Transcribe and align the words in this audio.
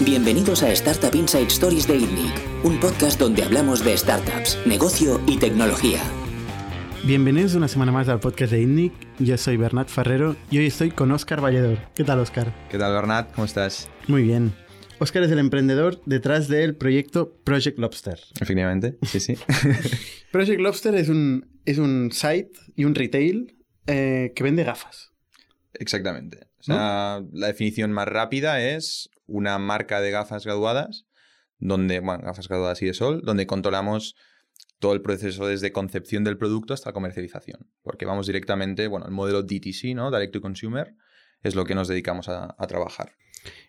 Bienvenidos 0.00 0.62
a 0.62 0.70
Startup 0.72 1.14
Inside 1.14 1.46
Stories 1.46 1.88
de 1.88 1.96
ITNIC, 1.96 2.64
un 2.64 2.78
podcast 2.78 3.18
donde 3.18 3.42
hablamos 3.42 3.82
de 3.82 3.96
startups, 3.96 4.58
negocio 4.66 5.22
y 5.26 5.38
tecnología. 5.38 6.02
Bienvenidos 7.04 7.54
una 7.54 7.66
semana 7.66 7.92
más 7.92 8.06
al 8.10 8.20
podcast 8.20 8.52
de 8.52 8.60
ITNIC. 8.60 8.92
Yo 9.20 9.38
soy 9.38 9.56
Bernat 9.56 9.88
Ferrero 9.88 10.36
y 10.50 10.58
hoy 10.58 10.66
estoy 10.66 10.90
con 10.90 11.10
Óscar 11.12 11.40
Valledor. 11.40 11.78
¿Qué 11.94 12.04
tal, 12.04 12.18
Óscar? 12.18 12.52
¿Qué 12.68 12.76
tal, 12.76 12.92
Bernat? 12.92 13.32
¿Cómo 13.32 13.46
estás? 13.46 13.88
Muy 14.06 14.22
bien. 14.22 14.52
Óscar 14.98 15.22
es 15.22 15.30
el 15.30 15.38
emprendedor 15.38 16.02
detrás 16.04 16.48
del 16.48 16.76
proyecto 16.76 17.34
Project 17.42 17.78
Lobster. 17.78 18.20
Efectivamente, 18.38 18.98
sí, 19.00 19.18
sí. 19.18 19.38
Project 20.30 20.60
Lobster 20.60 20.94
es 20.94 21.08
un, 21.08 21.48
es 21.64 21.78
un 21.78 22.10
site 22.12 22.52
y 22.74 22.84
un 22.84 22.94
retail 22.94 23.56
eh, 23.86 24.34
que 24.36 24.44
vende 24.44 24.62
gafas. 24.62 25.12
Exactamente. 25.72 26.48
O 26.60 26.62
sea, 26.62 27.22
la 27.32 27.46
definición 27.46 27.92
más 27.92 28.08
rápida 28.08 28.60
es 28.60 29.08
una 29.26 29.58
marca 29.58 30.00
de 30.00 30.10
gafas 30.10 30.44
graduadas, 30.44 31.06
donde, 31.58 32.00
bueno, 32.00 32.24
gafas 32.24 32.48
graduadas 32.48 32.82
y 32.82 32.86
de 32.86 32.94
sol, 32.94 33.22
donde 33.24 33.46
controlamos 33.46 34.16
todo 34.78 34.92
el 34.92 35.02
proceso 35.02 35.46
desde 35.46 35.72
concepción 35.72 36.24
del 36.24 36.36
producto 36.36 36.74
hasta 36.74 36.92
comercialización. 36.92 37.70
Porque 37.82 38.04
vamos 38.04 38.26
directamente, 38.26 38.88
bueno, 38.88 39.06
el 39.06 39.12
modelo 39.12 39.42
DTC, 39.42 39.94
¿no? 39.94 40.10
Direct 40.10 40.32
to 40.32 40.40
Consumer, 40.40 40.94
es 41.42 41.54
lo 41.54 41.64
que 41.64 41.74
nos 41.74 41.88
dedicamos 41.88 42.28
a, 42.28 42.54
trabajar. 42.68 43.12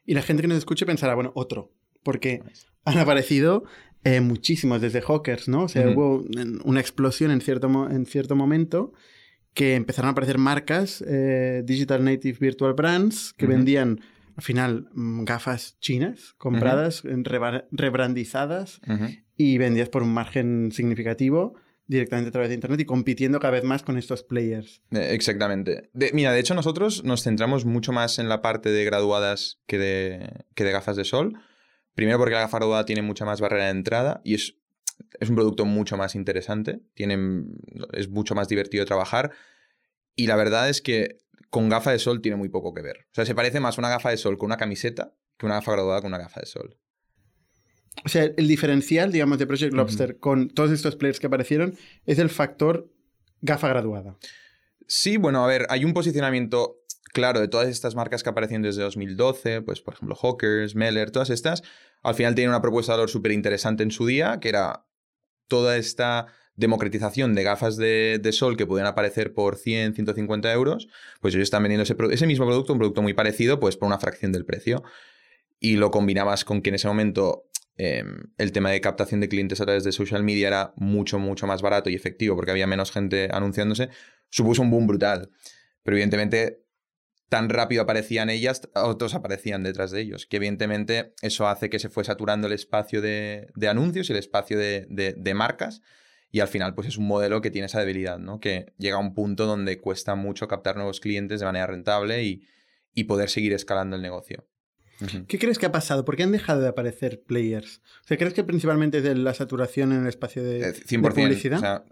Y 0.05 0.13
la 0.13 0.21
gente 0.21 0.41
que 0.41 0.47
nos 0.47 0.57
escuche 0.57 0.85
pensará, 0.85 1.15
bueno, 1.15 1.31
otro, 1.35 1.73
porque 2.03 2.41
han 2.83 2.97
aparecido 2.97 3.63
eh, 4.03 4.21
muchísimos 4.21 4.81
desde 4.81 5.01
Hawkers, 5.01 5.47
¿no? 5.47 5.63
O 5.63 5.67
sea, 5.67 5.87
hubo 5.89 6.25
una 6.65 6.79
explosión 6.79 7.31
en 7.31 7.41
cierto, 7.41 7.89
en 7.89 8.05
cierto 8.05 8.35
momento 8.35 8.93
que 9.53 9.75
empezaron 9.75 10.09
a 10.09 10.11
aparecer 10.11 10.37
marcas, 10.37 11.03
eh, 11.07 11.63
Digital 11.65 12.03
Native 12.03 12.37
Virtual 12.39 12.73
Brands, 12.73 13.33
que 13.33 13.47
vendían 13.47 14.01
al 14.37 14.43
final 14.43 14.87
mm, 14.93 15.23
gafas 15.23 15.77
chinas 15.79 16.35
compradas, 16.37 17.03
rebrandizadas 17.71 18.79
y 19.35 19.57
vendidas 19.57 19.89
por 19.89 20.03
un 20.03 20.13
margen 20.13 20.71
significativo 20.71 21.55
directamente 21.87 22.29
a 22.29 22.31
través 22.31 22.49
de 22.49 22.55
Internet 22.55 22.81
y 22.81 22.85
compitiendo 22.85 23.39
cada 23.39 23.51
vez 23.51 23.63
más 23.63 23.81
con 23.81 23.97
estos 23.97 24.21
players. 24.21 24.83
Eh, 24.91 25.09
exactamente. 25.11 25.89
mira, 26.13 26.31
de 26.31 26.39
hecho 26.39 26.53
nosotros 26.53 27.03
nos 27.03 27.23
centramos 27.23 27.65
mucho 27.65 27.91
más 27.91 28.19
en 28.19 28.29
la 28.29 28.41
parte 28.41 28.69
de 28.69 28.85
graduadas 28.85 29.59
que 29.65 29.79
de, 29.79 30.45
que 30.53 30.63
de 30.63 30.71
gafas 30.71 30.97
de 30.97 31.05
sol. 31.05 31.33
Primero 31.95 32.19
porque 32.19 32.35
la 32.35 32.41
gafa 32.41 32.59
graduada 32.59 32.85
tiene 32.85 33.01
mucha 33.01 33.25
más 33.25 33.41
barrera 33.41 33.65
de 33.65 33.71
entrada 33.71 34.21
y 34.23 34.35
es, 34.35 34.55
es 35.19 35.29
un 35.29 35.35
producto 35.35 35.65
mucho 35.65 35.97
más 35.97 36.13
interesante, 36.13 36.81
tiene, 36.93 37.17
es 37.93 38.07
mucho 38.09 38.35
más 38.35 38.47
divertido 38.47 38.83
de 38.83 38.87
trabajar 38.87 39.31
y 40.15 40.27
la 40.27 40.35
verdad 40.35 40.69
es 40.69 40.81
que 40.81 41.17
con 41.49 41.69
gafa 41.69 41.91
de 41.91 41.99
sol 41.99 42.21
tiene 42.21 42.37
muy 42.37 42.49
poco 42.49 42.73
que 42.73 42.81
ver. 42.81 43.05
O 43.11 43.13
sea, 43.13 43.25
se 43.25 43.35
parece 43.35 43.59
más 43.59 43.77
una 43.77 43.89
gafa 43.89 44.09
de 44.09 44.17
sol 44.17 44.37
con 44.37 44.47
una 44.47 44.57
camiseta 44.57 45.13
que 45.37 45.45
una 45.45 45.55
gafa 45.55 45.73
graduada 45.73 46.01
con 46.01 46.09
una 46.09 46.17
gafa 46.17 46.41
de 46.41 46.45
sol. 46.45 46.77
O 48.05 48.09
sea, 48.09 48.23
el 48.23 48.47
diferencial, 48.47 49.11
digamos, 49.11 49.39
de 49.39 49.47
Project 49.47 49.73
Lobster 49.73 50.19
con 50.19 50.49
todos 50.49 50.71
estos 50.71 50.95
players 50.95 51.19
que 51.19 51.27
aparecieron 51.27 51.75
es 52.05 52.19
el 52.19 52.29
factor 52.29 52.91
gafa 53.41 53.69
graduada. 53.69 54.17
Sí, 54.87 55.17
bueno, 55.17 55.43
a 55.43 55.47
ver, 55.47 55.65
hay 55.69 55.83
un 55.83 55.93
posicionamiento 55.93 56.83
claro 57.13 57.39
de 57.39 57.47
todas 57.47 57.67
estas 57.67 57.95
marcas 57.95 58.23
que 58.23 58.29
aparecen 58.29 58.61
desde 58.61 58.83
2012, 58.83 59.61
pues 59.61 59.81
por 59.81 59.95
ejemplo 59.95 60.15
Hawkers, 60.15 60.75
Meller, 60.75 61.11
todas 61.11 61.29
estas, 61.29 61.63
al 62.03 62.15
final 62.15 62.35
tienen 62.35 62.49
una 62.49 62.61
propuesta 62.61 62.93
de 62.93 62.97
valor 62.97 63.09
súper 63.09 63.31
interesante 63.31 63.83
en 63.83 63.91
su 63.91 64.05
día, 64.05 64.39
que 64.39 64.49
era 64.49 64.85
toda 65.47 65.77
esta 65.77 66.27
democratización 66.57 67.35
de 67.35 67.43
gafas 67.43 67.77
de, 67.77 68.29
sol 68.33 68.57
que 68.57 68.65
podían 68.65 68.87
aparecer 68.87 69.33
por 69.33 69.55
100, 69.55 69.93
150 69.93 70.51
euros, 70.51 70.89
pues 71.21 71.33
ellos 71.33 71.43
están 71.43 71.63
vendiendo 71.63 71.83
ese, 71.83 72.27
mismo 72.27 72.45
producto, 72.45 72.73
un 72.73 72.79
producto 72.79 73.01
muy 73.01 73.13
parecido, 73.13 73.59
pues 73.59 73.77
por 73.77 73.87
una 73.87 73.99
fracción 73.99 74.31
del 74.31 74.43
precio. 74.43 74.83
Y 75.59 75.77
lo 75.77 75.91
combinabas 75.91 76.43
con 76.43 76.61
que 76.61 76.69
en 76.69 76.75
ese 76.75 76.87
momento 76.87 77.45
em, 77.77 78.31
el 78.37 78.51
tema 78.51 78.71
de 78.71 78.81
captación 78.81 79.21
de 79.21 79.29
clientes 79.29 79.61
a 79.61 79.65
través 79.65 79.83
de 79.83 79.91
social 79.91 80.23
media 80.23 80.47
era 80.47 80.73
mucho, 80.75 81.19
mucho 81.19 81.45
más 81.45 81.61
barato 81.61 81.89
y 81.91 81.95
efectivo 81.95 82.35
porque 82.35 82.51
había 82.51 82.67
menos 82.67 82.91
gente 82.91 83.29
anunciándose, 83.31 83.89
supuso 84.29 84.63
un 84.63 84.71
boom 84.71 84.87
brutal. 84.87 85.29
Pero 85.83 85.95
evidentemente 85.95 86.63
tan 87.29 87.49
rápido 87.49 87.83
aparecían 87.83 88.29
ellas, 88.29 88.67
otros 88.73 89.13
aparecían 89.13 89.61
detrás 89.61 89.91
de 89.91 90.01
ellos. 90.01 90.25
Que 90.25 90.37
evidentemente 90.37 91.13
eso 91.21 91.47
hace 91.47 91.69
que 91.69 91.77
se 91.77 91.89
fue 91.89 92.03
saturando 92.03 92.47
el 92.47 92.53
espacio 92.53 92.99
de, 92.99 93.47
anuncios 93.69 94.09
y 94.09 94.13
el 94.13 94.19
espacio 94.19 94.57
de, 94.57 94.87
de 94.89 95.33
marcas 95.35 95.83
y 96.37 96.39
al 96.39 96.47
final 96.47 96.75
pues 96.75 96.87
es 96.87 96.97
un 96.97 97.07
modelo 97.07 97.41
que 97.41 97.49
tiene 97.49 97.65
esa 97.65 97.79
debilidad, 97.79 98.19
¿no? 98.19 98.39
Que 98.39 98.71
llega 98.77 98.97
a 98.97 98.99
un 98.99 99.15
punto 99.15 99.47
donde 99.47 99.79
cuesta 99.79 100.13
mucho 100.13 100.47
captar 100.47 100.75
nuevos 100.75 100.99
clientes 100.99 101.39
de 101.39 101.47
manera 101.47 101.65
rentable 101.65 102.23
y, 102.23 102.43
poder 103.05 103.29
seguir 103.29 103.53
escalando 103.53 103.95
el 103.95 104.03
negocio. 104.03 104.47
¿Qué 105.27 105.39
crees 105.39 105.57
que 105.57 105.65
ha 105.67 105.71
pasado? 105.71 106.05
¿Por 106.05 106.15
qué 106.15 106.23
han 106.23 106.31
dejado 106.31 106.61
de 106.61 106.67
aparecer 106.67 107.23
players? 107.23 107.81
O 108.03 108.07
sea, 108.07 108.17
¿crees 108.17 108.33
que 108.33 108.43
principalmente 108.43 108.99
es 108.99 109.03
de 109.03 109.15
la 109.15 109.33
saturación 109.33 109.91
en 109.91 110.01
el 110.01 110.07
espacio 110.07 110.43
de, 110.43 110.73
100%, 110.73 110.91
eh, 110.91 111.13
publicidad? 111.13 111.57
O 111.57 111.61
sea, 111.61 111.85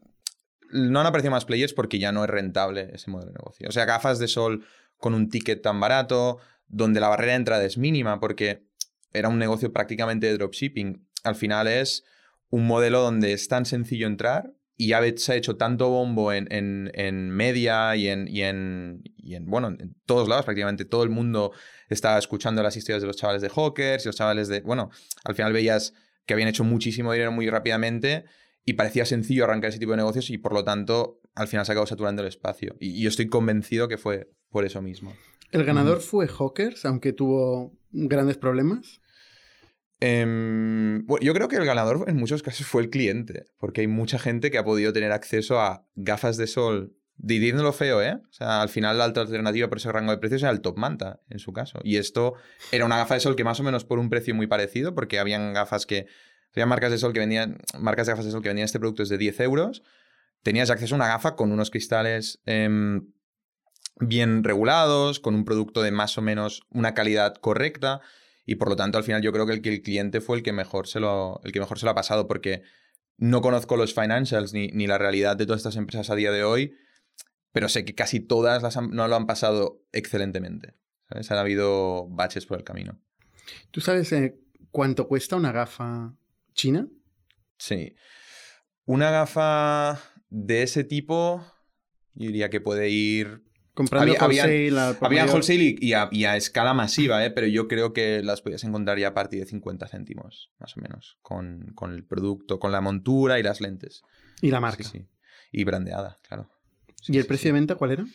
no 0.72 1.00
han 1.00 1.06
aparecido 1.08 1.32
más 1.32 1.46
players 1.46 1.74
porque 1.74 1.98
ya 2.00 2.12
no 2.12 2.24
es 2.24 2.30
rentable 2.30 2.90
ese 2.94 3.10
modelo 3.10 3.32
de 3.32 3.38
negocio. 3.38 3.68
O 3.70 3.72
sea, 3.72 3.86
gafas 3.86 4.20
de 4.20 4.28
sol 4.28 4.66
con 4.98 5.14
un 5.14 5.30
ticket 5.30 5.62
tan 5.62 5.80
barato, 5.80 6.40
donde 6.68 7.00
la 7.00 7.08
barrera 7.08 7.34
de 7.34 7.38
entrada 7.38 7.66
es 7.66 7.78
mínima 7.78 8.20
porque 8.20 8.68
era 9.14 9.30
un 9.30 9.40
negocio 9.40 9.74
prácticamente 9.74 10.28
de 10.28 10.38
dropshipping. 10.38 11.08
Al 11.24 11.36
final 11.36 11.68
es 11.68 12.04
un 12.50 12.68
modelo 12.68 13.02
donde 13.02 13.34
es 13.34 13.48
tan 13.48 13.66
sencillo 13.66 14.08
entrar 14.08 14.54
y 14.78 14.90
ya 14.90 15.02
se 15.18 15.34
ha 15.34 15.36
hecho 15.36 15.56
tanto 15.56 15.90
bombo 15.90 16.34
en, 16.34 16.50
media 17.32 17.96
y 17.96 18.08
en, 18.10 18.28
y 18.28 18.42
en, 18.42 19.46
bueno, 19.46 19.70
en 19.70 19.96
todos 20.06 20.28
lados, 20.28 20.46
prácticamente 20.46 20.84
todo 20.86 21.04
el 21.04 21.10
mundo 21.10 21.54
está 21.90 22.18
escuchando 22.18 22.62
las 22.62 22.76
historias 22.76 23.02
de 23.02 23.08
los 23.08 23.16
chavales 23.16 23.42
de 23.42 23.50
Hawkers 23.50 24.06
y 24.06 24.10
los 24.10 24.16
chavales 24.16 24.48
de, 24.48 24.62
bueno, 24.62 24.90
al 25.24 25.36
final 25.36 25.54
veías 25.54 25.94
que 26.26 26.34
habían 26.34 26.50
hecho 26.50 26.64
muchísimo 26.64 27.14
dinero 27.14 27.32
muy 27.32 27.50
rápidamente 27.50 28.26
y 28.66 28.74
parecía 28.74 29.06
sencillo 29.06 29.46
arrancar 29.46 29.70
ese 29.70 29.80
tipo 29.80 29.92
de 29.92 29.98
negocios 29.98 30.30
y 30.30 30.38
por 30.38 30.54
lo 30.54 30.64
tanto 30.64 31.22
al 31.36 31.48
final 31.48 31.66
se 31.66 31.72
acabó 31.72 31.86
saturando 31.88 32.22
el 32.22 32.28
espacio. 32.28 32.76
Y, 32.80 33.02
yo 33.02 33.10
estoy 33.10 33.28
convencido 33.28 33.88
que 33.88 33.98
fue 33.98 34.30
por 34.50 34.66
eso 34.66 34.82
mismo. 34.82 35.14
¿El 35.52 35.64
ganador 35.64 36.02
fue 36.02 36.28
Hawkers, 36.28 36.86
aunque 36.86 37.14
tuvo 37.14 37.78
grandes 37.92 38.38
problemas? 38.38 39.02
Em, 40.00 41.06
yo 41.22 41.34
creo 41.34 41.48
que 41.48 41.56
el 41.56 41.66
ganador 41.66 42.06
en 42.08 42.18
muchos 42.18 42.44
casos 42.44 42.68
fue 42.68 42.82
el 42.82 42.90
cliente, 42.90 43.46
porque 43.58 43.82
hay 43.82 43.88
mucha 43.88 44.20
gente 44.20 44.52
que 44.52 44.58
ha 44.58 44.64
podido 44.64 44.94
tener 44.94 45.12
acceso 45.12 45.60
a 45.60 45.86
gafas 45.96 46.38
de 46.38 46.48
sol, 46.48 46.96
lo 47.18 47.74
feo, 47.74 48.02
¿eh? 48.02 48.20
O 48.30 48.34
sea, 48.34 48.62
al 48.62 48.70
final 48.70 48.98
la 48.98 49.06
alternativa 49.06 49.70
por 49.70 49.78
ese 49.78 49.92
rango 49.92 50.12
de 50.12 50.18
precios 50.18 50.44
era 50.44 50.52
el 50.52 50.62
top 50.62 50.78
manta, 50.78 51.22
en 51.30 51.40
su 51.40 51.54
caso. 51.54 51.80
Y 51.84 51.98
esto 51.98 52.34
era 52.72 52.86
una 52.86 52.98
gafa 52.98 53.14
de 53.14 53.22
sol 53.22 53.36
que 53.36 53.44
más 53.44 53.60
o 53.60 53.64
menos 53.64 53.86
por 53.86 54.00
un 54.00 54.10
precio 54.10 54.36
muy 54.36 54.48
parecido, 54.48 54.94
porque 54.94 55.20
habían 55.20 55.54
gafas 55.54 55.86
que... 55.86 56.08
Había 56.54 56.66
marcas 56.68 56.92
de 56.92 56.98
sol 56.98 57.14
que 57.14 57.20
vendían... 57.20 57.58
Marcas 57.80 58.08
de 58.08 58.14
gafas 58.14 58.26
de 58.26 58.32
sol 58.32 58.42
que 58.42 58.50
vendían 58.50 58.66
este 58.66 58.80
producto 58.80 59.04
desde 59.04 59.18
10 59.18 59.40
euros. 59.42 59.84
Tenías 60.42 60.70
acceso 60.70 60.96
a 60.96 60.98
una 60.98 61.08
gafa 61.08 61.36
con 61.36 61.52
unos 61.52 61.72
cristales... 61.72 62.42
Em, 62.46 63.08
bien 63.98 64.44
regulados, 64.44 65.22
con 65.22 65.36
un 65.36 65.46
producto 65.46 65.82
de 65.82 65.92
más 65.92 66.18
o 66.18 66.22
menos 66.22 66.64
una 66.70 66.94
calidad 66.94 67.36
correcta 67.36 68.02
y 68.46 68.56
por 68.56 68.70
lo 68.70 68.76
tanto 68.76 68.98
al 68.98 69.04
final 69.04 69.22
yo 69.22 69.32
creo 69.32 69.46
que 69.46 69.54
el, 69.54 69.62
que 69.62 69.70
el 69.70 69.82
cliente 69.82 70.22
fue 70.22 70.38
el 70.38 70.44
que 70.44 70.54
mejor 70.54 70.88
se 70.88 71.00
lo, 71.00 71.42
el 71.44 71.52
que 71.52 71.60
mejor 71.60 71.80
se 71.80 71.86
lo 71.86 71.92
ha 71.92 71.96
pasado 71.96 72.28
porque 72.28 72.62
no 73.18 73.42
conozco 73.42 73.78
los 73.78 73.94
financials 73.94 74.54
ni, 74.54 74.68
ni 74.68 74.88
la 74.88 74.98
realidad 74.98 75.38
de 75.38 75.46
todas 75.46 75.60
estas 75.60 75.78
empresas 75.78 76.10
a 76.10 76.16
día 76.16 76.32
de 76.32 76.44
hoy, 76.44 76.76
pero 77.52 77.70
sé 77.70 77.86
que 77.86 77.96
casi 77.96 78.20
todas 78.20 78.62
las 78.62 78.76
no 78.76 79.08
lo 79.08 79.16
han 79.16 79.26
pasado 79.26 79.82
excelentemente. 79.92 80.76
¿sabes? 81.10 81.32
Han 81.32 81.38
habido 81.38 82.08
baches 82.10 82.46
por 82.46 82.58
el 82.58 82.64
camino. 82.64 83.00
¿Tú 83.72 83.82
sabes 83.82 84.12
eh, 84.12 84.38
cuánto 84.72 85.08
cuesta 85.08 85.36
una 85.36 85.52
gafa 85.52 86.16
china? 86.54 86.88
Sí. 87.58 87.96
Una 88.86 89.12
gafa 89.12 90.02
de 90.30 90.64
ese 90.64 90.84
tipo, 90.84 91.46
yo 92.14 92.28
diría 92.28 92.50
que 92.50 92.62
puede 92.62 92.90
ir 92.90 93.45
Comprando 93.76 94.14
wholesale. 94.14 94.72
Había, 95.02 95.26
wholesale 95.26 95.76
y, 95.78 95.94
a, 95.94 96.38
escala 96.38 96.74
masiva, 96.74 97.26
¿eh? 97.26 97.30
pero 97.30 97.46
yo 97.46 97.68
creo 97.68 97.92
que 97.92 98.24
las 98.24 98.42
podías 98.42 98.64
encontrar 98.64 98.98
ya 98.98 99.10
a 99.10 99.14
partir 99.14 99.42
de 99.42 99.46
50 99.46 99.88
céntimos, 99.90 100.50
más 100.60 100.78
o 100.78 100.82
menos, 100.82 101.20
con, 101.22 101.76
el 101.92 102.06
producto, 102.06 102.58
con 102.58 102.72
la 102.72 102.80
montura 102.80 103.38
y 103.38 103.44
las 103.44 103.60
lentes. 103.60 104.04
Y 104.42 104.50
la 104.50 104.62
marca. 104.62 104.86
Sí, 104.86 105.06
Y 105.52 105.66
brandeada, 105.66 106.20
claro. 106.26 106.50
¿Y 107.06 107.18
el 107.18 107.26
precio 107.26 107.50
de 107.50 107.60
venta 107.60 107.76
cuál 107.76 107.92
era? 107.92 108.06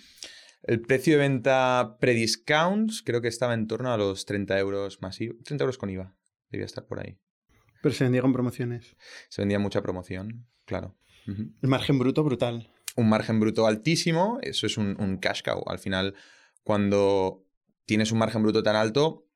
El 0.63 0.81
precio 0.81 1.13
de 1.13 1.19
venta 1.19 1.99
pre-discounts 2.01 3.03
creo 3.03 3.21
que 3.21 3.29
estaba 3.29 3.53
en 3.53 3.67
torno 3.67 3.93
a 3.93 3.99
los 3.99 4.25
30 4.25 4.59
euros 4.59 5.03
masivos. 5.03 5.37
30 5.45 5.63
euros 5.63 5.77
con 5.77 5.91
IVA. 5.91 6.17
Debía 6.51 6.65
estar 6.65 6.87
por 6.87 7.01
ahí. 7.01 7.19
Pero 7.83 7.95
se 7.95 8.05
vendía 8.05 8.23
con 8.23 8.33
promociones. 8.33 8.97
Se 9.29 9.43
vendía 9.43 9.59
mucha 9.59 9.83
promoción, 9.83 10.47
claro. 10.65 10.97
El 11.27 11.69
margen 11.69 11.99
bruto 11.99 12.25
brutal 12.25 12.73
un 13.01 13.09
margen 13.09 13.41
bruto 13.41 13.67
altísimo, 13.67 14.39
eso 14.43 14.67
es 14.67 14.77
un, 14.77 15.19
cash 15.21 15.43
cow. 15.43 15.63
Al 15.67 15.79
final, 15.79 16.15
cuando 16.63 17.45
tienes 17.87 18.13
un 18.13 18.19
margen 18.19 18.43
bruto 18.43 18.63
tan 18.63 18.77
alto, 18.77 19.27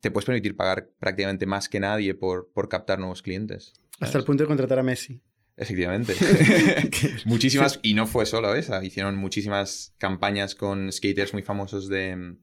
te 0.00 0.10
puedes 0.10 0.26
permitir 0.26 0.56
pagar 0.56 0.90
prácticamente 0.98 1.46
más 1.46 1.68
que 1.68 1.80
nadie 1.80 2.14
por, 2.14 2.50
por 2.52 2.68
captar 2.68 2.98
nuevos 2.98 3.22
clientes. 3.22 3.72
Hasta 3.98 4.18
el 4.18 4.24
punto 4.24 4.44
de 4.44 4.48
contratar 4.48 4.78
a 4.78 4.82
Messi. 4.82 5.20
Efectivamente. 5.56 6.14
muchísimas, 7.26 7.80
y 7.82 7.94
no 7.94 8.06
fue 8.06 8.24
solo 8.26 8.54
esa, 8.54 8.82
hicieron 8.84 9.16
muchísimas 9.16 9.94
campañas 9.98 10.54
con 10.54 10.90
skaters 10.90 11.34
muy 11.34 11.42
famosos 11.42 11.88
de, 11.88 12.36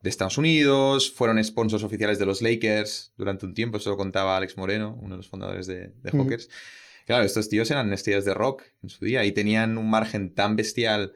de 0.00 0.10
Estados 0.10 0.38
Unidos, 0.38 1.12
fueron 1.12 1.42
sponsors 1.44 1.82
oficiales 1.82 2.18
de 2.18 2.26
los 2.26 2.40
Lakers 2.40 3.12
durante 3.16 3.44
un 3.44 3.52
tiempo, 3.52 3.76
eso 3.76 3.90
lo 3.90 3.96
contaba 3.98 4.36
Alex 4.36 4.56
Moreno, 4.56 4.98
uno 5.02 5.14
de 5.14 5.18
los 5.18 5.28
fundadores 5.28 5.66
de, 5.66 5.88
de 5.88 6.10
Hawkers. 6.10 6.48
Claro, 7.10 7.24
estos 7.24 7.48
tíos 7.48 7.68
eran 7.72 7.92
estrellas 7.92 8.24
de 8.24 8.34
rock 8.34 8.62
en 8.84 8.88
su 8.88 9.04
día 9.04 9.24
y 9.24 9.32
tenían 9.32 9.78
un 9.78 9.90
margen 9.90 10.32
tan 10.32 10.54
bestial 10.54 11.14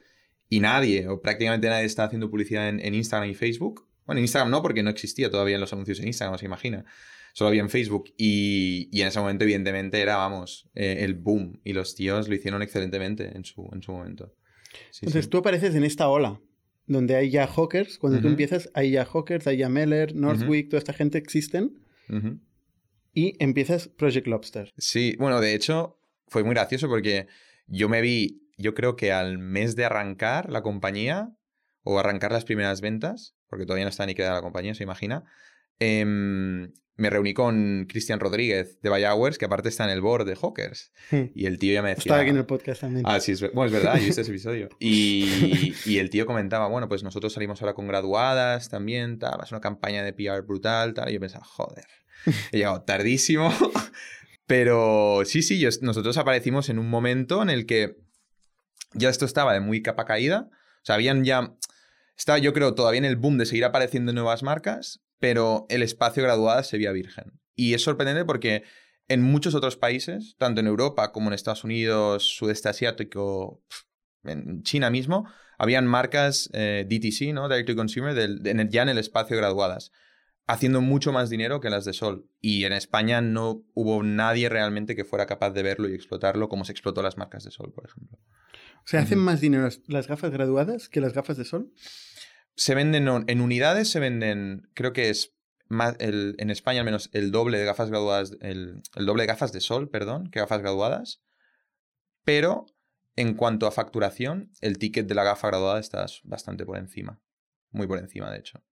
y 0.48 0.58
nadie, 0.58 1.06
o 1.06 1.22
prácticamente 1.22 1.68
nadie, 1.68 1.84
está 1.84 2.02
haciendo 2.02 2.28
publicidad 2.28 2.68
en, 2.68 2.94
Instagram 2.96 3.30
y 3.30 3.34
Facebook. 3.34 3.86
Bueno, 4.04 4.18
en 4.18 4.24
Instagram 4.24 4.50
no, 4.50 4.60
porque 4.60 4.82
no 4.82 4.90
existía 4.90 5.30
todavía 5.30 5.56
los 5.56 5.72
anuncios 5.72 6.00
en 6.00 6.08
Instagram, 6.08 6.36
se 6.36 6.46
imagina. 6.46 6.84
Solo 7.32 7.50
había 7.50 7.60
en 7.60 7.70
Facebook. 7.70 8.12
Y, 8.16 8.88
en 9.00 9.06
ese 9.06 9.20
momento, 9.20 9.44
evidentemente, 9.44 10.00
era, 10.00 10.16
vamos, 10.16 10.68
eh, 10.74 10.96
el 11.02 11.14
boom. 11.14 11.60
Y 11.62 11.74
los 11.74 11.94
tíos 11.94 12.28
lo 12.28 12.34
hicieron 12.34 12.60
excelentemente 12.60 13.30
en 13.32 13.44
su, 13.44 13.70
en 13.72 13.80
su 13.80 13.92
momento. 13.92 14.34
Entonces 15.00 15.30
tú 15.30 15.38
apareces 15.38 15.76
en 15.76 15.84
esta 15.84 16.08
ola 16.08 16.40
donde 16.88 17.14
hay 17.14 17.30
ya 17.30 17.46
hawkers. 17.46 17.98
Cuando 17.98 18.20
tú 18.20 18.26
empiezas, 18.26 18.68
hay 18.74 18.90
ya 18.90 19.04
hawkers, 19.04 19.46
hay 19.46 19.58
ya 19.58 19.68
Meller, 19.68 20.16
Northwick, 20.16 20.70
toda 20.70 20.78
esta 20.78 20.92
gente 20.92 21.18
existen. 21.18 21.78
Y 23.14 23.36
empiezas 23.42 23.88
Project 23.88 24.26
Lobster. 24.26 24.72
Sí, 24.76 25.16
bueno, 25.18 25.40
de 25.40 25.54
hecho, 25.54 25.98
fue 26.26 26.42
muy 26.42 26.54
gracioso 26.54 26.88
porque 26.88 27.28
yo 27.66 27.88
me 27.88 28.00
vi, 28.00 28.42
yo 28.58 28.74
creo 28.74 28.96
que 28.96 29.12
al 29.12 29.38
mes 29.38 29.76
de 29.76 29.84
arrancar 29.84 30.50
la 30.50 30.62
compañía, 30.62 31.32
o 31.84 31.98
arrancar 31.98 32.32
las 32.32 32.44
primeras 32.44 32.80
ventas, 32.80 33.36
porque 33.48 33.66
todavía 33.66 33.84
no 33.84 33.90
está 33.90 34.04
ni 34.06 34.14
creada 34.14 34.34
la 34.34 34.42
compañía, 34.42 34.74
se 34.74 34.82
imagina, 34.82 35.24
em, 35.78 36.72
me 36.96 37.10
reuní 37.10 37.34
con 37.34 37.86
Cristian 37.88 38.20
Rodríguez 38.20 38.80
de 38.80 38.88
Bayowers, 38.88 39.36
que 39.36 39.44
aparte 39.44 39.68
está 39.68 39.84
en 39.84 39.90
el 39.90 40.00
board 40.00 40.26
de 40.26 40.36
Hawkers. 40.36 40.92
Hmm. 41.10 41.24
Y 41.34 41.46
el 41.46 41.58
tío 41.58 41.72
ya 41.74 41.82
me 41.82 41.90
decía... 41.90 42.02
Estaba 42.02 42.20
aquí 42.20 42.30
en 42.30 42.36
el 42.36 42.46
podcast 42.46 42.82
también. 42.82 43.04
Ah, 43.06 43.18
sí, 43.18 43.32
es, 43.32 43.40
bueno, 43.52 43.66
es 43.66 43.72
verdad, 43.72 43.98
yo 43.98 44.06
hice 44.06 44.20
ese 44.20 44.30
episodio. 44.32 44.68
Y, 44.78 45.74
y, 45.84 45.98
el 45.98 46.08
tío 46.10 46.24
comentaba, 46.24 46.68
bueno, 46.68 46.88
pues 46.88 47.02
nosotros 47.02 47.32
salimos 47.32 47.60
ahora 47.62 47.74
con 47.74 47.88
graduadas 47.88 48.68
también, 48.68 49.18
tal, 49.18 49.40
es 49.42 49.50
una 49.50 49.60
campaña 49.60 50.04
de 50.04 50.12
PR 50.12 50.42
brutal, 50.42 50.94
tal. 50.94 51.10
Y 51.10 51.14
yo 51.14 51.20
pensaba, 51.20 51.44
joder, 51.44 51.84
he 52.52 52.58
llegado 52.58 52.82
tardísimo. 52.82 53.52
Pero 54.46 55.22
sí, 55.24 55.42
sí, 55.42 55.64
nosotros 55.80 56.18
aparecimos 56.18 56.68
en 56.68 56.78
un 56.78 56.88
momento 56.88 57.42
en 57.42 57.50
el 57.50 57.66
que 57.66 57.96
ya 58.92 59.08
esto 59.08 59.24
estaba 59.24 59.54
de 59.54 59.60
muy 59.60 59.82
capa 59.82 60.04
caída. 60.04 60.48
O 60.50 60.84
sea, 60.84 60.96
habían 60.96 61.24
ya... 61.24 61.54
Estaba 62.16 62.38
yo 62.38 62.52
creo 62.52 62.74
todavía 62.74 62.98
en 62.98 63.06
el 63.06 63.16
boom 63.16 63.38
de 63.38 63.46
seguir 63.46 63.64
apareciendo 63.64 64.12
nuevas 64.12 64.42
marcas, 64.42 65.00
pero 65.18 65.66
el 65.68 65.82
espacio 65.82 66.22
graduada 66.22 66.62
se 66.62 66.76
veía 66.76 66.92
virgen. 66.92 67.40
Y 67.56 67.74
es 67.74 67.82
sorprendente 67.82 68.24
porque 68.24 68.62
en 69.08 69.22
muchos 69.22 69.54
otros 69.54 69.76
países, 69.76 70.36
tanto 70.38 70.60
en 70.60 70.66
Europa 70.66 71.10
como 71.10 71.28
en 71.28 71.34
Estados 71.34 71.64
Unidos, 71.64 72.22
sudeste 72.22 72.68
asiático, 72.68 73.64
en 74.22 74.62
China 74.62 74.90
mismo, 74.90 75.28
habían 75.58 75.86
marcas 75.86 76.50
eh, 76.52 76.86
DTC, 76.88 77.32
¿no? 77.34 77.48
Direct 77.48 77.68
to 77.68 77.76
Consumer, 77.76 78.14
ya 78.70 78.82
en 78.82 78.88
el 78.88 78.98
espacio 78.98 79.36
graduadas 79.36 79.90
haciendo 80.46 80.80
mucho 80.80 81.12
más 81.12 81.30
dinero 81.30 81.60
que 81.60 81.70
las 81.70 81.84
de 81.84 81.92
Sol. 81.92 82.28
Y 82.40 82.64
en 82.64 82.72
España 82.72 83.20
no 83.20 83.64
hubo 83.74 84.02
nadie 84.02 84.48
realmente 84.48 84.94
que 84.94 85.04
fuera 85.04 85.26
capaz 85.26 85.50
de 85.50 85.62
verlo 85.62 85.88
y 85.88 85.94
explotarlo 85.94 86.48
como 86.48 86.64
se 86.64 86.72
explotó 86.72 87.02
las 87.02 87.16
marcas 87.16 87.44
de 87.44 87.50
Sol, 87.50 87.72
por 87.72 87.86
ejemplo. 87.86 88.18
O 88.84 88.86
sea, 88.86 89.00
¿hacen 89.00 89.18
más 89.18 89.40
dinero 89.40 89.68
las 89.86 90.08
gafas 90.08 90.30
graduadas 90.30 90.88
que 90.88 91.00
las 91.00 91.14
gafas 91.14 91.36
de 91.36 91.44
Sol? 91.44 91.72
Se 92.54 92.74
venden 92.74 93.08
en 93.26 93.40
unidades, 93.40 93.90
se 93.90 94.00
venden, 94.00 94.68
creo 94.74 94.92
que 94.92 95.08
es 95.08 95.34
más, 95.68 95.96
el, 95.98 96.36
en 96.38 96.50
España 96.50 96.80
al 96.80 96.84
menos 96.84 97.08
el 97.12 97.32
doble 97.32 97.58
de 97.58 97.64
gafas 97.64 97.88
graduadas, 97.88 98.36
el, 98.40 98.82
el 98.94 99.06
doble 99.06 99.22
de 99.22 99.28
gafas 99.28 99.52
de 99.52 99.60
Sol, 99.60 99.88
perdón, 99.88 100.30
que 100.30 100.40
gafas 100.40 100.60
graduadas. 100.60 101.22
Pero 102.24 102.66
en 103.16 103.34
cuanto 103.34 103.66
a 103.66 103.72
facturación, 103.72 104.52
el 104.60 104.78
ticket 104.78 105.06
de 105.06 105.14
la 105.14 105.24
gafa 105.24 105.48
graduada 105.48 105.80
está 105.80 106.04
bastante 106.24 106.66
por 106.66 106.76
encima. 106.76 107.20
Muy 107.70 107.86
por 107.86 107.98
encima, 107.98 108.30
de 108.30 108.38
hecho. 108.38 108.62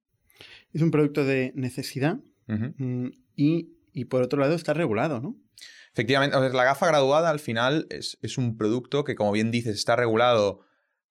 Es 0.72 0.82
un 0.82 0.90
producto 0.90 1.24
de 1.24 1.52
necesidad 1.54 2.18
mm, 2.46 3.08
y, 3.36 4.04
por 4.06 4.22
otro 4.22 4.40
lado 4.40 4.54
está 4.54 4.74
regulado, 4.74 5.20
¿no? 5.20 5.36
Efectivamente, 5.92 6.36
la 6.36 6.64
gafa 6.64 6.86
graduada 6.86 7.28
al 7.28 7.38
final 7.38 7.86
es, 7.90 8.38
un 8.38 8.56
producto 8.56 9.04
que, 9.04 9.14
como 9.14 9.32
bien 9.32 9.50
dices, 9.50 9.76
está 9.76 9.94
regulado, 9.94 10.60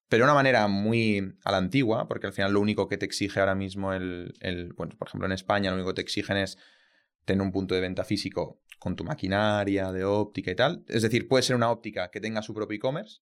pero 0.09 0.21
de 0.21 0.31
una 0.31 0.33
manera 0.33 0.67
muy 0.67 1.35
a 1.43 1.51
la 1.51 1.57
antigua, 1.57 2.07
porque 2.07 2.27
al 2.27 2.33
final 2.33 2.53
lo 2.53 2.59
único 2.59 2.87
que 2.87 2.97
te 2.97 3.05
exige 3.05 3.39
ahora 3.39 3.53
mismo 3.53 3.93
el, 3.93 4.33
el, 4.39 4.73
bueno, 4.73 4.95
por 4.97 5.07
ejemplo 5.07 5.27
en 5.27 5.33
España 5.33 5.69
lo 5.69 5.75
único 5.75 5.91
que 5.91 5.95
te 5.95 6.01
exigen 6.01 6.37
es 6.37 6.57
tener 7.25 7.43
un 7.43 7.51
punto 7.51 7.75
de 7.75 7.81
venta 7.81 8.03
físico 8.03 8.61
con 8.79 8.95
tu 8.95 9.03
maquinaria 9.03 9.91
de 9.91 10.03
óptica 10.03 10.49
y 10.49 10.55
tal. 10.55 10.83
Es 10.87 11.03
decir, 11.03 11.27
puede 11.27 11.43
ser 11.43 11.55
una 11.55 11.69
óptica 11.69 12.09
que 12.09 12.19
tenga 12.19 12.41
su 12.41 12.51
propio 12.55 12.77
e-commerce, 12.77 13.21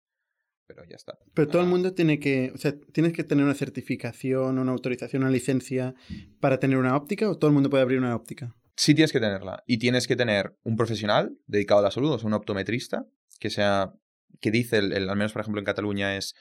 pero 0.68 0.84
ya 0.84 0.96
está. 0.96 1.18
Pero 1.34 1.48
todo 1.48 1.62
el 1.62 1.68
mundo 1.68 1.94
tiene 1.94 2.20
que, 2.20 2.52
o 2.54 2.58
sea, 2.58 2.74
tienes 2.92 3.14
que 3.14 3.24
tener 3.24 3.44
una 3.44 3.54
certificación, 3.54 4.58
una 4.58 4.70
autorización, 4.70 5.22
una 5.22 5.32
licencia 5.32 5.94
para 6.40 6.60
tener 6.60 6.76
una 6.76 6.94
óptica 6.94 7.28
o 7.28 7.36
todo 7.36 7.48
el 7.48 7.54
mundo 7.54 7.70
puede 7.70 7.82
abrir 7.82 7.98
una 7.98 8.14
óptica. 8.14 8.54
Sí 8.76 8.94
tienes 8.94 9.10
que 9.10 9.18
tenerla 9.18 9.64
y 9.66 9.78
tienes 9.78 10.06
que 10.06 10.14
tener 10.14 10.54
un 10.62 10.76
profesional 10.76 11.36
dedicado 11.46 11.80
a 11.80 11.82
la 11.82 11.90
salud, 11.90 12.12
o 12.12 12.18
sea, 12.18 12.28
un 12.28 12.34
optometrista 12.34 13.06
que 13.40 13.50
sea, 13.50 13.94
que 14.40 14.50
dice, 14.50 14.76
el, 14.78 15.08
al 15.08 15.16
menos 15.16 15.32
por 15.32 15.40
ejemplo 15.40 15.58
en 15.58 15.64
Cataluña 15.64 16.16
es 16.16 16.34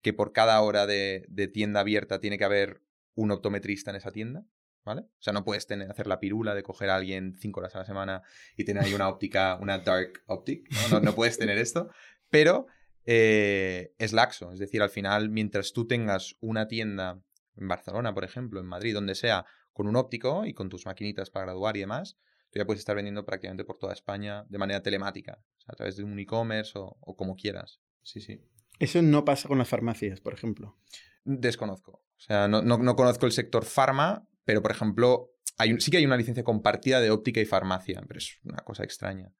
que 0.00 0.12
por 0.12 0.32
cada 0.32 0.60
hora 0.60 0.86
de, 0.86 1.26
tienda 1.52 1.80
abierta 1.80 2.20
tiene 2.20 2.38
que 2.38 2.44
haber 2.44 2.82
un 3.14 3.32
optometrista 3.32 3.90
en 3.90 3.96
esa 3.96 4.12
tienda. 4.12 4.44
¿Vale? 4.84 5.02
O 5.02 5.22
sea, 5.22 5.32
no 5.32 5.44
puedes 5.44 5.68
tener, 5.68 5.88
hacer 5.88 6.08
la 6.08 6.18
pirula 6.18 6.56
de 6.56 6.64
coger 6.64 6.90
a 6.90 6.96
alguien 6.96 7.36
cinco 7.38 7.60
horas 7.60 7.76
a 7.76 7.78
la 7.78 7.84
semana 7.84 8.22
y 8.56 8.64
tener 8.64 8.82
ahí 8.82 8.94
una 8.94 9.08
óptica, 9.08 9.56
una 9.60 9.78
dark 9.78 10.24
optic. 10.26 10.68
no, 10.90 10.98
no 10.98 11.14
puedes 11.14 11.38
tener 11.38 11.56
esto. 11.56 11.88
Pero 12.30 12.66
eh, 13.04 13.94
es 13.98 14.12
laxo. 14.12 14.52
Es 14.52 14.58
decir, 14.58 14.82
al 14.82 14.90
final, 14.90 15.30
mientras 15.30 15.72
tú 15.72 15.86
tengas 15.86 16.36
una 16.40 16.68
tienda 16.68 17.22
en 17.56 17.68
Barcelona, 17.68 18.14
por 18.14 18.24
ejemplo, 18.24 18.60
en 18.60 18.66
Madrid, 18.66 18.94
donde 18.94 19.14
sea, 19.14 19.44
con 19.72 19.86
un 19.88 19.96
óptico 19.96 20.44
y 20.46 20.54
con 20.54 20.68
tus 20.68 20.86
maquinitas 20.86 21.30
para 21.30 21.46
graduar 21.46 21.76
y 21.76 21.80
demás, 21.80 22.16
tú 22.50 22.58
ya 22.58 22.66
puedes 22.66 22.80
estar 22.80 22.96
vendiendo 22.96 23.24
prácticamente 23.24 23.64
por 23.64 23.78
toda 23.78 23.92
España 23.92 24.44
de 24.48 24.58
manera 24.58 24.82
telemática, 24.82 25.42
a 25.66 25.72
través 25.74 25.96
de 25.96 26.04
un 26.04 26.18
e-commerce 26.18 26.72
o, 26.74 26.96
como 27.16 27.34
quieras. 27.34 27.80
Sí, 28.02 28.20
sí. 28.20 28.40
Eso 28.78 29.02
no 29.02 29.24
pasa 29.24 29.48
con 29.48 29.58
las 29.58 29.68
farmacias, 29.68 30.20
por 30.20 30.34
ejemplo. 30.34 30.76
Desconozco. 31.24 32.04
O 32.16 32.20
sea, 32.20 32.48
no, 32.48 32.62
no, 32.62 32.96
conozco 32.96 33.26
el 33.26 33.32
sector 33.32 33.64
farma, 33.64 34.26
pero 34.44 34.62
por 34.62 34.70
ejemplo, 34.70 35.34
hay 35.58 35.78
sí 35.80 35.90
que 35.90 35.98
hay 35.98 36.06
una 36.06 36.16
licencia 36.16 36.44
compartida 36.44 37.00
de 37.00 37.10
óptica 37.10 37.40
y 37.40 37.44
farmacia, 37.44 38.02
pero 38.06 38.18
es 38.18 38.38
una 38.44 38.58
cosa 38.58 38.84
extraña. 38.84 39.32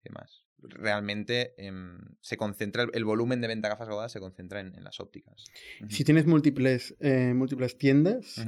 Y 0.00 0.08
demás 0.08 0.46
realmente 0.62 1.54
em, 1.58 1.98
se 2.20 2.36
concentra, 2.36 2.86
el, 2.92 3.04
volumen 3.04 3.40
de 3.40 3.48
venta 3.48 3.68
de 3.68 3.74
gafas 3.74 3.86
graduadas 3.86 4.12
se 4.12 4.20
concentra 4.20 4.60
en, 4.60 4.72
las 4.82 5.00
ópticas. 5.00 5.44
Si 5.88 6.04
tienes 6.04 6.26
múltiples, 6.26 6.94
eh, 7.00 7.32
múltiples 7.34 7.78
tiendas, 7.78 8.44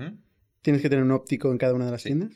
¿tienes 0.63 0.83
que 0.83 0.89
tener 0.89 1.05
un 1.05 1.13
óptico 1.13 1.51
en 1.53 1.59
cada 1.59 1.75
una 1.75 1.87
de 1.87 1.91
las 1.91 2.03
tiendas? 2.03 2.33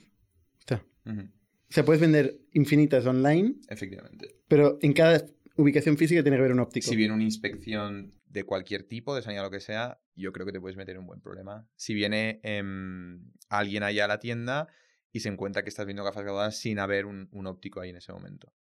Está. 0.60 0.84
O 1.06 1.72
sea, 1.72 1.84
puedes 1.84 2.00
vender 2.00 2.40
infinitas 2.52 3.04
online. 3.06 3.56
Efectivamente. 3.68 4.36
Pero 4.48 4.78
en 4.80 4.92
cada 4.92 5.24
ubicación 5.56 5.96
física 5.96 6.22
tiene 6.22 6.36
que 6.36 6.40
haber 6.40 6.52
un 6.52 6.60
óptico. 6.60 6.88
Si 6.88 6.96
viene 6.96 7.14
una 7.14 7.24
inspección 7.24 8.14
de 8.26 8.44
cualquier 8.44 8.84
tipo, 8.84 9.14
de 9.14 9.22
sanidad 9.22 9.44
o 9.44 9.46
lo 9.48 9.50
que 9.50 9.60
sea, 9.60 10.00
yo 10.14 10.32
creo 10.32 10.46
que 10.46 10.52
te 10.52 10.60
puedes 10.60 10.76
meter 10.76 10.94
en 10.94 11.00
un 11.00 11.06
buen 11.06 11.20
problema. 11.20 11.68
Si 11.76 11.94
viene 11.94 12.40
em, 12.42 13.32
alguien 13.48 13.82
allá 13.82 14.04
a 14.04 14.08
la 14.08 14.20
tienda 14.20 14.68
y 15.12 15.20
se 15.20 15.28
encuentra 15.28 15.62
que 15.62 15.68
estás 15.68 15.86
viendo 15.86 16.04
gafas 16.04 16.22
graduadas 16.22 16.58
sin 16.58 16.78
haber 16.78 17.06
un, 17.06 17.28
un 17.32 17.46
óptico 17.46 17.80
ahí 17.80 17.90
en 17.90 17.96
ese 17.96 18.12
momento. 18.12 18.52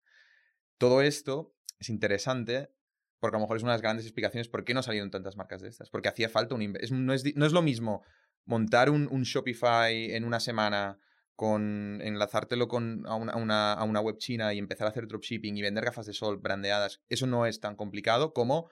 Todo 0.77 1.01
esto 1.01 1.55
es 1.79 1.89
interesante 1.89 2.71
porque 3.19 3.35
a 3.35 3.39
lo 3.39 3.45
mejor 3.45 3.57
es 3.57 3.63
una 3.63 3.71
de 3.71 3.77
las 3.77 3.81
grandes 3.81 4.05
explicaciones 4.05 4.47
por 4.47 4.63
qué 4.63 4.73
no 4.73 4.83
salieron 4.83 5.09
tantas 5.09 5.37
marcas 5.37 5.61
de 5.61 5.69
estas. 5.69 5.89
Porque 5.89 6.09
hacía 6.09 6.29
falta 6.29 6.55
un... 6.55 6.71
No, 6.71 7.13
es, 7.13 7.33
no, 7.35 7.45
es, 7.45 7.51
lo 7.51 7.61
mismo 7.61 8.03
montar 8.45 8.89
un, 8.89 9.07
Shopify 9.23 10.13
en 10.13 10.23
una 10.23 10.39
semana 10.39 10.99
con 11.35 11.99
enlazártelo 12.01 12.67
con, 12.67 13.05
a, 13.05 13.15
una, 13.15 13.73
a, 13.73 13.83
una, 13.83 14.01
web 14.01 14.17
china 14.17 14.53
y 14.53 14.57
empezar 14.57 14.87
a 14.87 14.89
hacer 14.89 15.07
dropshipping 15.07 15.55
y 15.55 15.61
vender 15.61 15.85
gafas 15.85 16.07
de 16.07 16.13
sol 16.13 16.37
brandeadas, 16.37 17.01
eso 17.09 17.27
no 17.27 17.45
es 17.45 17.59
tan 17.59 17.75
complicado 17.75 18.33
como 18.33 18.71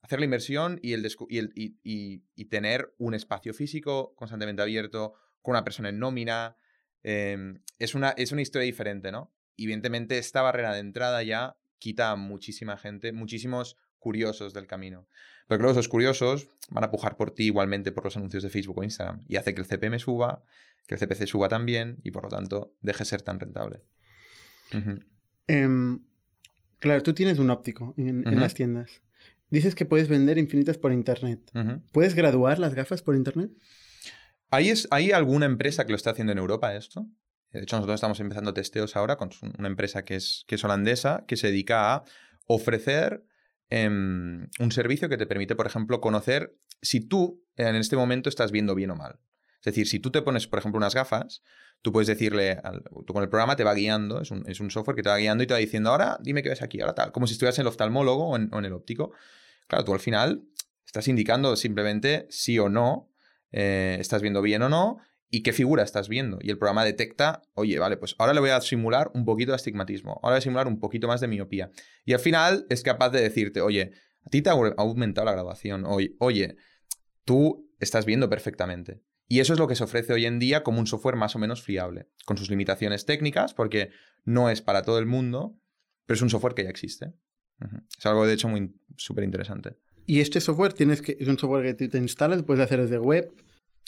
hacer 0.00 0.20
la 0.20 0.24
inversión 0.24 0.78
y, 0.82 0.94
el, 0.94 1.06
y, 1.28 1.38
el, 1.38 1.52
y, 1.82 2.44
tener 2.46 2.94
un 2.96 3.12
espacio 3.12 3.52
físico 3.52 4.14
constantemente 4.14 4.62
abierto 4.62 5.14
con 5.42 5.52
una 5.52 5.64
persona 5.64 5.90
en 5.90 5.98
nómina. 5.98 6.56
Em, 7.02 7.62
es, 7.78 7.94
una, 7.94 8.10
es 8.10 8.32
una 8.32 8.42
historia 8.42 8.64
diferente, 8.64 9.12
¿no? 9.12 9.35
Evidentemente 9.56 10.18
esta 10.18 10.42
barrera 10.42 10.72
de 10.72 10.80
entrada 10.80 11.22
ya 11.22 11.56
quita 11.78 12.10
a 12.10 12.16
muchísima 12.16 12.76
gente, 12.76 13.12
muchísimos 13.12 13.76
curiosos 13.98 14.54
del 14.54 14.66
camino. 14.66 15.06
Pero 15.48 15.64
que 15.64 15.70
esos 15.70 15.88
curiosos 15.88 16.48
van 16.70 16.84
a 16.84 16.90
pujar 16.90 17.16
por 17.16 17.30
ti 17.30 17.44
igualmente 17.44 17.92
por 17.92 18.04
los 18.04 18.16
anuncios 18.16 18.42
de 18.42 18.50
Facebook 18.50 18.78
o 18.78 18.84
Instagram 18.84 19.24
y 19.28 19.36
hace 19.36 19.54
que 19.54 19.60
el 19.60 19.66
CPM 19.66 19.98
suba, 19.98 20.42
que 20.86 20.94
el 20.94 21.00
CPC 21.00 21.26
suba 21.26 21.48
también 21.48 21.98
y 22.02 22.10
por 22.10 22.24
lo 22.24 22.28
tanto 22.28 22.74
deje 22.80 23.00
de 23.00 23.04
ser 23.04 23.22
tan 23.22 23.38
rentable. 23.38 23.82
Em, 25.46 26.00
claro, 26.78 27.02
tú 27.02 27.14
tienes 27.14 27.38
un 27.38 27.50
óptico 27.50 27.94
en, 27.96 28.24
las 28.40 28.54
tiendas. 28.54 29.02
Dices 29.50 29.76
que 29.76 29.86
puedes 29.86 30.08
vender 30.08 30.38
infinitas 30.38 30.78
por 30.78 30.92
internet. 30.92 31.40
¿Puedes 31.92 32.14
graduar 32.14 32.58
las 32.58 32.74
gafas 32.74 33.02
por 33.02 33.14
internet? 33.14 33.50
¿Hay, 34.50 34.70
es, 34.70 34.88
¿Hay 34.90 35.12
alguna 35.12 35.46
empresa 35.46 35.84
que 35.84 35.92
lo 35.92 35.96
está 35.96 36.10
haciendo 36.10 36.32
en 36.32 36.38
Europa 36.38 36.74
esto? 36.74 37.06
De 37.56 37.62
hecho, 37.62 37.76
nosotros 37.76 37.96
estamos 37.96 38.20
empezando 38.20 38.52
testeos 38.54 38.96
ahora 38.96 39.16
con 39.16 39.30
una 39.58 39.68
empresa 39.68 40.04
que 40.04 40.16
es, 40.16 40.44
que 40.46 40.56
es 40.56 40.64
holandesa 40.64 41.24
que 41.26 41.36
se 41.36 41.48
dedica 41.48 41.94
a 41.94 42.04
ofrecer 42.46 43.24
em, 43.70 44.48
un 44.58 44.72
servicio 44.72 45.08
que 45.08 45.16
te 45.16 45.26
permite, 45.26 45.56
por 45.56 45.66
ejemplo, 45.66 46.00
conocer 46.00 46.56
si 46.82 47.00
tú 47.00 47.44
en 47.56 47.76
este 47.76 47.96
momento 47.96 48.28
estás 48.28 48.52
viendo 48.52 48.74
bien 48.74 48.90
o 48.90 48.96
mal. 48.96 49.18
Es 49.58 49.64
decir, 49.64 49.88
si 49.88 49.98
tú 49.98 50.10
te 50.10 50.22
pones, 50.22 50.46
por 50.46 50.58
ejemplo, 50.58 50.76
unas 50.76 50.94
gafas, 50.94 51.42
tú 51.82 51.92
puedes 51.92 52.06
decirle, 52.06 52.60
tú 53.06 53.12
con 53.12 53.22
el 53.22 53.28
programa 53.28 53.56
te 53.56 53.64
va 53.64 53.74
guiando, 53.74 54.20
es 54.20 54.30
un, 54.30 54.48
es 54.48 54.60
un, 54.60 54.70
software 54.70 54.96
que 54.96 55.02
te 55.02 55.08
va 55.08 55.16
guiando 55.16 55.42
y 55.42 55.46
te 55.46 55.54
va 55.54 55.58
diciendo, 55.58 55.90
ahora 55.90 56.18
dime 56.20 56.42
qué 56.42 56.50
ves 56.50 56.62
aquí, 56.62 56.80
ahora 56.80 56.94
tal, 56.94 57.12
como 57.12 57.26
si 57.26 57.32
estuvieras 57.32 57.58
en 57.58 57.62
el 57.62 57.68
oftalmólogo 57.68 58.28
o 58.28 58.36
en, 58.36 58.64
el 58.64 58.72
óptico. 58.72 59.12
Claro, 59.66 59.84
tú 59.84 59.92
al 59.94 60.00
final 60.00 60.44
estás 60.84 61.08
indicando 61.08 61.56
simplemente 61.56 62.26
sí 62.30 62.58
o 62.58 62.68
no, 62.68 63.10
eh, 63.50 63.96
estás 63.98 64.22
viendo 64.22 64.42
bien 64.42 64.62
o 64.62 64.68
no, 64.68 64.98
y 65.30 65.42
qué 65.42 65.52
figura 65.52 65.82
estás 65.82 66.08
viendo. 66.08 66.38
Y 66.40 66.50
el 66.50 66.58
programa 66.58 66.84
detecta, 66.84 67.42
oye, 67.54 67.78
vale, 67.78 67.96
pues 67.96 68.14
ahora 68.18 68.34
le 68.34 68.40
voy 68.40 68.50
a 68.50 68.60
simular 68.60 69.10
un 69.14 69.24
poquito 69.24 69.52
de 69.52 69.56
astigmatismo, 69.56 70.20
ahora 70.22 70.34
voy 70.34 70.38
a 70.38 70.42
simular 70.42 70.68
un 70.68 70.78
poquito 70.78 71.08
más 71.08 71.20
de 71.20 71.28
miopía. 71.28 71.70
Y 72.04 72.12
al 72.12 72.20
final 72.20 72.66
es 72.70 72.82
capaz 72.82 73.10
de 73.10 73.20
decirte, 73.20 73.60
oye, 73.60 73.92
a 74.24 74.30
ti 74.30 74.42
te 74.42 74.50
ha 74.50 74.52
aumentado 74.52 75.24
la 75.24 75.32
graduación, 75.32 75.84
oye, 75.86 76.56
tú 77.24 77.70
estás 77.80 78.04
viendo 78.06 78.28
perfectamente. 78.28 79.02
Y 79.28 79.40
eso 79.40 79.52
es 79.52 79.58
lo 79.58 79.66
que 79.66 79.74
se 79.74 79.84
ofrece 79.84 80.12
hoy 80.12 80.24
en 80.24 80.38
día 80.38 80.62
como 80.62 80.78
un 80.78 80.86
software 80.86 81.16
más 81.16 81.34
o 81.34 81.38
menos 81.38 81.62
fiable, 81.62 82.08
con 82.24 82.38
sus 82.38 82.48
limitaciones 82.48 83.06
técnicas, 83.06 83.54
porque 83.54 83.90
no 84.24 84.50
es 84.50 84.62
para 84.62 84.82
todo 84.82 84.98
el 85.00 85.06
mundo, 85.06 85.58
pero 86.06 86.16
es 86.16 86.22
un 86.22 86.30
software 86.30 86.54
que 86.54 86.62
ya 86.62 86.70
existe. 86.70 87.12
Es 87.98 88.06
algo, 88.06 88.26
de 88.26 88.34
hecho, 88.34 88.48
muy 88.48 88.74
súper 88.96 89.24
interesante. 89.24 89.76
¿Y 90.06 90.20
este 90.20 90.40
software 90.40 90.72
tienes 90.72 91.02
que, 91.02 91.16
es 91.18 91.26
un 91.26 91.38
software 91.38 91.76
que 91.76 91.88
te 91.88 91.98
instalas, 91.98 92.44
puedes 92.44 92.62
hacer 92.62 92.80
desde 92.80 92.98
web? 92.98 93.32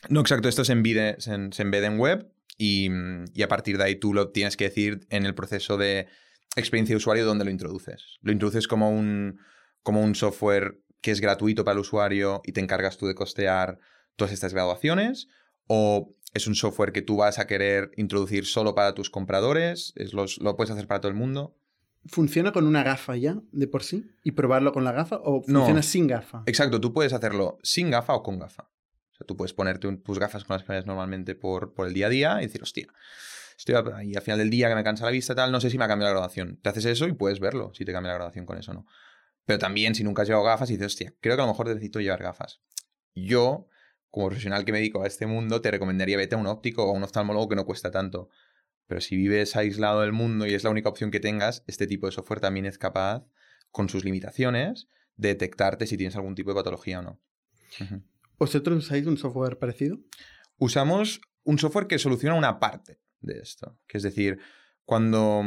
No, 0.08 0.20
exacto, 0.20 0.48
esto 0.48 0.64
se, 0.64 0.72
embede, 0.72 1.16
se, 1.20 1.62
embede 1.62 1.86
en 1.86 1.98
web 1.98 2.30
y, 2.56 2.88
y, 3.34 3.42
a 3.42 3.48
partir 3.48 3.78
de 3.78 3.84
ahí 3.84 3.96
tú 3.96 4.14
lo 4.14 4.30
tienes 4.30 4.56
que 4.56 4.64
decir 4.64 5.06
en 5.10 5.26
el 5.26 5.34
proceso 5.34 5.76
de 5.76 6.06
experiencia 6.56 6.92
de 6.92 6.98
usuario 6.98 7.24
donde 7.24 7.44
lo 7.44 7.50
introduces. 7.50 8.18
Lo 8.20 8.32
introduces 8.32 8.68
como 8.68 8.90
un, 8.90 9.40
como 9.82 10.02
un 10.02 10.14
software 10.14 10.80
que 11.00 11.10
es 11.10 11.20
gratuito 11.20 11.64
para 11.64 11.74
el 11.74 11.80
usuario 11.80 12.40
y 12.44 12.52
te 12.52 12.60
encargas 12.60 12.98
tú 12.98 13.06
de 13.06 13.14
costear 13.14 13.78
todas 14.16 14.32
estas 14.32 14.52
graduaciones? 14.52 15.28
¿O 15.66 16.14
es 16.34 16.46
un 16.46 16.54
software 16.54 16.92
que 16.92 17.02
tú 17.02 17.16
vas 17.16 17.38
a 17.38 17.46
querer 17.46 17.90
introducir 17.96 18.44
solo 18.44 18.74
para 18.74 18.94
tus 18.94 19.08
compradores? 19.08 19.92
¿Es 19.96 20.12
¿Lo 20.12 20.56
puedes 20.56 20.70
hacer 20.70 20.86
para 20.86 21.00
todo 21.00 21.10
el 21.10 21.16
mundo? 21.16 21.56
¿Funciona 22.06 22.52
con 22.52 22.66
una 22.66 22.82
gafa 22.82 23.16
ya, 23.16 23.40
de 23.52 23.66
por 23.66 23.82
sí? 23.82 24.06
¿Y 24.24 24.32
probarlo 24.32 24.72
con 24.72 24.84
la 24.84 24.92
gafa? 24.92 25.16
¿O 25.22 25.42
funciona 25.42 25.82
sin 25.82 26.06
gafa? 26.06 26.42
Exacto, 26.46 26.80
tú 26.80 26.92
puedes 26.92 27.12
hacerlo 27.12 27.58
sin 27.62 27.90
gafa 27.90 28.14
o 28.14 28.22
con 28.22 28.38
gafa. 28.38 28.70
Tú 29.26 29.36
puedes 29.36 29.52
ponerte 29.52 29.90
tus 29.96 30.18
gafas 30.18 30.44
con 30.44 30.54
las 30.54 30.62
que 30.62 30.68
vayas 30.68 30.86
normalmente 30.86 31.34
por, 31.34 31.74
por 31.74 31.86
el 31.86 31.94
día 31.94 32.06
a 32.06 32.10
día 32.10 32.38
y 32.40 32.46
decir, 32.46 32.62
hostia, 32.62 32.86
estoy 33.56 33.74
ahí 33.94 34.14
al 34.14 34.22
final 34.22 34.38
del 34.38 34.50
día 34.50 34.68
que 34.68 34.74
me 34.74 34.84
cansa 34.84 35.04
la 35.04 35.10
vista, 35.10 35.34
tal, 35.34 35.50
no 35.50 35.60
sé 35.60 35.70
si 35.70 35.78
me 35.78 35.84
ha 35.84 35.88
cambiado 35.88 36.14
la 36.14 36.20
graduación. 36.20 36.58
Te 36.62 36.70
haces 36.70 36.84
eso 36.84 37.06
y 37.06 37.12
puedes 37.12 37.40
verlo, 37.40 37.72
si 37.74 37.84
te 37.84 37.92
cambia 37.92 38.12
la 38.12 38.18
graduación 38.18 38.46
con 38.46 38.58
eso 38.58 38.70
o 38.70 38.74
no. 38.74 38.86
Pero 39.44 39.58
también, 39.58 39.94
si 39.94 40.04
nunca 40.04 40.22
has 40.22 40.28
llevado 40.28 40.44
gafas 40.44 40.70
y 40.70 40.74
dices, 40.74 40.86
hostia, 40.86 41.14
creo 41.20 41.36
que 41.36 41.42
a 41.42 41.46
lo 41.46 41.52
mejor 41.52 41.66
necesito 41.68 42.00
llevar 42.00 42.22
gafas. 42.22 42.60
Yo 43.14 43.68
como 44.10 44.28
profesional 44.28 44.64
que 44.64 44.72
me 44.72 44.78
dedico 44.78 45.02
a 45.02 45.06
este 45.06 45.26
mundo, 45.26 45.60
te 45.60 45.70
recomendaría 45.70 46.16
vete 46.16 46.34
a 46.34 46.38
un 46.38 46.46
óptico 46.46 46.84
o 46.84 46.90
a 46.90 46.92
un 46.92 47.02
oftalmólogo 47.02 47.48
que 47.48 47.56
no 47.56 47.66
cuesta 47.66 47.90
tanto. 47.90 48.30
Pero 48.86 49.00
si 49.00 49.16
vives 49.16 49.54
aislado 49.56 50.00
del 50.00 50.12
mundo 50.12 50.46
y 50.46 50.54
es 50.54 50.64
la 50.64 50.70
única 50.70 50.88
opción 50.88 51.10
que 51.10 51.20
tengas, 51.20 51.62
este 51.66 51.86
tipo 51.86 52.06
de 52.06 52.12
software 52.12 52.40
también 52.40 52.66
es 52.66 52.78
capaz, 52.78 53.24
con 53.70 53.88
sus 53.88 54.04
limitaciones, 54.04 54.88
de 55.16 55.28
detectarte 55.28 55.86
si 55.86 55.96
tienes 55.96 56.16
algún 56.16 56.34
tipo 56.34 56.50
de 56.50 56.56
patología 56.56 57.00
o 57.00 57.02
no. 57.02 57.20
¿Vosotros 58.38 58.78
usáis 58.78 59.06
un 59.06 59.16
software 59.16 59.58
parecido? 59.58 59.98
Usamos 60.58 61.20
un 61.44 61.58
software 61.58 61.86
que 61.86 61.98
soluciona 61.98 62.34
una 62.34 62.60
parte 62.60 63.00
de 63.20 63.38
esto. 63.40 63.78
Que 63.86 63.98
es 63.98 64.02
decir, 64.02 64.38
cuando, 64.84 65.42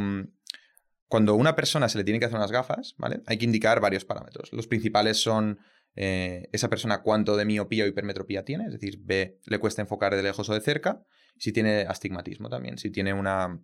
cuando 1.08 1.34
una 1.34 1.56
persona 1.56 1.88
se 1.88 1.98
le 1.98 2.04
tiene 2.04 2.18
que 2.18 2.26
hacer 2.26 2.38
unas 2.38 2.52
gafas, 2.52 2.94
¿vale? 2.98 3.22
Hay 3.26 3.38
que 3.38 3.44
indicar 3.44 3.80
varios 3.80 4.04
parámetros. 4.04 4.52
Los 4.52 4.66
principales 4.66 5.20
son 5.20 5.58
eh, 5.94 6.48
esa 6.52 6.68
persona 6.70 7.02
cuánto 7.02 7.36
de 7.36 7.44
miopía 7.44 7.84
o 7.84 7.86
hipermetropía 7.86 8.44
tiene, 8.44 8.66
es 8.66 8.72
decir, 8.72 8.98
ve, 9.02 9.38
le 9.46 9.58
cuesta 9.58 9.82
enfocar 9.82 10.14
de 10.14 10.22
lejos 10.22 10.48
o 10.48 10.54
de 10.54 10.60
cerca, 10.60 11.04
si 11.38 11.52
tiene 11.52 11.82
astigmatismo 11.82 12.48
también, 12.48 12.78
si 12.78 12.90
tiene 12.90 13.12
una, 13.12 13.60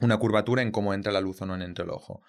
una 0.00 0.16
curvatura 0.18 0.62
en 0.62 0.72
cómo 0.72 0.94
entra 0.94 1.12
la 1.12 1.20
luz 1.20 1.40
o 1.42 1.46
no 1.46 1.54
entre 1.62 1.84
el 1.84 1.90
ojo. 1.90 2.22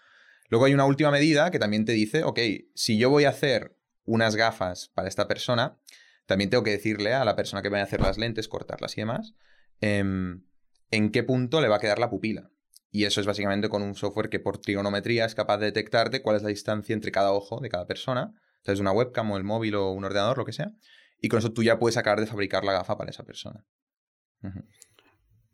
Luego 0.50 0.66
hay 0.66 0.74
una 0.74 0.86
última 0.86 1.10
medida 1.12 1.50
que 1.50 1.60
también 1.60 1.86
te 1.86 1.94
dice, 1.94 2.24
ok, 2.24 2.40
si 2.76 2.98
yo 2.98 3.10
voy 3.10 3.24
a 3.24 3.30
hacer 3.30 3.78
unas 4.06 4.36
gafas 4.36 4.92
para 4.94 5.08
esta 5.08 5.28
persona, 5.28 5.78
también 6.26 6.50
tengo 6.50 6.64
que 6.64 6.72
decirle 6.72 7.14
a 7.14 7.26
la 7.26 7.36
persona 7.36 7.62
que 7.62 7.70
vaya 7.70 7.84
a 7.84 7.86
hacer 7.86 8.02
las 8.02 8.18
lentes, 8.18 8.48
cortarlas 8.48 8.98
y 8.98 9.02
demás, 9.02 9.34
em, 9.80 10.44
en 10.92 11.12
qué 11.12 11.24
punto 11.24 11.62
le 11.62 11.68
va 11.68 11.78
a 11.78 11.80
quedar 11.80 12.00
la 12.00 12.10
pupila. 12.10 12.52
Y 12.90 13.06
eso 13.06 13.22
es 13.22 13.28
básicamente 13.28 13.70
con 13.70 13.84
un 13.84 13.96
software 13.96 14.30
que 14.30 14.40
por 14.40 14.58
trigonometría 14.58 15.26
es 15.26 15.36
capaz 15.36 15.58
de 15.58 15.68
detectarte 15.68 16.22
cuál 16.22 16.36
es 16.36 16.44
la 16.44 16.50
distancia 16.50 16.94
entre 16.94 17.12
cada 17.12 17.32
ojo 17.32 17.60
de 17.62 17.70
cada 17.70 17.88
persona 17.88 18.34
entonces, 18.62 18.80
una 18.80 18.92
webcam 18.92 19.32
o 19.32 19.38
el 19.38 19.44
móvil 19.44 19.76
o 19.76 19.92
un 19.92 20.04
ordenador, 20.06 20.38
lo 20.38 20.46
que 20.46 20.54
sea. 20.54 20.72
Y 21.20 21.30
con 21.30 21.40
eso 21.40 21.52
tú 21.52 21.64
ya 21.64 21.80
puedes 21.80 21.98
acabar 21.98 22.20
de 22.20 22.28
fabricar 22.28 22.64
la 22.64 22.74
gafa 22.74 22.98
para 22.98 23.10
esa 23.10 23.24
persona. 23.24 23.66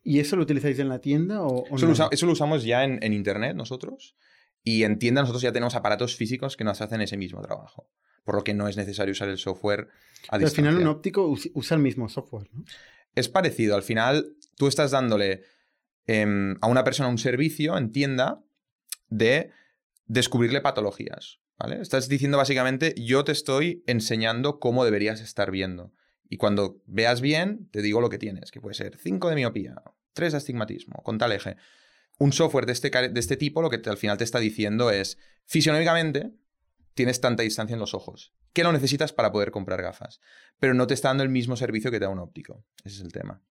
¿Y 0.03 0.19
eso 0.19 0.35
lo 0.35 0.43
utilizáis 0.43 0.79
en 0.79 0.89
la 0.89 0.99
tienda 0.99 1.41
o, 1.41 1.65
eso, 2.11 2.25
lo 2.25 2.31
usamos 2.31 2.63
ya 2.63 2.83
en, 2.83 3.13
internet 3.13 3.55
nosotros. 3.55 4.15
Y 4.63 4.83
en 4.83 4.99
tienda 4.99 5.21
nosotros 5.21 5.41
ya 5.41 5.53
tenemos 5.53 5.75
aparatos 5.75 6.15
físicos 6.15 6.57
que 6.57 6.65
nos 6.65 6.81
hacen 6.81 7.01
ese 7.01 7.15
mismo 7.15 7.41
trabajo. 7.41 7.89
Por 8.27 8.35
lo 8.35 8.43
que 8.43 8.53
no 8.53 8.67
es 8.67 8.75
necesario 8.75 9.13
usar 9.13 9.29
el 9.29 9.37
software 9.37 9.87
a 10.27 10.35
Pero 10.35 10.49
Al 10.49 10.53
final 10.53 10.75
un 10.75 10.87
óptico 10.87 11.33
usa 11.53 11.75
el 11.75 11.81
mismo 11.81 12.09
software, 12.09 12.49
¿no? 12.51 12.65
Es 13.15 13.29
parecido. 13.29 13.73
Al 13.73 13.83
final 13.83 14.35
tú 14.57 14.67
estás 14.67 14.91
dándole 14.91 15.43
em, 16.07 16.57
a 16.59 16.67
una 16.67 16.83
persona 16.83 17.07
un 17.07 17.19
servicio 17.19 17.77
en 17.77 17.93
tienda 17.93 18.43
de 19.07 19.51
descubrirle 20.07 20.59
patologías. 20.59 21.39
Estás 21.79 22.09
diciendo 22.09 22.37
básicamente, 22.37 22.93
yo 22.97 23.23
te 23.23 23.31
estoy 23.31 23.81
enseñando 23.87 24.59
cómo 24.59 24.83
deberías 24.83 25.21
estar 25.21 25.49
viendo. 25.49 25.93
Y 26.27 26.35
cuando 26.35 26.81
veas 26.85 27.21
bien, 27.21 27.69
te 27.71 27.81
digo 27.81 28.01
lo 28.01 28.09
que 28.09 28.17
tienes, 28.17 28.51
que 28.51 28.59
puede 28.59 28.75
ser 28.75 28.97
5 28.97 29.29
de 29.29 29.35
miopía, 29.35 29.75
3 30.11 30.33
de 30.33 30.37
astigmatismo, 30.37 31.01
con 31.01 31.17
tal 31.17 31.31
eje. 31.31 31.55
Un 32.19 32.33
software 32.33 32.65
de 32.65 32.73
este, 32.73 32.89
de 32.89 33.19
este 33.21 33.37
tipo 33.37 33.61
lo 33.61 33.69
que 33.69 33.81
al 33.89 33.95
final 33.95 34.17
te 34.17 34.25
está 34.25 34.39
diciendo 34.39 34.91
es, 34.91 35.17
fisionómicamente, 35.45 36.33
tienes 36.97 37.21
tanta 37.21 37.43
distancia 37.43 37.75
en 37.75 37.79
los 37.79 37.93
ojos, 37.93 38.33
que 38.51 38.63
lo 38.63 38.73
necesitas 38.73 39.13
para 39.13 39.31
poder 39.31 39.51
comprar 39.51 39.81
gafas, 39.81 40.19
pero 40.59 40.73
no 40.73 40.87
te 40.87 40.95
está 40.95 41.09
dando 41.09 41.23
el 41.23 41.29
mismo 41.29 41.55
servicio 41.55 41.91
que 41.91 41.99
te 41.99 42.05
da 42.05 42.09
un 42.09 42.19
óptico. 42.19 42.65
Ese 42.83 42.97
es 42.97 43.01
el 43.01 43.13
tema. 43.13 43.41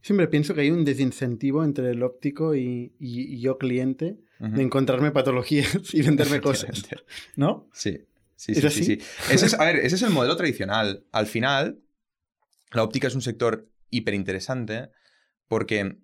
Siempre 0.00 0.28
pienso 0.28 0.54
que 0.54 0.62
hay 0.62 0.70
un 0.70 0.84
desincentivo 0.84 1.64
entre 1.64 1.90
el 1.90 2.02
óptico 2.02 2.54
y, 2.54 2.94
yo 3.40 3.58
cliente 3.58 4.18
de 4.38 4.62
encontrarme 4.62 5.10
patologías 5.10 5.92
y 5.92 6.02
venderme 6.02 6.40
cosas. 6.50 6.88
¿No? 7.36 7.68
Sí. 7.72 8.06
Sí, 8.36 8.54
sí, 8.54 8.70
sí, 8.70 8.98
Ese 9.30 9.44
es, 9.44 9.52
a 9.52 9.64
ver, 9.66 9.76
ese 9.76 9.96
es 9.96 10.02
el 10.02 10.08
modelo 10.10 10.34
tradicional. 10.34 11.04
Al 11.12 11.26
final, 11.26 11.82
la 12.72 12.82
óptica 12.82 13.08
es 13.08 13.14
un 13.14 13.20
sector 13.20 13.68
hiper 13.90 14.14
interesante 14.14 14.88
porque 15.46 15.98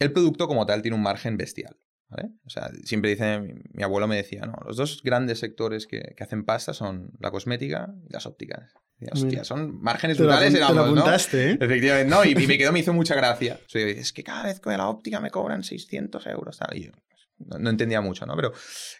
el 0.00 0.12
producto 0.12 0.48
como 0.48 0.66
tal 0.66 0.82
tiene 0.82 0.96
un 0.96 1.04
margen 1.04 1.36
bestial. 1.36 1.76
¿Vale? 2.10 2.30
O 2.44 2.50
sea, 2.50 2.70
siempre 2.84 3.10
dice, 3.10 3.40
mi, 3.72 3.82
abuelo 3.82 4.08
me 4.08 4.16
decía, 4.16 4.42
no, 4.42 4.54
los 4.66 4.76
dos 4.76 5.02
grandes 5.02 5.38
sectores 5.38 5.86
que, 5.86 6.14
que 6.16 6.24
hacen 6.24 6.44
pasta 6.44 6.74
son 6.74 7.12
la 7.18 7.30
cosmética 7.30 7.94
y 8.08 8.12
las 8.12 8.26
ópticas. 8.26 8.72
Hostia, 9.12 9.44
son 9.44 9.80
márgenes 9.80 10.18
brutales 10.18 10.54
en 10.54 10.62
ambos, 10.62 10.92
¿no? 10.92 11.10
¿eh? 11.10 11.58
Efectivamente, 11.58 12.10
no, 12.10 12.24
y, 12.24 12.34
me 12.34 12.46
quedó, 12.58 12.72
me 12.72 12.80
hizo 12.80 12.92
mucha 12.92 13.14
gracia. 13.14 13.58
es 13.72 14.12
que 14.12 14.22
cada 14.22 14.44
vez 14.44 14.60
con 14.60 14.76
la 14.76 14.88
óptica 14.88 15.20
me 15.20 15.30
cobran 15.30 15.62
600 15.62 16.26
euros. 16.26 16.58
Y 16.72 16.84
yo, 16.84 16.92
no, 17.38 17.70
entendía 17.70 18.02
mucho, 18.02 18.26
¿no? 18.26 18.36
Pero 18.36 18.52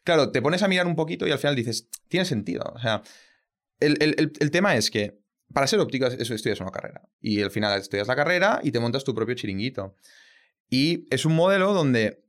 claro, 0.02 0.30
te 0.30 0.40
pones 0.40 0.62
a 0.62 0.68
mirar 0.68 0.86
un 0.86 0.96
poquito 0.96 1.26
y 1.26 1.32
al 1.32 1.38
final 1.38 1.54
dices, 1.54 1.88
tiene 2.08 2.24
sentido. 2.24 2.72
O 2.74 2.78
sea, 2.78 3.02
el, 3.78 3.98
el, 4.00 4.32
el 4.38 4.50
tema 4.50 4.74
es 4.74 4.90
que 4.90 5.20
para 5.52 5.66
ser 5.66 5.80
óptico 5.80 6.06
eso 6.06 6.34
estudias 6.34 6.60
una 6.60 6.70
carrera. 6.70 7.02
Y 7.20 7.42
al 7.42 7.50
final 7.50 7.78
estudias 7.78 8.08
la 8.08 8.16
carrera 8.16 8.60
y 8.62 8.72
te 8.72 8.80
montas 8.80 9.04
tu 9.04 9.14
propio 9.14 9.34
chiringuito. 9.34 9.96
Y 10.68 11.06
es 11.10 11.24
un 11.24 11.34
modelo 11.34 11.74
donde, 11.74 12.24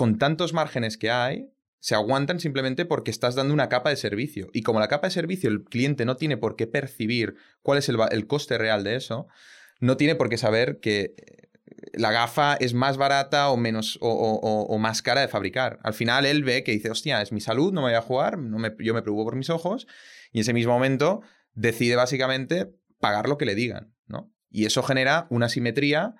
con 0.00 0.16
tantos 0.16 0.54
márgenes 0.54 0.96
que 0.96 1.10
hay, 1.10 1.52
se 1.78 1.94
aguantan 1.94 2.40
simplemente 2.40 2.86
porque 2.86 3.10
estás 3.10 3.34
dando 3.34 3.52
una 3.52 3.68
capa 3.68 3.90
de 3.90 3.96
servicio. 3.96 4.48
Y 4.54 4.62
como 4.62 4.80
la 4.80 4.88
capa 4.88 5.08
de 5.08 5.10
servicio 5.10 5.50
el 5.50 5.62
cliente 5.62 6.06
no 6.06 6.16
tiene 6.16 6.38
por 6.38 6.56
qué 6.56 6.66
percibir 6.66 7.34
cuál 7.60 7.76
es 7.76 7.90
el, 7.90 8.26
coste 8.26 8.56
real 8.56 8.82
de 8.82 8.96
eso, 8.96 9.28
no 9.78 9.98
tiene 9.98 10.14
por 10.14 10.30
qué 10.30 10.38
saber 10.38 10.80
que 10.80 11.14
eh, 11.18 11.48
la 11.92 12.12
gafa 12.12 12.54
es 12.54 12.72
más 12.72 12.96
barata 12.96 13.50
o 13.50 13.58
menos 13.58 13.98
o, 14.00 14.78
más 14.78 15.02
cara 15.02 15.20
de 15.20 15.28
fabricar. 15.28 15.78
Al 15.82 15.92
final 15.92 16.24
él 16.24 16.44
ve 16.44 16.64
que 16.64 16.72
dice, 16.72 16.90
hostia, 16.90 17.20
es 17.20 17.30
mi 17.30 17.42
salud, 17.42 17.70
no 17.70 17.82
me 17.82 17.88
voy 17.88 17.94
a 17.94 18.00
jugar, 18.00 18.38
yo 18.78 18.94
me 18.94 19.02
preocupo 19.02 19.24
por 19.24 19.36
mis 19.36 19.50
ojos, 19.50 19.86
y 20.32 20.38
en 20.38 20.40
ese 20.40 20.54
mismo 20.54 20.72
momento 20.72 21.20
decide 21.52 21.96
básicamente 21.96 22.72
pagar 23.00 23.28
lo 23.28 23.36
que 23.36 23.44
le 23.44 23.54
digan, 23.54 23.92
¿no? 24.06 24.32
Y 24.48 24.64
eso 24.64 24.82
genera 24.82 25.26
una 25.28 25.50
simetría 25.50 26.14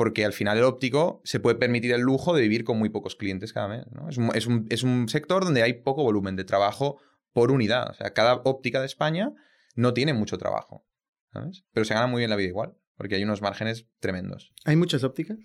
porque 0.00 0.24
al 0.24 0.32
final 0.32 0.56
el 0.56 0.64
óptico 0.64 1.20
se 1.24 1.40
puede 1.40 1.56
permitir 1.56 1.92
el 1.92 2.00
lujo 2.00 2.34
de 2.34 2.40
vivir 2.40 2.64
con 2.64 2.78
muy 2.78 2.88
pocos 2.88 3.16
clientes 3.16 3.52
cada 3.52 3.68
mes. 3.68 3.84
Es, 4.32 4.82
un, 4.82 5.08
sector 5.10 5.44
donde 5.44 5.62
hay 5.62 5.74
poco 5.74 6.02
volumen 6.02 6.36
de 6.36 6.44
trabajo 6.44 6.96
por 7.34 7.52
unidad. 7.52 7.90
O 7.90 7.92
sea, 7.92 8.14
cada 8.14 8.36
óptica 8.36 8.80
de 8.80 8.86
España 8.86 9.34
no 9.74 9.92
tiene 9.92 10.14
mucho 10.14 10.38
trabajo, 10.38 10.88
¿sabes? 11.34 11.66
Pero 11.74 11.84
se 11.84 11.92
gana 11.92 12.06
muy 12.06 12.20
bien 12.20 12.30
la 12.30 12.36
vida 12.36 12.48
igual, 12.48 12.78
porque 12.96 13.16
hay 13.16 13.24
unos 13.24 13.42
márgenes 13.42 13.88
tremendos. 13.98 14.54
¿Hay 14.64 14.76
muchas 14.76 15.04
ópticas? 15.04 15.36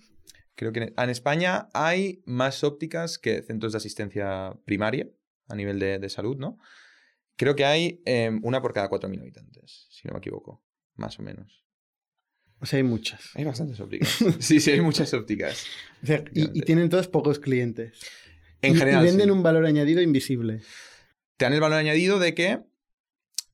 Creo 0.54 0.72
que 0.72 0.94
en 0.96 1.10
España 1.10 1.68
hay 1.74 2.22
más 2.24 2.64
ópticas 2.64 3.18
que 3.18 3.42
centros 3.42 3.72
de 3.72 3.76
asistencia 3.76 4.58
primaria 4.64 5.06
a 5.48 5.54
nivel 5.54 5.78
de, 5.78 6.08
salud, 6.08 6.38
¿no? 6.38 6.56
Creo 7.36 7.54
que 7.56 7.66
hay 7.66 8.00
em, 8.06 8.40
una 8.42 8.62
por 8.62 8.72
cada 8.72 8.88
4.000 8.88 9.20
habitantes, 9.20 9.86
si 9.90 10.08
no 10.08 10.14
me 10.14 10.20
equivoco, 10.20 10.64
más 10.94 11.18
o 11.18 11.22
menos. 11.22 11.65
O 12.60 12.66
sea, 12.66 12.78
hay 12.78 12.82
muchas. 12.82 13.20
Hay 13.34 13.44
bastantes 13.44 13.78
ópticas. 13.80 14.16
sí, 14.38 14.60
sí, 14.60 14.70
hay 14.70 14.80
muchas 14.80 15.12
ópticas. 15.14 15.64
O 16.02 16.06
sea, 16.06 16.24
y, 16.32 16.58
y 16.58 16.62
tienen 16.62 16.88
todos 16.88 17.08
pocos 17.08 17.38
clientes. 17.38 17.98
En 18.62 18.74
Y- 18.74 18.78
general. 18.78 19.02
Y 19.04 19.06
venden 19.08 19.26
sí. 19.26 19.30
un 19.30 19.42
valor 19.42 19.66
añadido 19.66 20.00
invisible. 20.00 20.62
te 21.36 21.44
dan 21.44 21.52
el 21.52 21.60
valor 21.60 21.78
añadido 21.78 22.18
de 22.18 22.34
que 22.34 22.60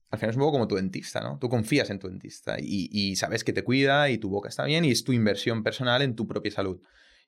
al 0.09 0.19
final 0.19 0.29
es 0.29 0.35
un 0.35 0.41
poco 0.41 0.51
como 0.53 0.67
tu 0.67 0.75
dentista, 0.75 1.21
¿no? 1.21 1.39
Tú 1.39 1.49
confías 1.49 1.89
en 1.89 1.97
tu 1.99 2.07
dentista 2.07 2.57
y, 2.59 2.87
y 2.91 3.15
sabes 3.15 3.43
que 3.43 3.51
te 3.51 3.63
cuida 3.63 4.09
y 4.11 4.19
tu 4.19 4.29
boca 4.29 4.47
está 4.47 4.63
bien 4.63 4.85
y 4.85 4.91
es 4.91 5.03
tu 5.03 5.11
inversión 5.11 5.63
personal 5.63 6.01
en 6.03 6.15
tu 6.15 6.27
propia 6.27 6.51
salud. 6.51 6.79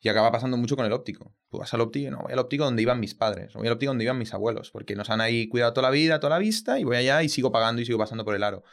Y 0.02 0.08
acaba 0.10 0.32
pasando 0.32 0.56
mucho 0.56 0.76
con 0.76 0.86
el 0.86 0.92
óptico. 0.94 1.36
Tú 1.50 1.58
vas 1.58 1.74
al 1.74 1.82
óptico 1.82 2.12
no, 2.12 2.20
voy 2.20 2.34
al 2.34 2.38
óptico 2.40 2.64
donde 2.64 2.84
iban 2.84 3.00
mis 3.00 3.16
padres, 3.16 3.56
o 3.56 3.58
voy 3.60 3.68
al 3.68 3.74
óptico 3.74 3.90
donde 3.90 4.04
iban 4.04 4.20
mis 4.20 4.34
abuelos, 4.36 4.70
porque 4.70 4.96
nos 4.96 5.10
han 5.10 5.20
ahí 5.20 5.48
cuidado 5.48 5.74
toda 5.74 5.88
la 5.90 5.92
vida, 5.92 6.20
toda 6.20 6.30
la 6.32 6.38
vista, 6.38 6.80
y 6.80 6.84
voy 6.84 6.98
allá 6.98 7.24
y 7.24 7.30
sigo 7.30 7.52
pagando 7.52 7.82
y 7.82 7.86
sigo 7.88 7.98
pasando 7.98 8.24
por 8.24 8.36
el 8.36 8.44
aro. 8.44 8.64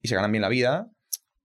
Y 0.00 0.06
se 0.08 0.14
ganan 0.14 0.30
bien 0.30 0.42
la 0.42 0.48
vida 0.48 0.88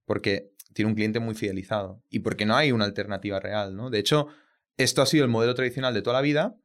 porque 0.04 0.52
tiene 0.74 0.90
un 0.90 0.94
cliente 0.94 1.20
muy 1.20 1.34
fidelizado 1.34 2.02
y 2.10 2.18
porque 2.20 2.44
no 2.44 2.56
hay 2.56 2.72
una 2.72 2.84
alternativa 2.84 3.40
real, 3.40 3.76
¿no? 3.76 3.90
De 3.90 3.98
hecho, 3.98 4.28
esto 4.76 5.02
ha 5.02 5.06
sido 5.06 5.24
el 5.24 5.30
modelo 5.30 5.54
tradicional 5.54 5.94
de 5.94 6.02
toda 6.02 6.16
la 6.16 6.22
vida 6.22 6.56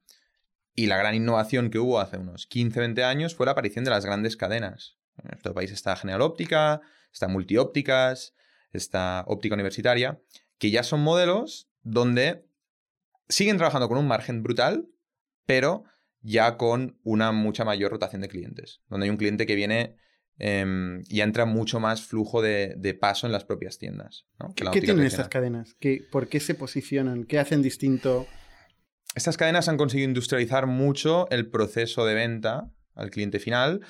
y 0.75 0.87
la 0.87 0.97
gran 0.97 1.15
innovación 1.15 1.69
que 1.69 1.79
hubo 1.79 1.99
hace 1.99 2.17
unos 2.17 2.47
15, 2.47 2.79
20 2.79 3.03
años 3.03 3.35
fue 3.35 3.45
la 3.45 3.53
aparición 3.53 3.85
de 3.85 3.91
las 3.91 4.05
grandes 4.05 4.35
cadenas. 4.35 4.97
En 5.17 5.29
nuestro 5.29 5.53
país 5.53 5.71
está 5.71 5.95
General 5.95 6.21
Óptica, 6.21 6.81
está 7.13 7.27
Multiópticas, 7.27 8.33
está 8.71 9.23
Óptica 9.27 9.55
Universitaria, 9.55 10.21
que 10.57 10.71
ya 10.71 10.83
son 10.83 11.01
modelos 11.01 11.69
donde 11.83 12.45
siguen 13.27 13.57
trabajando 13.57 13.87
con 13.87 13.97
un 13.97 14.07
margen 14.07 14.43
brutal, 14.43 14.87
pero 15.45 15.83
ya 16.21 16.57
con 16.57 16.99
una 17.03 17.31
mucha 17.31 17.63
mayor 17.63 17.91
rotación 17.91 18.21
de 18.21 18.27
clientes. 18.27 18.81
Donde 18.89 19.05
hay 19.05 19.09
un 19.09 19.17
cliente 19.17 19.45
que 19.45 19.55
viene 19.55 19.95
em, 20.39 21.03
y 21.07 21.21
entra 21.21 21.45
mucho 21.45 21.79
más 21.79 22.01
flujo 22.01 22.41
de, 22.41 22.73
de 22.77 22.93
paso 22.93 23.27
en 23.27 23.33
las 23.33 23.45
propias 23.45 23.77
tiendas. 23.77 24.25
¿Qué 24.55 24.81
tienen 24.81 25.05
estas 25.05 25.29
cadenas? 25.29 25.75
¿Qué, 25.79 26.01
¿Por 26.11 26.27
qué 26.27 26.39
se 26.39 26.55
posicionan? 26.55 27.25
¿Qué 27.25 27.39
hacen 27.39 27.61
distinto? 27.61 28.25
Estas 29.15 29.37
cadenas 29.37 29.67
han 29.69 29.77
conseguido 29.77 30.07
industrializar 30.07 30.65
mucho 30.65 31.29
el 31.29 31.49
proceso 31.49 32.05
de 32.05 32.13
venta 32.15 32.71
al 32.95 33.09
cliente 33.11 33.39
final 33.39 33.81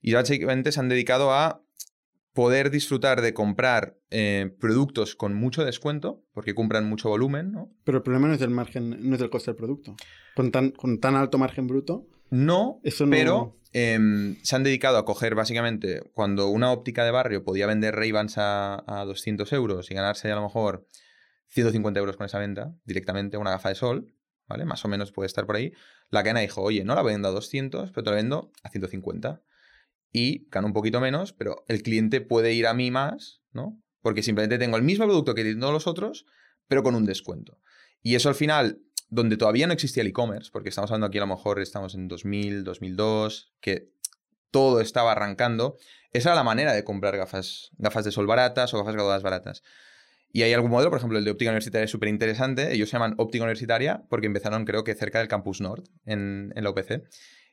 y 0.00 0.14
básicamente 0.14 0.72
se 0.72 0.80
han 0.80 0.88
dedicado 0.88 1.32
a 1.32 1.62
poder 2.36 2.70
disfrutar 2.70 3.22
de 3.22 3.32
comprar 3.32 3.98
eh, 4.10 4.54
productos 4.60 5.16
con 5.16 5.34
mucho 5.34 5.64
descuento, 5.64 6.22
porque 6.34 6.54
compran 6.54 6.86
mucho 6.86 7.08
volumen, 7.08 7.50
¿no? 7.50 7.72
Pero 7.82 7.98
el 7.98 8.04
problema 8.04 8.28
no 8.28 8.34
es 8.34 8.40
del 8.40 8.50
margen, 8.50 9.08
no 9.08 9.14
es 9.14 9.20
del 9.20 9.30
coste 9.30 9.52
del 9.52 9.56
producto. 9.56 9.96
Con 10.34 10.52
tan, 10.52 10.70
con 10.70 11.00
tan 11.00 11.16
alto 11.16 11.38
margen 11.38 11.66
bruto, 11.66 12.06
No, 12.30 12.80
Eso 12.82 13.06
no- 13.06 13.10
pero 13.10 13.56
em, 13.72 14.36
se 14.42 14.56
han 14.56 14.62
dedicado 14.62 14.98
a 14.98 15.04
coger 15.04 15.34
básicamente 15.34 16.02
cuando 16.12 16.48
una 16.48 16.72
óptica 16.72 17.04
de 17.04 17.10
barrio 17.10 17.44
podía 17.44 17.66
vender 17.66 17.94
Ray-Bans 17.94 18.38
a, 18.38 18.84
a 18.86 19.04
200 19.04 19.52
euros 19.52 19.90
y 19.90 19.94
ganarse 19.94 20.30
a 20.30 20.34
lo 20.36 20.42
mejor 20.42 20.88
150 21.48 22.00
euros 22.00 22.16
con 22.16 22.26
esa 22.26 22.38
venta 22.38 22.74
directamente 22.84 23.36
una 23.36 23.50
gafa 23.50 23.68
de 23.68 23.74
sol, 23.74 24.12
¿vale? 24.48 24.64
Más 24.64 24.84
o 24.84 24.88
menos 24.88 25.12
puede 25.12 25.26
estar 25.26 25.46
por 25.46 25.56
ahí. 25.56 25.72
La 26.10 26.22
cadena 26.22 26.40
dijo, 26.40 26.62
oye, 26.62 26.84
no 26.84 26.94
la 26.94 27.02
vendo 27.02 27.28
a 27.28 27.32
200, 27.32 27.90
pero 27.92 28.02
te 28.04 28.10
la 28.10 28.16
vendo 28.16 28.50
a 28.62 28.70
150. 28.70 29.42
Y 30.12 30.48
gano 30.50 30.68
un 30.68 30.72
poquito 30.72 31.00
menos, 31.00 31.32
pero 31.32 31.64
el 31.68 31.82
cliente 31.82 32.20
puede 32.20 32.52
ir 32.54 32.66
a 32.66 32.74
mí 32.74 32.90
más, 32.90 33.42
¿no? 33.52 33.80
Porque 34.00 34.22
simplemente 34.22 34.58
tengo 34.58 34.76
el 34.76 34.82
mismo 34.82 35.04
producto 35.04 35.34
que 35.34 35.42
tienen 35.42 35.60
todos 35.60 35.72
los 35.74 35.86
otros, 35.86 36.24
pero 36.68 36.82
con 36.82 36.94
un 36.94 37.04
descuento. 37.04 37.60
Y 38.02 38.14
eso 38.14 38.28
al 38.28 38.34
final, 38.34 38.80
donde 39.08 39.36
todavía 39.36 39.66
no 39.66 39.72
existía 39.72 40.02
el 40.02 40.08
e-commerce, 40.08 40.50
porque 40.52 40.68
estamos 40.68 40.90
hablando 40.90 41.06
aquí 41.06 41.18
a 41.18 41.22
lo 41.22 41.28
mejor 41.28 41.60
estamos 41.60 41.94
en 41.94 42.08
2000, 42.08 42.64
2002, 42.64 43.52
que 43.60 43.90
todo 44.50 44.80
estaba 44.80 45.12
arrancando, 45.12 45.76
esa 46.12 46.30
era 46.30 46.36
la 46.36 46.44
manera 46.44 46.72
de 46.72 46.82
comprar 46.82 47.16
gafas, 47.16 47.70
gafas 47.76 48.04
de 48.04 48.12
sol 48.12 48.26
baratas 48.26 48.72
o 48.72 48.78
gafas 48.78 48.94
graduadas 48.94 49.22
baratas. 49.22 49.62
Y 50.32 50.42
hay 50.42 50.52
algún 50.52 50.70
modelo, 50.70 50.90
por 50.90 50.98
ejemplo, 50.98 51.18
el 51.18 51.24
de 51.24 51.30
óptica 51.30 51.50
universitaria 51.50 51.84
es 51.84 51.90
súper 51.90 52.08
interesante. 52.08 52.72
Ellos 52.72 52.90
se 52.90 52.94
llaman 52.94 53.14
óptica 53.16 53.44
universitaria 53.44 54.04
porque 54.08 54.26
empezaron, 54.26 54.64
creo 54.64 54.84
que 54.84 54.94
cerca 54.94 55.18
del 55.18 55.28
Campus 55.28 55.60
Nord, 55.60 55.84
en, 56.04 56.52
en 56.54 56.64
la 56.64 56.70
UPC. 56.70 57.04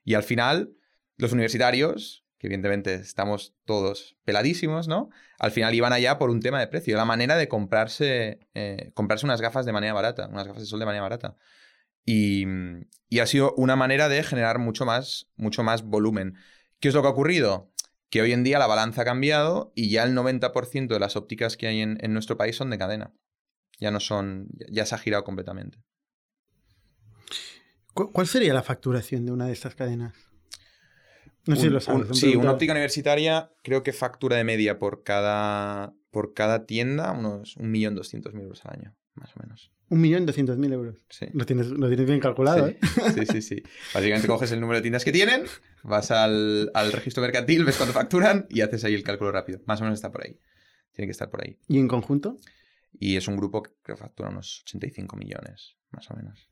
Y 0.03 0.15
al 0.15 0.23
final, 0.23 0.73
los 1.17 1.31
universitarios, 1.31 2.22
que 2.43 2.47
evidentemente 2.47 2.95
estamos 2.95 3.55
todos 3.63 4.17
peladísimos, 4.25 4.89
¿no? 4.89 5.09
Al 5.39 5.51
final 5.51 5.73
iban 5.73 5.93
allá 5.93 6.17
por 6.17 6.29
un 6.29 6.41
tema 6.41 6.59
de 6.59 6.67
precio. 6.67 6.97
La 6.97 7.05
manera 7.05 7.37
de 7.37 7.47
comprarse, 7.47 8.49
eh, 8.53 8.91
comprarse 8.95 9.25
unas 9.25 9.39
gafas 9.39 9.65
de 9.65 9.71
manera 9.71 9.93
barata, 9.93 10.27
unas 10.27 10.45
gafas 10.45 10.61
de 10.63 10.67
sol 10.67 10.81
de 10.81 10.85
manera 10.85 11.03
barata. 11.03 11.37
Y, 12.05 12.45
ha 13.17 13.25
sido 13.27 13.53
una 13.55 13.77
manera 13.77 14.09
de 14.09 14.21
generar 14.23 14.59
mucho 14.59 14.83
más, 14.85 15.29
mucho 15.37 15.63
más 15.63 15.83
volumen. 15.83 16.35
¿Qué 16.81 16.89
es 16.89 16.93
lo 16.93 17.01
que 17.01 17.07
ha 17.07 17.11
ocurrido? 17.11 17.71
Que 18.09 18.21
hoy 18.21 18.33
en 18.33 18.43
día 18.43 18.59
la 18.59 18.67
balanza 18.67 19.03
ha 19.03 19.05
cambiado 19.05 19.71
y 19.73 19.89
ya 19.89 20.03
el 20.03 20.13
90% 20.13 20.95
de 20.95 20.99
las 20.99 21.15
ópticas 21.15 21.55
que 21.55 21.67
hay 21.67 21.79
en, 21.79 21.97
en 22.01 22.11
nuestro 22.11 22.35
país 22.35 22.57
son 22.57 22.69
de 22.71 22.77
cadena. 22.77 23.13
Ya 23.79 23.89
no 23.89 24.01
son, 24.01 24.49
ya- 24.69 24.85
se 24.85 24.95
ha 24.95 24.97
girado 24.97 25.23
completamente. 25.23 25.77
¿cu- 27.93 28.11
¿cuál 28.11 28.27
sería 28.27 28.53
la 28.53 28.63
facturación 28.63 29.25
de 29.25 29.31
una 29.31 29.47
de 29.47 29.53
estas 29.53 29.75
cadenas? 29.75 30.32
No 31.45 31.55
sé 31.55 31.63
si 31.63 31.69
lo 31.69 31.79
sabes. 31.81 32.09
un- 32.09 32.15
sí, 32.15 32.35
una 32.35 32.51
óptica 32.53 32.71
universitaria 32.73 33.51
creo 33.63 33.83
que 33.83 33.91
factura 33.93 34.37
de 34.37 34.43
media 34.43 34.79
por 34.79 35.03
cada, 35.03 35.93
por 36.11 36.33
cada 36.33 36.65
tienda 36.65 37.11
unos 37.11 37.57
1.200.000 37.57 38.41
euros 38.41 38.63
al 38.65 38.79
año, 38.79 38.95
más 39.15 39.35
o 39.35 39.39
menos. 39.41 39.71
Un 39.89 39.99
millón 40.01 40.25
doscientos 40.25 40.57
mil 40.57 40.71
euros. 40.73 40.95
Sí. 41.09 41.27
Lo 41.33 41.45
tienes, 41.45 41.67
lo 41.67 41.87
tienes 41.87 42.07
bien 42.07 42.19
calculado, 42.19 42.67
sí. 42.67 42.73
¿eh? 42.73 42.79
sí, 43.13 43.25
sí, 43.27 43.41
sí. 43.41 43.63
Básicamente 43.93 44.27
coges 44.27 44.51
el 44.51 44.59
número 44.61 44.77
de 44.77 44.81
tiendas 44.81 45.03
que 45.03 45.11
tienen, 45.11 45.43
vas 45.83 46.09
al, 46.09 46.71
al 46.73 46.91
registro 46.91 47.21
mercantil, 47.21 47.63
ves 47.65 47.75
cuánto 47.77 47.93
facturan 47.93 48.47
y 48.49 48.61
haces 48.61 48.83
ahí 48.85 48.95
el 48.95 49.03
cálculo 49.03 49.31
rápido. 49.31 49.59
Más 49.65 49.81
o 49.81 49.83
menos 49.83 49.97
está 49.99 50.11
por 50.11 50.23
ahí. 50.23 50.39
Tiene 50.93 51.07
que 51.07 51.11
estar 51.11 51.29
por 51.29 51.43
ahí. 51.43 51.59
¿Y 51.67 51.77
en 51.77 51.87
conjunto? 51.87 52.37
Y 52.97 53.17
es 53.17 53.27
un 53.27 53.35
grupo 53.37 53.61
que 53.61 53.95
factura 53.95 54.29
unos 54.29 54.61
85 54.65 55.15
millones, 55.17 55.75
más 55.91 56.09
o 56.09 56.15
menos, 56.15 56.49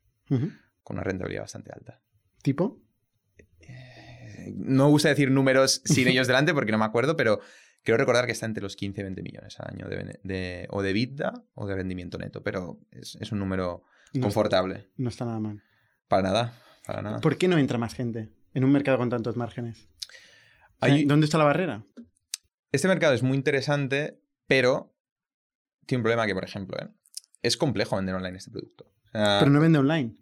con 0.82 0.96
una 0.96 1.02
rentabilidad 1.02 1.42
bastante 1.42 1.72
alta. 1.72 2.00
¿Tipo? 2.42 2.80
Eh, 3.60 3.91
No 4.54 4.84
me 4.86 4.90
gusta 4.90 5.08
decir 5.08 5.30
números 5.30 5.82
sin 5.84 6.08
ellos 6.08 6.26
delante 6.26 6.54
porque 6.54 6.72
no 6.72 6.78
me 6.78 6.84
acuerdo, 6.84 7.16
pero 7.16 7.40
creo 7.82 7.96
recordar 7.96 8.26
que 8.26 8.32
está 8.32 8.46
entre 8.46 8.62
los 8.62 8.76
15 8.76 9.00
y 9.00 9.04
20 9.04 9.22
millones 9.22 9.58
al 9.60 9.74
año 9.74 9.88
de, 9.88 10.18
de- 10.22 10.66
o 10.70 10.82
de 10.82 10.92
vida 10.92 11.32
o 11.54 11.66
de 11.66 11.74
rendimiento 11.74 12.18
neto, 12.18 12.42
pero 12.42 12.78
es, 12.90 13.16
es 13.20 13.32
un 13.32 13.38
número 13.40 13.84
No, 14.14 14.20
confortable. 14.22 14.88
no 14.96 15.08
está 15.08 15.24
nada 15.24 15.40
mal. 15.40 15.62
Para 16.08 16.22
nada, 16.22 16.62
para 16.86 17.02
nada. 17.02 17.20
¿Por 17.20 17.36
qué 17.38 17.48
no 17.48 17.58
entra 17.58 17.78
más 17.78 17.94
gente 17.94 18.28
en 18.54 18.64
un 18.64 18.70
mercado 18.72 18.98
con 18.98 19.08
tantos 19.10 19.36
márgenes? 19.36 19.88
Hay- 20.80 21.04
¿Dónde 21.04 21.24
está 21.26 21.38
la 21.38 21.44
barrera? 21.44 21.84
Este 22.72 22.88
mercado 22.88 23.14
es 23.14 23.22
muy 23.22 23.36
interesante, 23.36 24.20
pero 24.46 24.94
tiene 25.86 26.00
un 26.00 26.02
problema 26.04 26.26
que, 26.26 26.34
por 26.34 26.44
ejemplo, 26.44 26.76
¿eh? 26.80 26.88
es 27.42 27.56
complejo 27.56 27.96
vender 27.96 28.14
online 28.14 28.36
este 28.38 28.50
producto. 28.50 28.91
Sea, 29.12 29.38
Pero 29.40 29.50
no 29.50 29.60
vende 29.60 29.78
online. 29.78 30.16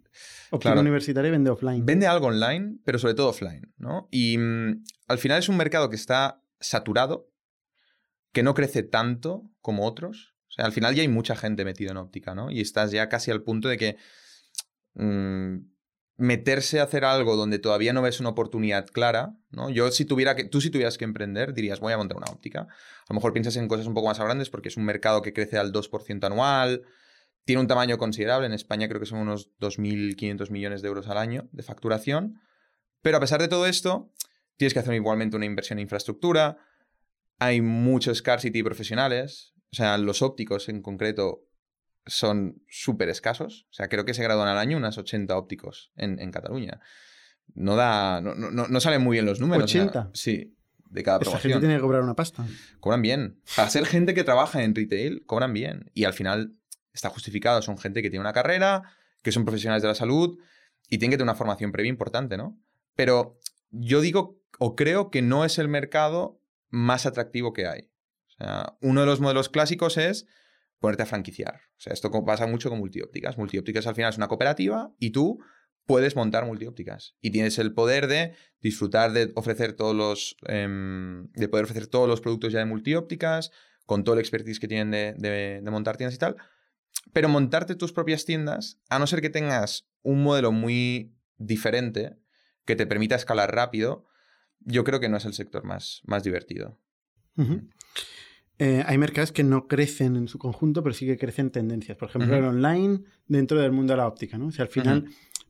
Óptica 0.49 0.71
Claro. 0.71 0.81
universitaria 0.81 1.31
vende 1.31 1.49
offline. 1.49 1.85
Vende 1.85 2.07
algo 2.07 2.27
online, 2.27 2.77
pero 2.83 2.99
sobre 2.99 3.13
todo 3.13 3.29
offline, 3.29 3.73
¿no? 3.77 4.09
Y 4.11 4.37
mm, 4.37 4.83
al 5.07 5.17
final 5.17 5.39
es 5.39 5.47
un 5.49 5.57
mercado 5.57 5.89
que 5.89 5.95
está 5.95 6.41
saturado, 6.59 7.29
que 8.33 8.43
no 8.43 8.53
crece 8.53 8.83
tanto 8.83 9.49
como 9.61 9.85
otros. 9.85 10.35
O 10.49 10.51
sea, 10.51 10.65
al 10.65 10.73
final 10.73 10.93
ya 10.93 11.01
hay 11.03 11.07
mucha 11.07 11.35
gente 11.37 11.63
metida 11.63 11.91
en 11.91 11.97
óptica, 11.97 12.35
¿no? 12.35 12.51
Y 12.51 12.59
estás 12.59 12.91
ya 12.91 13.07
casi 13.07 13.31
al 13.31 13.43
punto 13.43 13.69
de 13.69 13.77
que 13.77 13.97
mm, 14.95 15.57
meterse 16.17 16.79
a 16.79 16.83
hacer 16.83 17.05
algo 17.05 17.35
donde 17.35 17.57
todavía 17.57 17.93
no 17.93 18.01
ves 18.01 18.19
una 18.19 18.29
oportunidad 18.29 18.85
clara, 18.87 19.33
¿no? 19.49 19.69
Yo 19.69 19.89
si 19.91 20.05
tuviera 20.05 20.35
que, 20.35 20.43
tú 20.43 20.59
si 20.61 20.69
tuvieras 20.69 20.97
que 20.97 21.05
emprender, 21.05 21.53
dirías, 21.53 21.79
voy 21.79 21.93
a 21.93 21.97
montar 21.97 22.17
una 22.17 22.31
óptica. 22.31 22.61
A 22.61 23.05
lo 23.09 23.15
mejor 23.15 23.33
piensas 23.33 23.55
en 23.55 23.67
cosas 23.67 23.87
un 23.87 23.93
poco 23.93 24.07
más 24.07 24.19
grandes 24.19 24.49
porque 24.49 24.67
es 24.69 24.77
un 24.77 24.83
mercado 24.83 25.21
que 25.21 25.33
crece 25.33 25.57
al 25.57 25.71
2% 25.71 26.25
anual, 26.25 26.83
tiene 27.45 27.61
un 27.61 27.67
tamaño 27.67 27.97
considerable. 27.97 28.47
En 28.47 28.53
España 28.53 28.87
creo 28.87 28.99
que 28.99 29.05
son 29.05 29.19
unos 29.19 29.49
2.500 29.59 30.49
millones 30.49 30.81
de 30.81 30.87
euros 30.87 31.07
al 31.07 31.17
año 31.17 31.49
de 31.51 31.63
facturación. 31.63 32.39
Pero 33.01 33.17
a 33.17 33.19
pesar 33.19 33.41
de 33.41 33.47
todo 33.47 33.65
esto, 33.65 34.11
tienes 34.57 34.73
que 34.73 34.79
hacer 34.79 34.93
igualmente 34.93 35.35
una 35.35 35.45
inversión 35.45 35.79
en 35.79 35.83
infraestructura. 35.83 36.57
Hay 37.39 37.61
muchos 37.61 38.19
scarcity 38.19 38.61
profesionales. 38.63 39.53
O 39.71 39.75
sea, 39.75 39.97
los 39.97 40.21
ópticos 40.21 40.69
en 40.69 40.81
concreto 40.81 41.47
son 42.05 42.61
súper 42.67 43.09
escasos. 43.09 43.67
O 43.71 43.73
sea, 43.73 43.87
creo 43.87 44.05
que 44.05 44.13
se 44.13 44.23
gradúan 44.23 44.47
al 44.47 44.57
año 44.57 44.77
unas 44.77 44.97
80 44.97 45.35
ópticos 45.35 45.91
en, 45.95 46.19
en 46.19 46.31
Cataluña. 46.31 46.79
No 47.53 47.75
da. 47.75 48.21
No, 48.21 48.35
no, 48.35 48.67
no 48.67 48.79
salen 48.79 49.01
muy 49.01 49.15
bien 49.15 49.25
los 49.25 49.39
números. 49.39 49.65
o 49.65 49.67
sea, 49.67 49.83
80. 49.83 50.11
sí, 50.13 50.55
de 50.89 51.03
cada 51.03 51.19
Esa 51.21 51.39
gente 51.39 51.59
tiene 51.59 51.75
que 51.75 51.81
cobrar 51.81 52.03
una 52.03 52.15
pasta. 52.15 52.45
cobran 52.79 53.01
bien. 53.01 53.41
Para 53.55 53.69
ser 53.69 53.85
gente 53.85 54.13
que 54.13 54.23
trabaja 54.23 54.63
en 54.63 54.75
retail, 54.75 55.23
cobran 55.25 55.53
bien. 55.53 55.89
Y 55.93 56.03
al 56.03 56.13
final 56.13 56.55
está 56.93 57.09
justificado. 57.09 57.61
Son 57.61 57.77
gente 57.77 58.01
que 58.01 58.09
tiene 58.09 58.21
una 58.21 58.33
carrera, 58.33 58.83
que 59.21 59.31
son 59.31 59.45
profesionales 59.45 59.81
de 59.81 59.87
la 59.87 59.95
salud 59.95 60.37
y 60.89 60.97
tienen 60.97 61.11
que 61.11 61.17
tener 61.17 61.29
una 61.29 61.35
formación 61.35 61.71
previa 61.71 61.89
importante, 61.89 62.37
¿no? 62.37 62.59
Pero 62.95 63.39
yo 63.69 64.01
digo 64.01 64.41
o 64.59 64.75
creo 64.75 65.09
que 65.09 65.21
no 65.21 65.45
es 65.45 65.57
el 65.57 65.67
mercado 65.67 66.39
más 66.69 67.05
atractivo 67.05 67.53
que 67.53 67.67
hay. 67.67 67.89
Uno 68.81 69.01
de 69.01 69.05
los 69.05 69.21
modelos 69.21 69.49
clásicos 69.49 69.97
es 69.97 70.25
ponerte 70.79 71.03
a 71.03 71.05
franquiciar. 71.05 71.61
O 71.77 71.79
sea, 71.79 71.93
esto 71.93 72.11
pasa 72.25 72.47
mucho 72.47 72.69
con 72.69 72.79
multiópticas. 72.79 73.37
Multiópticas 73.37 73.87
al 73.87 73.95
final 73.95 74.09
es 74.09 74.17
una 74.17 74.27
cooperativa 74.27 74.93
y 74.99 75.11
tú 75.11 75.39
puedes 75.85 76.15
montar 76.15 76.45
multiópticas 76.45 77.15
y 77.21 77.31
tienes 77.31 77.57
el 77.59 77.73
poder 77.73 78.07
de 78.07 78.33
disfrutar 78.61 79.11
de 79.11 79.31
ofrecer 79.35 79.73
todos 79.73 79.95
los 79.95 80.37
em, 80.47 81.27
de 81.33 81.47
poder 81.47 81.65
ofrecer 81.65 81.87
todos 81.87 82.07
los 82.07 82.21
productos 82.21 82.53
ya 82.53 82.59
de 82.59 82.65
multiópticas 82.65 83.51
con 83.85 84.03
todo 84.03 84.15
el 84.15 84.21
expertise 84.21 84.59
que 84.59 84.67
tienen 84.67 84.91
de, 84.91 85.61
montar 85.71 85.97
tiendas 85.97 86.15
y 86.15 86.19
tal. 86.19 86.37
Pero 87.13 87.29
montarte 87.29 87.75
tus 87.75 87.91
propias 87.91 88.25
tiendas, 88.25 88.79
a 88.89 88.99
no 88.99 89.07
ser 89.07 89.21
que 89.21 89.29
tengas 89.29 89.87
un 90.01 90.23
modelo 90.23 90.51
muy 90.51 91.13
diferente 91.37 92.17
que 92.65 92.75
te 92.75 92.87
permita 92.87 93.15
escalar 93.15 93.53
rápido, 93.53 94.05
yo 94.59 94.83
creo 94.83 94.99
que 94.99 95.09
no 95.09 95.17
es 95.17 95.25
el 95.25 95.33
sector 95.33 95.63
más, 95.63 96.01
más 96.05 96.23
divertido. 96.23 96.79
Eh, 98.59 98.83
hay 98.85 98.97
mercados 98.99 99.31
que 99.31 99.43
no 99.43 99.67
crecen 99.67 100.15
en 100.15 100.27
su 100.27 100.37
conjunto, 100.37 100.83
pero 100.83 100.93
sí 100.93 101.07
que 101.07 101.17
crecen 101.17 101.49
tendencias. 101.49 101.97
Por 101.97 102.09
ejemplo, 102.09 102.35
el 102.35 102.45
online 102.45 103.01
dentro 103.27 103.59
del 103.59 103.71
mundo 103.71 103.93
de 103.93 103.97
la 103.97 104.07
óptica, 104.07 104.37
¿no? 104.37 104.47
O 104.47 104.51
sea, 104.51 104.65
al 104.65 104.69
final 104.69 105.05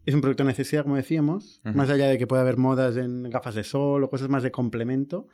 es 0.06 0.16
un 0.16 0.22
producto 0.22 0.44
de 0.44 0.48
necesidad, 0.48 0.84
como 0.84 0.96
decíamos, 0.96 1.60
más 1.64 1.90
allá 1.90 2.08
de 2.08 2.18
que 2.18 2.26
pueda 2.26 2.42
haber 2.42 2.58
modas 2.58 2.96
en 2.96 3.24
gafas 3.24 3.56
de 3.56 3.64
sol 3.64 4.04
o 4.04 4.10
cosas 4.10 4.30
más 4.30 4.44
de 4.44 4.52
complemento. 4.52 5.28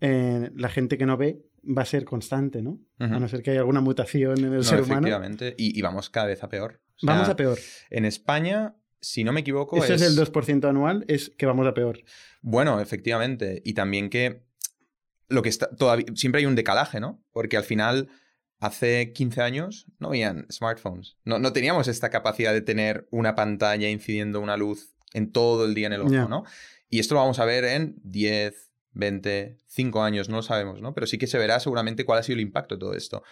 Eh, 0.00 0.50
la 0.54 0.68
gente 0.68 0.96
que 0.96 1.04
no 1.04 1.16
ve 1.16 1.44
va 1.64 1.82
a 1.82 1.86
ser 1.86 2.04
constante, 2.04 2.62
¿no? 2.62 2.80
A 2.98 3.06
no 3.06 3.28
ser 3.28 3.42
que 3.42 3.50
haya 3.50 3.60
alguna 3.60 3.80
mutación 3.80 4.38
en 4.38 4.52
el 4.52 4.64
ser 4.64 4.82
humano. 4.82 5.00
Efectivamente, 5.00 5.54
y, 5.56 5.80
vamos 5.82 6.10
cada 6.10 6.26
vez 6.26 6.42
a 6.42 6.48
peor. 6.48 6.80
vamos 7.02 7.28
a 7.28 7.36
peor. 7.36 7.58
En 7.90 8.04
España, 8.04 8.76
si 9.00 9.24
no 9.24 9.32
me 9.32 9.40
equivoco. 9.40 9.76
Ese 9.76 9.94
es... 9.94 10.02
es 10.02 10.18
el 10.18 10.24
2% 10.24 10.68
anual, 10.68 11.04
es 11.08 11.30
que 11.36 11.46
vamos 11.46 11.66
a 11.66 11.74
peor. 11.74 12.00
Bueno, 12.42 12.80
efectivamente. 12.80 13.62
Y 13.64 13.74
también 13.74 14.10
que 14.10 14.44
lo 15.28 15.42
que 15.42 15.48
está 15.48 15.74
todavía 15.74 16.06
siempre 16.14 16.40
hay 16.40 16.46
un 16.46 16.56
decalaje, 16.56 17.00
¿no? 17.00 17.24
Porque 17.32 17.56
al 17.56 17.64
final 17.64 18.08
hace 18.58 19.12
15 19.12 19.40
años 19.40 19.86
no 19.98 20.08
habían 20.08 20.46
smartphones. 20.50 21.16
No, 21.24 21.38
no 21.38 21.52
teníamos 21.52 21.88
esta 21.88 22.10
capacidad 22.10 22.52
de 22.52 22.60
tener 22.60 23.08
una 23.10 23.34
pantalla 23.34 23.88
incidiendo 23.88 24.40
una 24.40 24.56
luz 24.56 24.94
en 25.12 25.32
todo 25.32 25.64
el 25.64 25.74
día 25.74 25.86
en 25.86 25.94
el 25.94 26.02
ojo, 26.02 26.28
¿no? 26.28 26.44
Y 26.88 26.98
esto 26.98 27.14
lo 27.14 27.20
vamos 27.20 27.38
a 27.38 27.44
ver 27.44 27.64
en 27.64 27.96
10, 28.02 28.69
20, 28.92 29.58
5 29.66 30.02
años, 30.02 30.28
no 30.28 30.36
lo 30.36 30.42
sabemos, 30.42 30.80
¿no? 30.80 30.94
Pero 30.94 31.06
sí 31.06 31.18
que 31.18 31.26
se 31.26 31.38
verá 31.38 31.60
seguramente 31.60 32.04
cuál 32.04 32.18
ha 32.18 32.22
sido 32.22 32.34
el 32.34 32.42
impacto 32.42 32.74
de 32.74 32.80
todo 32.80 32.94
esto. 32.94 33.22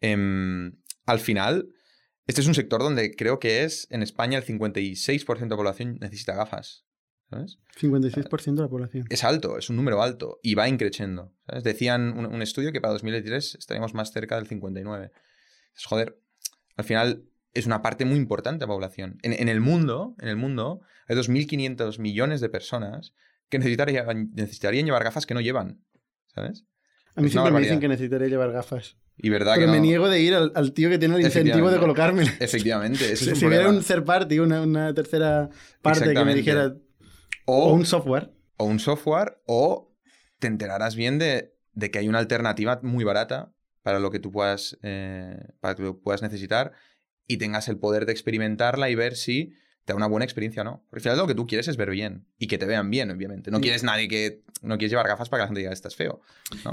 Em, 0.00 0.76
al 1.06 1.20
final, 1.20 1.68
este 2.26 2.40
es 2.40 2.46
un 2.46 2.54
sector 2.54 2.82
donde 2.82 3.14
creo 3.14 3.38
que 3.38 3.64
es 3.64 3.86
en 3.90 4.02
España 4.02 4.38
el 4.38 4.44
56% 4.44 5.40
de 5.40 5.48
la 5.48 5.56
población 5.56 5.98
necesita 6.00 6.34
gafas. 6.34 6.84
¿sabes? 7.30 7.58
56% 7.78 8.54
de 8.54 8.62
la 8.62 8.68
población. 8.68 9.06
Es 9.08 9.24
alto, 9.24 9.56
es 9.56 9.70
un 9.70 9.76
número 9.76 10.02
alto 10.02 10.40
y 10.42 10.54
va 10.54 10.68
increciendo. 10.68 11.32
¿sabes? 11.46 11.64
Decían 11.64 12.16
un, 12.18 12.42
estudio 12.42 12.72
que 12.72 12.80
para 12.80 12.92
2023 12.92 13.56
estaríamos 13.56 13.94
más 13.94 14.12
cerca 14.12 14.36
del 14.36 14.46
59. 14.46 15.12
Es, 15.76 15.84
joder, 15.84 16.20
al 16.76 16.84
final 16.84 17.24
es 17.52 17.66
una 17.66 17.82
parte 17.82 18.04
muy 18.04 18.16
importante 18.16 18.64
de 18.64 18.68
la 18.68 18.74
población. 18.74 19.18
En, 19.22 19.48
el 19.48 19.60
mundo, 19.60 20.14
en 20.20 20.28
el 20.28 20.36
mundo 20.36 20.82
hay 21.08 21.16
2.500 21.16 21.98
millones 21.98 22.40
de 22.40 22.48
personas 22.48 23.12
que 23.50 23.58
necesitarían, 23.58 24.30
necesitarían 24.34 24.86
llevar 24.86 25.04
gafas 25.04 25.26
que 25.26 25.34
no 25.34 25.40
llevan, 25.40 25.84
¿sabes? 26.34 26.64
A 27.14 27.20
mí 27.20 27.28
siempre 27.28 27.52
me 27.52 27.60
dicen 27.60 27.80
que 27.80 27.88
necesitaría 27.88 28.28
llevar 28.28 28.52
gafas. 28.52 28.96
Y 29.18 29.28
verdad 29.28 29.54
Pero 29.56 29.66
que 29.66 29.72
me 29.72 29.80
niego 29.80 30.08
de 30.08 30.20
ir 30.20 30.34
al, 30.34 30.72
tío 30.72 30.88
que 30.88 30.98
tiene 30.98 31.16
el 31.16 31.22
incentivo 31.22 31.70
de 31.70 31.78
colocarme. 31.78 32.22
Efectivamente. 32.40 33.16
si 33.16 33.44
hubiera 33.44 33.68
un 33.68 33.82
third 33.82 34.04
party, 34.04 34.38
una, 34.38 34.62
una 34.62 34.94
tercera 34.94 35.50
parte 35.82 36.14
que 36.14 36.24
me 36.24 36.34
dijera, 36.34 36.74
o, 37.44 37.72
un 37.72 37.84
software. 37.84 38.30
O 38.56 38.64
un 38.64 38.78
software, 38.78 39.42
o 39.46 39.94
te 40.38 40.46
enterarás 40.46 40.94
bien 40.94 41.18
de, 41.18 41.52
que 41.92 41.98
hay 41.98 42.08
una 42.08 42.18
alternativa 42.18 42.80
muy 42.82 43.04
barata 43.04 43.52
para 43.82 43.98
lo 43.98 44.10
que 44.10 44.20
tú 44.20 44.30
puedas, 44.30 44.78
eh, 44.82 45.36
para 45.60 45.74
que 45.74 45.92
puedas 45.92 46.22
necesitar 46.22 46.72
y 47.26 47.38
tengas 47.38 47.68
el 47.68 47.78
poder 47.78 48.06
de 48.06 48.12
experimentarla 48.12 48.88
y 48.88 48.94
ver 48.94 49.16
si 49.16 49.52
te 49.84 49.92
da 49.92 49.96
una 49.96 50.06
buena 50.06 50.24
experiencia 50.24 50.62
no. 50.64 50.84
Porque 50.88 50.98
al 50.98 51.02
final 51.02 51.18
lo 51.18 51.26
que 51.26 51.34
tú 51.34 51.46
quieres 51.46 51.68
es 51.68 51.76
ver 51.76 51.90
bien 51.90 52.26
y 52.38 52.46
que 52.46 52.58
te 52.58 52.66
vean 52.66 52.90
bien, 52.90 53.10
obviamente. 53.10 53.50
No 53.50 53.60
quieres 53.60 53.82
nadie 53.82 54.08
que. 54.08 54.42
No 54.62 54.76
quieres 54.76 54.90
llevar 54.90 55.08
gafas 55.08 55.28
para 55.28 55.40
que 55.40 55.42
la 55.44 55.46
gente 55.48 55.60
diga, 55.60 55.72
estás 55.72 55.96
feo. 55.96 56.20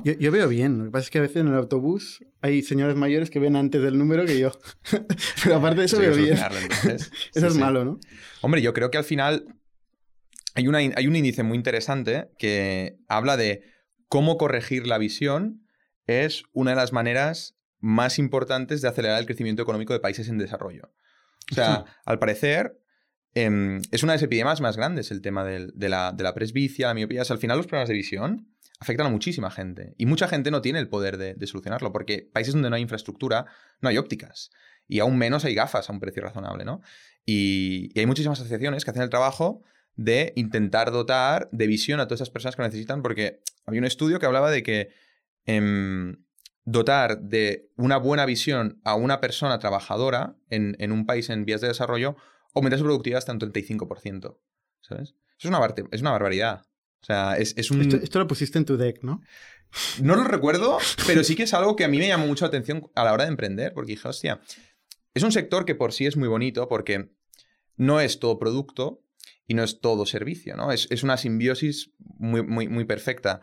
Yo, 0.03 0.31
veo 0.31 0.49
bien. 0.49 0.77
Lo 0.77 0.85
que 0.85 0.91
pasa 0.91 1.03
es 1.03 1.09
que 1.09 1.19
a 1.19 1.21
veces 1.21 1.37
en 1.37 1.47
el 1.47 1.55
autobús 1.55 2.25
hay 2.41 2.61
señores 2.61 2.95
mayores 2.95 3.29
que 3.29 3.39
ven 3.39 3.55
antes 3.55 3.81
del 3.81 3.97
número 3.97 4.25
que 4.25 4.37
yo. 4.37 4.51
Pero 5.43 5.55
aparte 5.55 5.79
de 5.79 5.85
eso 5.85 5.99
veo 5.99 6.13
bien. 6.13 6.37
eso 7.33 7.47
es 7.47 7.55
malo, 7.55 7.85
¿no? 7.85 7.99
Hombre, 8.41 8.61
yo 8.61 8.73
creo 8.73 8.91
que 8.91 8.97
al 8.97 9.05
final 9.05 9.45
hay, 10.57 11.07
un 11.07 11.15
índice 11.15 11.43
muy 11.43 11.57
interesante 11.57 12.29
que 12.37 12.97
habla 13.07 13.37
de 13.37 13.63
cómo 14.07 14.37
corregir 14.37 14.87
la 14.87 14.97
visión 14.97 15.65
es 16.07 16.43
una 16.53 16.71
de 16.71 16.77
las 16.77 16.93
maneras 16.93 17.55
más 17.79 18.17
importantes 18.17 18.81
de 18.81 18.87
acelerar 18.87 19.19
el 19.19 19.25
crecimiento 19.25 19.61
económico 19.61 19.93
de 19.93 19.99
países 19.99 20.29
en 20.29 20.37
desarrollo. 20.37 20.91
O 21.51 21.55
sea, 21.55 21.85
al 22.05 22.19
parecer, 22.19 22.79
em, 23.33 23.81
es 23.91 24.03
una 24.03 24.13
de 24.13 24.17
las 24.17 24.23
epidemias 24.23 24.61
más 24.61 24.77
grandes 24.77 25.11
el 25.11 25.21
tema 25.21 25.43
de, 25.43 25.89
la, 25.89 26.33
presbicia, 26.33 26.87
la 26.87 26.93
miopía. 26.93 27.23
al 27.27 27.37
final 27.37 27.57
los 27.57 27.67
problemas 27.67 27.89
de 27.89 27.95
visión 27.95 28.47
afectan 28.79 29.07
a 29.07 29.09
muchísima 29.09 29.49
gente. 29.49 29.93
Y 29.97 30.05
mucha 30.05 30.27
gente 30.27 30.51
no 30.51 30.61
tiene 30.61 30.79
el 30.79 30.87
poder 30.87 31.17
de, 31.17 31.47
solucionarlo, 31.47 31.91
porque 31.91 32.29
países 32.31 32.53
donde 32.53 32.69
no 32.69 32.75
hay 32.75 32.81
infraestructura, 32.81 33.45
no 33.81 33.89
hay 33.89 33.97
ópticas. 33.97 34.51
Y 34.87 34.99
aún 34.99 35.17
menos 35.17 35.45
hay 35.45 35.55
gafas 35.55 35.89
a 35.89 35.93
un 35.93 35.99
precio 35.99 36.23
razonable, 36.23 36.65
¿no? 36.65 36.81
y 37.29 37.91
hay 37.99 38.05
muchísimas 38.05 38.39
asociaciones 38.39 38.85
que 38.85 38.91
hacen 38.91 39.03
el 39.03 39.09
trabajo 39.09 39.61
de 39.97 40.31
intentar 40.35 40.91
dotar 40.91 41.49
de 41.51 41.67
visión 41.67 41.99
a 41.99 42.05
todas 42.05 42.21
esas 42.21 42.29
personas 42.29 42.55
que 42.55 42.61
lo 42.61 42.67
necesitan, 42.67 43.01
porque 43.01 43.41
había 43.65 43.81
un 43.81 43.85
estudio 43.85 44.19
que 44.19 44.27
hablaba 44.27 44.49
de 44.49 44.63
que 44.63 44.89
em, 45.45 46.23
dotar 46.63 47.19
de 47.19 47.69
una 47.75 47.97
buena 47.97 48.25
visión 48.25 48.79
a 48.85 48.95
una 48.95 49.19
persona 49.19 49.59
trabajadora 49.59 50.35
en, 50.49 50.91
un 50.91 51.05
país 51.05 51.29
en 51.29 51.45
vías 51.45 51.61
de 51.61 51.67
desarrollo 51.67 52.15
aumenta 52.57 52.77
su 52.77 52.83
productividad 52.83 53.19
hasta 53.19 53.31
un 53.31 53.39
35%. 53.39 54.37
¿Sabes? 54.81 55.09
Eso 55.09 55.15
es 55.37 55.45
una, 55.45 55.59
es 55.91 56.01
una 56.01 56.11
barbaridad. 56.11 56.61
O 57.01 57.05
sea, 57.05 57.37
es, 57.37 57.71
un... 57.71 57.81
Esto, 57.81 58.19
lo 58.19 58.27
pusiste 58.27 58.57
en 58.57 58.65
tu 58.65 58.77
deck, 58.77 59.03
¿no? 59.03 59.21
No 60.01 60.15
lo 60.15 60.23
recuerdo, 60.23 60.77
pero 61.05 61.23
sí 61.23 61.35
que 61.35 61.43
es 61.43 61.53
algo 61.53 61.75
que 61.75 61.83
a 61.83 61.87
mí 61.87 61.97
me 61.97 62.07
llamó 62.07 62.25
mucho 62.25 62.45
la 62.45 62.49
atención 62.49 62.89
a 62.95 63.03
la 63.03 63.13
hora 63.13 63.25
de 63.25 63.29
emprender, 63.29 63.73
porque 63.73 63.91
dije, 63.91 64.07
hostia, 64.07 64.41
es 65.13 65.23
un 65.23 65.31
sector 65.31 65.65
que 65.65 65.75
por 65.75 65.93
sí 65.93 66.05
es 66.05 66.17
muy 66.17 66.27
bonito 66.27 66.67
porque 66.67 67.11
no 67.75 68.01
es 68.01 68.19
todo 68.19 68.39
producto, 68.39 69.03
y 69.47 69.53
no 69.53 69.63
es 69.63 69.79
todo 69.79 70.05
servicio, 70.05 70.57
¿no? 70.57 70.71
Es, 70.71 71.03
una 71.03 71.17
simbiosis 71.17 71.93
muy, 71.99 72.43
muy, 72.43 72.67
muy 72.67 72.83
perfecta. 72.83 73.41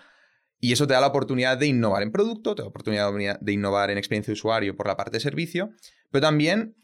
Y 0.61 0.73
eso 0.73 0.87
te 0.87 0.95
da 0.95 1.01
la 1.01 1.09
oportunidad 1.09 1.59
de 1.59 1.67
innovar 1.67 2.03
en 2.03 2.13
producto, 2.13 2.55
te 2.55 2.63
da 2.63 2.67
la 2.67 2.71
oportunidad 2.71 3.41
de 3.41 3.53
innovar 3.53 3.91
en 3.91 3.99
experiencia 3.99 4.31
de 4.31 4.35
usuario 4.35 4.77
por 4.77 4.87
la 4.87 4.97
parte 4.97 5.17
de 5.17 5.21
servicio, 5.21 5.71
pero 6.11 6.23
también 6.23 6.77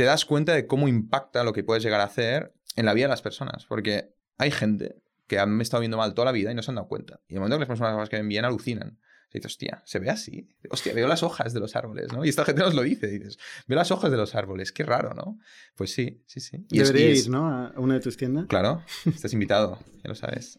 te 0.00 0.06
das 0.06 0.24
cuenta 0.24 0.54
de 0.54 0.66
cómo 0.66 0.88
impacta 0.88 1.44
lo 1.44 1.52
que 1.52 1.62
puedes 1.62 1.82
llegar 1.82 2.00
a 2.00 2.04
hacer 2.04 2.54
en 2.74 2.86
la 2.86 2.94
vida 2.94 3.04
de 3.04 3.10
las 3.10 3.20
personas. 3.20 3.66
Porque 3.66 4.14
hay 4.38 4.50
gente 4.50 4.96
que 5.26 5.38
han 5.38 5.60
estado 5.60 5.82
viendo 5.82 5.98
mal 5.98 6.14
toda 6.14 6.24
la 6.24 6.32
vida 6.32 6.50
y 6.50 6.54
no 6.54 6.62
se 6.62 6.70
han 6.70 6.76
dado 6.76 6.88
cuenta. 6.88 7.20
Y 7.28 7.34
en 7.34 7.36
el 7.36 7.40
momento 7.40 7.58
que 7.58 7.70
unas 7.70 7.92
cosas 7.92 8.08
que 8.08 8.16
ven 8.16 8.26
bien, 8.26 8.46
alucinan. 8.46 8.98
Y 9.28 9.34
dices, 9.34 9.52
hostia, 9.52 9.82
se 9.84 9.98
ve 9.98 10.08
así. 10.08 10.48
Hostia, 10.70 10.94
veo 10.94 11.06
las 11.06 11.22
hojas 11.22 11.52
de 11.52 11.60
los 11.60 11.76
árboles, 11.76 12.14
¿no? 12.14 12.24
Y 12.24 12.30
esta 12.30 12.46
gente 12.46 12.62
nos 12.62 12.72
lo 12.72 12.80
dice. 12.80 13.08
Dices, 13.08 13.38
veo 13.68 13.76
las 13.76 13.90
hojas 13.90 14.10
de 14.10 14.16
los 14.16 14.34
árboles, 14.34 14.72
qué 14.72 14.84
raro, 14.84 15.12
¿no? 15.12 15.38
Pues 15.76 15.92
sí, 15.92 16.22
sí, 16.24 16.40
sí. 16.40 16.64
Y 16.70 16.78
Debería 16.78 17.10
ir, 17.10 17.28
¿no? 17.28 17.50
A 17.50 17.74
una 17.76 17.92
de 17.92 18.00
tus 18.00 18.16
tiendas. 18.16 18.46
Claro, 18.46 18.82
estás 19.04 19.34
invitado, 19.34 19.80
ya 20.02 20.08
lo 20.08 20.14
sabes. 20.14 20.58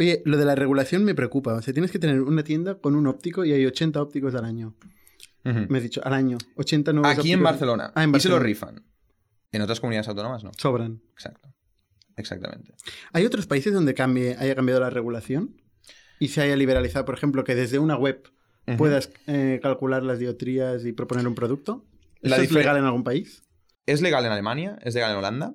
Oye, 0.00 0.20
lo 0.24 0.36
de 0.36 0.46
la 0.46 0.56
regulación 0.56 1.04
me 1.04 1.14
preocupa. 1.14 1.54
O 1.54 1.62
sea, 1.62 1.72
tienes 1.72 1.92
que 1.92 2.00
tener 2.00 2.22
una 2.22 2.42
tienda 2.42 2.74
con 2.74 2.96
un 2.96 3.06
óptico 3.06 3.44
y 3.44 3.52
hay 3.52 3.64
80 3.66 4.02
ópticos 4.02 4.34
al 4.34 4.46
año. 4.46 4.74
Me 5.44 5.78
has 5.78 5.82
dicho, 5.82 6.00
al 6.04 6.12
año. 6.12 6.38
80 6.56 6.92
nuevos 6.92 7.18
Aquí 7.18 7.32
en 7.32 7.42
Barcelona. 7.42 7.92
Ah, 7.94 8.04
en 8.04 8.12
Barcelona. 8.12 8.18
Y 8.18 8.20
se 8.20 8.28
lo 8.28 8.38
rifan. 8.38 8.84
En 9.52 9.62
otras 9.62 9.80
comunidades 9.80 10.08
autónomas 10.08 10.44
no. 10.44 10.52
Sobran. 10.56 11.02
Exacto. 11.12 11.48
Exactamente. 12.16 12.74
¿Hay 13.12 13.24
otros 13.24 13.46
países 13.46 13.72
donde 13.72 13.94
cambie, 13.94 14.36
haya 14.38 14.54
cambiado 14.54 14.80
la 14.80 14.90
regulación? 14.90 15.56
y 16.20 16.28
se 16.28 16.42
haya 16.42 16.54
liberalizado, 16.54 17.04
por 17.04 17.16
ejemplo, 17.16 17.42
que 17.42 17.56
desde 17.56 17.80
una 17.80 17.96
web 17.96 18.30
puedas 18.76 19.10
eh, 19.26 19.58
calcular 19.60 20.04
las 20.04 20.20
diotrías 20.20 20.84
y 20.84 20.92
proponer 20.92 21.26
un 21.26 21.34
producto? 21.34 21.84
¿Eso 22.20 22.36
es 22.36 22.52
legal 22.52 22.76
en 22.76 22.84
algún 22.84 23.02
país? 23.02 23.42
Es 23.86 24.00
legal 24.02 24.24
en 24.24 24.30
Alemania, 24.30 24.78
es 24.82 24.94
legal 24.94 25.10
en 25.10 25.16
Holanda 25.16 25.54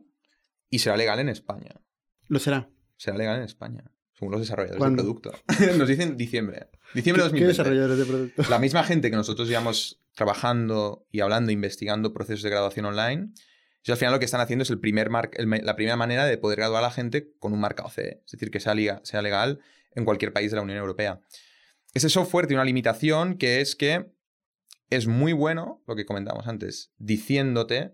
y 0.70 0.80
será 0.80 0.98
legal 0.98 1.20
en 1.20 1.30
España. 1.30 1.80
¿Lo 2.28 2.40
será? 2.40 2.70
Será 2.98 3.16
legal 3.16 3.38
en 3.38 3.44
España, 3.44 3.86
según 4.16 4.32
los 4.32 4.42
desarrolladores 4.42 4.84
del 4.84 4.96
producto. 4.96 5.32
Nos 5.78 5.88
dicen 5.88 6.18
diciembre. 6.18 6.70
Diciembre 6.94 7.24
de 7.24 7.30
2020. 7.30 7.40
¿Qué 7.40 7.48
desarrolladores 7.48 7.98
de 7.98 8.06
producto? 8.06 8.44
La 8.50 8.60
misma 8.60 8.84
gente 8.84 9.10
que 9.10 9.16
nosotros 9.16 9.48
llevamos 9.48 10.02
trabajando 10.16 11.06
y 11.12 11.20
hablando, 11.20 11.52
investigando 11.52 12.14
procesos 12.14 12.44
de 12.44 12.50
graduación 12.50 12.86
online, 12.86 13.32
y 13.84 13.92
al 13.92 13.98
final 13.98 14.14
lo 14.14 14.20
que 14.20 14.26
están 14.26 14.42
haciendo 14.42 14.64
es 14.64 14.70
el 14.72 14.80
primer 14.80 15.12
la 15.12 15.76
primera 15.76 15.96
manera 15.96 16.26
de 16.26 16.38
poder 16.38 16.58
graduar 16.58 16.84
a 16.84 16.88
la 16.88 16.92
gente 16.92 17.34
con 17.38 17.54
un 17.54 17.60
marca 17.60 17.84
OCE, 17.84 18.22
es 18.26 18.32
decir, 18.32 18.50
que 18.50 18.60
sea, 18.60 18.74
sea 19.04 19.22
legal 19.22 19.60
en 19.92 20.06
cualquier 20.06 20.34
país 20.34 20.50
de 20.50 20.58
la 20.58 20.64
Unión 20.64 20.80
Europea. 20.80 21.22
Ese 21.94 22.10
software 22.10 22.48
tiene 22.48 22.60
una 22.62 22.66
limitación 22.66 23.38
que 23.38 23.62
es 23.62 23.76
que 23.76 24.12
es 24.90 25.08
muy 25.08 25.34
bueno, 25.34 25.84
lo 25.88 25.96
que 25.96 26.06
comentamos 26.06 26.48
antes, 26.48 26.94
diciéndote 26.98 27.92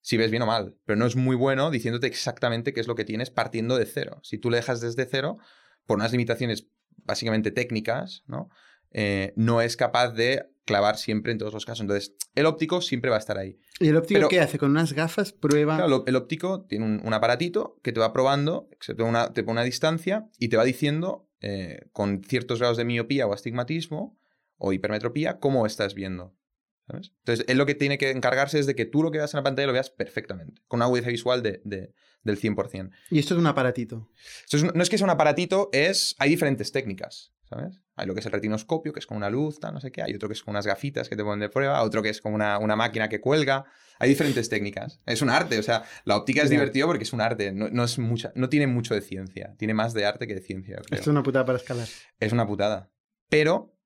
si 0.00 0.16
ves 0.18 0.30
bien 0.30 0.42
o 0.42 0.46
mal, 0.46 0.76
pero 0.84 0.98
no 0.98 1.06
es 1.06 1.16
muy 1.16 1.34
bueno 1.34 1.70
diciéndote 1.70 2.06
exactamente 2.06 2.74
qué 2.74 2.80
es 2.80 2.86
lo 2.86 2.94
que 2.94 3.06
tienes 3.06 3.30
partiendo 3.30 3.78
de 3.78 3.86
cero. 3.86 4.20
Si 4.22 4.38
tú 4.38 4.50
le 4.50 4.58
dejas 4.58 4.80
desde 4.80 5.06
cero, 5.06 5.38
por 5.86 5.98
unas 5.98 6.12
limitaciones 6.12 6.68
básicamente 6.96 7.50
técnicas, 7.50 8.24
¿no? 8.26 8.48
Eh, 8.90 9.32
no 9.36 9.60
es 9.60 9.76
capaz 9.76 10.12
de 10.12 10.46
clavar 10.64 10.96
siempre 10.96 11.32
en 11.32 11.38
todos 11.38 11.52
los 11.52 11.66
casos. 11.66 11.82
Entonces, 11.82 12.14
el 12.34 12.46
óptico 12.46 12.80
siempre 12.80 13.10
va 13.10 13.16
a 13.16 13.18
estar 13.18 13.38
ahí. 13.38 13.58
¿Y 13.80 13.88
el 13.88 13.96
óptico 13.96 14.28
qué 14.28 14.40
hace? 14.40 14.58
¿Con 14.58 14.70
unas 14.70 14.92
gafas 14.92 15.32
prueba? 15.32 15.76
Claro, 15.76 16.04
el 16.06 16.16
óptico 16.16 16.64
tiene 16.64 17.00
un, 17.02 17.14
aparatito 17.14 17.78
que 17.82 17.92
te 17.92 18.00
va 18.00 18.12
probando, 18.12 18.68
te 18.86 18.94
pone, 18.94 19.28
una, 19.46 19.64
distancia 19.64 20.28
y 20.38 20.48
te 20.48 20.56
va 20.56 20.64
diciendo, 20.64 21.28
eh, 21.40 21.88
con 21.92 22.22
ciertos 22.22 22.60
grados 22.60 22.76
de 22.76 22.84
miopía 22.84 23.26
o 23.26 23.32
astigmatismo, 23.32 24.18
o 24.56 24.72
hipermetropía, 24.72 25.38
cómo 25.38 25.66
estás 25.66 25.94
viendo. 25.94 26.36
¿sabes? 26.86 27.12
Entonces, 27.18 27.44
él 27.48 27.58
lo 27.58 27.66
que 27.66 27.74
tiene 27.74 27.98
que 27.98 28.10
encargarse 28.10 28.58
es 28.58 28.66
de 28.66 28.74
que 28.74 28.84
tú 28.84 29.02
lo 29.02 29.10
que 29.10 29.18
veas 29.18 29.34
en 29.34 29.38
la 29.38 29.44
pantalla 29.44 29.66
lo 29.66 29.72
veas 29.72 29.90
perfectamente, 29.90 30.62
con 30.68 30.78
una 30.78 30.86
agudeza 30.86 31.08
visual 31.08 31.42
de, 31.42 31.60
de, 31.64 31.92
del 32.24 32.40
100%. 32.40 32.90
Y 33.10 33.18
esto 33.18 33.34
es 33.34 33.40
un 33.40 33.46
aparatito. 33.46 34.10
no 34.74 34.82
es 34.82 34.90
que 34.90 34.98
sea 34.98 35.04
un 35.04 35.10
aparatito, 35.10 35.68
es 35.72 36.16
hay 36.18 36.30
diferentes 36.30 36.72
técnicas. 36.72 37.34
¿sabes? 37.48 37.80
Hay 37.96 38.06
lo 38.06 38.14
que 38.14 38.20
es 38.20 38.26
el 38.26 38.32
retinoscopio, 38.32 38.92
que 38.92 39.00
es 39.00 39.06
con 39.06 39.16
una 39.16 39.30
luz, 39.30 39.58
no 39.60 39.80
sé 39.80 39.92
qué. 39.92 40.02
Hay 40.02 40.14
otro 40.14 40.28
que 40.28 40.32
es 40.32 40.42
con 40.42 40.52
unas 40.52 40.66
gafitas 40.66 41.08
que 41.08 41.16
te 41.16 41.22
ponen 41.22 41.40
de 41.40 41.48
prueba. 41.48 41.82
Otro 41.82 42.02
que 42.02 42.08
es 42.08 42.20
con 42.20 42.34
una, 42.34 42.58
una 42.58 42.76
máquina 42.76 43.08
que 43.08 43.20
cuelga. 43.20 43.66
Hay 43.98 44.08
diferentes 44.08 44.48
técnicas. 44.48 45.00
Es 45.06 45.22
un 45.22 45.30
arte. 45.30 45.58
O 45.58 45.62
sea, 45.62 45.84
la 46.04 46.16
óptica 46.16 46.42
es 46.42 46.50
divertido 46.50 46.86
porque 46.86 47.04
es 47.04 47.12
un 47.12 47.20
arte. 47.20 47.52
No, 47.52 47.84
es 47.84 47.98
mucha, 47.98 48.32
no 48.34 48.48
tiene 48.48 48.66
mucho 48.66 48.94
de 48.94 49.00
ciencia. 49.00 49.54
Tiene 49.58 49.74
más 49.74 49.94
de 49.94 50.06
arte 50.06 50.26
que 50.26 50.34
de 50.34 50.40
ciencia. 50.40 50.76
Esto 50.90 50.96
es 50.96 51.06
una 51.06 51.22
putada 51.22 51.44
para 51.44 51.58
escalar. 51.58 51.86
Es 52.18 52.32
una 52.32 52.46
putada. 52.46 52.90
Pero 53.28 53.76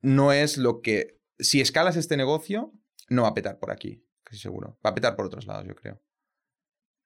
no 0.00 0.32
es 0.32 0.58
lo 0.58 0.80
que. 0.80 1.20
Si 1.38 1.60
escalas 1.60 1.96
este 1.96 2.16
negocio, 2.16 2.72
no 3.08 3.22
va 3.22 3.28
a 3.28 3.34
petar 3.34 3.58
por 3.58 3.70
aquí, 3.70 4.06
casi 4.24 4.38
seguro. 4.38 4.78
Va 4.84 4.90
a 4.90 4.94
petar 4.94 5.16
por 5.16 5.26
otros 5.26 5.46
lados, 5.46 5.66
yo 5.66 5.74
creo. 5.74 6.02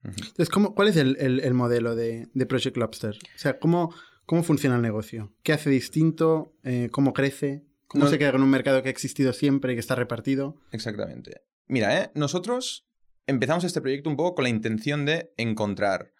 Entonces, 0.03 0.49
¿cómo, 0.49 0.75
¿cuál 0.75 0.89
es 0.89 0.97
el, 0.97 1.17
el, 1.19 1.55
modelo 1.55 1.95
de, 1.95 2.29
de, 2.33 2.47
Project 2.47 2.77
Lobster? 2.77 3.17
O 3.17 3.39
sea, 3.39 3.59
¿cómo, 3.59 3.95
¿cómo 4.25 4.43
funciona 4.43 4.77
el 4.77 4.83
negocio? 4.83 5.33
¿Qué 5.43 5.53
hace 5.53 5.69
distinto? 5.69 6.55
Eh, 6.65 6.89
¿Cómo 6.91 7.13
crece? 7.13 7.65
¿Cómo 7.87 8.07
se 8.07 8.19
queda 8.19 8.33
con 8.33 8.43
un 8.43 8.51
mercado 8.51 8.83
que 8.83 8.89
ha 8.89 8.93
existido 8.93 9.33
siempre 9.33 9.73
y 9.73 9.77
que 9.77 9.81
está 9.81 9.97
repartido? 9.97 10.57
Exactamente. 10.71 11.43
Mira, 11.67 12.01
¿eh? 12.01 12.11
nosotros 12.15 12.87
empezamos 13.27 13.65
este 13.65 13.81
proyecto 13.81 14.09
un 14.09 14.17
poco 14.17 14.37
con 14.37 14.45
la 14.45 14.49
intención 14.49 15.05
de 15.05 15.33
encontrar 15.37 16.13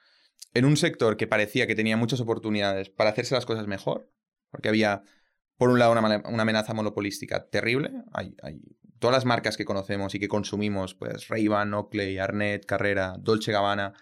en 0.53 0.65
un 0.65 0.77
sector 0.77 1.17
que 1.17 1.27
parecía 1.27 1.67
que 1.67 1.75
tenía 1.75 1.97
muchas 1.97 2.21
oportunidades 2.21 2.91
para 2.91 3.11
hacerse 3.11 3.35
las 3.35 3.47
cosas 3.47 3.67
mejor, 3.67 4.11
porque 4.51 4.69
había 4.69 5.05
por 5.61 5.69
un 5.69 5.79
lado, 5.79 5.93
una, 5.93 6.23
amenaza 6.43 6.73
monopolística 6.73 7.47
terrible. 7.51 7.93
Hay, 8.13 8.35
todas 9.01 9.15
las 9.15 9.25
marcas 9.25 9.57
que 9.57 9.65
conocemos 9.65 10.15
y 10.15 10.21
que 10.21 10.29
consumimos, 10.29 10.95
pues 10.95 11.27
Ray-Ban, 11.29 11.75
Oakley, 11.75 12.19
Arnett, 12.19 12.67
Carrera, 12.67 13.17
Dolce 13.19 13.51
Gabbana, 13.51 13.95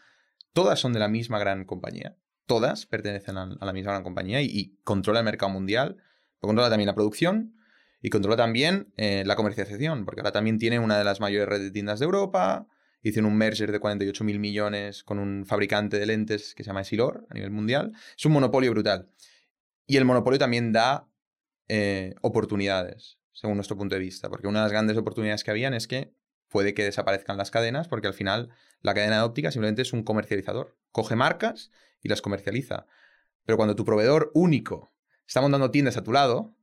todas 0.52 0.78
son 0.78 0.92
de 0.92 0.98
la 0.98 1.08
misma 1.08 1.38
gran 1.38 1.64
compañía. 1.64 2.18
Todas 2.46 2.84
pertenecen 2.84 3.38
a, 3.38 3.46
la 3.60 3.72
misma 3.72 3.92
gran 3.92 4.02
compañía 4.02 4.42
y, 4.42 4.76
controla 4.84 5.20
el 5.20 5.24
mercado 5.24 5.50
mundial, 5.50 5.96
controla 6.40 6.68
también 6.68 6.88
la 6.88 6.94
producción 6.94 7.54
y 8.02 8.10
controla 8.10 8.36
también 8.36 8.92
eh, 8.96 9.22
la 9.24 9.36
comercialización, 9.36 10.04
porque 10.04 10.20
ahora 10.20 10.32
también 10.32 10.58
tiene 10.58 10.78
una 10.78 10.98
de 10.98 11.04
las 11.04 11.20
mayores 11.20 11.48
redes 11.48 11.64
de 11.64 11.70
tiendas 11.70 12.00
de 12.00 12.04
Europa, 12.04 12.66
hicieron 13.02 13.30
un 13.30 13.38
merger 13.38 13.70
de 13.70 13.78
48 13.78 14.24
mil 14.24 14.40
millones 14.40 15.04
con 15.04 15.18
un 15.18 15.46
fabricante 15.46 15.98
de 15.98 16.06
lentes 16.06 16.54
que 16.54 16.64
se 16.64 16.68
llama 16.68 16.80
Essilor 16.80 17.26
a 17.30 17.34
nivel 17.34 17.50
mundial. 17.50 17.92
Es 18.16 18.26
un 18.26 18.32
monopolio 18.32 18.72
brutal. 18.72 19.10
Y 19.86 19.96
el 19.96 20.04
monopolio 20.04 20.38
también 20.38 20.72
da 20.72 21.08
eh, 21.68 22.14
oportunidades, 22.22 23.17
según 23.40 23.56
nuestro 23.56 23.76
punto 23.76 23.94
de 23.94 24.00
vista, 24.00 24.28
porque 24.28 24.48
una 24.48 24.58
de 24.58 24.64
las 24.64 24.72
grandes 24.72 24.96
oportunidades 24.96 25.44
que 25.44 25.52
habían 25.52 25.72
es 25.72 25.86
que 25.86 26.12
puede 26.48 26.74
que 26.74 26.82
desaparezcan 26.82 27.36
las 27.36 27.52
cadenas, 27.52 27.86
porque 27.86 28.08
al 28.08 28.14
final 28.14 28.50
la 28.80 28.94
cadena 28.94 29.18
de 29.18 29.22
óptica 29.22 29.52
simplemente 29.52 29.82
es 29.82 29.92
un 29.92 30.02
comercializador. 30.02 30.76
Coge 30.90 31.14
marcas 31.14 31.70
y 32.02 32.08
las 32.08 32.20
comercializa. 32.20 32.86
Pero 33.44 33.56
cuando 33.56 33.76
tu 33.76 33.84
proveedor 33.84 34.32
único 34.34 34.92
está 35.24 35.40
montando 35.40 35.70
tiendas 35.70 35.96
a 35.96 36.02
tu 36.02 36.12
lado, 36.12 36.56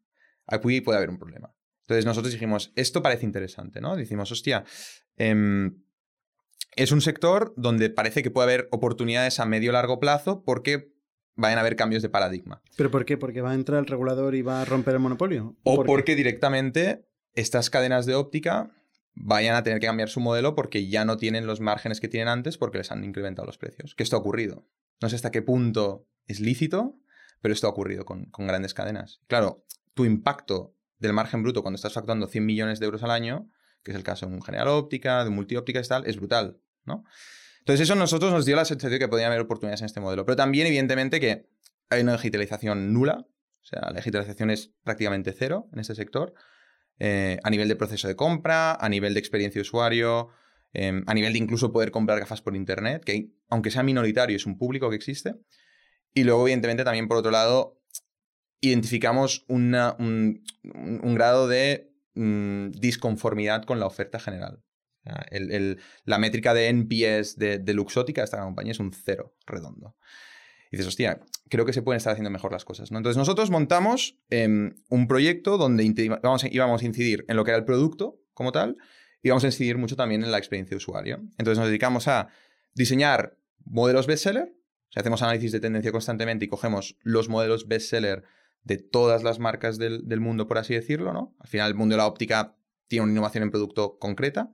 aquí 0.47 0.81
puede 0.81 0.97
haber 0.97 1.09
un 1.09 1.17
problema. 1.17 1.55
Entonces 1.83 2.05
nosotros 2.05 2.33
dijimos, 2.33 2.73
esto 2.75 3.01
parece 3.01 3.25
interesante, 3.25 3.79
¿no? 3.79 3.95
Decimos, 3.95 4.29
hostia, 4.31 4.65
em, 5.15 5.81
es 6.75 6.91
un 6.91 6.99
sector 6.99 7.53
donde 7.55 7.89
parece 7.89 8.21
que 8.21 8.31
puede 8.31 8.51
haber 8.51 8.67
oportunidades 8.71 9.39
a 9.39 9.45
medio 9.45 9.71
largo 9.71 10.01
plazo 10.01 10.43
porque 10.43 10.93
vayan 11.35 11.57
a 11.57 11.61
haber 11.61 11.75
cambios 11.75 12.01
de 12.01 12.09
paradigma. 12.09 12.61
¿Pero 12.75 12.91
por 12.91 13.05
qué? 13.05 13.17
¿Porque 13.17 13.41
va 13.41 13.51
a 13.51 13.55
entrar 13.55 13.79
el 13.79 13.87
regulador 13.87 14.35
y 14.35 14.41
va 14.41 14.61
a 14.61 14.65
romper 14.65 14.95
el 14.95 14.99
monopolio? 14.99 15.55
O 15.63 15.83
porque 15.83 16.15
directamente 16.15 17.07
estas 17.33 17.69
cadenas 17.69 18.05
de 18.05 18.15
óptica 18.15 18.71
vayan 19.15 19.55
a 19.55 19.63
tener 19.63 19.79
que 19.79 19.87
cambiar 19.87 20.09
su 20.09 20.19
modelo 20.19 20.55
porque 20.55 20.87
ya 20.87 21.05
no 21.05 21.17
tienen 21.17 21.47
los 21.47 21.61
márgenes 21.61 21.99
que 21.99 22.07
tienen 22.07 22.27
antes 22.27 22.57
porque 22.57 22.77
les 22.77 22.91
han 22.91 23.03
incrementado 23.03 23.45
los 23.45 23.57
precios. 23.57 23.95
Que 23.95 24.03
esto 24.03 24.15
ha 24.15 24.19
ocurrido. 24.19 24.67
No 25.01 25.09
sé 25.09 25.15
hasta 25.15 25.31
qué 25.31 25.41
punto 25.41 26.07
es 26.27 26.39
lícito, 26.39 26.97
pero 27.41 27.53
esto 27.53 27.67
ha 27.67 27.69
ocurrido 27.69 28.05
con, 28.05 28.29
grandes 28.37 28.73
cadenas. 28.73 29.21
Claro, 29.27 29.65
tu 29.93 30.05
impacto 30.05 30.75
del 30.99 31.13
margen 31.13 31.43
bruto 31.43 31.61
cuando 31.61 31.75
estás 31.75 31.93
facturando 31.93 32.27
100 32.27 32.45
millones 32.45 32.79
de 32.79 32.85
euros 32.85 33.03
al 33.03 33.11
año, 33.11 33.49
que 33.83 33.91
es 33.91 33.97
el 33.97 34.03
caso 34.03 34.25
de 34.25 34.33
un 34.33 34.41
General 34.41 34.69
Óptica, 34.69 35.23
de 35.23 35.29
un 35.29 35.35
Multióptica 35.35 35.79
y 35.79 35.83
tal, 35.83 36.07
es 36.07 36.17
brutal, 36.17 36.59
¿no? 36.85 37.03
Entonces 37.65 37.89
eso 37.89 37.95
nosotros 37.95 38.31
nos 38.31 38.45
dio 38.45 38.55
la 38.55 38.63
sensación 38.63 38.91
de 38.91 38.99
que 38.99 39.07
podía 39.07 39.25
haber 39.25 39.39
oportunidades 39.39 39.81
en 39.81 39.87
este 39.87 39.99
modelo. 39.99 40.23
Pero 40.23 40.35
también, 40.35 40.67
evidentemente, 40.67 41.19
que 41.19 41.49
hay 41.89 42.03
una 42.03 42.11
digitalización 42.13 42.93
nula. 42.93 43.25
O 43.27 43.65
sea, 43.65 43.81
la 43.89 43.93
digitalización 43.93 44.51
es 44.51 44.75
prácticamente 44.83 45.33
cero 45.33 45.67
en 45.73 45.79
este 45.79 45.95
sector. 45.95 46.35
Eh, 46.99 47.39
a 47.43 47.49
nivel 47.49 47.67
de 47.67 47.75
proceso 47.75 48.07
de 48.07 48.15
compra, 48.15 48.75
a 48.75 48.87
nivel 48.87 49.15
de 49.15 49.19
experiencia 49.19 49.57
de 49.57 49.63
usuario, 49.63 50.29
em, 50.73 51.03
a 51.07 51.15
nivel 51.15 51.33
de 51.33 51.39
incluso 51.39 51.71
poder 51.71 51.89
comprar 51.89 52.19
gafas 52.19 52.43
por 52.43 52.55
internet, 52.55 53.03
que 53.03 53.31
aunque 53.49 53.71
sea 53.71 53.81
minoritario, 53.81 54.35
es 54.35 54.45
un 54.45 54.59
público 54.59 54.91
que 54.91 54.95
existe. 54.95 55.33
Y 56.13 56.23
luego, 56.23 56.43
evidentemente, 56.43 56.83
también 56.83 57.07
por 57.07 57.17
otro 57.17 57.31
lado, 57.31 57.81
identificamos 58.61 59.43
un, 59.47 59.71
grado 61.15 61.47
de 61.47 61.91
mm, 62.13 62.69
disconformidad 62.73 63.63
con 63.63 63.79
la 63.79 63.87
oferta 63.87 64.19
general. 64.19 64.64
La, 66.05 66.17
métrica 66.17 66.53
de 66.53 66.69
NPS 66.69 67.37
de, 67.37 67.59
de 67.59 67.73
Luxótica, 67.73 68.23
esta 68.23 68.41
compañía, 68.41 68.71
es 68.71 68.79
un 68.79 68.91
cero 68.91 69.35
redondo. 69.45 69.95
Y 70.71 70.77
dices, 70.77 70.87
hostia, 70.87 71.21
creo 71.49 71.65
que 71.65 71.73
se 71.73 71.81
pueden 71.81 71.97
estar 71.97 72.11
haciendo 72.11 72.29
mejor 72.29 72.51
las 72.51 72.65
cosas. 72.65 72.91
¿no? 72.91 72.97
Entonces 72.97 73.17
nosotros 73.17 73.51
montamos 73.51 74.17
em, 74.29 74.75
un 74.89 75.07
proyecto 75.07 75.57
donde 75.57 75.83
íbamos 75.83 76.81
a 76.81 76.85
incidir 76.85 77.25
en 77.27 77.35
lo 77.35 77.43
que 77.43 77.51
era 77.51 77.57
el 77.57 77.65
producto 77.65 78.19
como 78.33 78.51
tal 78.51 78.77
y 79.21 79.29
vamos 79.29 79.43
a 79.43 79.47
incidir 79.47 79.77
mucho 79.77 79.95
también 79.95 80.23
en 80.23 80.31
la 80.31 80.37
experiencia 80.37 80.71
de 80.71 80.77
usuario. 80.77 81.17
Entonces 81.37 81.57
nos 81.57 81.67
dedicamos 81.67 82.07
a 82.07 82.29
diseñar 82.73 83.37
modelos 83.63 84.07
bestseller, 84.07 84.55
o 84.95 84.99
hacemos 84.99 85.21
análisis 85.21 85.51
de 85.51 85.59
tendencia 85.59 85.91
constantemente 85.91 86.45
y 86.45 86.47
cogemos 86.47 86.97
los 87.01 87.29
modelos 87.29 87.67
bestseller 87.67 88.23
de 88.63 88.77
todas 88.77 89.23
las 89.23 89.39
marcas 89.39 89.77
del, 89.77 90.07
del 90.07 90.19
mundo, 90.19 90.47
por 90.47 90.57
así 90.57 90.73
decirlo, 90.73 91.13
¿no? 91.13 91.35
Al 91.39 91.47
final 91.47 91.69
el 91.69 91.75
mundo 91.75 91.93
de 91.93 91.97
la 91.97 92.07
óptica 92.07 92.55
tiene 92.87 93.03
una 93.03 93.13
innovación 93.13 93.43
en 93.43 93.51
producto 93.51 93.97
concreta 93.99 94.53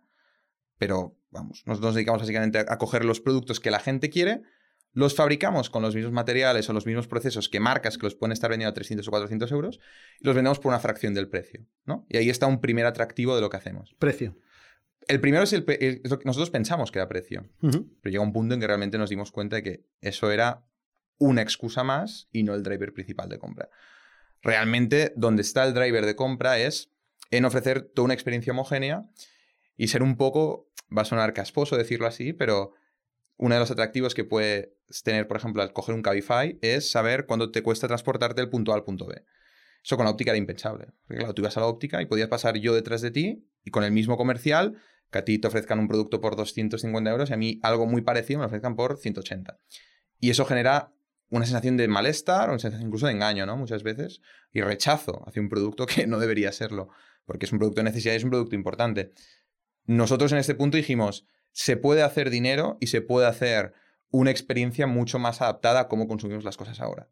pero 0.82 1.16
vamos, 1.30 1.62
nosotros 1.68 1.90
nos 1.90 1.94
dedicamos 1.94 2.24
básicamente 2.24 2.58
a, 2.58 2.78
coger 2.80 3.06
los 3.06 3.22
productos 3.22 3.60
que 3.60 3.70
la 3.70 3.80
gente 3.80 4.10
quiere, 4.10 4.42
los 4.94 5.16
fabricamos 5.16 5.70
con 5.70 5.84
los 5.84 5.94
mismos 5.94 6.12
materiales 6.12 6.68
o 6.68 6.74
los 6.74 6.88
mismos 6.88 7.08
procesos 7.08 7.50
que 7.50 7.60
marcas 7.60 8.00
que 8.00 8.08
los 8.08 8.16
pueden 8.16 8.32
estar 8.32 8.50
vendiendo 8.50 8.72
a 8.72 8.74
300 8.74 9.08
o 9.08 9.12
400 9.12 9.52
euros 9.52 9.80
y 10.20 10.26
los 10.26 10.34
vendemos 10.34 10.58
por 10.58 10.72
una 10.72 10.80
fracción 10.80 11.14
del 11.14 11.30
precio, 11.30 11.68
¿no? 11.86 12.08
Y 12.10 12.18
ahí 12.18 12.32
está 12.32 12.48
un 12.48 12.62
primer 12.62 12.88
atractivo 12.88 13.36
de 13.36 13.42
lo 13.42 13.52
que 13.52 13.58
hacemos. 13.58 13.96
Precio. 14.00 14.40
El 15.08 15.22
primero 15.22 15.44
es, 15.44 15.54
el, 15.54 15.66
lo 16.04 16.18
que 16.18 16.26
nosotros 16.26 16.50
pensamos 16.50 16.92
que 16.92 16.98
era 16.98 17.08
precio, 17.08 17.48
pero 17.60 18.12
llega 18.12 18.24
un 18.24 18.34
punto 18.34 18.56
en 18.56 18.60
que 18.60 18.66
realmente 18.66 18.98
nos 18.98 19.12
dimos 19.12 19.32
cuenta 19.32 19.58
de 19.58 19.64
que 19.64 19.86
eso 20.02 20.32
era 20.32 20.66
una 21.20 21.44
excusa 21.44 21.84
más 21.84 22.28
y 22.32 22.42
no 22.42 22.56
el 22.56 22.64
driver 22.64 22.92
principal 22.92 23.30
de 23.30 23.38
compra. 23.38 23.70
Realmente, 24.42 25.14
donde 25.16 25.44
está 25.44 25.64
el 25.64 25.76
driver 25.76 26.08
de 26.08 26.16
compra 26.16 26.58
es 26.58 26.90
en 27.30 27.46
ofrecer 27.46 27.84
toda 27.84 28.06
una 28.06 28.16
experiencia 28.16 28.52
homogénea 28.52 29.06
y 29.82 29.88
ser 29.88 30.04
un 30.04 30.16
poco, 30.16 30.70
va 30.96 31.04
a 31.04 31.06
sonar 31.06 31.34
casposo 31.34 31.78
decirlo 31.78 32.08
así, 32.08 32.34
pero 32.34 32.74
uno 33.38 33.56
de 33.56 33.60
los 33.60 33.72
atractivos 33.72 34.14
que 34.14 34.24
puedes 34.24 34.70
tener, 35.04 35.28
por 35.28 35.38
ejemplo, 35.38 35.62
al 35.62 35.74
coger 35.74 35.96
un 35.96 36.02
Cabify 36.02 36.60
es 36.62 36.92
saber 36.92 37.26
cuándo 37.26 37.52
te 37.52 37.64
cuesta 37.64 37.88
transportarte 37.88 38.42
del 38.42 38.50
punto 38.50 38.72
A 38.72 38.76
al 38.76 38.84
punto 38.84 39.08
B. 39.08 39.24
Eso 39.84 39.98
con 39.98 40.06
la 40.06 40.12
óptica 40.12 40.32
era 40.32 40.38
impensable. 40.38 40.90
Claro, 41.08 41.34
tú 41.34 41.42
ibas 41.42 41.58
a 41.58 41.62
la 41.62 41.66
óptica 41.66 42.02
y 42.02 42.06
podías 42.06 42.28
pasar 42.28 42.58
yo 42.58 42.76
detrás 42.76 43.02
de 43.02 43.10
ti 43.10 43.48
y 43.64 43.72
con 43.72 43.84
el 43.84 43.92
mismo 43.92 44.16
comercial, 44.16 44.78
que 45.12 45.20
a 45.20 45.26
ti 45.26 45.40
te 45.40 45.48
ofrezcan 45.48 45.80
un 45.80 45.88
producto 45.88 46.22
por 46.22 46.36
250 46.36 47.10
euros 47.10 47.30
y 47.32 47.34
a 47.34 47.38
mí 47.38 47.60
algo 47.64 47.88
muy 47.88 48.02
parecido 48.02 48.40
me 48.40 48.44
lo 48.44 48.48
ofrezcan 48.48 48.76
por 48.76 48.98
180. 48.98 49.58
Y 50.20 50.30
eso 50.30 50.46
genera 50.46 50.94
una 51.30 51.46
sensación 51.46 51.78
de 51.78 51.88
malestar 51.88 52.50
o 52.50 52.52
una 52.52 52.60
sensación 52.60 52.88
incluso 52.88 53.08
de 53.08 53.14
engaño, 53.14 53.46
¿no? 53.46 53.58
Muchas 53.58 53.82
veces. 53.84 54.22
Y 54.52 54.62
rechazo 54.62 55.24
hacia 55.28 55.42
un 55.42 55.50
producto 55.50 55.86
que 55.88 56.06
no 56.06 56.20
debería 56.20 56.52
serlo. 56.52 56.90
Porque 57.26 57.46
es 57.46 57.52
un 57.52 57.60
producto 57.60 57.80
de 57.80 57.86
necesidad 57.86 58.14
y 58.14 58.18
es 58.18 58.24
un 58.24 58.30
producto 58.30 58.56
importante. 58.56 59.14
Nosotros 59.86 60.32
en 60.32 60.38
este 60.38 60.56
punto 60.56 60.78
dijimos, 60.78 61.26
se 61.52 61.78
puede 61.78 62.04
hacer 62.04 62.30
dinero 62.30 62.78
y 62.80 62.88
se 62.88 63.02
puede 63.02 63.28
hacer 63.28 63.74
una 64.10 64.32
experiencia 64.32 64.88
mucho 64.88 65.20
más 65.20 65.42
adaptada 65.42 65.82
a 65.82 65.88
cómo 65.88 66.08
consumimos 66.08 66.44
las 66.44 66.58
cosas 66.58 66.80
ahora. 66.80 67.10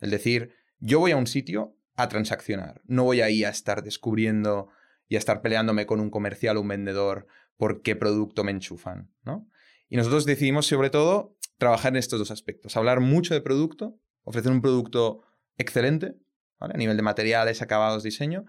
Es 0.00 0.10
decir, 0.10 0.54
yo 0.78 0.98
voy 0.98 1.12
a 1.12 1.16
un 1.16 1.26
sitio 1.26 1.76
a 1.96 2.08
transaccionar, 2.08 2.80
no 2.86 3.04
voy 3.04 3.20
ahí 3.20 3.44
a 3.44 3.50
estar 3.50 3.82
descubriendo 3.82 4.68
y 5.08 5.16
a 5.16 5.18
estar 5.18 5.42
peleándome 5.42 5.86
con 5.86 6.00
un 6.00 6.10
comercial 6.10 6.56
o 6.56 6.62
un 6.62 6.68
vendedor 6.68 7.26
por 7.56 7.82
qué 7.82 7.96
producto 7.96 8.42
me 8.42 8.52
enchufan, 8.52 9.10
¿no? 9.22 9.48
Y 9.88 9.96
nosotros 9.96 10.24
decidimos 10.24 10.66
sobre 10.66 10.88
todo 10.88 11.36
trabajar 11.58 11.92
en 11.92 11.96
estos 11.96 12.18
dos 12.18 12.30
aspectos, 12.30 12.76
hablar 12.76 13.00
mucho 13.00 13.34
de 13.34 13.42
producto, 13.42 13.98
ofrecer 14.22 14.50
un 14.50 14.62
producto 14.62 15.24
excelente, 15.58 16.14
a 16.58 16.68
nivel 16.68 16.96
de 16.96 17.02
materiales, 17.02 17.60
acabados, 17.60 18.02
diseño, 18.02 18.46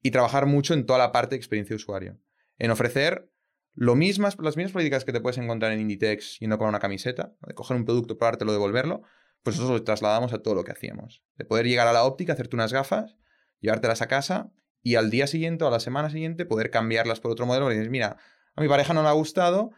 y 0.00 0.10
trabajar 0.10 0.46
mucho 0.46 0.72
en 0.72 0.86
toda 0.86 0.98
la 0.98 1.12
parte 1.12 1.30
de 1.34 1.36
experiencia 1.38 1.74
de 1.74 1.82
usuario 1.82 2.18
en 2.58 2.70
ofrecer 2.70 3.30
las 3.74 3.96
mismas 3.96 4.36
políticas 4.72 5.04
que 5.04 5.12
te 5.12 5.20
puedes 5.20 5.38
encontrar 5.38 5.72
en 5.72 5.80
Inditex 5.80 6.38
yendo 6.38 6.58
con 6.58 6.68
una 6.68 6.78
camiseta, 6.78 7.34
de 7.46 7.54
coger 7.54 7.76
un 7.76 7.84
producto, 7.84 8.16
probártelo, 8.16 8.52
devolverlo, 8.52 9.02
pues 9.42 9.56
nosotros 9.56 9.80
lo 9.80 9.84
trasladamos 9.84 10.32
a 10.32 10.38
todo 10.38 10.54
lo 10.54 10.64
que 10.64 10.72
hacíamos. 10.72 11.22
De 11.36 11.44
poder 11.44 11.66
llegar 11.66 11.86
a 11.86 11.92
la 11.92 12.04
óptica, 12.04 12.32
hacerte 12.32 12.56
unas 12.56 12.72
gafas, 12.72 13.16
llevártelas 13.60 14.02
a 14.02 14.08
casa 14.08 14.50
y 14.82 14.94
al 14.96 15.10
día 15.10 15.26
siguiente 15.26 15.64
o 15.64 15.68
a 15.68 15.70
la 15.70 15.80
semana 15.80 16.10
siguiente 16.10 16.46
poder 16.46 16.70
cambiarlas 16.70 17.20
por 17.20 17.30
otro 17.30 17.46
modelo. 17.46 17.70
Y 17.70 17.74
dices, 17.74 17.90
mira, 17.90 18.16
a 18.54 18.60
mi 18.60 18.68
pareja 18.68 18.94
no 18.94 19.02
le 19.02 19.08
ha 19.08 19.12
gustado 19.12 19.70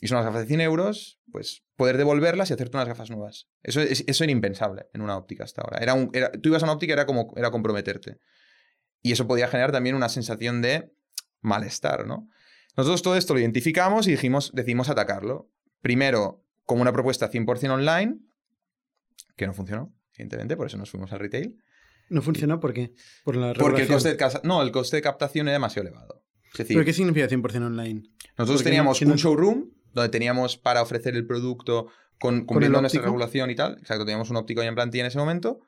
y 0.00 0.08
son 0.08 0.16
unas 0.16 0.26
gafas 0.26 0.42
de 0.42 0.48
100 0.48 0.60
euros, 0.62 1.20
pues 1.30 1.64
poder 1.76 1.98
devolverlas 1.98 2.50
y 2.50 2.54
hacerte 2.54 2.76
unas 2.76 2.88
gafas 2.88 3.10
nuevas. 3.10 3.48
Eso, 3.62 3.80
es, 3.80 4.02
eso 4.06 4.24
era 4.24 4.32
impensable 4.32 4.86
en 4.92 5.02
una 5.02 5.16
óptica 5.16 5.44
hasta 5.44 5.62
ahora. 5.62 5.78
Era 5.78 5.94
un, 5.94 6.10
tú 6.42 6.48
ibas 6.48 6.62
a 6.62 6.66
una 6.66 6.72
óptica 6.72 6.94
era 6.94 7.06
como 7.06 7.32
era 7.36 7.50
comprometerte. 7.50 8.18
Y 9.02 9.12
eso 9.12 9.28
podía 9.28 9.46
generar 9.46 9.72
también 9.72 9.94
una 9.94 10.08
sensación 10.08 10.62
de 10.62 10.92
malestar, 11.42 12.06
¿no? 12.06 12.28
Nosotros 12.76 13.02
todo 13.02 13.16
esto 13.16 13.34
lo 13.34 13.40
identificamos 13.40 14.08
y 14.08 14.12
dijimos, 14.12 14.50
decidimos 14.54 14.88
atacarlo. 14.88 15.50
Primero, 15.82 16.44
como 16.64 16.82
una 16.82 16.92
propuesta 16.92 17.30
100% 17.30 17.70
online, 17.70 18.18
que 19.36 19.46
no 19.46 19.52
funcionó, 19.52 19.94
evidentemente, 20.14 20.56
por 20.56 20.66
eso 20.66 20.78
nos 20.78 20.90
fuimos 20.90 21.12
al 21.12 21.18
retail. 21.20 21.58
¿No 22.08 22.22
funcionó 22.22 22.60
por 22.60 22.72
qué? 22.72 22.92
Por 23.24 23.36
la 23.36 23.52
Porque 23.54 23.82
el 23.82 23.88
coste, 23.88 24.14
de, 24.14 24.40
no, 24.44 24.62
el 24.62 24.72
coste 24.72 24.96
de 24.96 25.02
captación 25.02 25.48
era 25.48 25.54
demasiado 25.54 25.88
elevado. 25.88 26.24
¿Pero 26.56 26.84
qué 26.84 26.92
significa 26.92 27.28
100% 27.28 27.66
online? 27.66 28.02
Nosotros 28.36 28.62
teníamos 28.62 29.00
un 29.02 29.16
showroom 29.16 29.70
donde 29.92 30.08
teníamos 30.10 30.56
para 30.56 30.82
ofrecer 30.82 31.14
el 31.16 31.26
producto 31.26 31.88
con, 32.18 32.44
cumpliendo 32.44 32.80
nuestra 32.80 33.02
regulación 33.02 33.50
y 33.50 33.54
tal. 33.54 33.78
Exacto, 33.78 34.04
teníamos 34.04 34.30
un 34.30 34.36
óptico 34.36 34.62
ya 34.62 34.68
en 34.68 34.74
plantilla 34.74 35.04
en 35.04 35.08
ese 35.08 35.18
momento, 35.18 35.60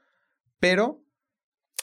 pero 0.61 1.03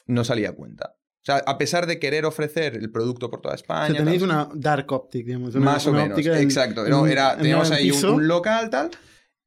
no 0.07 0.23
salía 0.23 0.49
a 0.49 0.53
cuenta. 0.53 0.95
O 1.21 1.23
sea, 1.23 1.37
a 1.45 1.57
pesar 1.59 1.85
de 1.85 1.99
querer 1.99 2.25
ofrecer 2.25 2.75
el 2.75 2.89
producto 2.89 3.29
por 3.29 3.41
toda 3.41 3.53
España. 3.53 3.93
O 3.93 3.95
sea, 3.95 4.03
tenéis 4.03 4.23
una 4.23 4.49
dark 4.55 4.91
optic, 4.91 5.27
digamos. 5.27 5.55
más 5.55 5.85
o 5.85 5.93
menos, 5.93 6.17
exacto. 6.17 6.83
era, 7.05 7.37
teníamos 7.37 7.69
ahí 7.69 7.91
un, 7.91 8.27
local, 8.27 8.71
tal, 8.71 8.89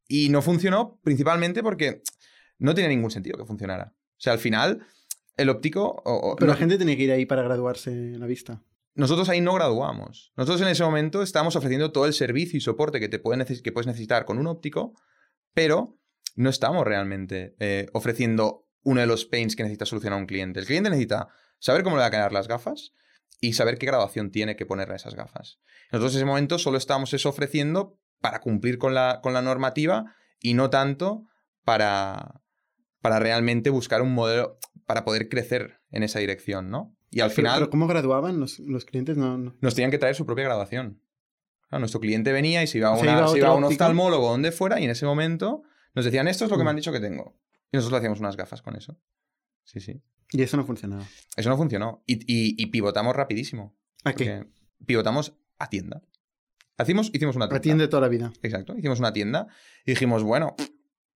y 0.07 0.29
no 0.29 0.41
funcionó 0.41 1.01
principalmente 1.03 1.65
porque 1.65 2.03
no 2.59 2.75
tenía 2.75 2.89
ningún 2.89 3.11
sentido 3.11 3.37
que 3.37 3.45
funcionara. 3.45 3.93
O 3.93 4.21
sea, 4.21 4.35
al 4.35 4.39
final, 4.39 4.87
el 5.37 5.49
óptico... 5.49 6.37
Pero 6.39 6.53
la 6.53 6.57
gente 6.57 6.79
tenía 6.79 6.97
que 6.97 7.03
ir 7.03 7.13
ahí 7.13 7.27
para 7.27 7.43
graduarse 7.43 7.91
en 7.91 8.21
la 8.21 8.27
vista. 8.27 8.63
Nosotros 8.95 9.29
ahí 9.29 9.41
no 9.41 9.55
graduamos. 9.55 10.33
Nosotros 10.37 10.61
en 10.63 10.69
ese 10.69 10.85
momento 10.85 11.23
estábamos 11.23 11.57
ofreciendo 11.57 11.91
todo 11.91 12.07
el 12.07 12.13
servicio 12.13 12.57
y 12.57 12.61
soporte 12.61 13.01
que, 13.01 13.09
te 13.09 13.19
puede 13.19 13.45
que 13.63 13.73
puedes 13.73 13.89
necesitar 13.89 14.25
con 14.25 14.39
un 14.39 14.47
óptico, 14.47 14.95
pero 15.53 15.99
no 16.37 16.51
estamos 16.51 16.85
realmente 16.85 17.57
eh, 17.59 17.89
ofreciendo 17.93 18.69
uno 18.85 19.01
de 19.01 19.09
los 19.09 19.25
pains 19.25 19.57
que 19.57 19.65
necesita 19.65 19.87
solucionar 19.87 20.21
un 20.21 20.27
cliente. 20.27 20.61
El 20.61 20.67
cliente 20.67 20.91
necesita 20.91 21.29
saber 21.65 21.83
cómo 21.83 21.97
le 21.97 22.01
va 22.01 22.07
a 22.09 22.11
quedar 22.11 22.33
las 22.33 22.47
gafas 22.47 22.93
y 23.41 23.55
saber 23.55 23.79
qué 23.79 23.87
graduación 23.87 24.31
tiene 24.31 24.55
que 24.55 24.67
ponerle 24.67 24.93
a 24.93 24.97
esas 24.97 25.15
gafas. 25.15 25.61
Nosotros 25.91 26.13
en 26.13 26.19
ese 26.19 26.27
momento 26.27 26.59
solo 26.59 26.77
estábamos 26.77 27.15
eso 27.15 27.31
ofreciendo 27.31 27.99
para 28.21 28.41
cumplir 28.41 28.77
con 28.77 28.93
la, 28.93 29.21
con 29.23 29.33
la 29.33 29.41
normativa 29.41 30.15
y 30.41 30.53
no 30.53 30.69
tanto 30.69 31.25
para, 31.65 32.43
para 33.01 33.19
realmente 33.19 33.71
buscar 33.71 34.03
un 34.03 34.13
modelo 34.13 34.59
para 34.85 35.07
poder 35.07 35.31
crecer 35.31 35.81
en 35.91 36.03
esa 36.03 36.19
dirección, 36.19 36.69
¿no? 36.69 36.95
Y 37.11 37.21
al 37.21 37.31
final... 37.31 37.61
Pero, 37.61 37.71
¿Cómo 37.71 37.87
graduaban 37.87 38.41
los, 38.41 38.59
clientes? 38.85 39.17
No, 39.17 39.39
Nos 39.39 39.75
tenían 39.75 39.91
que 39.91 39.99
traer 39.99 40.15
su 40.17 40.27
propia 40.27 40.45
graduación. 40.45 41.01
nuestro 41.71 41.99
cliente 41.99 42.31
venía 42.31 42.63
y 42.63 42.67
se 42.67 42.77
iba 42.77 42.89
a, 42.89 42.93
una, 42.93 43.27
se 43.29 43.39
iba 43.39 43.49
a 43.49 43.55
un 43.55 43.65
oftalmólogo 43.65 44.29
donde 44.29 44.53
fuera 44.53 44.81
y 44.81 44.85
en 44.85 44.91
ese 44.91 45.07
momento 45.07 45.63
nos 45.95 46.05
decían, 46.05 46.29
esto 46.29 46.45
es 46.45 46.51
lo 46.51 46.59
que 46.59 46.65
me 46.65 46.71
han 46.71 46.77
mm. 46.77 46.81
dicho 46.81 46.93
que 46.93 47.01
tengo. 47.01 47.39
Y 47.73 47.79
nosotros 47.79 47.93
le 47.93 47.99
hacíamos 47.99 48.21
unas 48.21 48.37
gafas 48.37 48.61
con 48.61 48.77
eso. 48.77 48.99
Sí, 49.63 49.81
sí. 49.81 50.03
Y 50.35 50.43
eso 50.43 50.57
no 50.57 50.65
funcionaba. 50.65 51.07
Eso 51.37 51.49
no 51.49 51.57
funcionó. 51.57 52.03
Y, 52.07 52.67
pivotamos 52.67 53.15
rapidísimo. 53.15 53.77
¿A 54.03 54.15
qué? 54.15 54.45
Pivotamos 54.85 55.37
a 55.59 55.69
tienda. 55.69 56.03
Hicimos, 56.77 57.13
hicimos 57.15 57.37
una 57.37 57.47
tienda. 57.47 57.59
A 57.59 57.63
tienda 57.63 57.89
toda 57.89 58.01
la 58.01 58.09
vida. 58.09 58.33
Exacto. 58.43 58.77
Hicimos 58.77 58.99
una 58.99 59.13
tienda 59.13 59.47
y 59.87 59.93
dijimos, 59.93 60.25
bueno, 60.25 60.57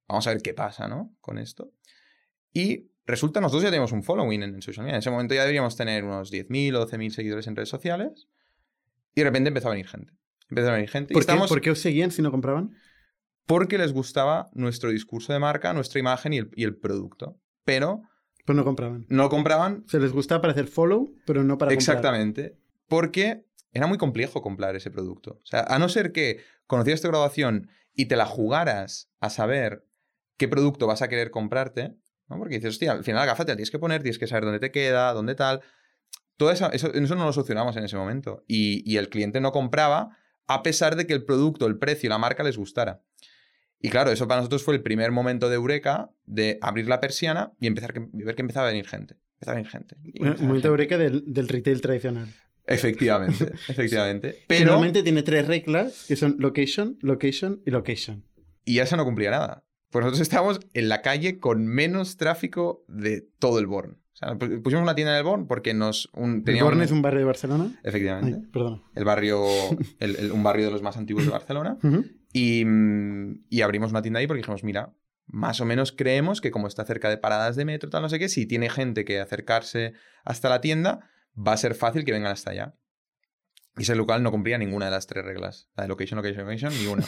vamos 0.07 0.24
a 0.28 0.31
ver 0.31 0.40
qué 0.40 0.54
pasa, 0.54 0.87
¿no? 0.87 1.16
Con 1.20 1.38
esto. 1.38 1.72
Y 2.52 2.92
resulta, 3.07 3.40
nosotros 3.40 3.64
ya 3.64 3.70
tenemos 3.70 3.90
un 3.90 4.04
following 4.04 4.40
en, 4.44 4.62
social 4.62 4.85
media. 4.85 4.94
En 4.94 5.00
ese 5.00 5.11
momento 5.11 5.35
ya 5.35 5.40
deberíamos 5.40 5.76
tener 5.76 6.04
unos 6.04 6.33
10.000 6.33 6.76
o 6.76 6.87
12.000 6.87 7.11
seguidores 7.11 7.48
en 7.48 7.57
redes 7.57 7.70
sociales. 7.70 8.28
Y 9.16 9.22
de 9.22 9.24
repente 9.24 9.48
empezó 9.48 9.66
a 9.66 9.72
venir 9.72 9.88
gente. 9.88 10.12
Empezó 10.48 10.68
a 10.68 10.74
venir 10.74 10.90
gente. 10.90 11.12
¿Por, 11.12 11.26
qué, 11.26 11.35
¿Por 11.48 11.61
qué 11.61 11.72
os 11.72 11.81
seguían 11.81 12.12
si 12.12 12.22
no 12.22 12.31
compraban? 12.31 12.76
Porque 13.46 13.78
les 13.78 13.92
gustaba 13.92 14.48
nuestro 14.54 14.90
discurso 14.90 15.33
de 15.33 15.40
marca, 15.40 15.72
nuestra 15.72 15.98
imagen 15.98 16.35
y 16.35 16.38
el, 16.38 16.50
y 16.54 16.62
el 16.62 16.76
producto. 16.76 17.40
Pero 17.64 18.04
pero 18.49 18.57
no 18.57 18.65
compraban. 18.65 19.05
No 19.11 19.29
compraban. 19.29 19.85
Se 19.89 20.01
les 20.01 20.11
gustaba 20.11 20.41
para 20.41 20.53
hacer 20.53 20.69
follow, 20.69 21.15
pero 21.27 21.45
no 21.45 21.59
para 21.59 21.75
Exactamente. 21.75 22.57
Porque 22.89 23.45
era 23.75 23.87
muy 23.87 23.99
complejo 23.99 24.41
comprar 24.41 24.75
ese 24.75 24.91
producto. 24.91 25.39
O 25.43 25.47
sea, 25.47 25.67
a 25.69 25.79
no 25.79 25.91
ser 25.91 26.13
que 26.13 26.41
conocieras 26.67 27.03
tu 27.03 27.09
graduación 27.09 27.69
y 27.93 28.07
te 28.07 28.17
la 28.17 28.25
jugaras 28.25 29.11
a 29.21 29.29
saber 29.29 29.85
qué 30.39 30.49
producto 30.49 30.87
vas 30.87 31.03
a 31.03 31.09
querer 31.09 31.31
comprarte, 31.31 31.99
¿no? 32.31 32.39
Porque 32.39 32.55
dices, 32.55 32.71
hostia, 32.71 32.93
al 32.93 33.05
final 33.05 33.21
la 33.21 33.27
gafa 33.27 33.45
te 33.45 33.53
la 33.53 33.57
tienes 33.57 33.71
que 33.71 33.79
poner, 33.79 34.01
tienes 34.01 34.19
que 34.19 34.27
saber 34.27 34.45
dónde 34.45 34.61
te 34.61 34.71
queda, 34.71 35.13
dónde 35.13 35.35
tal. 35.35 35.61
Todo 36.39 36.51
eso, 36.51 36.73
eso, 36.73 36.91
eso 36.95 37.15
no 37.17 37.27
lo 37.27 37.35
solucionamos 37.35 37.77
en 37.77 37.85
ese 37.85 37.99
momento. 37.99 38.45
Y, 38.49 38.83
y 38.91 38.97
el 38.97 39.11
cliente 39.11 39.43
no 39.43 39.53
compraba 39.53 40.17
a 40.47 40.63
pesar 40.63 40.97
de 40.97 41.07
que 41.07 41.13
el 41.13 41.27
producto, 41.27 41.67
el 41.67 41.77
precio, 41.77 42.09
la 42.09 42.17
marca 42.17 42.43
les 42.43 42.57
gustara. 42.57 43.03
Y 43.81 43.91
claro, 43.91 44.11
eso 44.11 44.27
para 44.27 44.41
nosotros 44.41 44.62
fue 44.62 44.75
el 44.75 44.83
primer 44.83 45.12
momento 45.12 45.49
de 45.49 45.55
eureka 45.55 46.11
de 46.27 46.59
abrir 46.61 46.88
la 46.88 47.01
persiana 47.01 47.53
y 47.61 47.67
empezar 47.67 47.95
a 47.97 48.01
ver 48.12 48.35
que 48.35 48.43
empezaba 48.43 48.67
a 48.67 48.71
venir 48.71 48.87
gente. 48.88 49.17
Empezaba 49.35 49.53
a 49.53 49.57
venir 49.57 49.71
gente. 49.71 49.97
Un 50.21 50.47
momento 50.47 50.69
de 50.69 50.73
eureka 50.73 50.99
del, 50.99 51.49
retail 51.49 51.81
tradicional. 51.81 52.29
Efectivamente, 52.67 53.53
efectivamente. 53.69 54.45
Pero 54.47 54.67
normalmente 54.67 55.03
tiene 55.03 55.23
tres 55.23 55.47
reglas 55.47 56.05
que 56.07 56.17
son 56.17 56.37
location, 56.38 56.99
location 57.01 57.62
y 57.64 57.71
location. 57.71 58.25
Y 58.64 58.81
esa 58.81 58.97
no 58.97 59.05
cumplía 59.05 59.31
nada. 59.31 59.64
Pues 59.91 60.05
nosotros 60.05 60.21
estábamos 60.21 60.61
en 60.75 60.88
la 60.88 61.01
calle 61.01 61.38
con 61.38 61.67
menos 61.67 62.17
tráfico 62.17 62.85
de 62.88 63.27
todo 63.38 63.59
el 63.59 63.67
Born. 63.67 63.93
O 64.12 64.17
sea, 64.19 64.37
pusimos 64.37 64.83
una 64.83 64.95
tienda 64.97 65.12
en 65.12 65.19
el 65.19 65.25
Born 65.25 65.47
porque 65.47 65.73
nos... 65.73 66.11
Un, 66.12 66.43
¿El 66.45 66.62
Born 66.62 66.83
es 66.83 66.91
un 66.91 67.01
barrio 67.01 67.21
de 67.21 67.25
Barcelona? 67.25 67.81
Efectivamente. 67.85 68.47
perdón. 68.53 68.83
El 68.95 69.05
barrio, 69.05 69.43
un 70.33 70.43
barrio 70.43 70.67
de 70.67 70.73
los 70.73 70.83
más 70.83 70.97
antiguos 70.97 71.25
de 71.25 71.31
Barcelona. 71.31 71.79
Mm, 71.81 72.01
y, 72.33 73.62
abrimos 73.62 73.91
una 73.91 74.03
tienda 74.03 74.21
ahí 74.21 74.27
porque 74.27 74.38
dijimos, 74.38 74.64
mira, 74.64 74.93
más 75.27 75.61
o 75.61 75.64
menos 75.64 75.93
creemos 75.93 76.41
que 76.41 76.51
como 76.51 76.69
está 76.69 76.85
cerca 76.85 77.11
de 77.11 77.19
paradas 77.19 77.57
de 77.57 77.64
metro, 77.64 77.91
tal, 77.91 78.03
no 78.03 78.09
sé 78.09 78.19
qué, 78.19 78.29
si 78.29 78.47
tiene 78.47 78.71
gente 78.71 79.05
que 79.05 79.21
acercarse 79.21 79.93
hasta 80.25 80.49
la 80.49 80.61
tienda, 80.61 81.11
va 81.37 81.53
a 81.53 81.57
ser 81.57 81.75
fácil 81.75 82.05
que 82.05 82.12
vengan 82.12 82.33
hasta 82.33 82.51
allá. 82.51 82.75
Y 83.77 83.83
ese 83.83 83.95
local 83.95 84.23
no 84.25 84.33
cumplía 84.33 84.59
ninguna 84.59 84.87
de 84.87 84.91
las 84.91 85.07
tres 85.07 85.25
reglas. 85.25 85.69
La 85.77 85.85
de 85.85 85.88
location, 85.88 86.17
location, 86.17 86.45
location, 86.45 86.73
ni 86.79 86.87
una. 86.87 87.05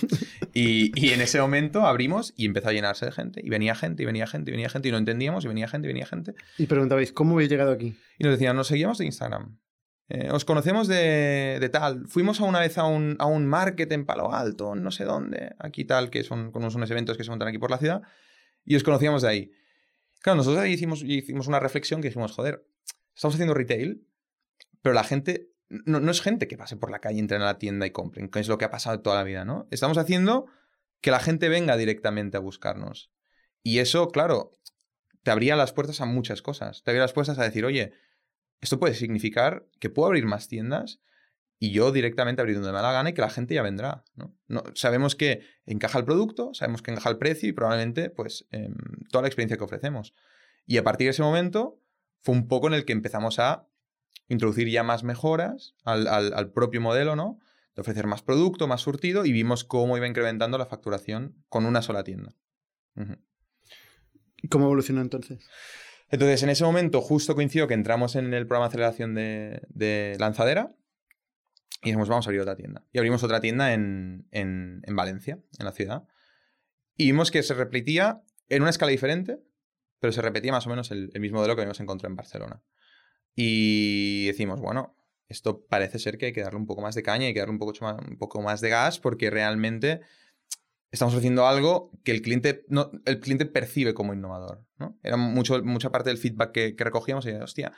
Y, 0.52 0.90
y, 1.00 1.12
en 1.12 1.20
ese 1.20 1.40
momento 1.40 1.86
abrimos 1.86 2.32
y 2.36 2.44
empezó 2.44 2.70
a 2.70 2.72
llenarse 2.72 3.06
de 3.06 3.12
gente. 3.12 3.40
Y 3.44 3.50
venía 3.50 3.76
gente, 3.76 4.02
y 4.02 4.06
venía 4.06 4.26
gente, 4.26 4.50
y 4.50 4.52
venía 4.52 4.68
gente, 4.68 4.88
y 4.88 4.90
no 4.90 4.98
entendíamos, 4.98 5.44
y 5.44 5.48
venía 5.48 5.68
gente, 5.68 5.86
y 5.86 5.90
venía 5.90 6.06
gente. 6.06 6.34
Y 6.58 6.66
preguntabais, 6.66 7.12
¿cómo 7.12 7.34
habéis 7.34 7.50
llegado 7.50 7.70
aquí? 7.70 7.96
Y 8.18 8.24
nos 8.24 8.32
decían, 8.32 8.56
nos 8.56 8.66
seguíamos 8.66 8.98
de 8.98 9.06
Instagram. 9.06 9.58
Eh, 10.12 10.28
os 10.32 10.44
conocemos 10.44 10.88
de, 10.88 11.70
tal. 11.72 12.08
Fuimos 12.08 12.40
a 12.40 12.44
una 12.44 12.58
vez 12.58 12.76
a 12.78 12.84
un, 12.84 13.14
a 13.20 13.26
un 13.26 13.46
market 13.46 13.90
en 13.92 14.04
Palo 14.04 14.32
Alto, 14.32 14.74
no 14.74 14.90
sé 14.90 15.04
dónde, 15.04 15.54
aquí 15.60 15.84
tal, 15.84 16.10
que 16.10 16.24
son 16.24 16.50
unos, 16.52 16.74
unos 16.74 16.90
eventos 16.90 17.16
que 17.16 17.22
se 17.22 17.30
montan 17.30 17.46
aquí 17.46 17.58
por 17.58 17.70
la 17.70 17.78
ciudad, 17.78 18.02
y 18.64 18.74
os 18.74 18.82
conocíamos 18.82 19.22
de 19.22 19.28
ahí. 19.28 19.52
Claro, 20.20 20.38
nosotros 20.38 20.64
ahí 20.64 20.72
hicimos, 20.72 21.04
hicimos 21.04 21.46
una 21.46 21.60
reflexión 21.60 22.02
que 22.02 22.08
dijimos, 22.08 22.32
joder, 22.32 22.66
estamos 23.14 23.36
haciendo 23.36 23.54
retail, 23.54 24.04
pero 24.82 24.94
la 24.94 25.04
gente, 25.04 25.52
no, 25.68 26.00
no 26.00 26.10
es 26.10 26.20
gente 26.20 26.48
que 26.48 26.56
pase 26.56 26.76
por 26.76 26.90
la 26.90 26.98
calle, 26.98 27.20
entren 27.20 27.42
a 27.42 27.44
la 27.44 27.58
tienda 27.58 27.86
y 27.86 27.92
compren, 27.92 28.28
que 28.28 28.40
es 28.40 28.48
lo 28.48 28.58
que 28.58 28.64
ha 28.64 28.70
pasado 28.70 29.00
toda 29.02 29.14
la 29.14 29.22
vida, 29.22 29.44
¿no? 29.44 29.68
Estamos 29.70 29.96
haciendo 29.96 30.46
que 31.00 31.12
la 31.12 31.20
gente 31.20 31.48
venga 31.48 31.76
directamente 31.76 32.36
a 32.36 32.40
buscarnos. 32.40 33.12
Y 33.62 33.78
eso, 33.78 34.08
claro, 34.08 34.50
te 35.22 35.30
abría 35.30 35.54
las 35.54 35.72
puertas 35.72 36.00
a 36.00 36.04
muchas 36.04 36.42
cosas. 36.42 36.82
Te 36.82 36.90
abría 36.90 37.02
las 37.02 37.12
puertas 37.12 37.38
a 37.38 37.44
decir, 37.44 37.64
oye, 37.64 37.92
esto 38.60 38.78
puede 38.78 38.94
significar 38.94 39.66
que 39.78 39.90
puedo 39.90 40.06
abrir 40.06 40.26
más 40.26 40.48
tiendas 40.48 41.00
y 41.58 41.72
yo 41.72 41.92
directamente 41.92 42.40
abrir 42.40 42.56
donde 42.56 42.70
me 42.70 42.76
da 42.76 42.82
la 42.82 42.92
gana 42.92 43.10
y 43.10 43.12
que 43.12 43.20
la 43.20 43.28
gente 43.28 43.54
ya 43.54 43.62
vendrá. 43.62 44.04
¿no? 44.48 44.64
sabemos 44.74 45.14
que 45.14 45.42
encaja 45.66 45.98
el 45.98 46.06
producto, 46.06 46.54
sabemos 46.54 46.80
que 46.80 46.90
encaja 46.90 47.10
el 47.10 47.18
precio 47.18 47.48
y 47.48 47.52
probablemente 47.52 48.08
pues 48.08 48.46
em, 48.50 48.74
toda 49.10 49.22
la 49.22 49.28
experiencia 49.28 49.58
que 49.58 49.64
ofrecemos. 49.64 50.14
Y 50.66 50.78
a 50.78 50.84
partir 50.84 51.06
de 51.06 51.10
ese 51.10 51.22
momento 51.22 51.78
fue 52.22 52.34
un 52.34 52.48
poco 52.48 52.66
en 52.68 52.74
el 52.74 52.84
que 52.86 52.92
empezamos 52.92 53.38
a 53.38 53.66
introducir 54.28 54.68
ya 54.68 54.82
más 54.82 55.04
mejoras 55.04 55.74
al, 55.84 56.52
propio 56.52 56.80
modelo, 56.80 57.14
¿no? 57.14 57.38
De 57.74 57.82
ofrecer 57.82 58.06
más 58.06 58.22
producto, 58.22 58.66
más 58.66 58.80
surtido 58.80 59.26
y 59.26 59.32
vimos 59.32 59.64
cómo 59.64 59.96
iba 59.96 60.06
incrementando 60.06 60.56
la 60.56 60.66
facturación 60.66 61.44
con 61.48 61.66
una 61.66 61.82
sola 61.82 62.04
tienda. 62.04 62.34
¿Y 64.36 64.48
¿Cómo 64.48 64.66
evolucionó 64.66 65.02
entonces? 65.02 65.46
Entonces, 66.10 66.42
en 66.42 66.50
ese 66.50 66.64
momento, 66.64 67.00
justo 67.00 67.34
coincidió 67.34 67.68
que 67.68 67.74
entramos 67.74 68.16
en 68.16 68.34
el 68.34 68.46
programa 68.46 68.66
de 68.66 68.68
aceleración 68.70 69.14
de, 69.14 70.16
lanzadera 70.18 70.74
y 71.82 71.86
dijimos, 71.86 72.08
vamos 72.08 72.26
a 72.26 72.30
abrir 72.30 72.40
otra 72.40 72.56
tienda. 72.56 72.84
Y 72.92 72.98
abrimos 72.98 73.22
otra 73.22 73.40
tienda 73.40 73.72
en, 73.72 74.26
Valencia, 74.88 75.38
en 75.58 75.64
la 75.64 75.72
ciudad. 75.72 76.04
Y 76.96 77.06
vimos 77.06 77.30
que 77.30 77.42
se 77.42 77.54
repetía 77.54 78.22
en 78.48 78.62
una 78.62 78.70
escala 78.70 78.90
diferente, 78.90 79.40
pero 80.00 80.12
se 80.12 80.20
repetía 80.20 80.52
más 80.52 80.66
o 80.66 80.70
menos 80.70 80.90
el, 80.90 81.10
mismo 81.20 81.38
modelo 81.38 81.54
que 81.54 81.62
habíamos 81.62 81.80
encontrado 81.80 82.10
en 82.10 82.16
Barcelona. 82.16 82.62
Y 83.36 84.26
decimos, 84.26 84.60
bueno, 84.60 84.96
esto 85.28 85.64
parece 85.64 86.00
ser 86.00 86.18
que 86.18 86.26
hay 86.26 86.32
que 86.32 86.42
darle 86.42 86.58
un 86.58 86.66
poco 86.66 86.82
más 86.82 86.96
de 86.96 87.04
caña, 87.04 87.26
hay 87.26 87.34
que 87.34 87.40
darle 87.40 87.54
un 87.54 88.18
poco 88.18 88.42
más 88.42 88.60
de 88.60 88.68
gas, 88.68 88.98
porque 88.98 89.30
realmente 89.30 90.00
estamos 90.90 91.14
ofreciendo 91.14 91.46
algo 91.46 91.90
que 92.04 92.12
el 92.12 92.22
cliente, 92.22 92.64
el 93.04 93.20
cliente 93.20 93.46
percibe 93.46 93.94
como 93.94 94.12
innovador. 94.12 94.64
¿no? 94.78 94.98
Era 95.02 95.16
mucho, 95.16 95.62
mucha 95.62 95.90
parte 95.90 96.10
del 96.10 96.18
feedback 96.18 96.52
que, 96.52 96.74
recogíamos 96.78 97.26
y 97.26 97.30
hostia, 97.30 97.72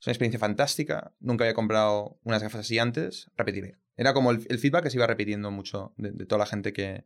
es 0.00 0.06
una 0.06 0.12
experiencia 0.12 0.38
fantástica, 0.38 1.12
nunca 1.18 1.44
había 1.44 1.54
comprado 1.54 2.18
unas 2.22 2.42
gafas 2.42 2.60
así 2.60 2.78
antes, 2.78 3.30
repetiré. 3.36 3.78
Era 3.96 4.14
como 4.14 4.30
el, 4.30 4.58
feedback 4.58 4.84
que 4.84 4.90
se 4.90 4.96
iba 4.96 5.06
repitiendo 5.06 5.50
mucho 5.50 5.92
de, 5.96 6.12
toda 6.26 6.38
la 6.38 6.46
gente 6.46 6.72
que, 6.72 7.04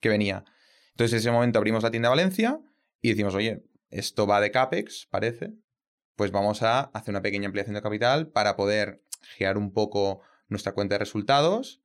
que, 0.00 0.08
venía. 0.08 0.44
Entonces, 0.92 1.12
en 1.12 1.18
ese 1.18 1.30
momento 1.30 1.58
abrimos 1.58 1.82
la 1.82 1.90
tienda 1.90 2.08
de 2.08 2.16
Valencia 2.16 2.60
y 3.02 3.10
decimos, 3.10 3.34
oye, 3.34 3.64
esto 3.90 4.26
va 4.26 4.40
de 4.40 4.50
CAPEX, 4.50 5.08
parece, 5.10 5.52
pues 6.16 6.30
vamos 6.30 6.62
a 6.62 6.80
hacer 6.80 7.12
una 7.12 7.20
pequeña 7.22 7.46
ampliación 7.46 7.74
de 7.74 7.82
capital 7.82 8.28
para 8.28 8.56
poder 8.56 9.02
gear 9.36 9.58
un 9.58 9.72
poco 9.72 10.20
nuestra 10.48 10.72
cuenta 10.72 10.94
de 10.94 11.00
resultados, 11.00 11.81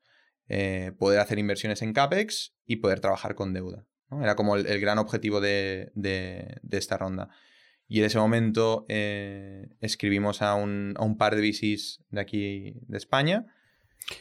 eh, 0.49 0.91
poder 0.97 1.19
hacer 1.19 1.39
inversiones 1.39 1.81
en 1.81 1.93
CAPEX 1.93 2.55
y 2.65 2.77
poder 2.77 2.99
trabajar 2.99 3.35
con 3.35 3.53
deuda. 3.53 3.85
Era 4.21 4.35
como 4.35 4.55
el, 4.55 4.79
gran 4.79 4.99
objetivo 4.99 5.41
de, 5.41 5.91
esta 6.71 6.97
ronda. 6.97 7.29
Y 7.89 7.99
en 7.99 8.05
ese 8.05 8.17
momento 8.17 8.85
eh, 8.87 9.69
escribimos 9.81 10.41
a 10.41 10.55
un, 10.55 11.15
par 11.17 11.35
de 11.35 11.41
VCs 11.41 12.03
de 12.09 12.21
aquí 12.21 12.73
de 12.87 12.97
España 12.97 13.45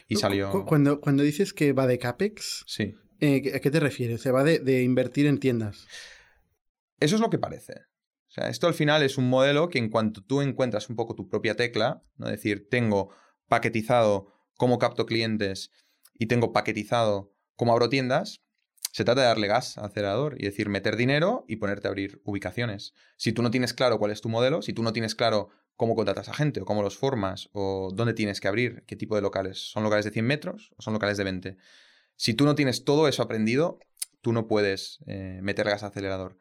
y 0.07 0.17
salió... 0.17 0.65
Cuando, 0.65 0.99
cuando 0.99 1.23
dices 1.23 1.53
que 1.53 1.71
va 1.73 1.87
de 1.87 1.99
CAPEX, 1.99 2.65
sí. 2.67 2.95
Eh, 3.19 3.53
¿a 3.55 3.59
qué 3.59 3.71
te 3.71 3.79
refieres? 3.79 4.21
¿Se 4.21 4.31
va 4.31 4.43
de, 4.43 4.83
invertir 4.83 5.25
en 5.25 5.39
tiendas? 5.39 5.87
Eso 6.99 7.15
es 7.15 7.21
lo 7.21 7.29
que 7.29 7.39
parece. 7.39 7.73
O 8.27 8.31
sea, 8.31 8.49
esto 8.49 8.67
al 8.67 8.73
final 8.73 9.03
es 9.03 9.17
un 9.17 9.29
modelo 9.29 9.69
que 9.69 9.79
en 9.79 9.89
cuanto 9.89 10.21
tú 10.21 10.41
encuentras 10.41 10.89
un 10.89 10.95
poco 10.95 11.15
tu 11.15 11.27
propia 11.27 11.55
tecla, 11.55 12.03
¿no? 12.17 12.27
es 12.27 12.33
decir, 12.33 12.67
tengo 12.69 13.13
paquetizado 13.47 14.33
cómo 14.55 14.77
capto 14.77 15.05
clientes 15.05 15.71
y 16.17 16.27
tengo 16.27 16.53
paquetizado 16.53 17.33
cómo 17.55 17.73
abro 17.73 17.89
tiendas, 17.89 18.41
se 18.91 19.03
trata 19.03 19.21
de 19.21 19.27
darle 19.27 19.47
gas 19.47 19.77
al 19.77 19.85
acelerador 19.85 20.35
y 20.39 20.45
decir, 20.45 20.69
meter 20.69 20.95
dinero 20.95 21.45
y 21.47 21.57
ponerte 21.57 21.87
a 21.87 21.89
abrir 21.89 22.21
ubicaciones. 22.23 22.93
Si 23.15 23.31
tú 23.31 23.43
no 23.43 23.51
tienes 23.51 23.73
claro 23.73 23.99
cuál 23.99 24.11
es 24.11 24.21
tu 24.21 24.29
modelo, 24.29 24.61
si 24.61 24.73
tú 24.73 24.83
no 24.83 24.93
tienes 24.93 25.13
claro 25.13 25.49
cómo 25.75 25.95
contratas 25.95 26.29
a 26.29 26.33
gente 26.33 26.61
o 26.61 26.65
cómo 26.65 26.81
los 26.81 26.97
formas 26.97 27.49
o 27.53 27.91
dónde 27.93 28.13
tienes 28.13 28.41
que 28.41 28.47
abrir, 28.47 28.83
qué 28.87 28.95
tipo 28.95 29.15
de 29.15 29.21
locales, 29.21 29.69
¿son 29.71 29.83
locales 29.83 30.05
de 30.05 30.11
100 30.11 30.25
metros 30.25 30.71
o 30.77 30.81
son 30.81 30.93
locales 30.93 31.17
de 31.17 31.23
20? 31.23 31.57
Si 32.15 32.33
tú 32.33 32.45
no 32.45 32.55
tienes 32.55 32.83
todo 32.83 33.07
eso 33.07 33.21
aprendido, 33.21 33.79
tú 34.21 34.33
no 34.33 34.47
puedes 34.47 34.99
eh, 35.05 35.39
meter 35.43 35.67
gas 35.67 35.83
al 35.83 35.91
acelerador. 35.91 36.37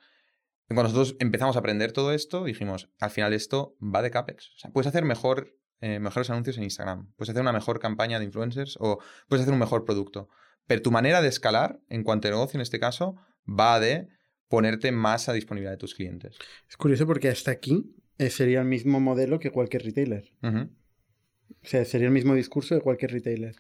Cuando 0.67 0.85
nosotros 0.85 1.17
empezamos 1.21 1.57
a 1.57 1.61
aprender 1.61 1.93
todo 1.93 2.13
esto, 2.13 2.45
dijimos, 2.45 2.91
al 2.99 3.11
final 3.11 3.33
esto 3.35 3.77
va 3.81 4.03
de 4.03 4.11
CAPEX. 4.11 4.51
O 4.57 4.59
sea, 4.59 4.71
puedes 4.73 4.89
hacer 4.89 5.05
mejor, 5.05 5.55
eh, 5.81 5.99
mejores 5.99 6.31
anuncios 6.31 6.57
en 6.57 6.65
Instagram, 6.65 7.13
puedes 7.17 7.31
hacer 7.31 7.43
una 7.43 7.53
mejor 7.53 7.81
campaña 7.81 8.19
de 8.19 8.25
influencers 8.25 8.77
o 8.81 8.99
puedes 9.29 9.43
hacer 9.43 9.53
un 9.53 9.61
mejor 9.61 9.85
producto. 9.85 10.29
Pero 10.67 10.83
tu 10.83 10.91
manera 10.91 11.23
de 11.23 11.29
escalar, 11.29 11.81
en 11.89 12.03
cuanto 12.03 12.29
a 12.29 12.31
negocio 12.33 12.59
en 12.59 12.63
este 12.63 12.81
caso, 12.81 13.17
va 13.49 13.79
de 13.79 14.09
ponerte 14.49 14.93
más 14.93 15.29
a 15.29 15.33
disponibilidad 15.33 15.73
de 15.73 15.79
tus 15.79 15.95
clientes. 15.95 16.37
Es 16.69 16.77
curioso 16.77 17.07
porque 17.07 17.29
hasta 17.29 17.51
aquí 17.51 17.95
eh, 18.19 18.31
sería 18.31 18.61
el 18.61 18.67
mismo 18.67 19.01
modelo 19.01 19.39
que 19.39 19.51
cualquier 19.51 19.85
retailer. 19.85 20.33
O 20.43 21.69
sea, 21.69 21.85
sería 21.85 22.07
el 22.07 22.13
mismo 22.13 22.35
discurso 22.35 22.75
de 22.75 22.81
cualquier 22.81 23.13
retailer. 23.13 23.57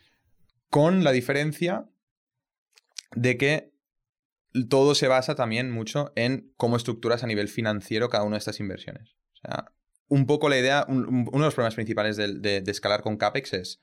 Con 0.70 1.04
la 1.04 1.12
diferencia 1.12 1.88
de 3.14 3.36
que 3.36 3.72
todo 4.68 4.94
se 4.94 5.08
basa 5.08 5.34
también 5.34 5.70
mucho 5.70 6.12
en 6.16 6.52
cómo 6.56 6.76
estructuras 6.76 7.22
a 7.22 7.26
nivel 7.26 7.48
financiero 7.48 8.08
cada 8.08 8.24
una 8.24 8.36
de 8.36 8.38
estas 8.38 8.60
inversiones. 8.60 9.16
O 9.34 9.36
sea, 9.36 9.72
un 10.08 10.26
poco 10.26 10.48
la 10.48 10.58
idea, 10.58 10.84
uno 10.88 11.30
de 11.30 11.38
los 11.38 11.54
problemas 11.54 11.74
principales 11.74 12.16
de, 12.16 12.62
escalar 12.66 13.02
con 13.02 13.16
CAPEX 13.16 13.52
es 13.54 13.80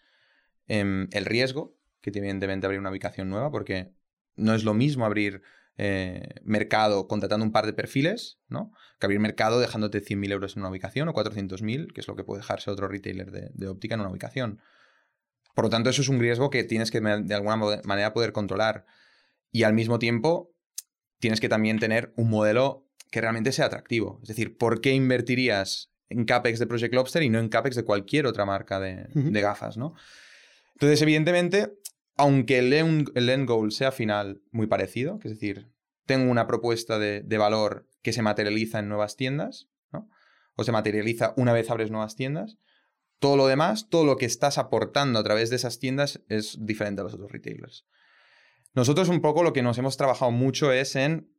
em, 0.68 1.08
el 1.12 1.26
riesgo 1.26 1.76
que 2.02 2.12
tiene 2.12 2.28
evidentemente 2.28 2.66
abrir 2.66 2.80
una 2.80 2.92
ubicación 2.92 3.30
nueva, 3.30 3.52
porque 3.52 3.94
no 4.36 4.54
es 4.54 4.64
lo 4.64 4.74
mismo 4.74 5.06
abrir 5.06 5.42
eh, 5.78 6.36
mercado 6.44 7.08
contratando 7.08 7.46
un 7.46 7.52
par 7.52 7.66
de 7.66 7.74
perfiles, 7.74 8.40
¿no? 8.48 8.72
Que 9.00 9.06
abrir 9.06 9.20
mercado 9.20 9.60
dejándote 9.60 10.04
100.000 10.04 10.32
euros 10.32 10.56
en 10.56 10.62
una 10.62 10.70
ubicación 10.70 11.08
o 11.08 11.14
400.000, 11.14 11.94
que 11.94 12.02
es 12.02 12.08
lo 12.08 12.16
que 12.16 12.24
puede 12.24 12.42
dejarse 12.42 12.70
otro 12.70 12.88
retailer 12.88 13.32
de, 13.32 13.50
de, 13.54 13.68
óptica 13.68 13.96
en 13.96 14.02
una 14.02 14.10
ubicación. 14.10 14.60
Por 15.56 15.66
lo 15.66 15.70
tanto, 15.70 15.90
eso 15.90 16.02
es 16.02 16.10
un 16.10 16.20
riesgo 16.20 16.50
que 16.50 16.64
tienes 16.64 16.92
que 16.92 17.00
de 17.00 17.34
alguna 17.34 17.58
manera 17.84 18.14
poder 18.14 18.34
controlar. 18.34 18.86
Y 19.52 19.64
al 19.64 19.74
mismo 19.74 20.00
tiempo, 20.00 20.52
tienes 21.20 21.40
que 21.40 21.50
también 21.50 21.80
tener 21.80 22.12
un 22.18 22.30
modelo 22.30 22.88
que 23.12 23.22
realmente 23.22 23.52
sea 23.52 23.66
atractivo. 23.66 24.20
Es 24.24 24.30
decir, 24.30 24.58
¿por 24.58 24.82
qué 24.82 24.94
invertirías 24.94 25.93
en 26.14 26.26
CAPEX 26.26 26.60
de 26.60 26.68
Project 26.68 26.94
Lobster 26.94 27.24
y 27.24 27.30
no 27.30 27.40
en 27.40 27.50
CAPEX 27.50 27.76
de 27.76 27.84
cualquier 27.84 28.26
otra 28.26 28.46
marca 28.46 28.80
de, 28.80 29.08
gafas, 29.42 29.78
¿no? 29.78 29.94
Entonces, 30.74 31.02
evidentemente, 31.02 31.74
aunque 32.16 32.60
el 32.60 32.74
end, 32.74 33.48
goal 33.48 33.72
sea 33.72 33.92
final 33.92 34.42
muy 34.52 34.68
parecido, 34.68 35.20
es 35.24 35.32
decir, 35.32 35.72
tengo 36.06 36.32
una 36.32 36.48
propuesta 36.48 37.00
de, 37.00 37.22
de, 37.22 37.38
valor 37.38 37.88
que 38.02 38.14
se 38.14 38.22
materializa 38.22 38.80
en 38.80 38.90
nuevas 38.90 39.16
tiendas, 39.16 39.70
¿no? 39.92 40.10
O 40.56 40.64
se 40.64 40.72
materializa 40.72 41.34
una 41.38 41.54
vez 41.54 41.70
abres 41.70 41.92
nuevas 41.92 42.16
tiendas, 42.16 42.58
todo 43.20 43.38
lo 43.38 43.48
demás, 43.48 43.88
todo 43.90 44.06
lo 44.06 44.18
que 44.18 44.26
estás 44.26 44.58
aportando 44.58 45.20
a 45.20 45.24
través 45.24 45.50
de 45.50 45.56
esas 45.56 45.80
tiendas 45.80 46.22
es 46.28 46.58
diferente 46.60 47.02
a 47.02 47.04
los 47.06 47.14
otros 47.14 47.32
retailers. 47.32 47.86
Nosotros 48.74 49.08
un 49.08 49.22
poco 49.22 49.44
lo 49.44 49.54
que 49.54 49.62
nos 49.62 49.78
hemos 49.78 49.98
trabajado 49.98 50.32
mucho 50.32 50.72
es 50.72 50.96
en 50.96 51.32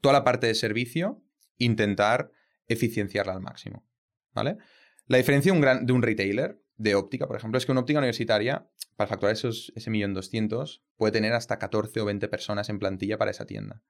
toda 0.00 0.12
la 0.12 0.24
parte 0.24 0.46
de 0.46 0.54
servicio, 0.54 1.22
intentar 1.56 2.30
eficienciarla 2.68 3.32
al 3.32 3.40
máximo. 3.40 3.86
¿Vale? 4.32 4.58
La 5.06 5.16
diferencia 5.16 5.52
de 5.52 5.92
un, 5.92 6.02
retailer 6.02 6.62
de 6.76 6.94
óptica, 6.94 7.26
por 7.26 7.36
ejemplo, 7.36 7.58
es 7.58 7.66
que 7.66 7.72
una 7.72 7.80
óptica 7.80 7.98
universitaria, 7.98 8.70
para 8.96 9.08
facturar 9.08 9.32
esos, 9.32 9.72
ese 9.74 9.90
millón 9.90 10.14
doscientos, 10.14 10.84
puede 10.96 11.12
tener 11.12 11.32
hasta 11.32 11.58
14 11.58 12.00
o 12.00 12.04
20 12.04 12.28
personas 12.28 12.68
en 12.68 12.78
plantilla 12.78 13.18
para 13.18 13.30
esa 13.30 13.46
tienda. 13.46 13.82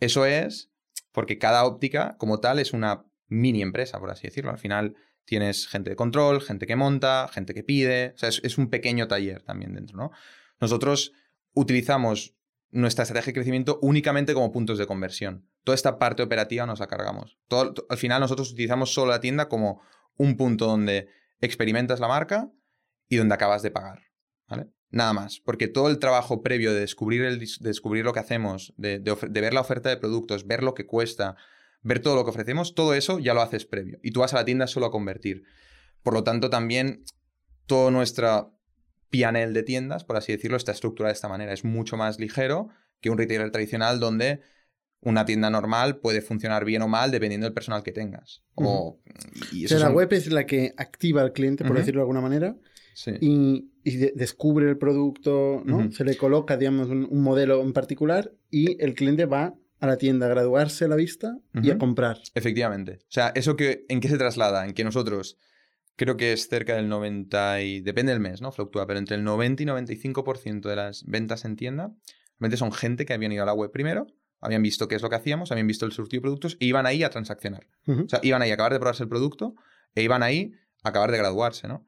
Eso 0.00 0.24
es 0.24 0.72
porque 1.12 1.38
cada 1.38 1.64
óptica, 1.64 2.16
como 2.18 2.40
tal, 2.40 2.58
es 2.58 2.72
una 2.72 3.04
mini 3.28 3.62
empresa, 3.62 4.00
por 4.00 4.10
así 4.10 4.26
decirlo. 4.26 4.50
Al 4.50 4.58
final 4.58 4.96
tienes 5.24 5.68
gente 5.68 5.90
de 5.90 5.96
control, 5.96 6.40
gente 6.40 6.66
que 6.66 6.76
monta, 6.76 7.28
gente 7.28 7.52
que 7.52 7.62
pide. 7.62 8.14
Es, 8.20 8.40
es 8.42 8.58
un 8.58 8.70
pequeño 8.70 9.06
taller 9.06 9.42
también 9.42 9.74
dentro, 9.74 9.98
¿no? 9.98 10.10
Nosotros 10.60 11.12
utilizamos 11.52 12.34
nuestra 12.70 13.02
estrategia 13.02 13.30
de 13.30 13.34
crecimiento 13.34 13.78
únicamente 13.82 14.34
como 14.34 14.52
puntos 14.52 14.78
de 14.78 14.86
conversión. 14.86 15.48
Toda 15.68 15.74
esta 15.74 15.98
parte 15.98 16.22
operativa 16.22 16.64
nos 16.64 16.80
la 16.80 16.86
cargamos. 16.86 17.36
Todo, 17.46 17.74
al 17.90 17.98
final 17.98 18.22
nosotros 18.22 18.52
utilizamos 18.52 18.94
solo 18.94 19.10
la 19.10 19.20
tienda 19.20 19.50
como 19.50 19.82
un 20.16 20.38
punto 20.38 20.66
donde 20.66 21.08
experimentas 21.42 22.00
la 22.00 22.08
marca 22.08 22.50
y 23.06 23.16
donde 23.16 23.34
acabas 23.34 23.60
de 23.60 23.70
pagar. 23.70 24.00
¿vale? 24.48 24.70
Nada 24.88 25.12
más, 25.12 25.40
porque 25.44 25.68
todo 25.68 25.90
el 25.90 25.98
trabajo 25.98 26.42
previo 26.42 26.72
de 26.72 26.80
descubrir, 26.80 27.22
el, 27.22 27.46
descubrir 27.60 28.06
lo 28.06 28.14
que 28.14 28.20
hacemos, 28.20 28.72
de, 28.78 28.98
ver 29.28 29.52
la 29.52 29.60
oferta 29.60 29.90
de 29.90 29.98
productos, 29.98 30.46
ver 30.46 30.62
lo 30.62 30.72
que 30.72 30.86
cuesta, 30.86 31.36
ver 31.82 32.00
todo 32.00 32.14
lo 32.14 32.24
que 32.24 32.30
ofrecemos, 32.30 32.74
todo 32.74 32.94
eso 32.94 33.18
ya 33.18 33.34
lo 33.34 33.42
haces 33.42 33.66
previo. 33.66 33.98
Y 34.02 34.12
tú 34.12 34.20
vas 34.20 34.32
a 34.32 34.36
la 34.36 34.46
tienda 34.46 34.68
solo 34.68 34.86
a 34.86 34.90
convertir. 34.90 35.42
Por 36.02 36.14
lo 36.14 36.24
tanto, 36.24 36.48
también 36.48 37.04
toda 37.66 37.90
nuestra 37.90 38.48
pianel 39.10 39.52
de 39.52 39.64
tiendas, 39.64 40.04
por 40.04 40.16
así 40.16 40.32
decirlo, 40.32 40.56
está 40.56 40.72
estructurada 40.72 41.12
de 41.12 41.16
esta 41.16 41.28
manera. 41.28 41.52
Es 41.52 41.62
mucho 41.62 41.98
más 41.98 42.18
ligero 42.18 42.70
que 43.02 43.10
un 43.10 43.18
retailer 43.18 43.50
tradicional 43.50 44.00
donde 44.00 44.40
una 45.00 45.24
tienda 45.24 45.50
normal 45.50 45.98
puede 45.98 46.20
funcionar 46.20 46.64
bien 46.64 46.82
o 46.82 46.88
mal 46.88 47.10
dependiendo 47.10 47.46
del 47.46 47.54
personal 47.54 47.82
que 47.82 47.92
tengas. 47.92 48.42
O, 48.54 48.98
sea, 49.66 49.78
la 49.78 49.90
web 49.90 50.12
es 50.12 50.30
la 50.30 50.46
que 50.46 50.74
activa 50.76 51.22
al 51.22 51.32
cliente, 51.32 51.64
por 51.64 51.76
decirlo 51.76 52.00
de 52.00 52.02
alguna 52.02 52.20
manera, 52.20 52.56
y, 53.20 53.70
descubre 53.84 54.68
el 54.68 54.76
producto, 54.76 55.62
¿no? 55.64 55.90
Se 55.92 56.04
le 56.04 56.16
coloca, 56.16 56.56
digamos, 56.56 56.88
un, 56.88 57.22
modelo 57.22 57.62
en 57.62 57.72
particular 57.72 58.32
y 58.50 58.82
el 58.82 58.94
cliente 58.94 59.24
va 59.24 59.54
a 59.80 59.86
la 59.86 59.96
tienda 59.96 60.26
a 60.26 60.30
graduarse 60.30 60.88
la 60.88 60.96
vista 60.96 61.38
y 61.62 61.70
a 61.70 61.78
comprar. 61.78 62.18
Efectivamente. 62.34 62.98
O 63.02 63.10
sea, 63.10 63.28
¿eso 63.34 63.56
que, 63.56 63.86
en 63.88 64.00
qué 64.00 64.08
se 64.08 64.18
traslada? 64.18 64.66
En 64.66 64.74
que 64.74 64.82
nosotros 64.82 65.38
creo 65.94 66.16
que 66.16 66.32
es 66.32 66.48
cerca 66.48 66.74
del 66.74 66.88
90 66.88 67.62
y 67.62 67.80
depende 67.80 68.12
del 68.12 68.20
mes, 68.20 68.40
¿no? 68.40 68.50
Fluctúa, 68.50 68.86
pero 68.86 68.98
entre 68.98 69.16
el 69.16 69.24
90 69.24 69.62
y 69.62 69.66
95% 69.66 70.68
de 70.68 70.76
las 70.76 71.04
ventas 71.04 71.44
en 71.44 71.56
tienda 71.56 71.92
realmente 72.38 72.56
son 72.56 72.72
gente 72.72 73.04
que 73.04 73.12
habían 73.12 73.32
ido 73.32 73.42
a 73.42 73.46
la 73.46 73.54
web 73.54 73.70
primero, 73.70 74.06
habían 74.40 74.62
visto 74.62 74.88
qué 74.88 74.94
es 74.94 75.02
lo 75.02 75.10
que 75.10 75.16
hacíamos, 75.16 75.52
habían 75.52 75.66
visto 75.66 75.86
el 75.86 75.92
surtido 75.92 76.20
de 76.20 76.22
productos 76.22 76.56
e 76.60 76.66
iban 76.66 76.86
ahí 76.86 77.02
a 77.02 77.10
transaccionar. 77.10 77.66
O 77.86 78.08
sea, 78.08 78.20
iban 78.22 78.42
ahí 78.42 78.50
a 78.50 78.54
acabar 78.54 78.72
de 78.72 78.78
probarse 78.78 79.02
el 79.02 79.08
producto 79.08 79.54
e 79.94 80.02
iban 80.02 80.22
ahí 80.22 80.52
a 80.82 80.90
acabar 80.90 81.10
de 81.10 81.18
graduarse, 81.18 81.68
¿no? 81.68 81.86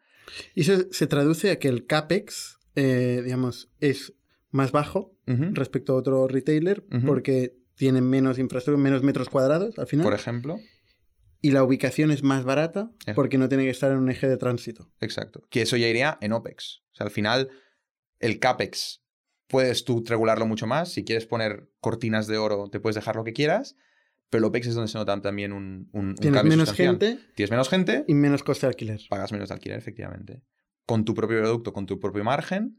Y 0.54 0.62
eso 0.62 0.84
se 0.90 1.06
traduce 1.06 1.50
a 1.50 1.58
que 1.58 1.68
el 1.68 1.86
CAPEX, 1.86 2.58
eh, 2.76 3.22
digamos, 3.24 3.70
es 3.80 4.14
más 4.50 4.72
bajo 4.72 5.16
respecto 5.26 5.92
a 5.92 5.96
otro 5.96 6.26
retailer 6.26 6.84
porque 7.06 7.54
tienen 7.76 8.08
menos 8.08 8.38
infraestructura, 8.38 8.82
menos 8.82 9.04
metros 9.04 9.28
cuadrados 9.28 9.78
al 9.78 9.86
final. 9.86 10.04
Por 10.04 10.14
ejemplo 10.14 10.58
y 11.42 11.50
la 11.52 11.64
ubicación 11.64 12.10
es 12.10 12.22
más 12.22 12.44
barata 12.44 12.90
porque 13.14 13.38
no 13.38 13.48
tiene 13.48 13.64
que 13.64 13.70
estar 13.70 13.90
en 13.90 13.98
un 13.98 14.10
eje 14.10 14.28
de 14.28 14.36
tránsito. 14.36 14.90
Exacto. 15.00 15.42
Que 15.50 15.62
eso 15.62 15.76
ya 15.76 15.88
iría 15.88 16.18
en 16.20 16.32
OPEX. 16.32 16.82
O 16.92 16.94
sea, 16.96 17.06
al 17.06 17.10
final, 17.10 17.48
el 18.18 18.38
CAPEX 18.38 18.99
puedes 19.50 19.84
tú 19.84 20.02
regularlo 20.06 20.46
mucho 20.46 20.66
más. 20.66 20.92
Si 20.92 21.04
quieres 21.04 21.26
poner 21.26 21.68
cortinas 21.80 22.26
de 22.26 22.38
oro, 22.38 22.70
te 22.70 22.80
puedes 22.80 22.94
dejar 22.94 23.16
lo 23.16 23.24
que 23.24 23.32
quieras. 23.32 23.76
Pero 24.30 24.38
el 24.38 24.44
OPEX 24.44 24.68
es 24.68 24.74
donde 24.74 24.88
se 24.88 24.96
nota 24.96 25.20
también 25.20 25.52
un, 25.52 25.88
un, 25.92 26.14
Tienes 26.14 26.44
menos 26.44 26.72
gente. 26.72 27.18
Tienes 27.34 27.50
menos 27.50 27.68
gente. 27.68 28.04
Y 28.06 28.14
menos 28.14 28.44
coste 28.44 28.66
de 28.66 28.68
alquiler. 28.68 29.00
Pagas 29.10 29.32
menos 29.32 29.48
de 29.48 29.54
alquiler, 29.54 29.76
efectivamente. 29.76 30.42
Con 30.86 31.04
tu 31.04 31.14
propio 31.14 31.40
producto, 31.40 31.72
con 31.72 31.86
tu 31.86 31.98
propio 31.98 32.22
margen. 32.22 32.78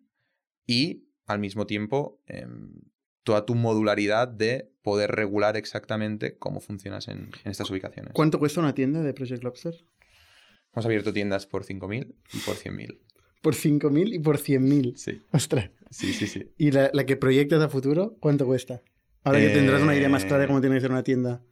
Y 0.65 1.09
al 1.25 1.39
mismo 1.39 1.67
tiempo, 1.67 2.21
em, 2.27 2.71
toda 3.23 3.45
tu 3.45 3.55
modularidad 3.55 4.29
de 4.29 4.71
poder 4.81 5.11
regular 5.11 5.57
exactamente 5.57 6.37
cómo 6.37 6.61
funcionas 6.61 7.09
en, 7.09 7.31
estas 7.43 7.69
ubicaciones. 7.69 8.13
¿Cuánto 8.13 8.39
cuesta 8.39 8.61
una 8.61 8.73
tienda 8.73 9.01
de 9.01 9.13
Project 9.13 9.43
Lobster? 9.43 9.75
Hemos 10.73 10.85
abierto 10.85 11.11
tiendas 11.11 11.45
por 11.47 11.65
5.000 11.65 12.15
y 12.33 12.39
por 12.39 12.55
100.000. 12.55 12.97
Por 13.41 13.55
5.000 13.55 14.13
y 14.13 14.19
por 14.19 14.37
100.000. 14.37 14.95
Sí. 14.95 15.21
Ostras. 15.31 15.71
Sí, 15.89 16.13
sí, 16.13 16.27
sí. 16.27 16.51
¿Y 16.57 16.71
la, 16.71 16.89
la 16.93 17.05
que 17.05 17.17
proyectas 17.17 17.61
a 17.61 17.69
futuro, 17.69 18.15
cuánto 18.19 18.45
cuesta? 18.45 18.81
Ahora 19.23 19.39
que 19.39 19.49
tendrás 19.49 19.81
una 19.81 19.95
idea 19.95 20.09
más 20.09 20.25
clara 20.25 20.43
de 20.43 20.47
cómo 20.47 20.61
tiene 20.61 20.75
que 20.75 20.81
ser 20.81 20.91
una 20.91 21.03
tienda. 21.03 21.43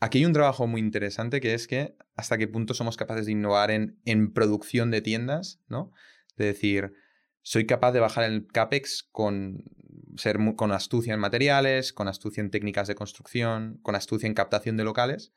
Aquí 0.00 0.18
hay 0.18 0.24
un 0.26 0.32
trabajo 0.32 0.66
muy 0.66 0.80
interesante 0.80 1.40
que 1.40 1.54
es 1.54 1.66
que 1.66 1.94
hasta 2.14 2.38
qué 2.38 2.48
punto 2.48 2.74
somos 2.74 2.96
capaces 2.96 3.26
de 3.26 3.32
innovar 3.32 3.70
en, 3.70 3.98
en 4.04 4.32
producción 4.32 4.90
de 4.90 5.00
tiendas, 5.00 5.60
¿no? 5.68 5.92
De 6.36 6.46
decir, 6.46 6.92
soy 7.42 7.66
capaz 7.66 7.92
de 7.92 8.00
bajar 8.00 8.24
el 8.24 8.46
CAPEX 8.46 9.08
con, 9.10 9.64
ser 10.16 10.38
con 10.56 10.72
astucia 10.72 11.14
en 11.14 11.20
materiales, 11.20 11.92
con 11.92 12.08
astucia 12.08 12.40
en 12.40 12.50
técnicas 12.50 12.88
de 12.88 12.94
construcción, 12.94 13.78
con 13.82 13.94
astucia 13.94 14.26
en 14.26 14.34
captación 14.34 14.76
de 14.76 14.84
locales. 14.84 15.32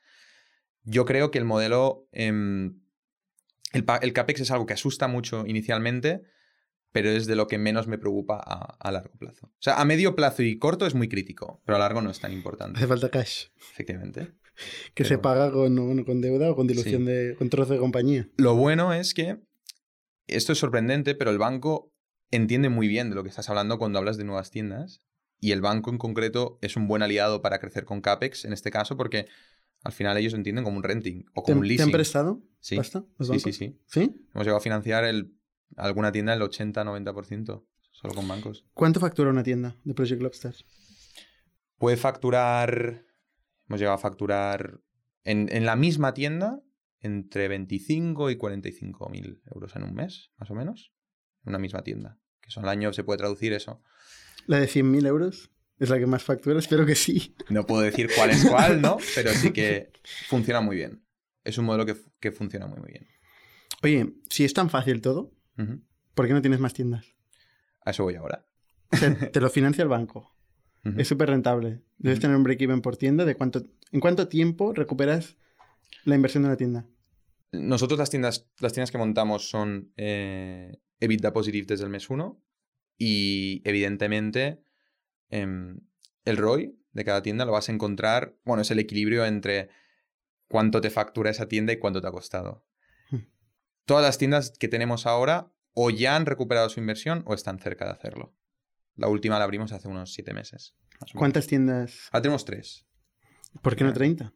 Yo 0.84 1.04
creo 1.04 1.30
que 1.30 1.38
el 1.38 1.44
modelo, 1.44 2.08
em, 2.12 2.80
el, 3.72 3.84
el 4.02 4.12
CAPEX 4.12 4.40
es 4.40 4.50
algo 4.50 4.66
que 4.66 4.74
asusta 4.74 5.08
mucho 5.08 5.44
inicialmente, 5.46 6.22
pero 6.92 7.08
es 7.10 7.26
de 7.26 7.36
lo 7.36 7.46
que 7.46 7.58
menos 7.58 7.86
me 7.86 7.98
preocupa 7.98 8.36
a, 8.44 8.76
a 8.80 8.90
largo 8.92 9.12
plazo. 9.18 9.46
O 9.46 9.52
sea, 9.62 9.80
a 9.80 9.84
medio 9.84 10.16
plazo 10.16 10.42
y 10.42 10.58
corto 10.58 10.86
es 10.86 10.94
muy 10.94 11.08
crítico, 11.08 11.62
pero 11.64 11.76
a 11.76 11.78
largo 11.78 12.02
no 12.02 12.10
es 12.10 12.18
tan 12.20 12.32
importante, 12.32 12.78
Hace 12.78 12.86
falta 12.88 13.08
cash. 13.10 13.46
efectivamente. 13.72 14.32
Que 14.94 15.04
se 15.04 15.10
Pero- 15.10 15.22
paga 15.22 15.50
con, 15.52 15.74
bueno, 15.74 16.04
con 16.04 16.20
deuda 16.20 16.50
o 16.50 16.56
con 16.56 16.66
dilución 16.66 17.02
Sí. 17.02 17.08
de. 17.10 17.34
con 17.36 17.48
trozo 17.48 17.72
de 17.72 17.78
compañía. 17.78 18.28
Lo 18.36 18.56
bueno 18.56 18.92
es 18.92 19.14
que 19.14 19.38
esto 20.26 20.52
es 20.52 20.58
sorprendente, 20.58 21.14
pero 21.14 21.30
el 21.30 21.38
banco 21.38 21.94
entiende 22.30 22.68
muy 22.68 22.86
bien 22.86 23.08
de 23.08 23.16
lo 23.16 23.22
que 23.22 23.30
estás 23.30 23.48
hablando 23.48 23.78
cuando 23.78 23.98
hablas 23.98 24.18
de 24.18 24.24
nuevas 24.24 24.50
tiendas. 24.50 25.00
Y 25.40 25.52
el 25.52 25.62
banco 25.62 25.90
en 25.90 25.96
concreto 25.96 26.58
es 26.60 26.76
un 26.76 26.88
buen 26.88 27.02
aliado 27.02 27.40
para 27.40 27.58
crecer 27.58 27.86
con 27.86 28.02
CAPEX 28.02 28.44
en 28.44 28.52
este 28.52 28.70
caso, 28.70 28.98
porque 28.98 29.26
al 29.82 29.92
final 29.92 30.16
ellos 30.18 30.32
lo 30.32 30.38
entienden 30.38 30.64
como 30.64 30.76
un 30.76 30.82
renting 30.82 31.24
o 31.34 31.42
¿Te, 31.42 31.52
como 31.52 31.60
un 31.60 31.66
te 31.66 31.72
han 31.72 31.78
leasing. 31.78 31.92
prestado 31.92 32.42
Sí. 32.60 32.76
pasta? 32.76 33.04
Sí, 33.20 33.38
sí, 33.40 33.52
sí. 33.52 33.80
¿Sí? 33.86 34.00
Hemos 34.34 34.44
llegado 34.44 34.58
a 34.58 34.60
financiar 34.60 35.04
el, 35.04 35.34
alguna 35.76 36.12
tienda 36.12 36.34
el 36.34 36.40
80-90%, 36.42 37.64
solo 37.92 38.14
con 38.14 38.28
bancos. 38.28 38.66
¿Cuánto 38.74 39.00
factura 39.00 39.30
una 39.30 39.42
tienda 39.42 39.76
de 39.84 39.94
Project 39.94 40.20
Lobster? 40.22 40.54
Puede 41.78 41.96
facturar, 41.96 43.06
hemos 43.68 43.80
llegado 43.80 43.94
a 43.94 43.98
facturar 43.98 44.80
en, 45.24 45.48
en 45.50 45.64
la 45.64 45.76
misma 45.76 46.12
tienda 46.12 46.60
entre 47.00 47.48
25 47.48 48.30
y 48.30 48.36
45 48.36 49.08
mil 49.08 49.40
euros 49.54 49.74
en 49.76 49.84
un 49.84 49.94
mes, 49.94 50.30
más 50.36 50.50
o 50.50 50.54
menos. 50.54 50.92
En 51.44 51.50
una 51.50 51.58
misma 51.58 51.82
tienda. 51.82 52.18
Que 52.42 52.48
eso 52.50 52.60
al 52.60 52.68
año 52.68 52.92
se 52.92 53.02
puede 53.04 53.16
traducir 53.16 53.54
eso. 53.54 53.82
¿La 54.46 54.58
de 54.60 54.66
100.000 54.66 55.06
euros? 55.06 55.50
¿Es 55.80 55.88
la 55.88 55.98
que 55.98 56.06
más 56.06 56.22
factura? 56.22 56.58
Espero 56.58 56.84
que 56.86 56.94
sí. 56.94 57.34
No 57.48 57.66
puedo 57.66 57.82
decir 57.82 58.08
cuál 58.14 58.30
es 58.30 58.44
cuál, 58.44 58.80
¿no? 58.82 58.98
Pero 59.14 59.32
sí 59.32 59.50
que 59.50 59.90
funciona 60.28 60.60
muy 60.60 60.76
bien. 60.76 61.02
Es 61.42 61.56
un 61.58 61.64
modelo 61.64 61.86
que, 61.86 61.96
que 62.20 62.30
funciona 62.32 62.66
muy, 62.66 62.78
muy 62.78 62.90
bien. 62.90 63.08
Oye, 63.82 64.12
si 64.28 64.44
es 64.44 64.52
tan 64.54 64.70
fácil 64.70 65.00
todo. 65.00 65.32
¿por 66.14 66.26
qué 66.26 66.32
no 66.32 66.40
tienes 66.40 66.60
más 66.60 66.72
tiendas? 66.74 67.06
A 67.84 67.90
eso 67.90 68.04
voy 68.04 68.14
ahora. 68.14 68.46
O 68.92 68.96
sea, 68.96 69.14
te 69.30 69.40
lo 69.40 69.50
financia 69.50 69.82
el 69.82 69.88
banco. 69.88 70.36
Es 70.96 71.08
súper 71.08 71.28
rentable. 71.28 71.82
Debes 71.98 72.18
Ujú. 72.18 72.22
tener 72.22 72.36
un 72.38 72.42
break-even 72.42 72.80
por 72.80 72.96
tienda. 72.96 73.26
De 73.26 73.34
cuánto, 73.34 73.62
¿En 73.92 74.00
cuánto 74.00 74.28
tiempo 74.28 74.72
recuperas 74.72 75.36
la 76.04 76.14
inversión 76.14 76.42
de 76.42 76.48
una 76.48 76.56
tienda? 76.56 76.86
Nosotros 77.52 77.98
las 77.98 78.08
tiendas, 78.08 78.48
las 78.60 78.72
tiendas 78.72 78.90
que 78.90 78.96
montamos 78.96 79.50
son 79.50 79.92
eh, 79.98 80.78
EBITDA 81.00 81.32
positive 81.34 81.66
desde 81.66 81.84
el 81.84 81.90
mes 81.90 82.08
1 82.08 82.42
y 82.96 83.60
evidentemente 83.64 84.62
em, 85.30 85.80
el 86.24 86.36
ROI 86.36 86.76
de 86.92 87.04
cada 87.04 87.22
tienda 87.22 87.44
lo 87.44 87.52
vas 87.52 87.68
a 87.68 87.72
encontrar, 87.72 88.36
bueno, 88.44 88.62
es 88.62 88.70
el 88.70 88.78
equilibrio 88.78 89.24
entre 89.24 89.70
cuánto 90.48 90.80
te 90.80 90.90
factura 90.90 91.30
esa 91.30 91.46
tienda 91.46 91.72
y 91.72 91.78
cuánto 91.78 92.00
te 92.00 92.08
ha 92.08 92.12
costado. 92.12 92.66
Hmm. 93.10 93.26
Todas 93.84 94.04
las 94.04 94.18
tiendas 94.18 94.52
que 94.58 94.68
tenemos 94.68 95.06
ahora 95.06 95.52
o 95.72 95.90
ya 95.90 96.16
han 96.16 96.26
recuperado 96.26 96.68
su 96.68 96.80
inversión 96.80 97.22
o 97.26 97.34
están 97.34 97.58
cerca 97.58 97.84
de 97.84 97.92
hacerlo. 97.92 98.34
La 98.96 99.08
última 99.08 99.38
la 99.38 99.44
abrimos 99.44 99.72
hace 99.72 99.88
unos 99.88 100.12
siete 100.12 100.34
meses. 100.34 100.74
¿Cuántas 101.14 101.46
tiendas? 101.46 102.08
Ahora 102.10 102.22
tenemos 102.22 102.44
tres. 102.44 102.86
¿Por 103.62 103.76
qué 103.76 103.84
no 103.84 103.92
30? 103.92 104.32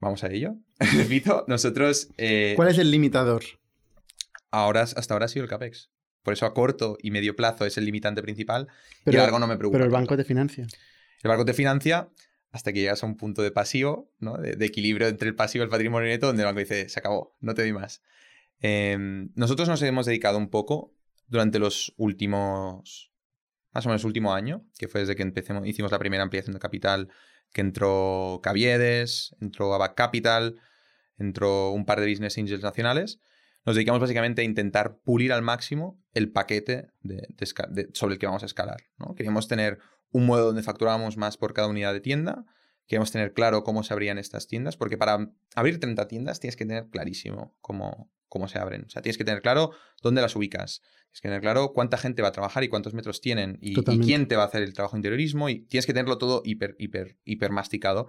Vamos 0.00 0.24
a 0.24 0.28
ello. 0.28 0.56
Repito, 0.96 1.44
nosotros... 1.48 2.08
eh, 2.16 2.54
¿Cuál 2.56 2.68
es 2.68 2.78
el 2.78 2.90
limitador? 2.90 3.42
ahora, 4.50 4.82
hasta 4.82 5.14
ahora 5.14 5.26
ha 5.26 5.28
sido 5.28 5.44
el 5.44 5.50
CAPEX. 5.50 5.90
Por 6.22 6.32
eso 6.34 6.46
a 6.46 6.54
corto 6.54 6.96
y 7.02 7.10
medio 7.10 7.34
plazo 7.36 7.64
es 7.66 7.76
el 7.78 7.84
limitante 7.84 8.22
principal 8.22 8.68
Pero- 9.04 9.16
y 9.16 9.20
a 9.20 9.22
largo 9.24 9.38
no 9.38 9.46
me 9.46 9.56
preocupa. 9.56 9.76
Pero 9.78 9.84
el 9.86 9.90
tanto. 9.90 10.00
banco 10.10 10.16
te 10.16 10.24
financia. 10.24 10.66
El 11.22 11.28
banco 11.28 11.44
te 11.44 11.54
financia 11.54 12.08
hasta 12.50 12.72
que 12.72 12.80
llegas 12.80 13.02
a 13.02 13.06
un 13.06 13.16
punto 13.16 13.42
de 13.42 13.50
pasivo, 13.50 14.10
¿no? 14.18 14.36
de, 14.36 14.56
de 14.56 14.66
equilibrio 14.66 15.08
entre 15.08 15.28
el 15.28 15.34
pasivo 15.34 15.62
y 15.62 15.66
el 15.66 15.70
patrimonio 15.70 16.08
neto, 16.08 16.26
donde 16.26 16.42
el 16.42 16.46
banco 16.46 16.60
dice, 16.60 16.88
se 16.88 16.98
acabó, 17.00 17.36
no 17.40 17.54
te 17.54 17.62
doy 17.62 17.72
más. 17.72 18.02
Em, 18.60 19.30
nosotros 19.34 19.68
nos 19.68 19.80
hemos 19.82 20.06
dedicado 20.06 20.38
un 20.38 20.48
poco 20.50 20.94
durante 21.28 21.58
los 21.58 21.94
últimos, 21.96 23.10
más 23.72 23.86
o 23.86 23.88
menos 23.88 24.04
último 24.04 24.34
año, 24.34 24.64
que 24.78 24.86
fue 24.88 25.00
desde 25.00 25.16
que 25.16 25.22
empecemos, 25.22 25.66
hicimos 25.66 25.90
la 25.92 25.98
primera 25.98 26.22
ampliación 26.22 26.52
de 26.54 26.60
capital, 26.60 27.08
que 27.52 27.60
entró 27.62 28.40
Caviedes, 28.42 29.34
entró 29.40 29.72
Abac 29.74 29.94
Capital, 29.94 30.56
entró 31.18 31.70
un 31.70 31.84
par 31.84 32.00
de 32.00 32.08
business 32.08 32.36
angels 32.38 32.62
nacionales. 32.62 33.20
Nos 33.64 33.76
dedicamos 33.76 34.00
básicamente 34.00 34.42
a 34.42 34.44
intentar 34.44 34.98
pulir 34.98 35.32
al 35.32 35.42
máximo 35.42 36.01
el 36.14 36.30
paquete 36.30 36.88
de- 37.00 37.26
de 37.28 37.46
esca- 37.46 37.68
de- 37.68 37.88
sobre 37.94 38.14
el 38.14 38.18
que 38.18 38.26
vamos 38.26 38.42
a 38.42 38.46
escalar. 38.46 38.82
¿no? 38.98 39.14
Queríamos 39.14 39.48
tener 39.48 39.78
un 40.10 40.26
modo 40.26 40.46
donde 40.46 40.62
facturábamos 40.62 41.16
más 41.16 41.36
por 41.36 41.54
cada 41.54 41.68
unidad 41.68 41.92
de 41.92 42.00
tienda. 42.00 42.44
Queríamos 42.86 43.12
tener 43.12 43.32
claro 43.32 43.62
cómo 43.64 43.82
se 43.82 43.94
abrían 43.94 44.18
estas 44.18 44.46
tiendas, 44.46 44.76
porque 44.76 44.98
para 44.98 45.30
abrir 45.54 45.80
30 45.80 46.08
tiendas 46.08 46.40
tienes 46.40 46.56
que 46.56 46.66
tener 46.66 46.88
clarísimo 46.88 47.56
cómo, 47.60 48.10
cómo 48.28 48.48
se 48.48 48.58
abren. 48.58 48.84
O 48.86 48.90
sea, 48.90 49.00
tienes 49.00 49.16
que 49.16 49.24
tener 49.24 49.40
claro 49.40 49.70
dónde 50.02 50.20
las 50.20 50.36
ubicas. 50.36 50.80
Tienes 51.04 51.20
que 51.22 51.28
tener 51.28 51.40
claro 51.40 51.72
cuánta 51.72 51.96
gente 51.96 52.20
va 52.22 52.28
a 52.28 52.32
trabajar 52.32 52.64
y 52.64 52.68
cuántos 52.68 52.92
metros 52.92 53.20
tienen 53.20 53.58
y, 53.62 53.74
y 53.94 54.00
quién 54.06 54.28
te 54.28 54.36
va 54.36 54.42
a 54.42 54.46
hacer 54.46 54.62
el 54.62 54.74
trabajo 54.74 54.96
de 54.96 54.98
interiorismo 54.98 55.48
y 55.48 55.60
tienes 55.66 55.86
que 55.86 55.92
tenerlo 55.94 56.18
todo 56.18 56.42
hiper, 56.44 56.74
hiper, 56.78 57.18
hiper 57.24 57.52
masticado. 57.52 58.08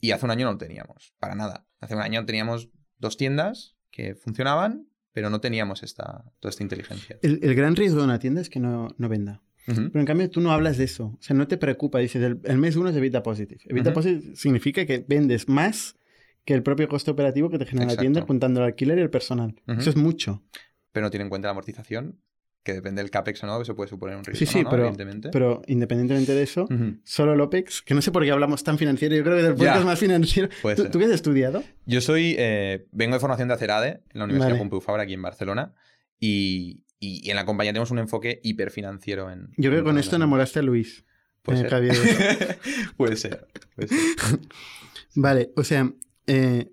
Y 0.00 0.10
hace 0.10 0.24
un 0.24 0.30
año 0.32 0.44
no 0.46 0.52
lo 0.52 0.58
teníamos, 0.58 1.14
para 1.18 1.34
nada. 1.34 1.66
Hace 1.80 1.94
un 1.94 2.00
año 2.02 2.24
teníamos 2.26 2.68
dos 2.98 3.16
tiendas 3.16 3.76
que 3.90 4.14
funcionaban, 4.14 4.88
pero 5.12 5.30
no 5.30 5.40
teníamos 5.40 5.82
esta, 5.82 6.24
toda 6.40 6.50
esta 6.50 6.62
inteligencia. 6.62 7.18
El, 7.22 7.40
el 7.42 7.54
gran 7.54 7.76
riesgo 7.76 7.98
de 7.98 8.04
una 8.04 8.18
tienda 8.18 8.40
es 8.40 8.50
que 8.50 8.60
no, 8.60 8.88
no 8.96 9.08
venda. 9.08 9.42
Pero 9.66 10.00
en 10.00 10.06
cambio 10.06 10.28
tú 10.30 10.40
no 10.40 10.50
hablas 10.50 10.78
de 10.78 10.84
eso. 10.84 11.16
O 11.18 11.22
sea, 11.22 11.36
no 11.36 11.46
te 11.46 11.56
preocupa. 11.56 12.00
Dices, 12.00 12.20
el, 12.22 12.40
el 12.44 12.58
mes 12.58 12.74
uno 12.74 12.88
es 12.88 12.96
EBITDA 12.96 13.22
positive. 13.22 13.60
EBITDA 13.66 13.90
Ujú. 13.90 13.94
positive 13.94 14.34
significa 14.34 14.84
que 14.84 15.04
vendes 15.06 15.48
más 15.48 15.96
que 16.44 16.54
el 16.54 16.62
propio 16.62 16.88
coste 16.88 17.10
operativo 17.10 17.50
que 17.50 17.58
te 17.58 17.66
genera 17.66 17.92
la 17.92 17.96
tienda 17.96 18.22
juntando 18.22 18.60
el 18.60 18.66
alquiler 18.66 18.98
y 18.98 19.02
el 19.02 19.10
personal. 19.10 19.60
Eso 19.66 19.90
es 19.90 19.96
mucho. 19.96 20.42
Pero 20.90 21.06
no 21.06 21.10
tiene 21.10 21.24
en 21.24 21.28
cuenta 21.28 21.46
la 21.46 21.52
amortización, 21.52 22.18
que 22.62 22.74
depende 22.74 23.00
del 23.02 23.10
CAPEX 23.10 23.42
o 23.44 23.46
no, 23.46 23.60
eso 23.62 23.74
puede 23.74 23.88
suponer 23.88 24.16
un 24.16 24.24
riesgo. 24.24 24.38
Sí, 24.38 24.46
sí, 24.46 24.62
¿no? 24.62 24.68
pero, 24.70 24.82
Evidentemente. 24.82 25.30
pero 25.32 25.62
independientemente 25.66 26.34
de 26.34 26.42
eso, 26.42 26.68
solo 27.04 27.32
el 27.32 27.40
OPEX, 27.40 27.80
que 27.82 27.94
no 27.94 28.02
sé 28.02 28.12
por 28.12 28.22
qué 28.22 28.30
hablamos 28.30 28.62
tan 28.64 28.76
financiero, 28.78 29.16
yo 29.16 29.22
creo 29.24 29.36
que 29.36 29.42
del 29.42 29.54
podcast 29.54 29.84
más 29.84 29.98
financiero. 29.98 30.48
¿Tú. 30.76 30.88
¿Tú 30.90 30.98
qué 30.98 31.06
has 31.06 31.10
estudiado? 31.12 31.62
Yo 31.86 32.00
soy, 32.00 32.36
eh, 32.38 32.86
vengo 32.92 33.14
de 33.14 33.20
formación 33.20 33.48
de 33.48 33.54
Acerade, 33.54 33.88
en 34.12 34.18
la 34.18 34.24
Universidad 34.24 34.50
Vale. 34.50 34.58
Pompeu 34.58 34.80
Fabra, 34.80 35.04
aquí 35.04 35.14
en 35.14 35.22
Barcelona, 35.22 35.74
y, 36.18 36.84
y- 36.98 37.26
y 37.26 37.30
en 37.30 37.36
la 37.36 37.46
compañía 37.46 37.72
tenemos 37.72 37.90
un 37.90 37.98
enfoque 37.98 38.40
hiperfinanciero 38.42 39.30
en... 39.30 39.48
Yo 39.56 39.70
creo 39.70 39.78
en 39.78 39.78
que 39.78 39.84
con 39.84 39.98
esto 39.98 40.16
enamoraste 40.16 40.58
a 40.58 40.62
Luis. 40.62 41.04
Puede 41.42 41.60
ser. 41.60 41.70
Puede 42.98 43.16
ser. 43.16 43.46
puede 43.74 43.88
ser. 43.88 43.98
Vale, 45.14 45.50
o 45.56 45.64
sea, 45.64 45.90
eh, 46.26 46.70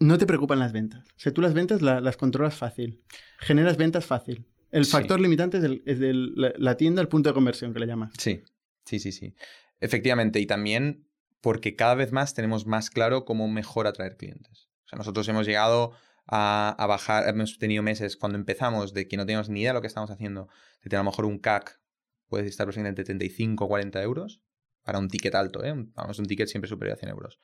no 0.00 0.18
te 0.18 0.26
preocupan 0.26 0.58
las 0.58 0.72
ventas. 0.72 1.06
O 1.08 1.12
sea, 1.20 1.32
tú 1.32 1.40
las 1.40 1.54
ventas 1.54 1.82
la- 1.82 2.00
las 2.00 2.16
controlas 2.16 2.54
fácil. 2.56 3.00
Generas 3.38 3.76
ventas 3.76 4.04
fácil. 4.06 4.46
El 4.70 4.84
Sí. 4.84 4.92
factor 4.92 5.20
limitante 5.20 5.58
es, 5.58 5.64
el- 5.64 5.82
es 5.86 5.98
del- 5.98 6.34
la, 6.36 6.76
tienda, 6.76 7.02
el 7.02 7.08
punto 7.08 7.28
de 7.30 7.34
conversión 7.34 7.72
que 7.72 7.80
le 7.80 7.86
llamas. 7.86 8.12
Sí, 8.18 8.42
sí, 8.84 8.98
sí, 9.00 9.12
sí. 9.12 9.34
Efectivamente, 9.80 10.40
y 10.40 10.46
también 10.46 11.06
porque 11.40 11.74
cada 11.74 11.94
vez 11.94 12.12
más 12.12 12.34
tenemos 12.34 12.66
más 12.66 12.90
claro 12.90 13.24
cómo 13.24 13.48
mejor 13.48 13.86
atraer 13.86 14.16
clientes. 14.16 14.68
O 14.84 14.88
sea, 14.88 14.96
nosotros 14.98 15.26
hemos 15.28 15.46
llegado 15.46 15.92
a, 16.26 16.76
a 16.78 16.86
bajar, 16.86 17.28
hemos 17.28 17.58
tenido 17.58 17.82
meses 17.82 18.16
cuando 18.16 18.36
empezamos 18.38 18.92
de 18.92 19.08
que 19.08 19.16
no 19.16 19.24
teníamos 19.26 19.48
ni 19.48 19.60
idea 19.60 19.70
de 19.70 19.74
lo 19.74 19.80
que 19.80 19.86
estamos 19.86 20.10
haciendo, 20.10 20.48
de 20.82 20.90
tener 20.90 20.96
a 21.00 21.04
lo 21.04 21.10
mejor 21.10 21.24
un 21.24 21.38
CAC, 21.38 21.80
puede 22.28 22.46
estar 22.46 22.64
aproximadamente 22.64 23.02
35 23.04 23.64
o 23.64 23.68
40 23.68 24.02
euros, 24.02 24.40
para 24.82 24.98
un 24.98 25.08
ticket 25.08 25.34
alto, 25.34 25.64
¿eh? 25.64 25.72
Vamos, 25.94 26.18
un 26.18 26.26
ticket 26.26 26.48
siempre 26.48 26.68
superior 26.68 26.96
a 26.96 26.98
100 26.98 27.10
euros. 27.10 27.40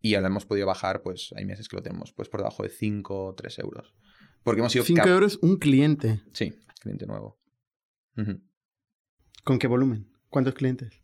Y 0.00 0.14
ahora 0.14 0.28
hemos 0.28 0.46
podido 0.46 0.66
bajar, 0.66 1.02
pues 1.02 1.32
hay 1.36 1.44
meses 1.44 1.68
que 1.68 1.76
lo 1.76 1.82
tenemos 1.82 2.12
pues 2.12 2.28
por 2.28 2.40
debajo 2.40 2.62
de 2.62 2.68
5 2.70 3.24
o 3.26 3.34
3 3.34 3.58
euros. 3.58 3.94
Porque 4.42 4.60
hemos 4.60 4.72
sido... 4.72 4.84
5 4.84 4.96
cap- 5.02 5.08
euros 5.08 5.38
un 5.42 5.56
cliente. 5.56 6.20
Sí, 6.32 6.54
cliente 6.80 7.06
nuevo. 7.06 7.38
¿Con 9.44 9.58
qué 9.58 9.66
volumen? 9.66 10.10
¿Cuántos 10.30 10.54
clientes? 10.54 11.02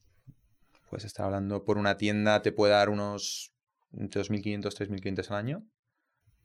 Puedes 0.88 1.04
estar 1.04 1.26
hablando 1.26 1.64
por 1.64 1.78
una 1.78 1.96
tienda, 1.96 2.42
te 2.42 2.52
puede 2.52 2.72
dar 2.72 2.88
unos 2.90 3.52
entre 3.92 4.22
2.500 4.22 4.62
3.000 4.62 5.00
clientes 5.00 5.30
al 5.30 5.36
año. 5.38 5.66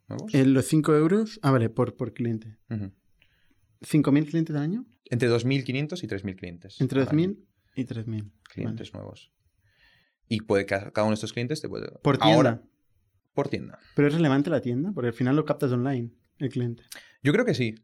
¿Nuevos? 0.08 0.34
En 0.34 0.54
los 0.54 0.66
5 0.66 0.96
euros. 0.96 1.40
Ah, 1.44 1.52
vale, 1.52 1.70
por, 1.70 1.96
por 1.96 2.14
cliente. 2.14 2.58
Ujú. 2.70 2.92
¿5.000 3.82 4.30
clientes 4.30 4.56
al 4.56 4.62
año? 4.62 4.86
Entre 5.06 5.30
2.500 5.30 6.04
y 6.04 6.08
3.000 6.08 6.36
clientes. 6.38 6.82
Entre 6.82 7.02
al 7.02 7.10
año. 7.10 7.30
2.000 7.30 7.38
y 7.76 7.86
3.000. 7.86 8.32
clientes 8.54 8.94
nuevos. 8.94 9.32
Y 10.30 10.42
puede 10.42 10.66
que 10.66 10.76
cada 10.76 11.04
uno 11.04 11.12
de 11.12 11.16
estos 11.16 11.34
clientes 11.34 11.62
te 11.62 11.70
puede. 11.70 11.90
Por 12.04 12.18
tienda. 12.18 12.36
Ahora, 12.36 12.64
por 13.34 13.48
tienda. 13.50 13.80
Pero 13.96 14.08
es 14.10 14.14
relevante 14.14 14.50
la 14.50 14.62
tienda, 14.62 14.92
porque 14.94 15.08
al 15.08 15.14
final 15.14 15.36
lo 15.36 15.46
captas 15.46 15.72
online. 15.72 16.12
El 16.40 16.50
cliente. 16.50 16.84
Yo 17.22 17.34
creo 17.34 17.46
que 17.46 17.54
sí. 17.54 17.76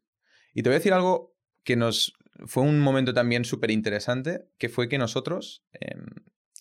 Y 0.54 0.64
te 0.64 0.70
voy 0.70 0.76
a 0.76 0.80
decir 0.80 0.94
algo 0.94 1.36
que 1.64 1.76
nos 1.76 2.14
fue 2.46 2.64
un 2.64 2.80
momento 2.80 3.14
también 3.14 3.46
súper 3.46 3.72
interesante, 3.72 4.48
que 4.58 4.70
fue 4.70 4.90
que 4.90 4.98
nosotros 4.98 5.66
em, 5.74 6.06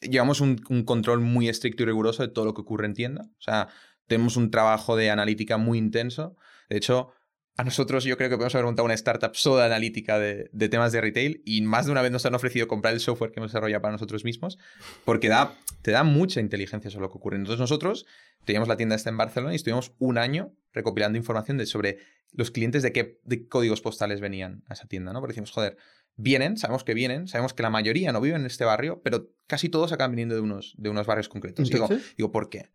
llevamos 0.01 0.41
un, 0.41 0.63
un, 0.69 0.85
control 0.85 1.21
muy 1.21 1.49
estricto 1.49 1.83
y 1.83 1.87
riguroso 1.87 2.23
de 2.23 2.29
todo 2.29 2.45
lo 2.45 2.55
que 2.55 2.61
ocurre 2.61 2.87
en 2.87 2.95
tienda. 2.95 3.23
O 3.39 3.43
sea, 3.43 3.69
tenemos 4.07 4.37
un 4.37 4.51
trabajo 4.51 4.97
de 4.97 5.11
analítica 5.11 5.57
muy 5.57 5.79
intenso. 5.79 6.37
De 6.69 6.77
hecho, 6.77 7.13
a 7.57 7.65
nosotros 7.65 8.05
yo 8.05 8.17
creo 8.17 8.31
que 8.31 8.37
podemos 8.37 8.55
haber 8.55 8.65
montado 8.65 8.87
una 8.87 8.95
startup 8.95 9.35
soda 9.35 9.67
analítica 9.67 10.19
de, 10.19 10.49
de, 10.53 10.69
temas 10.69 10.93
de 10.93 11.01
retail 11.01 11.43
y 11.45 11.61
más 11.63 11.87
de 11.87 11.93
una 11.93 12.01
vez 12.01 12.11
nos 12.11 12.25
han 12.25 12.35
ofrecido 12.35 12.67
comprar 12.67 12.95
el 12.95 13.01
software 13.01 13.31
que 13.31 13.41
hemos 13.41 13.53
desarrollado 13.53 13.83
para 13.83 13.93
nosotros 13.93 14.25
mismos 14.25 14.59
porque 15.05 15.29
da, 15.29 15.55
te 15.83 15.91
da 15.91 16.03
mucha 16.03 16.41
inteligencia 16.41 16.91
sobre 16.91 17.03
lo 17.03 17.11
que 17.11 17.19
ocurre. 17.19 17.37
Entonces 17.37 17.61
nosotros 17.61 18.07
teníamos 18.45 18.69
la 18.69 18.77
tienda 18.77 18.97
esta 18.97 19.11
en 19.11 19.19
Barcelona 19.19 19.53
y 19.53 19.57
estuvimos 19.57 19.93
un 19.99 20.19
año 20.19 20.53
recopilando 20.73 21.19
información 21.19 21.59
de, 21.59 21.67
sobre 21.67 21.99
los 22.33 22.51
clientes 22.51 22.83
de 22.83 22.93
qué 22.93 23.21
de 23.25 23.47
códigos 23.47 23.83
postales 23.83 24.21
venían 24.21 24.65
a 24.67 24.73
esa 24.73 24.87
tienda, 24.87 25.13
¿no? 25.13 25.21
Porque 25.21 25.33
decimos, 25.33 25.51
joder, 25.51 25.77
vienen, 26.17 26.57
sabemos 26.57 26.85
que 26.85 26.95
vienen, 26.95 27.29
sabemos 27.29 27.53
que 27.53 27.63
la 27.63 27.71
mayoría 27.71 28.13
no 28.13 28.21
viven 28.21 28.41
en 28.41 28.47
este 28.47 28.65
barrio, 28.65 29.03
pero 29.03 29.31
casi 29.47 29.69
todos 29.69 29.93
acaban 29.93 30.13
viniendo 30.13 30.35
de 30.35 30.41
unos, 30.41 30.75
de 30.79 30.89
unos 30.89 31.07
barrios 31.07 31.29
concretos. 31.29 31.69
Digo, 31.69 31.89
digo, 32.17 32.33
¿por 32.33 32.49
qué? 32.49 32.71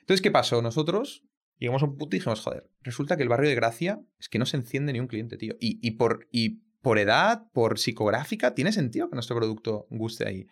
Entonces, 0.00 0.22
¿qué 0.22 0.30
pasó? 0.30 0.62
Nosotros 0.62 1.24
llegamos 1.58 1.82
a 1.82 1.86
un 1.86 1.96
punto 1.96 2.16
y 2.16 2.18
dijimos, 2.18 2.40
joder, 2.40 2.68
resulta 2.82 3.16
que 3.16 3.22
el 3.22 3.28
barrio 3.28 3.48
de 3.48 3.54
Gracia 3.54 4.00
es 4.18 4.28
que 4.28 4.38
no 4.38 4.46
se 4.46 4.56
enciende 4.56 4.92
ni 4.92 5.00
un 5.00 5.06
cliente, 5.06 5.36
tío. 5.36 5.54
Y, 5.60 5.78
y, 5.86 5.92
por, 5.92 6.28
y 6.30 6.60
por 6.80 6.98
edad, 6.98 7.50
por 7.52 7.78
psicográfica, 7.78 8.54
tiene 8.54 8.72
sentido 8.72 9.08
que 9.08 9.14
nuestro 9.14 9.36
producto 9.36 9.86
guste 9.90 10.26
ahí. 10.28 10.46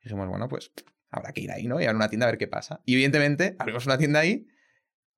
Y 0.00 0.04
dijimos, 0.04 0.28
bueno, 0.28 0.48
pues 0.48 0.72
habrá 1.10 1.32
que 1.32 1.40
ir 1.40 1.50
ahí, 1.50 1.66
¿no? 1.66 1.80
Y 1.80 1.84
a 1.84 1.90
una 1.90 2.08
tienda 2.08 2.26
a 2.26 2.30
ver 2.30 2.38
qué 2.38 2.48
pasa. 2.48 2.80
Y 2.84 2.94
evidentemente 2.94 3.56
abrimos 3.58 3.86
una 3.86 3.98
tienda 3.98 4.20
ahí 4.20 4.46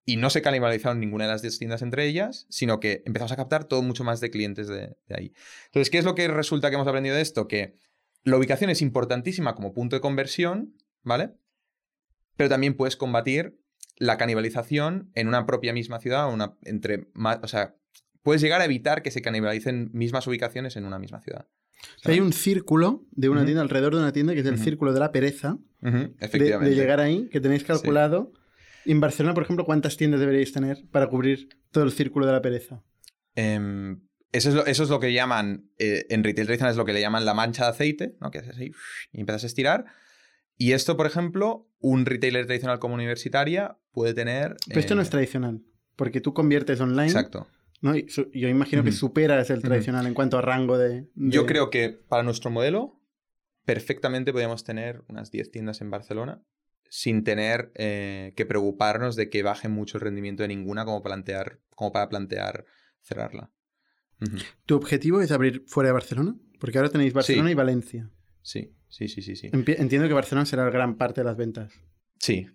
y 0.04 0.16
no 0.16 0.30
se 0.30 0.42
canibalizaron 0.42 0.98
ninguna 0.98 1.24
de 1.24 1.30
las 1.30 1.42
10 1.42 1.58
tiendas 1.58 1.82
entre 1.82 2.06
ellas, 2.06 2.46
sino 2.48 2.80
que 2.80 3.02
empezamos 3.06 3.32
a 3.32 3.36
captar 3.36 3.64
todo 3.64 3.82
mucho 3.82 4.04
más 4.04 4.20
de 4.20 4.30
clientes 4.30 4.68
de, 4.68 4.96
de 5.06 5.14
ahí. 5.16 5.32
Entonces, 5.66 5.90
¿qué 5.90 5.98
es 5.98 6.04
lo 6.04 6.14
que 6.14 6.28
resulta 6.28 6.68
que 6.68 6.76
hemos 6.76 6.88
aprendido 6.88 7.16
de 7.16 7.22
esto? 7.22 7.46
Que 7.46 7.76
la 8.24 8.36
ubicación 8.36 8.70
es 8.70 8.82
importantísima 8.82 9.54
como 9.54 9.72
punto 9.72 9.96
de 9.96 10.00
conversión, 10.00 10.76
¿vale? 11.02 11.34
Pero 12.36 12.48
también 12.48 12.74
puedes 12.74 12.96
combatir 12.96 13.59
la 14.00 14.16
canibalización 14.16 15.12
en 15.14 15.28
una 15.28 15.46
propia 15.46 15.72
misma 15.72 16.00
ciudad, 16.00 16.32
una, 16.32 16.56
entre 16.62 17.08
o 17.14 17.48
sea, 17.48 17.76
puedes 18.22 18.42
llegar 18.42 18.60
a 18.60 18.64
evitar 18.64 19.02
que 19.02 19.10
se 19.10 19.22
canibalicen 19.22 19.90
mismas 19.92 20.26
ubicaciones 20.26 20.74
en 20.76 20.86
una 20.86 20.98
misma 20.98 21.20
ciudad. 21.20 21.46
O 21.98 22.00
sea, 22.02 22.14
hay 22.14 22.20
un 22.20 22.32
círculo 22.32 23.06
de 23.12 23.28
una 23.28 23.40
uh 23.40 23.42
-huh. 23.42 23.46
tienda 23.46 23.62
alrededor 23.62 23.94
de 23.94 24.00
una 24.00 24.12
tienda 24.12 24.32
que 24.32 24.40
es 24.40 24.46
el 24.46 24.54
uh 24.54 24.56
-huh. 24.56 24.64
círculo 24.64 24.92
de 24.92 25.00
la 25.00 25.12
pereza. 25.12 25.58
Uh 25.82 25.88
-huh. 25.88 26.16
de, 26.18 26.58
de, 26.58 26.74
llegar 26.74 27.00
ahí, 27.00 27.28
que 27.30 27.40
tenéis 27.40 27.62
calculado. 27.62 28.32
Sí. 28.84 28.92
En 28.92 29.00
Barcelona, 29.00 29.34
por 29.34 29.44
ejemplo, 29.44 29.66
¿cuántas 29.66 29.98
tiendas 29.98 30.20
deberíais 30.20 30.52
tener 30.52 30.78
para 30.90 31.08
cubrir 31.08 31.48
todo 31.70 31.84
el 31.84 31.92
círculo 31.92 32.26
de 32.26 32.32
la 32.32 32.42
pereza? 32.42 32.82
Eh, 33.36 33.96
eso, 34.32 34.48
es 34.48 34.54
lo, 34.54 34.66
eso, 34.66 34.82
es 34.82 34.88
lo, 34.88 35.00
que 35.00 35.12
llaman, 35.12 35.70
eh, 35.78 36.06
en 36.08 36.24
retail 36.24 36.46
tradicional 36.46 36.72
es 36.72 36.76
lo 36.78 36.84
que 36.84 36.94
le 36.94 37.00
llaman 37.00 37.24
la 37.26 37.34
mancha 37.34 37.64
de 37.64 37.70
aceite, 37.70 38.16
¿no? 38.20 38.30
que 38.30 38.38
haces 38.38 38.54
así 38.54 38.72
y 39.12 39.20
empiezas 39.20 39.44
a 39.44 39.46
estirar. 39.46 39.84
Y 40.60 40.72
esto, 40.72 40.94
por 40.94 41.06
ejemplo, 41.06 41.66
un 41.78 42.04
retailer 42.04 42.44
tradicional 42.44 42.78
como 42.80 42.92
universitaria 42.92 43.78
puede 43.92 44.12
tener... 44.12 44.56
Pero 44.68 44.78
esto 44.78 44.92
eh... 44.92 44.96
no 44.96 45.00
es 45.00 45.08
tradicional, 45.08 45.62
porque 45.96 46.20
tú 46.20 46.34
conviertes 46.34 46.82
online. 46.82 47.06
Exacto. 47.06 47.48
¿no? 47.80 47.96
Y 47.96 48.06
yo 48.34 48.46
imagino 48.46 48.82
uh 48.82 48.84
-huh. 48.84 48.88
que 48.88 48.92
superas 48.92 49.48
el 49.48 49.62
tradicional 49.62 50.02
uh 50.02 50.04
-huh. 50.04 50.08
en 50.08 50.14
cuanto 50.14 50.36
a 50.36 50.42
rango 50.42 50.76
de, 50.76 51.08
de, 51.14 51.30
Yo 51.30 51.46
creo 51.46 51.70
que 51.70 51.88
para 51.88 52.22
nuestro 52.24 52.50
modelo, 52.50 53.00
perfectamente 53.64 54.32
podríamos 54.32 54.62
tener 54.62 55.02
unas 55.08 55.30
10 55.30 55.50
tiendas 55.50 55.80
en 55.80 55.90
Barcelona 55.90 56.42
sin 56.90 57.24
tener 57.24 57.72
eh, 57.74 58.34
que 58.36 58.44
preocuparnos 58.44 59.16
de 59.16 59.30
que 59.30 59.42
baje 59.42 59.70
mucho 59.70 59.96
el 59.96 60.02
rendimiento 60.02 60.42
de 60.42 60.48
ninguna 60.48 60.84
como, 60.84 61.02
plantear, 61.02 61.60
como 61.74 61.90
para 61.90 62.10
plantear 62.10 62.66
cerrarla. 63.00 63.50
Uh 64.20 64.24
-huh. 64.24 64.44
¿Tu 64.66 64.76
objetivo 64.76 65.22
es 65.22 65.30
abrir 65.30 65.64
fuera 65.66 65.88
de 65.88 65.94
Barcelona? 65.94 66.36
Porque 66.58 66.76
ahora 66.76 66.90
tenéis 66.90 67.14
Barcelona 67.14 67.48
sí. 67.48 67.52
y 67.52 67.54
Valencia. 67.54 68.10
Sí, 68.42 68.74
sí, 68.88 69.08
sí, 69.08 69.22
sí, 69.22 69.36
sí. 69.36 69.50
Entiendo 69.52 70.08
que 70.08 70.14
Barcelona 70.14 70.46
será 70.46 70.68
gran 70.70 70.96
parte 70.96 71.20
de 71.20 71.24
las 71.24 71.36
ventas. 71.36 71.72
Sí, 72.18 72.46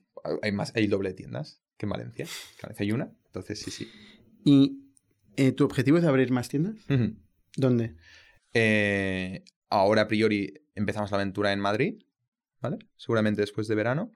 hay 0.41 0.51
más, 0.51 0.75
hay 0.75 0.87
doble 0.87 1.09
de 1.09 1.15
tiendas 1.15 1.61
que 1.77 1.85
en 1.85 1.89
Valencia. 1.91 2.25
En 2.25 2.61
Valencia 2.61 2.83
hay 2.83 2.91
una, 2.91 3.11
entonces 3.27 3.59
sí, 3.59 3.71
sí. 3.71 3.87
¿Y 4.43 4.85
eh, 5.35 5.51
tu 5.51 5.65
objetivo 5.65 5.97
es 5.97 6.05
abrir 6.05 6.31
más 6.31 6.49
tiendas? 6.49 6.75
Uh 6.89 6.93
-huh. 6.93 7.17
¿Dónde? 7.57 7.95
Eh, 8.53 9.43
ahora 9.69 10.03
a 10.03 10.07
priori 10.07 10.53
empezamos 10.75 11.11
la 11.11 11.17
aventura 11.17 11.51
en 11.51 11.59
Madrid, 11.59 12.03
¿vale? 12.61 12.77
Seguramente 12.95 13.41
después 13.41 13.67
de 13.67 13.75
verano. 13.75 14.11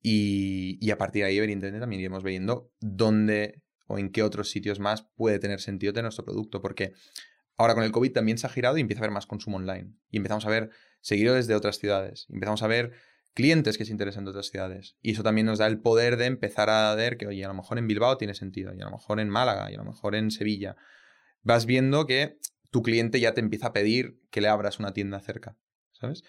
Y, 0.00 0.78
y, 0.80 0.90
a 0.92 0.98
partir 0.98 1.22
de 1.22 1.28
ahí, 1.28 1.38
evidentemente, 1.38 1.80
también 1.80 2.00
iremos 2.00 2.22
viendo 2.22 2.72
dónde 2.80 3.62
o 3.88 3.98
en 3.98 4.10
qué 4.10 4.22
otros 4.22 4.48
sitios 4.50 4.78
más 4.78 5.02
puede 5.16 5.40
tener 5.40 5.60
sentido 5.60 5.92
tener 5.92 6.04
nuestro 6.04 6.24
producto. 6.24 6.60
Porque 6.60 6.92
ahora 7.56 7.74
con 7.74 7.82
el 7.82 7.90
COVID 7.90 8.12
también 8.12 8.38
se 8.38 8.46
ha 8.46 8.50
girado 8.50 8.78
y 8.78 8.80
empieza 8.80 9.00
a 9.00 9.04
haber 9.04 9.14
más 9.14 9.26
consumo 9.26 9.56
online. 9.56 9.92
Y 10.10 10.18
empezamos 10.18 10.46
a 10.46 10.50
ver 10.50 10.70
seguidores 11.00 11.46
de 11.46 11.54
otras 11.54 11.78
ciudades. 11.78 12.26
Empezamos 12.30 12.62
a 12.62 12.66
ver 12.66 12.92
clientes 13.34 13.78
que 13.78 13.84
se 13.84 13.92
interesan 13.92 14.24
de 14.24 14.30
otras 14.30 14.46
ciudades. 14.46 14.96
Y 15.00 15.12
eso 15.12 15.22
también 15.22 15.46
nos 15.46 15.58
da 15.58 15.66
el 15.66 15.78
poder 15.78 16.16
de 16.16 16.26
empezar 16.26 16.70
a 16.70 16.94
ver 16.94 17.16
que, 17.16 17.26
oye, 17.26 17.44
a 17.44 17.48
lo 17.48 17.54
mejor 17.54 17.78
en 17.78 17.86
Bilbao 17.86 18.18
tiene 18.18 18.34
sentido, 18.34 18.74
y 18.74 18.80
a 18.80 18.86
lo 18.86 18.90
mejor 18.90 19.20
en 19.20 19.28
Málaga, 19.28 19.70
y 19.70 19.74
a 19.74 19.78
lo 19.78 19.84
mejor 19.84 20.14
en 20.14 20.30
Sevilla. 20.30 20.76
Vas 21.42 21.64
viendo 21.64 22.06
que 22.06 22.38
tu 22.70 22.82
cliente 22.82 23.20
ya 23.20 23.34
te 23.34 23.40
empieza 23.40 23.68
a 23.68 23.72
pedir 23.72 24.20
que 24.30 24.40
le 24.40 24.48
abras 24.48 24.80
una 24.80 24.92
tienda 24.92 25.20
cerca, 25.20 25.56
¿sabes? 25.92 26.24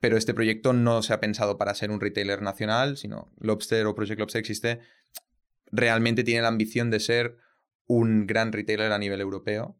Pero 0.00 0.16
este 0.16 0.34
proyecto 0.34 0.72
no 0.72 1.02
se 1.02 1.12
ha 1.12 1.20
pensado 1.20 1.58
para 1.58 1.74
ser 1.74 1.90
un 1.90 2.00
retailer 2.00 2.42
nacional, 2.42 2.96
sino 2.96 3.32
Lobster 3.38 3.86
o 3.86 3.94
Project 3.94 4.18
Lobster 4.18 4.40
existe, 4.40 4.80
realmente 5.70 6.24
tiene 6.24 6.42
la 6.42 6.48
ambición 6.48 6.90
de 6.90 7.00
ser 7.00 7.36
un 7.86 8.26
gran 8.26 8.52
retailer 8.52 8.90
a 8.90 8.98
nivel 8.98 9.20
europeo, 9.20 9.78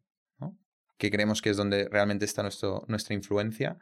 que 0.97 1.09
creemos 1.09 1.41
que 1.41 1.49
es 1.49 1.57
donde 1.57 1.89
realmente 1.89 2.25
está 2.25 2.43
nuestra 2.43 3.15
influencia 3.15 3.79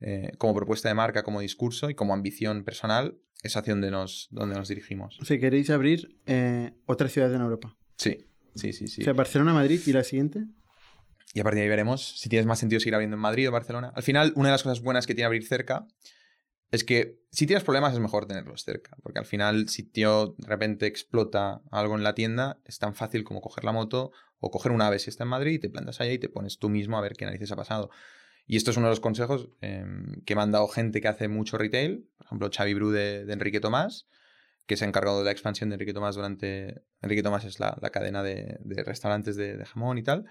eh, 0.00 0.32
como 0.38 0.54
propuesta 0.54 0.88
de 0.88 0.94
marca, 0.94 1.22
como 1.22 1.40
discurso 1.40 1.90
y 1.90 1.94
como 1.94 2.14
ambición 2.14 2.64
personal, 2.64 3.18
es 3.42 3.56
hacia 3.56 3.72
donde 3.72 3.90
nos, 3.90 4.28
donde 4.30 4.56
nos 4.56 4.68
dirigimos. 4.68 5.18
O 5.20 5.24
sea, 5.24 5.38
queréis 5.38 5.70
abrir 5.70 6.18
eh, 6.26 6.72
otras 6.86 7.12
ciudades 7.12 7.36
en 7.36 7.42
Europa. 7.42 7.76
Sí, 7.96 8.26
sí, 8.54 8.72
sí, 8.72 8.88
sí. 8.88 9.02
O 9.02 9.04
sea, 9.04 9.12
Barcelona, 9.12 9.52
Madrid 9.52 9.80
y 9.86 9.92
la 9.92 10.02
siguiente. 10.02 10.44
Y 11.34 11.40
a 11.40 11.42
partir 11.42 11.58
de 11.58 11.62
ahí 11.64 11.68
veremos 11.68 12.18
si 12.18 12.28
tienes 12.28 12.46
más 12.46 12.58
sentido 12.58 12.80
seguir 12.80 12.94
abriendo 12.94 13.16
en 13.16 13.20
Madrid 13.20 13.48
o 13.48 13.52
Barcelona. 13.52 13.92
Al 13.94 14.02
final, 14.02 14.32
una 14.36 14.48
de 14.48 14.52
las 14.52 14.62
cosas 14.62 14.80
buenas 14.80 15.06
que 15.06 15.14
tiene 15.14 15.26
abrir 15.26 15.46
cerca 15.46 15.86
es 16.70 16.84
que 16.84 17.20
si 17.30 17.46
tienes 17.46 17.64
problemas 17.64 17.92
es 17.92 18.00
mejor 18.00 18.26
tenerlos 18.26 18.64
cerca. 18.64 18.96
Porque 19.02 19.18
al 19.18 19.26
final, 19.26 19.68
si 19.68 19.82
tío 19.82 20.34
de 20.38 20.46
repente 20.46 20.86
explota 20.86 21.62
algo 21.70 21.96
en 21.96 22.02
la 22.02 22.14
tienda, 22.14 22.60
es 22.64 22.78
tan 22.78 22.94
fácil 22.94 23.24
como 23.24 23.40
coger 23.40 23.64
la 23.64 23.72
moto 23.72 24.12
o 24.38 24.50
coger 24.50 24.72
una 24.72 24.88
ave 24.88 24.98
si 24.98 25.10
está 25.10 25.24
en 25.24 25.30
Madrid 25.30 25.54
y 25.54 25.58
te 25.58 25.70
plantas 25.70 26.00
allá 26.00 26.12
y 26.12 26.18
te 26.18 26.28
pones 26.28 26.58
tú 26.58 26.68
mismo 26.68 26.98
a 26.98 27.00
ver 27.00 27.14
qué 27.14 27.24
narices 27.26 27.50
ha 27.52 27.56
pasado. 27.56 27.90
Y 28.46 28.56
esto 28.56 28.70
es 28.70 28.76
uno 28.76 28.86
de 28.86 28.92
los 28.92 29.00
consejos 29.00 29.48
eh, 29.60 29.84
que 30.26 30.34
me 30.34 30.42
han 30.42 30.52
dado 30.52 30.68
gente 30.68 31.00
que 31.00 31.08
hace 31.08 31.28
mucho 31.28 31.56
retail. 31.58 32.08
Por 32.18 32.26
ejemplo, 32.26 32.50
Xavi 32.54 32.74
Bru 32.74 32.90
de, 32.90 33.24
de 33.24 33.32
Enrique 33.32 33.60
Tomás, 33.60 34.08
que 34.66 34.76
se 34.76 34.84
ha 34.84 34.88
encargado 34.88 35.18
de 35.18 35.24
la 35.24 35.30
expansión 35.30 35.70
de 35.70 35.74
Enrique 35.74 35.94
Tomás 35.94 36.14
durante... 36.16 36.82
Enrique 37.00 37.22
Tomás 37.22 37.44
es 37.44 37.60
la, 37.60 37.76
la 37.80 37.90
cadena 37.90 38.22
de, 38.22 38.58
de 38.60 38.82
restaurantes 38.84 39.36
de, 39.36 39.56
de 39.56 39.64
jamón 39.64 39.98
y 39.98 40.02
tal 40.02 40.26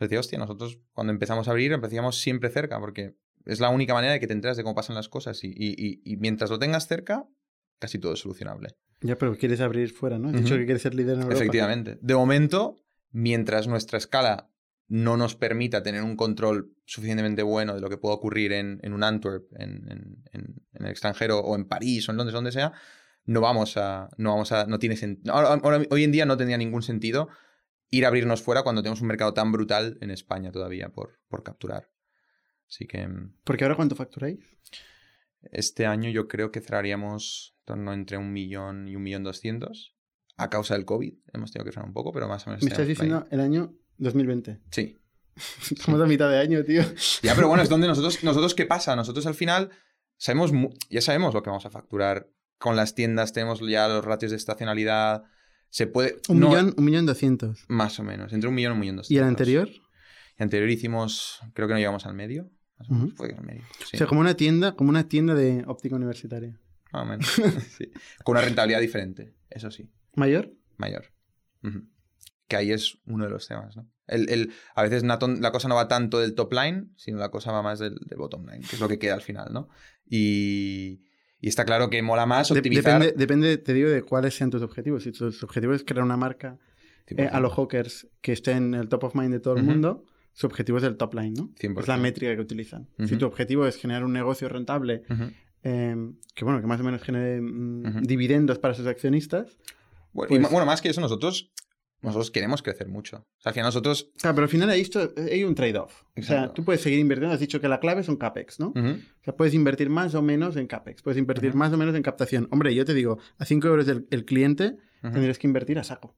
decía, 0.00 0.20
hostia, 0.20 0.38
nosotros 0.38 0.78
cuando 0.92 1.12
empezamos 1.12 1.48
a 1.48 1.50
abrir 1.50 1.72
empezamos 1.72 2.20
siempre 2.20 2.50
cerca, 2.50 2.78
porque 2.78 3.16
es 3.46 3.58
la 3.58 3.68
única 3.68 3.94
manera 3.94 4.12
de 4.12 4.20
que 4.20 4.28
te 4.28 4.32
enteras 4.32 4.56
de 4.56 4.62
cómo 4.62 4.76
pasan 4.76 4.94
las 4.94 5.08
cosas 5.08 5.42
y, 5.42 5.48
y, 5.48 6.00
y 6.04 6.16
mientras 6.18 6.50
lo 6.50 6.58
tengas 6.60 6.86
cerca, 6.86 7.26
casi 7.80 7.98
todo 7.98 8.12
es 8.12 8.20
solucionable. 8.20 8.76
Ya, 9.00 9.16
pero 9.16 9.36
quieres 9.36 9.60
abrir 9.60 9.90
fuera, 9.90 10.18
¿no? 10.18 10.28
Has 10.28 10.34
uh 10.34 10.38
-huh. 10.38 10.42
dicho 10.42 10.56
que 10.56 10.66
quieres 10.66 10.82
ser 10.82 10.94
líder 10.94 11.14
en 11.14 11.22
Europa. 11.22 11.34
Efectivamente. 11.34 11.98
De 12.00 12.14
momento, 12.14 12.76
mientras 13.10 13.66
nuestra 13.66 13.98
escala 13.98 14.50
no 14.88 15.16
nos 15.16 15.36
permita 15.36 15.82
tener 15.82 16.02
un 16.02 16.16
control 16.16 16.72
suficientemente 16.86 17.42
bueno 17.42 17.74
de 17.74 17.80
lo 17.80 17.90
que 17.90 17.98
pueda 17.98 18.14
ocurrir 18.14 18.52
en, 18.52 18.80
en 18.82 18.94
un 18.94 19.04
Antwerp, 19.04 19.44
en, 19.58 19.90
en, 19.90 20.24
en, 20.32 20.62
el 20.72 20.86
extranjero, 20.86 21.40
o 21.40 21.54
en 21.56 21.66
París, 21.66 22.08
o 22.08 22.12
en 22.12 22.16
Londres, 22.16 22.32
donde 22.32 22.52
sea, 22.52 22.72
no 23.24 23.42
vamos 23.42 23.76
a. 23.76 24.08
No 24.16 24.30
vamos 24.30 24.52
a. 24.52 24.66
No 24.66 24.78
tiene 24.78 24.96
sentido. 24.96 25.34
Hoy 25.90 26.04
en 26.04 26.12
día 26.12 26.24
no 26.24 26.38
tendría 26.38 26.56
ningún 26.56 26.82
sentido 26.82 27.28
ir 27.90 28.04
a 28.04 28.08
abrirnos 28.08 28.42
fuera 28.42 28.62
cuando 28.62 28.82
tenemos 28.82 29.00
un 29.02 29.08
mercado 29.08 29.34
tan 29.34 29.52
brutal 29.52 29.98
en 30.00 30.10
España 30.10 30.50
todavía 30.50 30.88
por, 30.90 31.20
por 31.28 31.42
capturar. 31.42 31.90
Así 32.68 32.86
que... 32.86 33.06
mm, 33.06 33.34
Porque 33.44 33.64
ahora 33.64 33.76
cuánto 33.76 33.94
facturáis? 33.96 34.38
Este 35.52 35.86
año 35.86 36.10
yo 36.10 36.28
creo 36.28 36.50
que 36.50 36.60
cerraríamos 36.60 37.54
en 37.60 37.64
torno 37.64 37.92
entre 37.92 38.16
un 38.16 38.32
millón 38.32 38.88
y 38.88 38.96
un 38.96 39.02
millón 39.02 39.24
doscientos. 39.24 39.94
A 40.36 40.50
causa 40.50 40.74
del 40.74 40.84
COVID 40.84 41.14
hemos 41.32 41.52
tenido 41.52 41.64
que 41.64 41.72
frenar 41.72 41.88
un 41.88 41.94
poco, 41.94 42.12
pero 42.12 42.28
más 42.28 42.46
o 42.46 42.50
menos... 42.50 42.62
Me 42.62 42.70
estás 42.70 42.86
diciendo 42.86 43.26
el 43.30 43.40
año 43.40 43.74
2020. 43.98 44.60
Sí. 44.70 44.96
Estamos 45.70 46.00
a 46.00 46.06
mitad 46.06 46.30
de 46.30 46.38
año, 46.38 46.64
tío. 46.64 46.82
Ya, 47.22 47.34
pero 47.34 47.48
bueno, 47.48 47.62
es 47.62 47.68
donde 47.68 47.86
nosotros, 47.86 48.22
nosotros 48.24 48.54
¿qué 48.54 48.66
pasa? 48.66 48.96
Nosotros 48.96 49.26
al 49.26 49.34
final 49.34 49.70
sabemos, 50.16 50.52
ya 50.90 51.00
sabemos 51.00 51.34
lo 51.34 51.42
que 51.42 51.50
vamos 51.50 51.66
a 51.66 51.70
facturar. 51.70 52.28
Con 52.58 52.74
las 52.74 52.94
tiendas 52.94 53.32
tenemos 53.32 53.60
ya 53.60 53.86
los 53.86 54.04
ratios 54.04 54.32
de 54.32 54.36
estacionalidad, 54.36 55.22
se 55.70 55.86
puede... 55.86 56.16
Un, 56.28 56.40
no, 56.40 56.48
millón, 56.48 56.74
un 56.76 56.84
millón 56.84 57.06
doscientos. 57.06 57.64
Más 57.68 58.00
o 58.00 58.02
menos, 58.02 58.32
entre 58.32 58.48
un 58.48 58.54
millón 58.54 58.72
y 58.72 58.74
un 58.74 58.80
millón 58.80 58.96
doscientos. 58.96 59.14
¿Y 59.14 59.18
el 59.18 59.28
anterior? 59.28 59.68
El 60.36 60.44
anterior 60.44 60.70
hicimos, 60.70 61.40
creo 61.54 61.68
que 61.68 61.74
no 61.74 61.78
llegamos 61.78 62.06
al 62.06 62.14
medio. 62.14 62.50
Uh 62.88 62.94
-huh. 62.94 63.14
Fue 63.14 63.32
al 63.32 63.44
medio. 63.44 63.62
Sí. 63.78 63.96
O 63.96 63.98
sea, 63.98 64.06
como 64.06 64.20
una 64.20 64.34
tienda, 64.34 64.74
como 64.74 64.90
una 64.90 65.08
tienda 65.08 65.34
de 65.34 65.64
óptica 65.66 65.96
universitaria. 65.96 66.58
Más 66.92 67.02
o 67.02 67.06
menos. 67.06 67.26
sí. 67.78 67.90
Con 68.24 68.36
una 68.36 68.44
rentabilidad 68.44 68.80
diferente, 68.80 69.34
eso 69.50 69.70
sí. 69.70 69.90
¿Mayor? 70.14 70.52
Mayor. 70.78 71.12
Uh 71.62 71.68
-huh. 71.68 71.88
Que 72.48 72.56
ahí 72.56 72.72
es 72.72 72.98
uno 73.06 73.24
de 73.24 73.30
los 73.30 73.46
temas, 73.46 73.76
¿no? 73.76 73.86
El, 74.08 74.52
a 74.74 74.82
veces 74.82 75.02
la 75.04 75.52
cosa 75.52 75.68
no 75.68 75.74
va 75.74 75.86
tanto 75.86 76.18
del 76.18 76.34
top 76.34 76.54
line, 76.54 76.86
sino 76.96 77.18
la 77.18 77.30
cosa 77.30 77.52
va 77.52 77.62
más 77.62 77.78
del, 77.78 77.98
bottom 78.16 78.46
line, 78.46 78.60
que 78.60 78.76
es 78.76 78.80
lo 78.80 78.88
que 78.88 78.98
queda 78.98 79.14
al 79.14 79.20
final, 79.20 79.52
¿no? 79.52 79.68
Y, 80.08 81.02
está 81.42 81.66
claro 81.66 81.90
que 81.90 82.02
mola 82.02 82.24
más 82.24 82.50
optimizar... 82.50 83.00
depende, 83.00 83.14
depende, 83.18 83.58
te 83.58 83.74
digo, 83.74 83.90
de 83.90 84.02
cuáles 84.02 84.34
sean 84.34 84.50
tus 84.50 84.62
objetivos. 84.62 85.02
Si 85.02 85.12
tus 85.12 85.42
objetivos 85.42 85.76
es 85.76 85.84
crear 85.84 86.02
una 86.02 86.16
marca 86.16 86.58
eh, 87.06 87.28
a 87.30 87.38
los 87.38 87.52
hawkers 87.52 88.08
que 88.22 88.32
esté 88.32 88.52
en 88.52 88.74
el 88.74 88.88
top 88.88 89.04
of 89.04 89.14
mind 89.14 89.32
de 89.32 89.40
todo 89.40 89.56
el 89.56 89.62
mundo, 89.62 90.06
su 90.32 90.46
objetivo 90.46 90.78
es 90.78 90.84
el 90.84 90.96
top 90.96 91.14
line, 91.14 91.34
¿no? 91.36 91.52
Es 91.58 91.88
la 91.88 91.98
métrica 91.98 92.34
que 92.34 92.40
utilizan. 92.40 92.88
Si 93.06 93.16
tu 93.16 93.26
objetivo 93.26 93.66
es 93.66 93.76
generar 93.76 94.04
un 94.04 94.14
negocio 94.14 94.48
rentable, 94.48 95.02
em, 95.62 96.16
que 96.34 96.44
bueno, 96.46 96.62
que 96.62 96.66
más 96.66 96.80
o 96.80 96.84
menos 96.84 97.02
genere 97.02 97.42
mm, 97.42 98.04
dividendos 98.04 98.58
para 98.58 98.72
sus 98.72 98.86
accionistas... 98.86 99.58
Bueno, 100.14 100.28
pues 100.28 100.50
bueno, 100.50 100.64
más 100.64 100.80
que 100.80 100.88
eso, 100.88 101.02
nosotros 101.02 101.52
nosotros 102.00 102.30
queremos 102.30 102.62
crecer 102.62 102.88
mucho. 102.88 103.26
O 103.38 103.40
sea, 103.40 103.50
al 103.50 103.54
final 103.54 103.68
nosotros... 103.68 104.10
Claro, 104.18 104.36
pero 104.36 104.44
al 104.44 104.50
final 104.50 104.70
hay, 104.70 104.80
esto, 104.80 105.12
hay 105.16 105.42
un 105.42 105.54
trade-off. 105.54 106.04
O 106.16 106.22
sea, 106.22 106.52
tú 106.52 106.64
puedes 106.64 106.80
seguir 106.80 106.98
invirtiendo. 107.00 107.34
Has 107.34 107.40
dicho 107.40 107.60
que 107.60 107.68
la 107.68 107.80
clave 107.80 108.02
son 108.04 108.16
CAPEX, 108.16 108.60
¿no? 108.60 108.68
O 108.68 109.24
sea, 109.24 109.34
puedes 109.36 109.54
invertir 109.54 109.90
más 109.90 110.14
o 110.14 110.22
menos 110.22 110.56
en 110.56 110.66
CAPEX. 110.68 111.02
Puedes 111.02 111.18
invertir 111.18 111.54
más 111.54 111.72
o 111.72 111.76
menos 111.76 111.96
en 111.96 112.02
captación. 112.02 112.46
Hombre, 112.50 112.74
yo 112.74 112.84
te 112.84 112.94
digo, 112.94 113.18
a 113.38 113.44
5 113.44 113.66
euros 113.66 113.88
el, 113.88 114.24
cliente 114.24 114.76
tendrías 115.02 115.38
que 115.38 115.46
invertir 115.46 115.78
a 115.78 115.84
saco. 115.84 116.16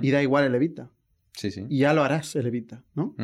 Y 0.00 0.10
da 0.10 0.22
igual 0.22 0.44
el 0.44 0.54
evita. 0.54 0.90
Sí, 1.32 1.50
sí. 1.50 1.66
Y 1.68 1.78
ya 1.78 1.94
lo 1.94 2.04
harás 2.04 2.36
el 2.36 2.46
evita, 2.46 2.84
¿no? 2.94 3.14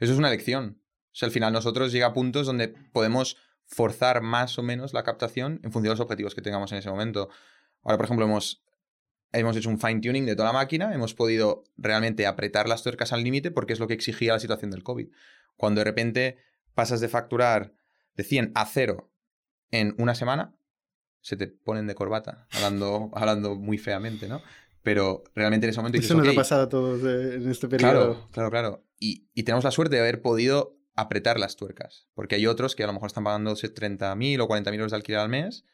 Eso 0.00 0.12
es 0.12 0.18
una 0.18 0.28
elección. 0.28 0.80
O 1.12 1.14
sea, 1.14 1.26
al 1.26 1.32
final 1.32 1.52
nosotros 1.52 1.92
llega 1.92 2.06
a 2.06 2.12
puntos 2.12 2.46
donde 2.46 2.68
podemos 2.68 3.36
forzar 3.66 4.20
más 4.20 4.58
o 4.58 4.62
menos 4.62 4.92
la 4.92 5.04
captación 5.04 5.60
en 5.62 5.72
función 5.72 5.84
de 5.84 5.90
los 5.90 6.00
objetivos 6.00 6.34
que 6.34 6.42
tengamos 6.42 6.72
en 6.72 6.78
ese 6.78 6.90
momento. 6.90 7.28
Ahora, 7.82 7.96
por 7.96 8.06
ejemplo, 8.06 8.26
hemos 8.26 8.62
hemos 9.32 9.56
hecho 9.56 9.68
un 9.68 9.78
fine 9.78 10.00
tuning 10.00 10.26
de 10.26 10.34
toda 10.34 10.48
la 10.48 10.52
máquina, 10.52 10.92
hemos 10.94 11.14
podido 11.14 11.64
realmente 11.76 12.26
apretar 12.26 12.68
las 12.68 12.82
tuercas 12.82 13.12
al 13.12 13.22
límite 13.22 13.50
porque 13.50 13.72
es 13.72 13.80
lo 13.80 13.86
que 13.86 13.94
exigía 13.94 14.32
la 14.32 14.40
situación 14.40 14.70
del 14.70 14.82
COVID. 14.82 15.08
Cuando 15.56 15.80
de 15.80 15.84
repente 15.84 16.38
pasas 16.74 17.00
de 17.00 17.08
facturar 17.08 17.72
de 18.16 18.24
100 18.24 18.52
a 18.54 18.66
0 18.66 19.10
en 19.70 19.94
una 19.98 20.14
semana, 20.14 20.54
se 21.20 21.36
te 21.36 21.46
ponen 21.46 21.86
de 21.86 21.94
corbata, 21.94 22.46
hablando, 22.52 23.10
hablando 23.14 23.56
muy 23.56 23.78
feamente, 23.78 24.28
¿no? 24.28 24.42
Pero 24.82 25.24
realmente 25.34 25.66
en 25.66 25.70
ese 25.70 25.80
momento... 25.80 25.98
Eso 25.98 26.14
nos 26.14 26.28
ha 26.28 26.34
pasado 26.34 26.62
a 26.62 26.68
todos 26.68 27.02
eh, 27.04 27.36
en 27.36 27.50
este 27.50 27.68
periodo. 27.68 27.92
Claro, 27.92 28.28
claro, 28.32 28.50
claro. 28.50 28.84
Y, 28.98 29.28
y, 29.34 29.42
tenemos 29.42 29.64
la 29.64 29.70
suerte 29.70 29.96
de 29.96 30.02
haber 30.02 30.22
podido 30.22 30.78
apretar 30.94 31.38
las 31.38 31.56
tuercas, 31.56 32.08
porque 32.14 32.36
hay 32.36 32.46
otros 32.46 32.74
que 32.74 32.84
a 32.84 32.86
lo 32.86 32.94
mejor 32.94 33.08
están 33.08 33.24
pagando 33.24 33.52
30.000 33.52 34.40
o 34.40 34.48
40.000 34.48 34.74
euros 34.74 34.90
de 34.92 34.96
alquiler 34.96 35.20
al 35.20 35.28
mes 35.28 35.64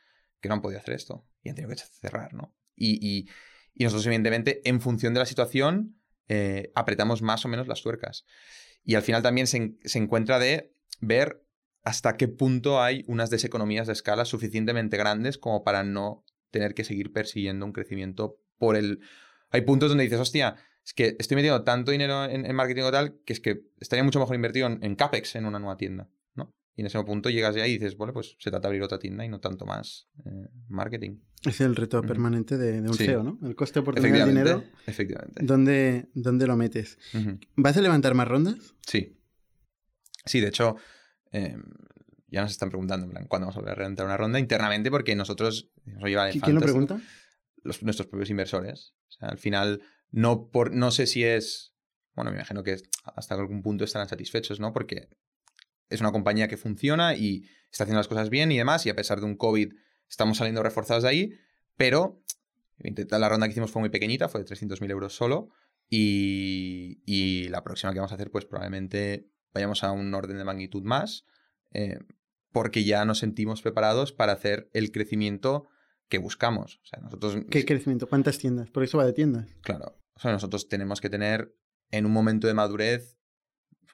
que 0.40 0.48
no 0.48 0.57
han 0.57 0.62
podido 0.62 0.80
hacer 0.80 0.94
esto 0.94 1.24
y 1.42 1.48
han 1.48 1.54
tenido 1.54 1.74
que 1.74 1.80
cerrar, 1.80 2.34
¿no? 2.34 2.52
Y, 2.77 3.29
nosotros, 3.79 4.07
evidentemente, 4.07 4.62
en 4.64 4.81
función 4.81 5.14
de 5.14 5.20
la 5.20 5.27
situación, 5.27 5.97
eh, 6.29 6.70
apretamos 6.74 7.22
más 7.22 7.45
o 7.45 7.49
menos 7.49 7.68
las 7.68 7.83
tuercas. 7.83 8.24
Y 8.85 8.95
al 8.95 9.03
final 9.03 9.22
también 9.22 9.47
se, 9.47 9.77
encuentra 9.99 10.39
de 10.39 10.72
ver 11.01 11.43
hasta 11.83 12.16
qué 12.16 12.29
punto 12.29 12.83
hay 12.83 13.05
unas 13.07 13.31
deseconomías 13.31 13.87
de 13.87 13.93
escala 13.93 14.24
suficientemente 14.24 14.97
grandes 14.97 15.39
como 15.39 15.62
para 15.62 15.85
no 15.85 16.24
tener 16.51 16.74
que 16.74 16.85
seguir 16.85 17.12
persiguiendo 17.12 17.66
un 17.66 17.72
crecimiento 17.72 18.39
por 18.59 18.77
el... 18.77 19.01
Hay 19.51 19.62
puntos 19.62 19.89
donde 19.89 20.05
dices, 20.05 20.20
hostia, 20.20 20.57
es 20.85 20.95
que 20.95 21.16
estoy 21.18 21.35
metiendo 21.35 21.64
tanto 21.64 21.91
dinero 21.91 22.24
en, 22.24 22.55
marketing 22.55 22.83
o 22.83 22.93
tal 22.93 23.18
que 23.24 23.33
es 23.33 23.41
que 23.41 23.62
estaría 23.81 24.05
mucho 24.05 24.20
mejor 24.20 24.37
invertido 24.37 24.68
en, 24.68 24.79
en, 24.83 24.95
CAPEX 24.95 25.37
en 25.37 25.47
una 25.47 25.59
nueva 25.59 25.77
tienda. 25.77 26.09
Y 26.77 26.83
en 26.83 26.87
ese 26.89 27.03
punto 27.05 27.31
llegas 27.31 27.57
ahí 27.57 27.72
y 27.72 27.79
dices, 27.79 27.97
bueno, 27.97 28.12
pues 28.12 28.37
se 28.39 28.51
trata 28.51 28.68
de 28.68 28.68
abrir 28.68 28.83
otra 28.83 28.99
tienda 28.99 29.24
y 29.24 29.31
no 29.31 29.41
tanto 29.41 29.64
más 29.64 30.09
eh, 30.27 30.49
marketing. 30.68 31.20
Es 31.43 31.62
el 31.62 31.74
reto 31.74 32.03
permanente 32.03 32.59
de, 32.59 32.83
un 32.83 32.93
SEO, 32.93 33.22
¿no? 33.22 33.39
El 33.43 33.57
coste 33.57 33.79
oportunidad 33.79 34.27
de 34.27 34.33
dinero. 34.33 34.64
Efectivamente. 34.87 35.43
¿Dónde, 35.43 36.11
dónde 36.12 36.47
lo 36.47 36.55
metes? 36.57 36.99
¿Vas 37.57 37.79
a 37.79 37.81
levantar 37.81 38.14
más 38.14 38.29
rondas? 38.29 38.57
Sí. 38.87 39.18
Sí, 40.27 40.41
de 40.41 40.49
hecho, 40.49 40.77
em, 41.31 41.62
ya 42.29 42.43
nos 42.43 42.51
están 42.51 42.68
preguntando, 42.68 43.07
en 43.07 43.12
plan, 43.12 43.27
¿cuándo 43.27 43.47
vamos 43.47 43.57
a 43.57 43.61
volver 43.61 43.79
a 43.79 43.79
levantar 43.79 44.05
una 44.05 44.18
ronda? 44.18 44.39
Internamente, 44.39 44.91
porque 44.91 45.16
nosotros 45.16 45.70
nos 45.87 46.05
lleva 46.05 46.29
¿Quién 46.31 46.57
lo 46.57 46.61
pregunta? 46.61 47.01
nuestros 47.64 48.07
propios 48.07 48.29
inversores. 48.29 48.95
O 49.09 49.12
sea, 49.12 49.29
al 49.29 49.39
final, 49.39 49.81
no, 50.11 50.51
por, 50.51 50.72
no 50.74 50.91
sé 50.91 51.07
si 51.07 51.24
es. 51.24 51.74
Bueno, 52.14 52.31
me 52.31 52.37
imagino 52.37 52.62
que 52.62 52.77
hasta 53.14 53.35
algún 53.35 53.62
punto 53.62 53.85
estarán 53.85 54.09
satisfechos, 54.09 54.61
¿no? 54.61 54.72
Porque 54.72 55.09
es 55.89 56.01
una 56.01 56.12
compañía 56.12 56.49
que 56.49 56.57
funciona 56.57 57.14
y 57.14 57.45
está 57.70 57.84
haciendo 57.84 57.99
las 57.99 58.09
cosas 58.09 58.30
bien 58.30 58.53
y 58.53 58.59
demás, 58.59 58.87
y 58.87 58.91
a 58.91 58.97
pesar 58.97 59.20
de 59.20 59.26
un 59.26 59.37
COVID 59.37 59.72
estamos 60.09 60.39
saliendo 60.39 60.62
reforzados 60.62 61.03
de 61.03 61.09
ahí, 61.09 61.32
pero 61.76 62.22
la 62.78 63.28
ronda 63.28 63.47
que 63.47 63.53
hicimos 63.53 63.70
fue 63.70 63.80
muy 63.80 63.91
pequeñita, 63.91 64.28
fue 64.28 64.43
de 64.43 64.47
300.000 64.47 64.91
euros 64.91 65.14
solo, 65.14 65.49
y, 65.89 67.49
la 67.49 67.62
próxima 67.62 67.93
que 67.93 68.01
vamos 68.01 68.12
a 68.12 68.16
hacer, 68.16 68.30
pues 68.30 68.45
probablemente 68.45 69.30
vayamos 69.55 69.84
a 69.84 69.93
un 69.93 70.12
orden 70.14 70.37
de 70.37 70.45
magnitud 70.45 70.82
más, 70.82 71.24
eh, 71.72 71.99
porque 72.53 72.84
ya 72.84 73.05
nos 73.05 73.18
sentimos 73.18 73.62
preparados 73.62 74.12
para 74.12 74.32
hacer 74.32 74.68
el 74.72 74.91
crecimiento 74.91 75.68
que 76.09 76.18
buscamos. 76.18 76.80
O 76.82 76.87
sea, 76.87 77.01
nosotros... 77.01 77.37
¿Qué 77.51 77.64
crecimiento? 77.64 78.09
¿Cuántas 78.09 78.39
tiendas? 78.39 78.70
Por 78.70 78.82
eso 78.82 78.99
va 78.99 79.07
de 79.07 79.12
tiendas. 79.12 79.49
Claro. 79.62 79.99
O 80.14 80.20
sea, 80.20 80.32
nosotros 80.32 80.68
tenemos 80.68 81.01
que 81.01 81.11
tener 81.11 81.55
en 81.91 82.07
un 82.07 82.12
momento 82.12 82.47
de 82.47 82.55
madurez 82.55 83.15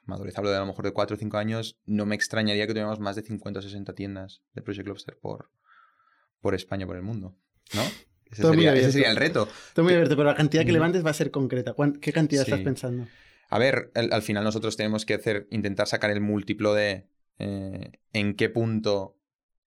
madurez 0.05 0.37
hablo 0.37 0.49
de 0.49 0.57
a 0.57 0.59
lo 0.59 0.65
mejor 0.65 0.85
de 0.85 0.91
4 0.91 1.15
o 1.15 1.19
5 1.19 1.37
años, 1.37 1.79
no 1.85 2.05
me 2.05 2.15
extrañaría 2.15 2.65
que 2.67 2.73
tuviéramos 2.73 2.99
más 2.99 3.15
de 3.15 3.23
50 3.23 3.59
o 3.59 3.61
60 3.61 3.93
tiendas 3.93 4.41
de 4.53 4.61
Project 4.61 4.87
Lobster 4.87 5.17
por, 5.17 5.49
por 6.41 6.55
España, 6.55 6.85
por 6.85 6.95
el 6.95 7.03
mundo, 7.03 7.35
¿no? 7.73 7.83
Ese, 8.31 8.41
sería, 8.41 8.73
ese 8.73 8.91
sería, 8.91 9.11
el 9.11 9.17
reto. 9.17 9.47
Todo 9.75 9.83
muy 9.83 9.93
abierto, 9.93 10.15
pero 10.15 10.29
la 10.29 10.35
cantidad 10.35 10.65
que 10.65 10.71
levantes 10.71 11.05
va 11.05 11.11
a 11.11 11.13
ser 11.13 11.29
concreta. 11.29 11.75
¿Qué 12.01 12.11
cantidad 12.11 12.41
estás 12.41 12.61
pensando? 12.61 13.05
A 13.47 13.59
ver, 13.59 13.91
al, 13.93 14.23
final 14.23 14.43
nosotros 14.43 14.75
tenemos 14.75 15.05
que 15.05 15.13
hacer, 15.13 15.47
intentar 15.51 15.85
sacar 15.85 16.09
el 16.09 16.19
múltiplo 16.19 16.73
de 16.73 17.05
eh, 17.37 17.91
en 18.11 18.33
qué 18.33 18.49
punto 18.49 19.19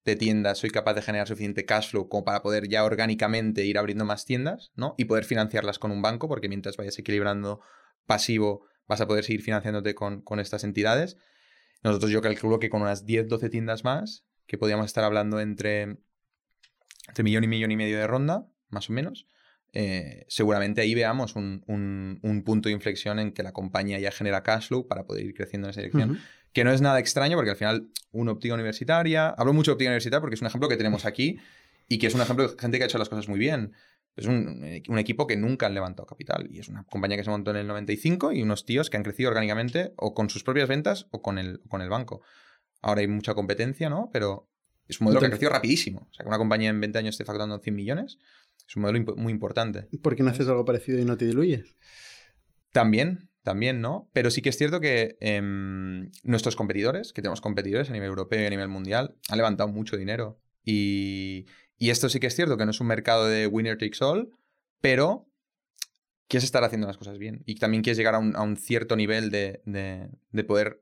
de 0.03 0.17
tiendas 0.17 0.57
soy 0.57 0.69
capaz 0.69 0.95
de 0.95 1.01
generar 1.01 1.27
suficiente 1.27 1.63
cash 1.63 1.91
flow 1.91 2.09
como 2.09 2.25
para 2.25 2.41
poder 2.41 2.67
ya 2.67 2.83
orgánicamente 2.83 3.65
ir 3.65 3.77
abriendo 3.77 4.03
más 4.03 4.25
tiendas, 4.25 4.71
¿no? 4.75 4.95
Y 4.97 5.05
poder 5.05 5.23
financiarlas 5.23 5.79
con 5.79 5.91
un 5.91 6.01
banco, 6.01 6.27
porque 6.27 6.49
mientras 6.49 6.75
vayas 6.75 6.99
equilibrando 6.99 7.61
pasivo 8.05 8.65
vas 8.87 9.01
a 9.01 9.07
poder 9.07 9.23
seguir 9.23 9.41
financiándote 9.41 9.95
con, 9.95 10.23
estas 10.39 10.63
entidades. 10.63 11.17
Nosotros 11.83 12.11
yo 12.11 12.21
calculo 12.21 12.59
que 12.59 12.69
con 12.69 12.81
unas 12.81 13.05
10, 13.05 13.27
12 13.27 13.49
tiendas 13.49 13.83
más, 13.83 14.25
que 14.45 14.57
podríamos 14.57 14.85
estar 14.85 15.03
hablando 15.03 15.39
entre, 15.39 15.97
entre 17.07 17.23
millón 17.23 17.43
y 17.43 17.47
millón 17.47 17.71
y 17.71 17.75
medio 17.75 17.97
de 17.97 18.07
ronda, 18.07 18.47
más 18.69 18.89
o 18.89 18.93
menos, 18.93 19.27
eh, 19.73 20.25
seguramente 20.27 20.81
ahí 20.81 20.95
veamos 20.95 21.35
un, 21.35 22.41
punto 22.45 22.69
de 22.69 22.73
inflexión 22.73 23.19
en 23.19 23.31
que 23.31 23.43
la 23.43 23.51
compañía 23.51 23.99
ya 23.99 24.11
genera 24.11 24.41
cash 24.41 24.69
flow 24.69 24.87
para 24.87 25.05
poder 25.05 25.25
ir 25.25 25.33
creciendo 25.33 25.67
en 25.67 25.71
esa 25.71 25.81
dirección. 25.81 26.19
Que 26.53 26.63
no 26.63 26.71
es 26.71 26.81
nada 26.81 26.99
extraño 26.99 27.35
porque 27.37 27.51
al 27.51 27.57
final 27.57 27.89
una 28.11 28.31
óptica 28.31 28.55
universitaria, 28.55 29.29
hablo 29.29 29.53
mucho 29.53 29.71
de 29.71 29.73
óptica 29.73 29.89
universitaria 29.89 30.21
porque 30.21 30.35
es 30.35 30.41
un 30.41 30.47
ejemplo 30.47 30.69
que 30.69 30.77
tenemos 30.77 31.05
aquí 31.05 31.37
y 31.87 31.99
que 31.99 32.07
es 32.07 32.15
un 32.15 32.21
ejemplo 32.21 32.47
de 32.47 32.57
gente 32.57 32.77
que 32.77 32.83
ha 32.85 32.87
hecho 32.87 32.97
las 32.97 33.09
cosas 33.09 33.27
muy 33.27 33.37
bien. 33.37 33.73
Es 34.17 34.25
un, 34.25 34.63
equipo 34.97 35.27
que 35.27 35.37
nunca 35.37 35.67
han 35.67 35.73
levantado 35.73 36.07
capital 36.07 36.47
y 36.49 36.59
es 36.59 36.67
una 36.69 36.83
compañía 36.83 37.17
que 37.17 37.23
se 37.23 37.29
montó 37.29 37.51
en 37.51 37.57
el 37.57 37.67
95 37.67 38.31
y 38.31 38.41
unos 38.41 38.65
tíos 38.65 38.89
que 38.89 38.97
han 38.97 39.03
crecido 39.03 39.29
orgánicamente 39.29 39.93
o 39.95 40.13
con 40.13 40.29
sus 40.29 40.43
propias 40.43 40.67
ventas 40.67 41.07
o 41.11 41.21
con 41.21 41.37
el, 41.37 41.61
con 41.67 41.81
el 41.81 41.89
banco. 41.89 42.21
Ahora 42.81 43.01
hay 43.01 43.07
mucha 43.07 43.35
competencia, 43.35 43.89
¿no? 43.89 44.09
Pero 44.11 44.49
es 44.87 44.99
un 44.99 45.05
modelo 45.05 45.19
que 45.19 45.27
ha 45.27 45.29
crecido 45.29 45.51
rapidísimo. 45.51 46.07
O 46.09 46.13
sea, 46.13 46.23
que 46.23 46.29
una 46.29 46.37
compañía 46.37 46.69
en 46.69 46.81
20 46.81 46.97
años 46.97 47.13
esté 47.13 47.25
facturando 47.25 47.59
100 47.59 47.75
millones 47.75 48.17
es 48.67 48.75
un 48.75 48.81
modelo 48.81 49.15
muy 49.15 49.31
importante. 49.31 49.87
¿Por 50.01 50.15
qué 50.15 50.23
no 50.23 50.29
haces 50.29 50.47
algo 50.47 50.65
parecido 50.65 50.99
y 50.99 51.05
no 51.05 51.17
te 51.17 51.25
diluyes? 51.25 51.75
También, 52.71 53.29
también, 53.43 53.81
¿no? 53.81 54.09
Pero 54.13 54.29
sí 54.29 54.41
que 54.41 54.49
es 54.49 54.57
cierto 54.57 54.81
que 54.81 55.17
em, 55.21 56.11
nuestros 56.23 56.55
competidores, 56.55 57.13
que 57.13 57.21
tenemos 57.21 57.39
competidores 57.39 57.89
a 57.89 57.93
nivel 57.93 58.09
europeo 58.09 58.41
y 58.41 58.45
a 58.45 58.49
nivel 58.49 58.67
mundial, 58.67 59.15
han 59.29 59.37
levantado 59.37 59.69
mucho 59.69 59.95
dinero. 59.95 60.39
Y, 60.65 61.45
y 61.77 61.89
esto 61.89 62.09
sí 62.09 62.19
que 62.19 62.27
es 62.27 62.35
cierto 62.35 62.57
que 62.57 62.65
no 62.65 62.71
es 62.71 62.79
un 62.79 62.87
mercado 62.87 63.27
de 63.27 63.47
winner 63.47 63.77
takes 63.77 64.03
all, 64.03 64.31
pero 64.81 65.27
quieres 66.27 66.43
estar 66.43 66.63
haciendo 66.63 66.87
las 66.87 66.97
cosas 66.97 67.17
bien. 67.17 67.43
Y 67.45 67.55
también 67.55 67.83
quieres 67.83 67.97
llegar 67.97 68.15
a 68.15 68.19
un, 68.19 68.57
cierto 68.57 68.95
nivel 68.95 69.31
de, 69.31 69.61
de, 69.65 70.43
poder 70.43 70.81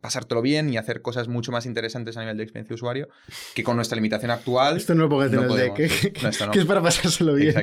pasártelo 0.00 0.42
bien 0.42 0.72
y 0.72 0.76
hacer 0.76 1.02
cosas 1.02 1.28
mucho 1.28 1.50
más 1.50 1.66
interesantes 1.66 2.16
a 2.16 2.20
nivel 2.20 2.36
de 2.36 2.42
experiencia 2.42 2.68
de 2.68 2.74
usuario 2.74 3.08
que 3.54 3.64
con 3.64 3.76
nuestra 3.76 3.96
limitación 3.96 4.30
actual. 4.30 4.76
Esto 4.76 4.94
no 4.94 5.04
lo 5.04 5.08
pongas 5.08 5.32
en 5.32 5.40
el 5.40 5.48
deck, 5.48 5.74
que, 5.74 6.58
es 6.58 6.64
para 6.66 6.82
pasárselo 6.82 7.34
bien. 7.34 7.54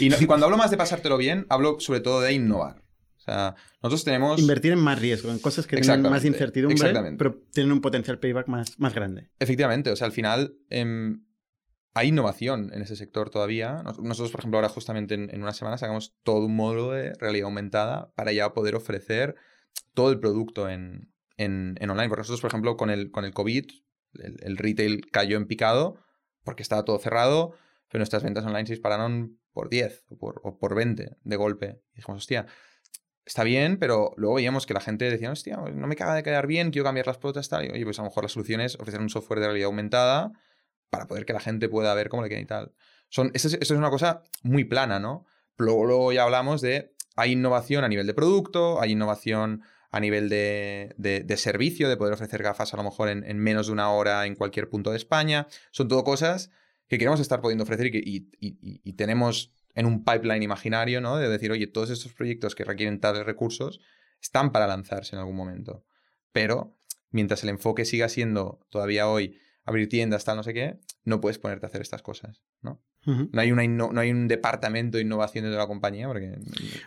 Y, 0.00 0.12
y, 0.12 0.26
cuando 0.26 0.46
hablo 0.46 0.56
más 0.56 0.70
de 0.70 0.76
pasártelo 0.76 1.16
bien, 1.16 1.46
hablo 1.48 1.78
sobre 1.78 2.00
todo 2.00 2.20
de 2.20 2.32
innovar. 2.32 2.82
O 3.16 3.22
sea, 3.22 3.54
nosotros 3.82 4.04
tenemos... 4.04 4.40
Invertir 4.40 4.72
en 4.72 4.80
más 4.80 4.98
riesgo, 4.98 5.30
en 5.30 5.38
cosas 5.38 5.66
que 5.66 5.76
tienen 5.76 6.02
más 6.02 6.24
incertidumbre, 6.24 7.14
pero 7.16 7.38
tienen 7.52 7.70
un 7.70 7.80
potencial 7.80 8.18
payback 8.18 8.48
más, 8.48 8.78
más 8.78 8.94
grande. 8.94 9.30
Efectivamente, 9.38 9.90
o 9.90 9.96
sea, 9.96 10.06
al 10.06 10.12
final... 10.12 10.54
Em, 10.68 11.22
hay 11.94 12.08
innovación 12.08 12.70
en 12.72 12.82
ese 12.82 12.96
sector 12.96 13.30
todavía. 13.30 13.82
Nosotros, 13.82 14.30
por 14.30 14.40
ejemplo, 14.40 14.58
ahora 14.58 14.68
justamente 14.68 15.14
en, 15.14 15.42
una 15.42 15.52
semana 15.52 15.76
sacamos 15.78 16.14
todo 16.22 16.46
un 16.46 16.54
módulo 16.54 16.92
de 16.92 17.14
realidad 17.14 17.46
aumentada 17.46 18.12
para 18.14 18.32
ya 18.32 18.52
poder 18.52 18.76
ofrecer 18.76 19.34
todo 19.94 20.10
el 20.10 20.20
producto 20.20 20.68
en, 20.68 21.12
online. 21.38 22.08
Porque 22.08 22.20
nosotros, 22.20 22.40
por 22.40 22.50
ejemplo, 22.50 22.76
con 22.76 22.90
el, 22.90 23.10
con 23.10 23.24
el 23.24 23.32
COVID, 23.32 23.66
el, 24.14 24.56
retail 24.56 25.10
cayó 25.10 25.36
en 25.36 25.46
picado 25.46 25.98
porque 26.44 26.62
estaba 26.62 26.84
todo 26.84 26.98
cerrado, 26.98 27.54
pero 27.88 28.00
nuestras 28.00 28.22
ventas 28.22 28.44
online 28.44 28.66
se 28.66 28.74
dispararon 28.74 29.38
por 29.52 29.68
10 29.68 30.06
o 30.10 30.16
por, 30.16 30.40
o 30.44 30.58
por 30.58 30.74
20 30.76 31.16
de 31.20 31.36
golpe. 31.36 31.82
Y 31.92 31.96
dijimos, 31.96 32.18
hostia, 32.18 32.46
está 33.24 33.42
bien, 33.42 33.78
pero 33.78 34.12
luego 34.16 34.36
veíamos 34.36 34.64
que 34.64 34.74
la 34.74 34.80
gente 34.80 35.10
decía, 35.10 35.32
hostia, 35.32 35.56
no 35.56 35.86
me 35.88 35.94
acaba 35.94 36.14
de 36.14 36.22
quedar 36.22 36.46
bien, 36.46 36.70
quiero 36.70 36.84
cambiar 36.84 37.08
las 37.08 37.18
pautas, 37.18 37.48
tal. 37.48 37.66
Y 37.66 37.70
oye, 37.70 37.84
pues 37.84 37.98
a 37.98 38.02
lo 38.02 38.10
mejor 38.10 38.24
la 38.24 38.28
solución 38.28 38.60
es 38.60 38.76
ofrecer 38.76 39.00
un 39.00 39.10
software 39.10 39.40
de 39.40 39.46
realidad 39.46 39.66
aumentada 39.66 40.32
para 40.90 41.06
poder 41.06 41.24
que 41.24 41.32
la 41.32 41.40
gente 41.40 41.68
pueda 41.68 41.94
ver 41.94 42.08
cómo 42.08 42.22
le 42.22 42.28
queda 42.28 42.40
y 42.40 42.46
tal. 42.46 42.72
Son, 43.08 43.30
eso, 43.34 43.48
es, 43.48 43.70
una 43.70 43.90
cosa 43.90 44.22
muy 44.42 44.64
plana, 44.64 45.00
¿no? 45.00 45.26
Luego, 45.56 45.86
luego 45.86 46.12
ya 46.12 46.24
hablamos 46.24 46.60
de, 46.60 46.94
hay 47.16 47.32
innovación 47.32 47.84
a 47.84 47.88
nivel 47.88 48.06
de 48.06 48.14
producto, 48.14 48.80
hay 48.80 48.92
innovación 48.92 49.62
a 49.90 49.98
nivel 49.98 50.28
de, 50.28 50.94
de, 50.96 51.36
servicio, 51.36 51.88
de 51.88 51.96
poder 51.96 52.14
ofrecer 52.14 52.42
gafas 52.42 52.72
a 52.74 52.76
lo 52.76 52.84
mejor 52.84 53.08
en, 53.08 53.38
menos 53.38 53.66
de 53.66 53.72
una 53.72 53.90
hora 53.90 54.26
en 54.26 54.36
cualquier 54.36 54.68
punto 54.68 54.90
de 54.90 54.96
España. 54.96 55.48
Son 55.72 55.88
todo 55.88 56.04
cosas 56.04 56.50
que 56.86 56.98
queremos 56.98 57.18
estar 57.18 57.40
pudiendo 57.40 57.64
ofrecer 57.64 57.86
y, 57.86 58.28
y, 58.40 58.58
y 58.60 58.92
tenemos 58.92 59.52
en 59.74 59.86
un 59.86 60.04
pipeline 60.04 60.42
imaginario, 60.42 61.00
¿no? 61.00 61.16
De 61.16 61.28
decir, 61.28 61.50
oye, 61.50 61.66
todos 61.66 61.90
estos 61.90 62.12
proyectos 62.12 62.54
que 62.54 62.64
requieren 62.64 63.00
tales 63.00 63.26
recursos 63.26 63.80
están 64.20 64.52
para 64.52 64.66
lanzarse 64.66 65.16
en 65.16 65.20
algún 65.20 65.36
momento. 65.36 65.84
Pero 66.32 66.76
mientras 67.10 67.42
el 67.42 67.50
enfoque 67.50 67.84
siga 67.84 68.08
siendo 68.08 68.64
todavía 68.70 69.08
hoy 69.08 69.38
abrir 69.70 69.88
tiendas, 69.88 70.24
tal, 70.24 70.36
no 70.36 70.42
sé 70.42 70.52
qué, 70.52 70.78
no 71.04 71.20
puedes 71.20 71.38
ponerte 71.38 71.66
a 71.66 71.68
hacer 71.68 71.80
estas 71.80 72.02
cosas, 72.02 72.42
¿no? 72.62 72.82
no, 73.06 73.40
hay 73.40 73.50
una 73.50 73.66
no 73.66 73.98
hay 73.98 74.10
un 74.10 74.28
departamento 74.28 74.98
de 74.98 75.04
innovación 75.04 75.44
de 75.44 75.50
la 75.50 75.66
compañía 75.66 76.06
porque... 76.06 76.38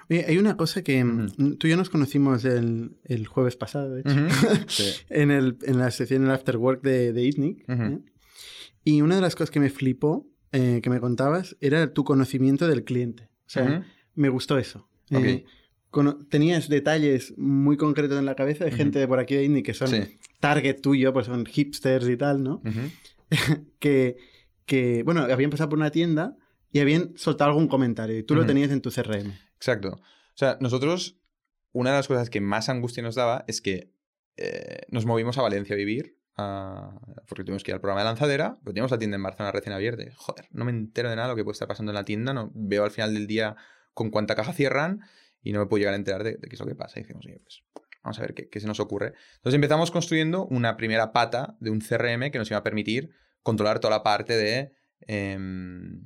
Oye, 0.10 0.26
hay 0.28 0.38
una 0.38 0.58
cosa 0.58 0.84
que 0.84 1.04
mm, 1.04 1.58
tú 1.58 1.68
y 1.68 1.72
yo 1.72 1.78
nos 1.78 1.90
conocimos 1.90 2.46
el, 2.46 2.98
el 3.04 3.26
jueves 3.26 3.56
pasado, 3.56 3.96
de 3.96 4.02
hecho, 4.02 4.10
en, 5.10 5.32
el, 5.32 5.58
en, 5.64 5.80
la 5.80 5.90
sesión, 5.90 6.24
el 6.24 6.32
After 6.32 6.58
Work 6.58 6.84
de, 6.84 7.14
de 7.14 7.24
ITNIC. 7.24 7.66
¿eh? 7.68 8.00
Y 8.84 9.02
una 9.02 9.16
de 9.16 9.22
las 9.22 9.36
cosas 9.36 9.50
que 9.50 9.60
me 9.60 9.70
flipó 9.70 10.28
eh, 10.52 10.82
que 10.84 10.90
me 10.92 11.00
contabas 11.00 11.58
era 11.62 11.94
tu 11.94 12.04
conocimiento 12.04 12.68
del 12.68 12.84
cliente. 12.84 13.30
O 13.48 13.50
sea, 13.50 13.86
me 14.14 14.30
gustó 14.30 14.60
eso. 14.60 14.88
Eh, 15.10 15.46
tenías 16.30 16.70
detalles 16.70 17.34
muy 17.38 17.76
concretos 17.76 18.20
en 18.20 18.26
la 18.26 18.36
cabeza 18.36 18.66
de 18.66 18.72
gente 18.72 19.00
de 19.00 19.08
por 19.08 19.20
aquí 19.20 19.36
de 19.36 19.46
Indie 19.46 19.64
que 19.64 19.74
son 19.74 19.90
target 20.44 20.82
tuyo, 20.82 21.14
pues 21.14 21.28
son 21.28 21.46
hipsters 21.46 22.06
y 22.10 22.18
tal, 22.18 22.44
¿no? 22.44 22.62
que, 23.80 24.18
que, 24.66 25.02
bueno, 25.04 25.22
habían 25.22 25.50
pasado 25.50 25.70
por 25.70 25.80
una 25.80 25.90
tienda 25.90 26.36
y 26.70 26.80
habían 26.80 27.14
soltado 27.16 27.52
algún 27.52 27.70
comentario 27.70 28.18
y 28.18 28.24
tú 28.24 28.36
lo 28.36 28.46
tenías 28.46 28.70
en 28.70 28.82
tu 28.82 28.92
CRM. 28.92 29.32
Exacto. 29.56 30.02
O 30.02 30.36
sea, 30.38 30.58
nosotros, 30.60 31.18
una 31.72 31.92
de 31.92 31.96
las 31.96 32.10
cosas 32.10 32.30
que 32.30 32.42
más 32.42 32.68
angustia 32.68 33.02
nos 33.02 33.16
daba 33.16 33.46
es 33.48 33.62
que 33.62 33.94
eh, 34.36 34.82
nos 34.90 35.06
movimos 35.06 35.38
a 35.38 35.44
Valencia 35.44 35.76
a 35.76 35.78
vivir 35.78 36.18
porque 36.36 37.46
tuvimos 37.46 37.64
que 37.64 37.72
ir 37.72 37.76
al 37.76 37.80
programa 37.80 38.02
de 38.02 38.06
lanzadera, 38.06 38.58
pero 38.64 38.74
teníamos 38.74 38.92
la 38.92 38.98
tienda 38.98 39.16
en 39.16 39.24
Barcelona 39.24 39.54
recién 39.54 39.72
abierta. 39.72 40.04
Joder, 40.18 40.50
no 40.52 40.66
me 40.66 40.72
entero 40.72 41.10
de 41.10 41.16
nada 41.16 41.30
de 41.30 41.34
lo 41.34 41.38
que 41.38 41.46
puede 41.46 41.54
estar 41.54 41.70
pasando 41.70 41.94
en 41.94 41.96
la 41.96 42.04
tienda, 42.04 42.34
no 42.34 42.52
veo 42.54 42.84
al 42.84 42.92
final 42.92 43.14
del 43.14 43.28
día 43.28 43.56
con 43.94 44.10
cuánta 44.10 44.36
caja 44.36 44.52
cierran 44.52 45.04
y 45.42 45.54
no 45.54 45.60
me 45.60 45.68
puedo 45.68 45.80
llegar 45.80 45.94
a 45.94 45.98
enterar 45.98 46.24
de, 46.26 46.38
qué 46.38 46.54
es 46.54 46.60
lo 46.60 46.66
que 46.66 46.76
pasa. 46.76 47.00
Y 47.00 47.04
decimos, 47.04 47.26
pues 47.44 47.64
vamos 48.04 48.20
a 48.20 48.22
ver 48.22 48.34
qué, 48.34 48.60
se 48.60 48.68
nos 48.68 48.80
ocurre. 48.80 49.14
Entonces 49.36 49.56
empezamos 49.56 49.92
construyendo 49.92 50.46
una 50.46 50.78
primera 50.78 51.12
pata 51.14 51.56
de 51.60 51.70
un 51.70 51.80
CRM 51.80 52.32
que 52.32 52.38
nos 52.38 52.50
iba 52.50 52.60
a 52.60 52.64
permitir 52.64 53.12
controlar 53.42 53.80
toda 53.80 53.92
la 53.92 54.04
parte 54.04 54.36
de... 54.36 54.74
Em, 55.08 56.04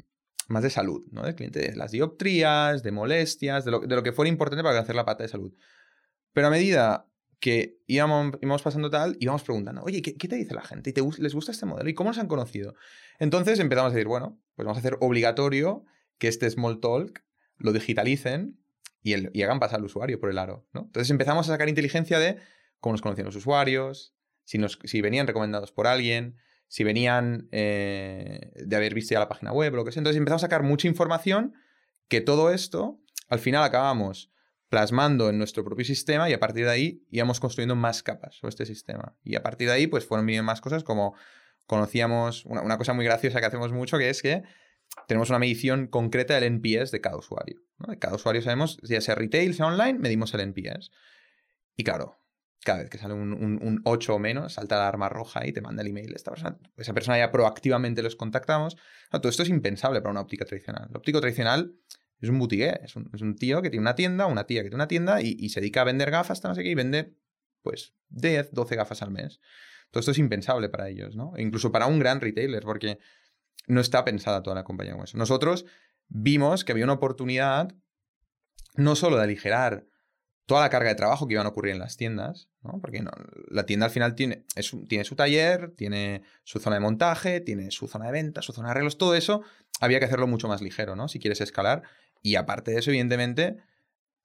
más 0.48 0.64
de 0.64 0.70
salud, 0.70 1.04
¿no? 1.12 1.24
Del 1.24 1.36
cliente, 1.36 1.60
de 1.60 1.76
las 1.76 1.92
dioptrías, 1.92 2.84
de 2.84 2.92
molestias, 2.92 3.66
de 3.66 3.72
lo, 3.72 4.04
que 4.04 4.12
fuera 4.12 4.30
importante 4.30 4.64
para 4.64 4.80
hacer 4.80 4.96
la 4.96 5.06
pata 5.06 5.24
de 5.24 5.30
salud. 5.30 5.54
Pero 6.34 6.48
a 6.48 6.50
medida 6.50 7.06
que 7.40 7.78
íbamos, 7.86 8.38
íbamos, 8.42 8.62
pasando 8.62 8.90
tal, 8.90 9.18
íbamos 9.20 9.44
preguntando, 9.44 9.84
oye, 9.84 10.02
¿qué, 10.02 10.14
te 10.14 10.36
dice 10.36 10.56
la 10.56 10.64
gente? 10.64 10.90
¿Y 10.90 10.94
te, 10.94 11.02
les 11.20 11.34
gusta 11.34 11.52
este 11.52 11.66
modelo? 11.66 11.90
¿Y 11.90 11.94
cómo 11.94 12.10
nos 12.10 12.18
han 12.18 12.28
conocido? 12.28 12.76
Entonces 13.20 13.60
empezamos 13.60 13.92
a 13.92 13.96
decir, 13.96 14.08
bueno, 14.08 14.40
pues 14.56 14.66
vamos 14.66 14.78
a 14.78 14.80
hacer 14.80 14.98
obligatorio 15.02 15.84
que 16.18 16.28
este 16.28 16.50
Small 16.50 16.80
Talk 16.80 17.24
lo 17.58 17.74
digitalicen 17.74 18.60
y, 19.08 19.14
el, 19.14 19.32
y 19.34 19.42
hagan 19.44 19.60
pasar 19.60 19.80
al 19.80 19.86
usuario 19.86 20.20
por 20.20 20.30
el 20.30 20.38
aro. 20.38 20.68
¿no? 20.74 20.82
Entonces 20.82 21.10
empezamos 21.10 21.48
a 21.48 21.54
sacar 21.54 21.70
inteligencia 21.70 22.20
de 22.20 22.38
cómo 22.82 22.92
nos 22.92 23.02
conocían 23.02 23.26
los 23.26 23.38
usuarios, 23.38 24.14
si, 24.44 24.58
nos, 24.58 24.80
si 24.84 25.00
venían 25.02 25.28
recomendados 25.28 25.72
por 25.72 25.88
alguien, 25.88 26.36
si 26.68 26.84
venían 26.84 27.48
eh, 27.54 28.52
de 28.56 28.76
haber 28.76 28.94
visto 28.94 29.14
ya 29.14 29.20
la 29.20 29.30
página 29.30 29.54
web 29.54 29.74
o 29.74 29.78
lo 29.78 29.86
que 29.86 29.94
sea. 29.94 30.02
Entonces 30.02 30.18
empezamos 30.18 30.44
a 30.44 30.48
sacar 30.48 30.64
mucha 30.64 30.90
información 30.90 31.54
que 32.10 32.20
todo 32.20 32.52
esto, 32.52 33.00
al 33.30 33.40
final 33.40 33.64
acabamos 33.64 34.30
plasmando 34.68 35.30
en 35.30 35.38
nuestro 35.38 35.64
propio 35.64 35.86
sistema 35.86 36.30
y 36.30 36.34
a 36.34 36.40
partir 36.42 36.66
de 36.66 36.72
ahí 36.72 37.06
íbamos 37.10 37.40
construyendo 37.40 37.78
más 37.78 38.04
capas 38.04 38.36
sobre 38.36 38.50
este 38.50 38.66
sistema. 38.66 39.16
Y 39.24 39.36
a 39.36 39.44
partir 39.44 39.70
de 39.70 39.74
ahí, 39.74 39.88
pues 39.88 40.06
fueron 40.06 40.26
viniendo 40.26 40.46
más 40.46 40.60
cosas 40.60 40.84
como 40.84 41.16
conocíamos, 41.66 42.46
una, 42.46 42.78
cosa 42.78 42.92
muy 42.92 43.06
graciosa 43.06 43.40
que 43.40 43.46
hacemos 43.46 43.72
mucho, 43.72 43.98
que 43.98 44.10
es 44.10 44.22
que 44.22 44.44
tenemos 45.08 45.30
una 45.30 45.40
medición 45.40 45.88
concreta 45.88 46.40
del 46.40 46.44
NPS 46.46 46.92
de 46.92 47.02
cada 47.02 47.18
usuario. 47.18 47.62
De 47.88 48.00
cada 48.00 48.16
usuario 48.16 48.42
sabemos, 48.42 48.80
ya 48.84 49.02
sea 49.02 49.16
retail, 49.16 49.54
sea 49.54 49.68
online, 49.68 50.00
medimos 50.00 50.34
el 50.34 50.42
NPS. 50.42 50.92
Y 51.76 51.84
claro, 51.84 52.18
cada 52.64 52.80
vez 52.80 52.90
que 52.90 52.98
sale 52.98 53.14
un, 53.14 53.34
un, 53.34 53.82
8 53.86 54.16
o 54.16 54.20
menos, 54.20 54.54
salta 54.54 54.78
la 54.78 54.88
arma 54.88 55.10
roja 55.10 55.46
y 55.46 55.54
te 55.54 55.62
manda 55.62 55.84
el 55.84 55.90
email. 55.90 56.14
Esta 56.16 56.32
persona, 56.32 56.58
esa 56.76 56.94
persona 56.94 57.18
ya 57.18 57.32
proactivamente 57.32 58.02
los 58.02 58.16
contactamos. 58.16 58.76
todo 59.12 59.30
esto 59.30 59.44
es 59.44 59.50
impensable 59.50 60.02
para 60.02 60.12
una 60.12 60.22
óptica 60.22 60.44
tradicional. 60.44 60.88
La 60.92 60.98
óptica 60.98 61.22
tradicional 61.22 61.76
es 62.20 62.30
un 62.30 62.40
boutique, 62.40 62.82
es 62.84 62.96
un, 62.96 63.36
tío 63.36 63.62
que 63.62 63.70
tiene 63.70 63.82
una 63.82 63.96
tienda, 63.96 64.26
una 64.26 64.46
tía 64.46 64.64
que 64.64 64.70
tiene 64.70 64.76
una 64.76 64.88
tienda 64.88 65.22
y, 65.22 65.50
se 65.50 65.60
dedica 65.60 65.82
a 65.82 65.84
vender 65.84 66.10
gafas, 66.10 66.44
no 66.44 66.56
sé 66.56 66.64
qué, 66.64 66.72
y 66.72 66.76
vende 66.76 67.14
pues 67.62 67.94
10, 68.10 68.52
12 68.52 68.76
gafas 68.76 69.02
al 69.02 69.12
mes. 69.12 69.40
Todo 69.92 70.00
esto 70.00 70.12
es 70.12 70.18
impensable 70.18 70.68
para 70.68 70.90
ellos, 70.90 71.16
¿no? 71.16 71.34
E 71.38 71.42
incluso 71.42 71.72
para 71.72 71.86
un 71.86 72.00
gran 72.00 72.20
retailer, 72.20 72.64
porque 72.64 73.00
no 73.68 73.82
está 73.82 74.04
pensada 74.04 74.42
toda 74.42 74.56
la 74.56 74.64
compañía 74.64 74.94
con 74.94 75.04
eso. 75.04 75.18
Nosotros 75.18 75.66
vimos 76.08 76.64
que 76.64 76.72
había 76.72 76.86
una 76.86 76.94
oportunidad 76.94 77.74
no 78.76 78.96
solo 78.96 79.18
de 79.18 79.24
aligerar 79.24 79.86
toda 80.46 80.62
la 80.62 80.70
carga 80.70 80.90
de 80.90 80.96
trabajo 80.96 81.28
que 81.28 81.34
iban 81.34 81.46
a 81.46 81.50
ocurrir 81.50 81.74
en 81.74 81.80
las 81.80 81.98
tiendas, 81.98 82.50
¿no? 82.62 82.80
porque 82.80 83.04
la 83.50 83.66
tienda 83.66 83.88
al 83.88 83.92
final 83.92 84.16
tiene, 84.16 84.46
tiene 84.88 85.04
su 85.04 85.16
taller, 85.16 85.74
tiene 85.76 86.24
su 86.46 86.60
zona 86.60 86.78
de 86.78 86.80
montaje, 86.80 87.42
tiene 87.42 87.70
su 87.70 87.88
zona 87.88 88.06
de 88.06 88.14
ventas, 88.14 88.46
su 88.46 88.54
zona 88.54 88.70
de 88.70 88.72
arreglos, 88.72 88.98
todo 88.98 89.14
eso 89.14 89.44
había 89.82 90.00
que 90.00 90.06
hacerlo 90.06 90.26
mucho 90.26 90.48
más 90.48 90.62
ligero, 90.62 90.96
¿no? 90.96 91.10
Si 91.10 91.20
quieres 91.20 91.42
escalar. 91.42 91.84
Y 92.22 92.36
aparte 92.36 92.72
de 92.72 92.80
eso, 92.80 92.92
evidentemente, 92.92 93.58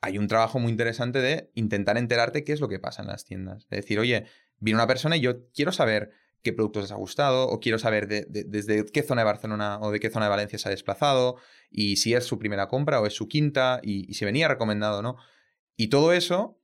hay 0.01 0.17
un 0.17 0.29
trabajo 0.29 0.61
muy 0.61 0.71
interesante 0.71 1.21
de 1.21 1.51
intentar 1.55 1.99
enterarte 1.99 2.45
qué 2.45 2.53
es 2.53 2.61
lo 2.61 2.69
que 2.69 2.79
pasa 2.79 3.03
en 3.03 3.09
las 3.09 3.25
tiendas. 3.25 3.69
De 3.69 3.79
decir, 3.79 3.99
oye, 3.99 4.27
viene 4.59 4.79
una 4.79 4.87
persona 4.87 5.17
y 5.17 5.21
yo 5.21 5.49
quiero 5.51 5.73
saber 5.73 6.13
qué 6.43 6.53
productos 6.53 6.85
les 6.85 6.93
ha 6.93 6.97
gustado 6.97 7.49
o 7.49 7.61
quiero 7.61 7.79
saber 7.79 8.09
desde 8.09 8.85
qué 8.87 9.03
zona 9.03 9.23
de 9.23 9.27
Barcelona 9.27 9.79
o 9.81 9.91
de 9.91 10.01
qué 10.01 10.11
zona 10.11 10.27
de 10.27 10.31
Valencia 10.31 10.59
se 10.59 10.69
ha 10.69 10.71
desplazado 10.71 11.37
y 11.71 11.97
si 11.97 12.15
es 12.15 12.25
su 12.25 12.39
primera 12.39 12.69
compra 12.69 13.01
o 13.01 13.07
es 13.07 13.15
su 13.15 13.29
quinta 13.29 13.81
y, 13.83 14.11
y 14.11 14.15
si 14.15 14.25
venía 14.25 14.49
recomendado, 14.49 15.03
¿no? 15.03 15.17
Y 15.77 15.89
todo 15.89 16.13
eso 16.13 16.59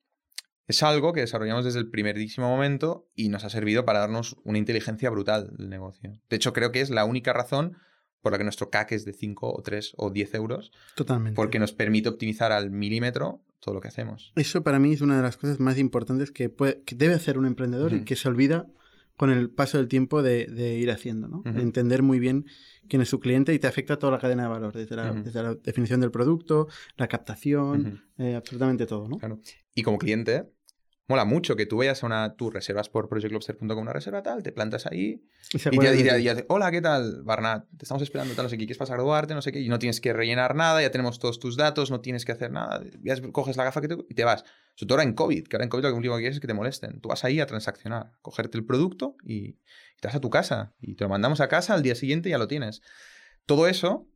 es 0.67 0.83
algo 0.83 1.13
que 1.13 1.21
desarrollamos 1.21 1.65
desde 1.65 1.79
el 1.79 1.89
primerísimo 1.89 2.49
momento 2.49 3.09
y 3.15 3.31
nos 3.31 3.45
ha 3.45 3.51
servido 3.51 3.85
para 3.85 4.01
darnos 4.01 4.37
una 4.45 4.59
inteligencia 4.59 5.09
brutal 5.09 5.57
del 5.57 5.71
negocio. 5.71 6.21
De 6.29 6.37
hecho, 6.37 6.53
creo 6.53 6.73
que 6.73 6.83
es 6.83 6.91
la 6.91 7.07
única 7.07 7.33
razón 7.33 7.79
por 8.21 8.33
la 8.33 8.39
que 8.39 8.45
nuestro 8.45 8.69
CAC 8.69 8.93
es 8.93 9.05
de 9.05 9.15
5 9.15 9.51
o 9.51 9.63
3 9.63 9.95
o 9.97 10.11
10 10.11 10.35
euros. 10.35 10.73
Totalmente. 10.95 11.37
Porque 11.37 11.59
nos 11.59 11.73
permite 11.73 12.11
optimizar 12.11 12.53
al 12.53 12.71
milímetro 12.71 13.43
todo 13.61 13.75
lo 13.75 13.81
que 13.81 13.89
hacemos. 13.89 14.33
Eso 14.37 14.63
para 14.63 14.79
mí 14.79 14.93
es 14.93 15.01
una 15.01 15.17
de 15.17 15.23
las 15.23 15.37
cosas 15.37 15.59
más 15.59 15.79
importantes 15.79 16.31
que, 16.31 16.51
puede, 16.51 16.83
debe 16.87 17.15
hacer 17.15 17.39
un 17.39 17.47
emprendedor 17.47 17.95
y 17.95 18.05
que 18.05 18.17
se 18.17 18.29
olvida 18.29 18.67
con 19.19 19.31
el 19.31 19.51
paso 19.51 19.79
del 19.79 19.89
tiempo 19.89 20.23
de, 20.23 20.79
ir 20.79 20.91
haciendo, 20.93 21.27
¿no? 21.29 21.43
entender 21.45 22.03
muy 22.03 22.21
bien 22.21 22.47
quién 22.89 23.03
es 23.03 23.09
su 23.09 23.19
cliente 23.19 23.53
y 23.53 23.59
te 23.59 23.67
afecta 23.67 23.99
toda 23.99 24.13
la 24.13 24.19
cadena 24.21 24.45
de 24.45 24.49
valor, 24.49 24.73
desde 24.73 24.95
la, 25.43 25.55
definición 25.57 26.01
del 26.01 26.13
producto, 26.13 26.69
la 26.97 27.09
captación, 27.09 28.05
eh, 28.17 28.37
absolutamente 28.37 28.87
todo, 28.87 29.09
¿no? 29.09 29.19
Claro. 29.19 29.41
Y 29.75 29.83
como 29.83 29.99
cliente, 29.99 30.49
mola 31.09 31.25
mucho 31.25 31.57
que 31.57 31.65
tú 31.65 31.79
vayas 31.79 32.03
a 32.03 32.07
una, 32.07 32.37
tú 32.37 32.51
reservas 32.51 32.91
por 32.91 33.09
projectlobster.com 33.09 33.79
una 33.79 33.95
reserva 33.95 34.23
tal, 34.23 34.43
te 34.43 34.53
plantas 34.53 34.87
ahí 34.87 35.25
y, 35.53 35.59
te, 35.59 35.93
dices, 35.93 36.45
hola, 36.49 36.71
¿qué 36.71 36.83
tal, 36.83 37.23
Barnat? 37.23 37.65
Te 37.79 37.85
estamos 37.85 38.03
esperando 38.03 38.35
tal, 38.35 38.45
no 38.45 38.51
sé 38.51 38.57
qué, 38.59 38.67
quieres 38.67 38.77
pasar 38.77 39.01
a 39.01 39.03
Duarte, 39.03 39.35
no 39.35 39.41
sé 39.41 39.51
qué, 39.51 39.61
y 39.61 39.71
no 39.71 39.79
tienes 39.79 40.03
que 40.03 40.13
rellenar 40.13 40.55
nada, 40.55 40.83
ya 40.83 40.91
tenemos 40.91 41.19
todos 41.19 41.39
tus 41.39 41.57
datos, 41.57 41.91
no 41.91 42.03
tienes 42.03 42.27
que 42.27 42.33
hacer 42.33 42.53
nada, 42.53 42.83
ya 43.03 43.17
coges 43.33 43.57
la 43.57 43.65
gafa 43.65 43.81
que 43.81 43.89
te, 43.89 43.97
y 44.09 44.15
te 44.15 44.25
vas. 44.25 44.45
Sobre 44.75 44.89
todo 44.89 44.99
ahora 44.99 45.09
en 45.09 45.15
COVID, 45.15 45.49
que 45.49 45.57
ahora 45.57 45.65
en 45.65 45.71
COVID 45.71 45.83
lo 45.85 45.97
único 45.97 46.15
que 46.15 46.21
quieres 46.21 46.37
es 46.37 46.41
que 46.41 46.47
te 46.47 46.55
molesten. 46.55 47.01
Tú 47.01 47.09
vas 47.09 47.25
ahí 47.25 47.41
a 47.41 47.47
transaccionar, 47.47 48.03
a 48.09 48.19
cogerte 48.21 48.59
el 48.59 48.67
producto 48.67 49.17
y, 49.25 49.57
te 50.01 50.07
vas 50.07 50.15
a 50.15 50.21
tu 50.21 50.31
casa 50.31 50.75
y 50.81 50.95
te 50.95 51.05
lo 51.05 51.11
mandamos 51.11 51.41
a 51.41 51.49
casa 51.49 51.75
al 51.75 51.83
día 51.83 51.95
siguiente 51.95 52.29
y 52.29 52.33
ya 52.33 52.39
lo 52.39 52.47
tienes. 52.47 52.83
Todo 53.47 53.67
eso 53.67 54.07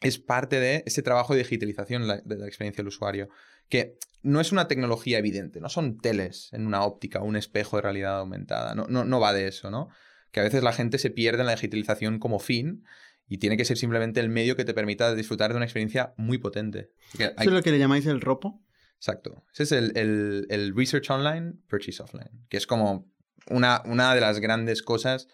es 0.00 0.18
parte 0.18 0.58
de 0.58 0.82
ese 0.86 1.02
trabajo 1.02 1.34
de 1.34 1.40
digitalización 1.40 2.08
de 2.08 2.36
la 2.36 2.46
experiencia 2.46 2.82
del 2.82 2.88
usuario 2.88 3.28
que 3.72 3.98
no 4.22 4.38
es 4.38 4.52
una 4.52 4.68
tecnología 4.68 5.16
evidente, 5.16 5.58
no 5.58 5.70
son 5.70 5.96
teles 5.96 6.50
en 6.52 6.66
una 6.66 6.82
óptica, 6.82 7.22
un 7.22 7.36
espejo 7.36 7.76
de 7.76 7.82
realidad 7.82 8.18
aumentada, 8.18 8.74
no, 8.74 8.84
no, 8.86 9.06
no 9.06 9.18
va 9.18 9.32
de 9.32 9.48
eso, 9.48 9.70
¿no? 9.70 9.88
Que 10.30 10.40
a 10.40 10.42
veces 10.42 10.62
la 10.62 10.74
gente 10.74 10.98
se 10.98 11.08
pierde 11.08 11.40
en 11.40 11.46
la 11.46 11.54
digitalización 11.54 12.18
como 12.18 12.38
fin 12.38 12.84
y 13.26 13.38
tiene 13.38 13.56
que 13.56 13.64
ser 13.64 13.78
simplemente 13.78 14.20
el 14.20 14.28
medio 14.28 14.56
que 14.56 14.66
te 14.66 14.74
permita 14.74 15.14
disfrutar 15.14 15.52
de 15.52 15.56
una 15.56 15.64
experiencia 15.64 16.12
muy 16.18 16.36
potente. 16.36 16.90
¿Eso 17.14 17.32
es 17.38 17.46
lo 17.46 17.62
que 17.62 17.70
le 17.70 17.78
llamáis 17.78 18.04
el 18.04 18.20
ROPO? 18.20 18.62
Exacto. 18.96 19.42
Ese 19.54 19.62
es 19.62 19.72
el, 19.72 20.74
Research 20.76 21.08
Online, 21.08 21.54
Purchase 21.66 22.02
Offline, 22.02 22.44
que 22.50 22.58
es 22.58 22.66
como 22.66 23.10
una, 23.48 23.80
una 23.86 24.14
de 24.14 24.20
las 24.20 24.38
grandes 24.38 24.82
cosas 24.82 25.28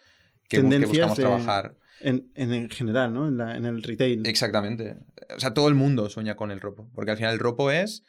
que, 0.49 0.61
buscamos 0.61 1.19
trabajar. 1.19 1.77
En, 1.99 2.31
en, 2.37 2.71
general, 2.71 3.13
¿no? 3.13 3.27
En, 3.27 3.41
en, 3.41 3.65
el 3.65 3.83
retail. 3.83 4.25
Exactamente. 4.29 4.95
O 5.37 5.41
sea, 5.41 5.53
todo 5.53 5.67
el 5.67 5.75
mundo 5.75 6.09
sueña 6.09 6.37
con 6.37 6.53
el 6.53 6.61
ropo. 6.61 6.89
Porque 6.95 7.11
al 7.11 7.17
final 7.17 7.33
el 7.33 7.41
ropo 7.41 7.73
es 7.73 8.05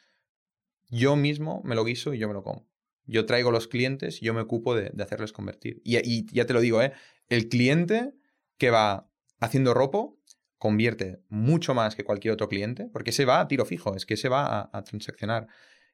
yo 0.90 1.16
mismo 1.16 1.62
me 1.64 1.74
lo 1.74 1.84
guiso 1.84 2.12
y 2.12 2.18
yo 2.18 2.28
me 2.28 2.34
lo 2.34 2.42
como. 2.42 2.68
Yo 3.06 3.26
traigo 3.26 3.50
los 3.50 3.66
clientes 3.66 4.20
yo 4.20 4.34
me 4.34 4.40
ocupo 4.40 4.74
de, 4.74 4.92
hacerles 5.02 5.32
convertir. 5.32 5.80
Y, 5.84 5.96
y, 5.98 6.26
ya 6.32 6.46
te 6.46 6.52
lo 6.52 6.60
digo, 6.60 6.82
¿eh? 6.82 6.92
El 7.28 7.48
cliente 7.48 8.12
que 8.58 8.70
va 8.70 9.10
haciendo 9.40 9.74
ropo 9.74 10.20
convierte 10.60 11.22
mucho 11.30 11.72
más 11.72 11.96
que 11.96 12.04
cualquier 12.04 12.34
otro 12.34 12.48
cliente, 12.48 12.90
porque 12.92 13.12
se 13.12 13.24
va 13.24 13.40
a 13.40 13.48
tiro 13.48 13.64
fijo, 13.64 13.96
es 13.96 14.04
que 14.04 14.18
se 14.18 14.28
va 14.28 14.68
a, 14.70 14.84
transaccionar. 14.84 15.48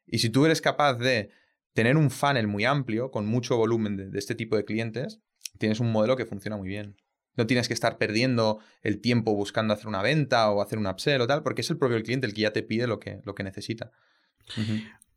Y 0.06 0.18
si 0.18 0.28
tú 0.28 0.44
eres 0.44 0.60
capaz 0.60 0.94
de 0.94 1.30
tener 1.72 1.96
un 1.96 2.10
funnel 2.10 2.48
muy 2.48 2.64
amplio, 2.64 3.12
con 3.12 3.26
mucho 3.26 3.56
volumen 3.56 3.96
de, 3.96 4.18
este 4.18 4.34
tipo 4.34 4.56
de 4.56 4.64
clientes, 4.64 5.20
tienes 5.58 5.78
un 5.78 5.92
modelo 5.92 6.16
que 6.16 6.26
funciona 6.26 6.56
muy 6.56 6.68
bien. 6.68 6.96
No 7.36 7.46
tienes 7.46 7.68
que 7.68 7.74
estar 7.74 7.96
perdiendo 7.96 8.58
el 8.82 9.00
tiempo 9.00 9.34
buscando 9.34 9.72
hacer 9.72 9.86
una 9.86 10.02
venta 10.02 10.50
o 10.50 10.60
hacer 10.60 10.78
un 10.78 10.88
upsell 10.88 11.20
o 11.20 11.28
tal, 11.28 11.44
porque 11.44 11.60
es 11.60 11.70
el 11.70 11.78
propio 11.78 12.02
cliente 12.02 12.26
el 12.26 12.34
que 12.34 12.40
ya 12.40 12.52
te 12.52 12.64
pide 12.64 12.88
lo 12.88 12.98
que, 12.98 13.20
lo 13.22 13.36
que 13.36 13.44
necesita. 13.44 13.92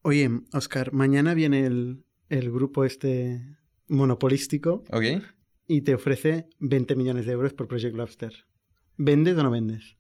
Oye, 0.02 0.30
Oscar, 0.54 0.94
mañana 0.94 1.34
viene 1.34 1.66
el, 1.66 2.52
grupo 2.52 2.86
este 2.86 3.42
monopolístico 3.88 4.84
y 5.68 5.82
te 5.82 5.94
ofrece 5.94 6.48
20 6.60 6.96
millones 6.96 7.26
de 7.26 7.34
euros 7.34 7.54
por 7.54 7.68
Project 7.68 7.96
Lobster. 7.96 8.34
¿Vendes 8.98 9.38
o 9.38 9.44
no 9.44 9.52
vendes? 9.52 9.98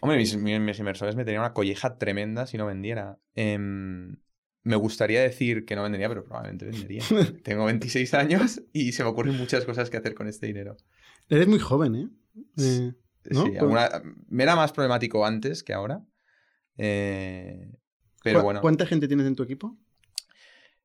Hombre, 0.00 0.18
mis, 0.18 0.32
inversores 0.34 1.16
me 1.16 1.24
tenían 1.24 1.42
una 1.42 1.52
colleja 1.52 1.98
tremenda 1.98 2.46
si 2.46 2.56
no 2.56 2.66
vendiera. 2.66 3.18
Em, 3.34 4.16
me 4.62 4.76
gustaría 4.76 5.22
decir 5.22 5.64
que 5.64 5.76
no 5.76 5.82
vendería, 5.82 6.08
pero 6.08 6.24
probablemente 6.24 6.66
vendería. 6.66 7.02
Tengo 7.44 7.64
26 7.64 8.14
años 8.14 8.62
y 8.72 8.92
se 8.92 9.02
me 9.02 9.10
ocurren 9.10 9.36
muchas 9.36 9.64
cosas 9.64 9.90
que 9.90 9.96
hacer 9.96 10.14
con 10.14 10.28
este 10.28 10.46
dinero. 10.46 10.76
Eres 11.28 11.48
muy 11.48 11.58
joven, 11.58 11.94
¿eh? 11.94 12.08
eh 12.56 12.92
sí, 13.30 13.52
me 14.28 14.42
era 14.42 14.56
más 14.56 14.72
problemático 14.72 15.26
antes 15.26 15.62
que 15.62 15.72
ahora. 15.72 16.02
Eh, 16.78 17.70
pero 18.32 18.42
bueno. 18.42 18.60
¿Cuánta 18.60 18.86
gente 18.86 19.08
tienes 19.08 19.26
en 19.26 19.36
tu 19.36 19.42
equipo? 19.42 19.76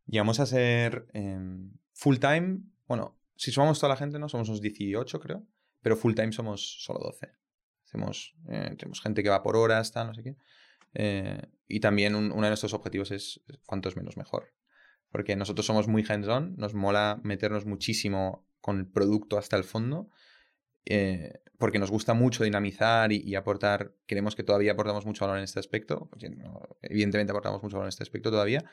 Llegamos 0.07 0.39
a 0.39 0.45
ser 0.45 1.07
em, 1.13 1.71
full 1.93 2.17
time. 2.17 2.59
Bueno, 2.87 3.17
si 3.35 3.51
sumamos 3.51 3.79
toda 3.79 3.89
la 3.89 3.97
gente, 3.97 4.19
¿no? 4.19 4.29
Somos 4.29 4.49
unos 4.49 4.61
18, 4.61 5.19
creo. 5.19 5.43
Pero 5.81 5.97
full 5.97 6.13
time 6.13 6.31
somos 6.31 6.83
solo 6.83 6.99
12. 6.99 7.29
Hacemos, 7.85 8.35
eh, 8.49 8.75
tenemos 8.77 9.01
gente 9.01 9.21
que 9.21 9.29
va 9.29 9.43
por 9.43 9.55
horas, 9.55 9.91
tal, 9.91 10.07
no 10.07 10.13
sé 10.13 10.23
qué. 10.23 10.35
Eh, 10.93 11.41
y 11.67 11.79
también 11.79 12.15
uno 12.15 12.41
de 12.41 12.47
nuestros 12.49 12.73
objetivos 12.73 13.11
es 13.11 13.41
cuanto 13.65 13.89
es 13.89 13.95
menos 13.95 14.17
mejor. 14.17 14.53
Porque 15.11 15.35
nosotros 15.35 15.65
somos 15.65 15.87
muy 15.87 16.03
hands-on, 16.07 16.55
nos 16.57 16.73
mola 16.73 17.19
meternos 17.23 17.65
muchísimo 17.65 18.47
con 18.61 18.79
el 18.79 18.87
producto 18.87 19.37
hasta 19.37 19.57
el 19.57 19.63
fondo. 19.63 20.09
Eh, 20.85 21.33
porque 21.57 21.79
nos 21.79 21.91
gusta 21.91 22.13
mucho 22.13 22.43
dinamizar 22.43 23.13
y, 23.13 23.35
aportar, 23.35 23.93
queremos 24.05 24.35
que 24.35 24.43
todavía 24.43 24.73
aportamos 24.73 25.05
mucho 25.05 25.23
valor 25.23 25.37
en 25.37 25.45
este 25.45 25.59
aspecto, 25.59 26.09
evidentemente 26.81 27.31
aportamos 27.31 27.63
mucho 27.63 27.77
valor 27.77 27.85
en 27.85 27.89
este 27.89 28.03
aspecto 28.03 28.31
todavía, 28.31 28.65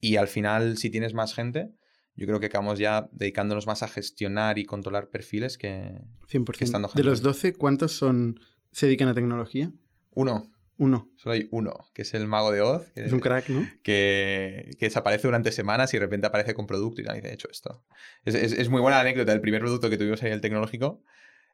y 0.00 0.14
al 0.14 0.28
final 0.28 0.76
si 0.76 0.90
tienes 0.90 1.12
más 1.12 1.34
gente, 1.34 1.72
yo 2.14 2.26
creo 2.26 2.38
que 2.38 2.46
acabamos 2.46 2.78
ya 2.78 3.08
dedicándonos 3.10 3.66
más 3.66 3.82
a 3.82 3.88
gestionar 3.88 4.58
y 4.58 4.64
controlar 4.64 5.08
perfiles 5.08 5.58
que, 5.58 6.00
100%. 6.30 6.62
estando 6.62 6.88
De 6.94 7.02
los 7.02 7.20
12, 7.20 7.54
¿cuántos 7.54 7.92
son 7.92 8.38
se 8.70 8.86
dedican 8.86 9.08
a 9.08 9.14
tecnología? 9.14 9.72
Uno. 10.10 10.52
Uno. 10.78 11.10
Solo 11.16 11.34
hay 11.34 11.48
uno, 11.50 11.72
que 11.92 12.02
es 12.02 12.14
el 12.14 12.28
mago 12.28 12.52
de 12.52 12.60
Oz. 12.60 12.90
es 12.94 13.12
un 13.12 13.18
crack, 13.18 13.48
¿no? 13.48 13.68
Que, 13.82 14.70
que, 14.78 14.86
desaparece 14.86 15.26
durante 15.26 15.50
semanas 15.50 15.92
y 15.92 15.96
de 15.96 16.04
repente 16.04 16.28
aparece 16.28 16.54
con 16.54 16.68
producto 16.68 17.02
y 17.02 17.04
dice, 17.04 17.28
he 17.28 17.34
hecho 17.34 17.48
esto. 17.50 17.84
Es, 18.24 18.36
es, 18.36 18.52
es, 18.52 18.68
muy 18.68 18.80
buena 18.80 18.98
la 18.98 19.02
anécdota 19.02 19.32
del 19.32 19.40
primer 19.40 19.60
producto 19.60 19.90
que 19.90 19.98
tuvimos 19.98 20.22
ahí, 20.22 20.30
el 20.30 20.40
tecnológico. 20.40 21.02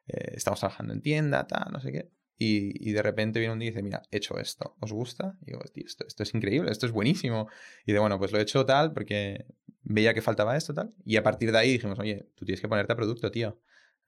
Eh, 0.07 0.33
estamos 0.35 0.59
trabajando 0.59 0.93
en 0.93 1.01
tienda, 1.01 1.47
tal, 1.47 1.71
no 1.71 1.79
sé 1.79 1.91
qué. 1.91 2.11
Y, 2.37 2.87
y, 2.87 2.91
de 2.91 3.01
repente 3.01 3.39
viene 3.39 3.53
un 3.53 3.59
día 3.59 3.69
y 3.69 3.71
dice, 3.71 3.81
mira, 3.81 4.03
he 4.11 4.17
hecho 4.17 4.37
esto, 4.37 4.75
¿os 4.79 4.91
gusta? 4.91 5.37
Y 5.41 5.45
digo, 5.47 5.61
tío, 5.73 5.85
esto, 5.87 6.05
esto, 6.05 6.21
es 6.21 6.33
increíble, 6.35 6.71
esto 6.71 6.85
es 6.85 6.91
buenísimo. 6.91 7.49
Y 7.85 7.93
de, 7.93 7.99
bueno, 7.99 8.19
pues 8.19 8.31
lo 8.31 8.37
he 8.37 8.41
hecho 8.41 8.65
tal 8.65 8.93
porque 8.93 9.45
veía 9.81 10.13
que 10.13 10.21
faltaba 10.21 10.55
esto, 10.55 10.73
tal. 10.73 10.93
Y 11.03 11.15
a 11.15 11.23
partir 11.23 11.51
de 11.51 11.57
ahí 11.57 11.71
dijimos, 11.71 11.97
oye, 11.97 12.29
tú 12.35 12.45
tienes 12.45 12.61
que 12.61 12.67
ponerte 12.67 12.93
a 12.93 12.95
producto, 12.95 13.31
tío. 13.31 13.59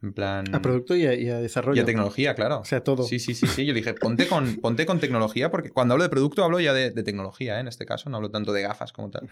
En 0.02 0.14
plan... 0.14 0.54
A 0.54 0.62
producto 0.62 0.96
y 0.96 1.06
a, 1.06 1.40
desarrollo. 1.40 1.80
Y 1.80 1.82
a 1.82 1.86
tecnología, 1.86 2.36
claro. 2.36 2.60
O 2.60 2.66
sea, 2.66 2.84
todo. 2.84 3.04
Sí, 3.04 3.20
sí, 3.20 3.34
sí, 3.34 3.48
sí. 3.48 3.66
Yo 3.66 3.74
dije, 3.74 3.96
ponte 3.96 4.28
con, 4.28 4.58
ponte 4.62 4.86
con 4.86 5.00
tecnología, 5.00 5.50
porque 5.50 5.72
cuando 5.72 5.94
hablo 5.94 6.04
de 6.04 6.10
producto 6.10 6.44
hablo 6.44 6.60
ya 6.60 6.74
de, 6.74 6.92
tecnología, 6.92 7.58
¿eh? 7.58 7.62
en 7.62 7.68
este 7.68 7.86
caso, 7.86 8.10
no 8.10 8.18
hablo 8.18 8.30
tanto 8.30 8.54
de 8.54 8.62
gafas 8.62 8.94
como 8.94 9.10
tal. 9.10 9.28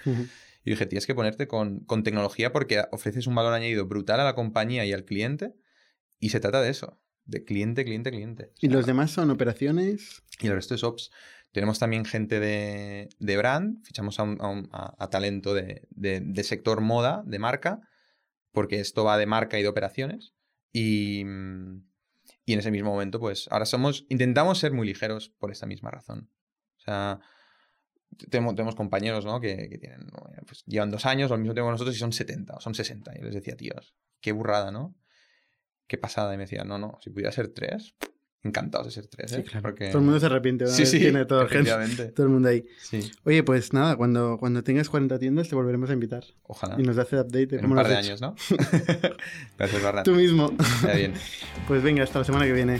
Y 0.63 0.71
dije, 0.71 0.87
tienes 0.87 1.05
que 1.05 1.13
ponerte 1.13 1.47
con, 1.47 1.81
con, 1.81 2.03
tecnología 2.03 2.51
porque 2.51 2.83
ofreces 2.91 3.27
un 3.27 3.35
valor 3.35 3.53
añadido 3.53 3.85
brutal 3.85 4.19
a 4.19 4.23
la 4.23 4.33
compañía 4.33 4.85
y 4.85 4.93
al 4.93 5.05
cliente, 5.05 5.53
y 6.19 6.29
se 6.29 6.39
trata 6.39 6.61
de 6.61 6.69
eso, 6.69 6.99
de 7.25 7.43
cliente, 7.43 7.85
cliente, 7.85 8.09
cliente. 8.09 8.51
¿Y 8.59 8.69
los 8.69 8.87
demás 8.87 9.11
son 9.11 9.29
operaciones? 9.29 10.23
Y 10.39 10.47
el 10.47 10.53
resto 10.53 10.73
es 10.73 10.83
ops. 10.83 11.11
Tenemos 11.51 11.77
también 11.77 12.05
gente 12.05 12.39
de, 12.39 13.09
de 13.19 13.37
brand, 13.37 13.85
fichamos 13.85 14.19
a, 14.19 14.23
a, 14.23 14.95
a 14.97 15.09
talento 15.09 15.53
de, 15.53 15.87
de 15.91 16.43
sector 16.43 16.81
moda, 16.81 17.23
de 17.25 17.37
marca, 17.39 17.81
porque 18.51 18.79
esto 18.79 19.03
va 19.03 19.17
de 19.17 19.27
marca 19.27 19.59
y 19.59 19.61
de 19.61 19.67
operaciones. 19.67 20.33
Y, 20.77 21.21
y 21.21 22.53
en 22.53 22.59
ese 22.59 22.69
mismo 22.69 22.89
momento, 22.89 23.17
pues 23.17 23.47
ahora 23.49 23.65
somos, 23.65 24.05
intentamos 24.09 24.59
ser 24.59 24.73
muy 24.73 24.85
ligeros 24.85 25.29
por 25.29 25.49
esta 25.49 25.65
misma 25.65 25.89
razón. 25.89 26.29
O 26.75 26.81
sea, 26.81 27.21
tenemos, 28.29 28.75
compañeros, 28.75 29.23
¿no? 29.23 29.39
Que, 29.39 29.69
que 29.69 29.77
tienen, 29.77 30.09
pues, 30.45 30.65
llevan 30.65 30.91
dos 30.91 31.05
años, 31.05 31.31
lo 31.31 31.37
mismo 31.37 31.53
tenemos 31.53 31.71
nosotros 31.71 31.95
y 31.95 31.99
son 31.99 32.11
70 32.11 32.55
o 32.55 32.59
son 32.59 32.75
60. 32.75 33.13
Y 33.15 33.19
yo 33.19 33.23
les 33.23 33.35
decía, 33.35 33.55
tíos, 33.55 33.95
qué 34.19 34.33
burrada, 34.33 34.69
¿no? 34.69 34.93
Qué 35.87 35.97
pasada. 35.97 36.33
Y 36.33 36.37
me 36.37 36.43
decía, 36.43 36.65
no, 36.65 36.77
no, 36.77 36.97
si 37.01 37.09
pudiera 37.09 37.31
ser 37.31 37.53
tres, 37.53 37.95
encantados 38.45 38.87
de 38.87 38.91
ser 38.91 39.07
tres. 39.07 39.33
¿eh? 39.33 39.43
Porque... 39.61 39.87
Todo 39.87 39.99
el 39.99 40.05
mundo 40.05 40.19
se 40.19 40.25
arrepiente. 40.27 40.67
Sí, 40.67 40.85
sí, 40.85 40.99
tiene 40.99 41.25
todo, 41.25 41.47
todo 42.15 42.25
el 42.25 42.31
mundo 42.31 42.49
ahí. 42.49 42.65
Oye, 43.23 43.43
pues 43.43 43.73
nada, 43.73 43.95
cuando, 43.95 44.37
cuando 44.37 44.63
tengas 44.63 44.89
40 44.89 45.19
tiendas 45.19 45.49
te 45.49 45.55
volveremos 45.55 45.89
a 45.89 45.93
invitar. 45.93 46.23
Ojalá. 46.43 46.75
Y 46.79 46.83
nos 46.83 46.97
hace 46.97 47.19
update 47.19 47.47
de 47.47 47.57
en 47.57 47.65
un 47.65 47.75
par 47.75 47.87
de 47.87 47.95
años, 47.95 48.21
¿no? 48.21 48.35
Gracias, 49.57 49.83
Barra. 49.83 50.03
Tú 50.03 50.11
mismo. 50.13 50.53
Ya 50.83 50.93
bien. 50.93 51.13
Pues 51.67 51.81
venga, 51.81 52.03
hasta 52.03 52.19
la 52.19 52.25
semana 52.25 52.45
que 52.45 52.53
viene. 52.53 52.79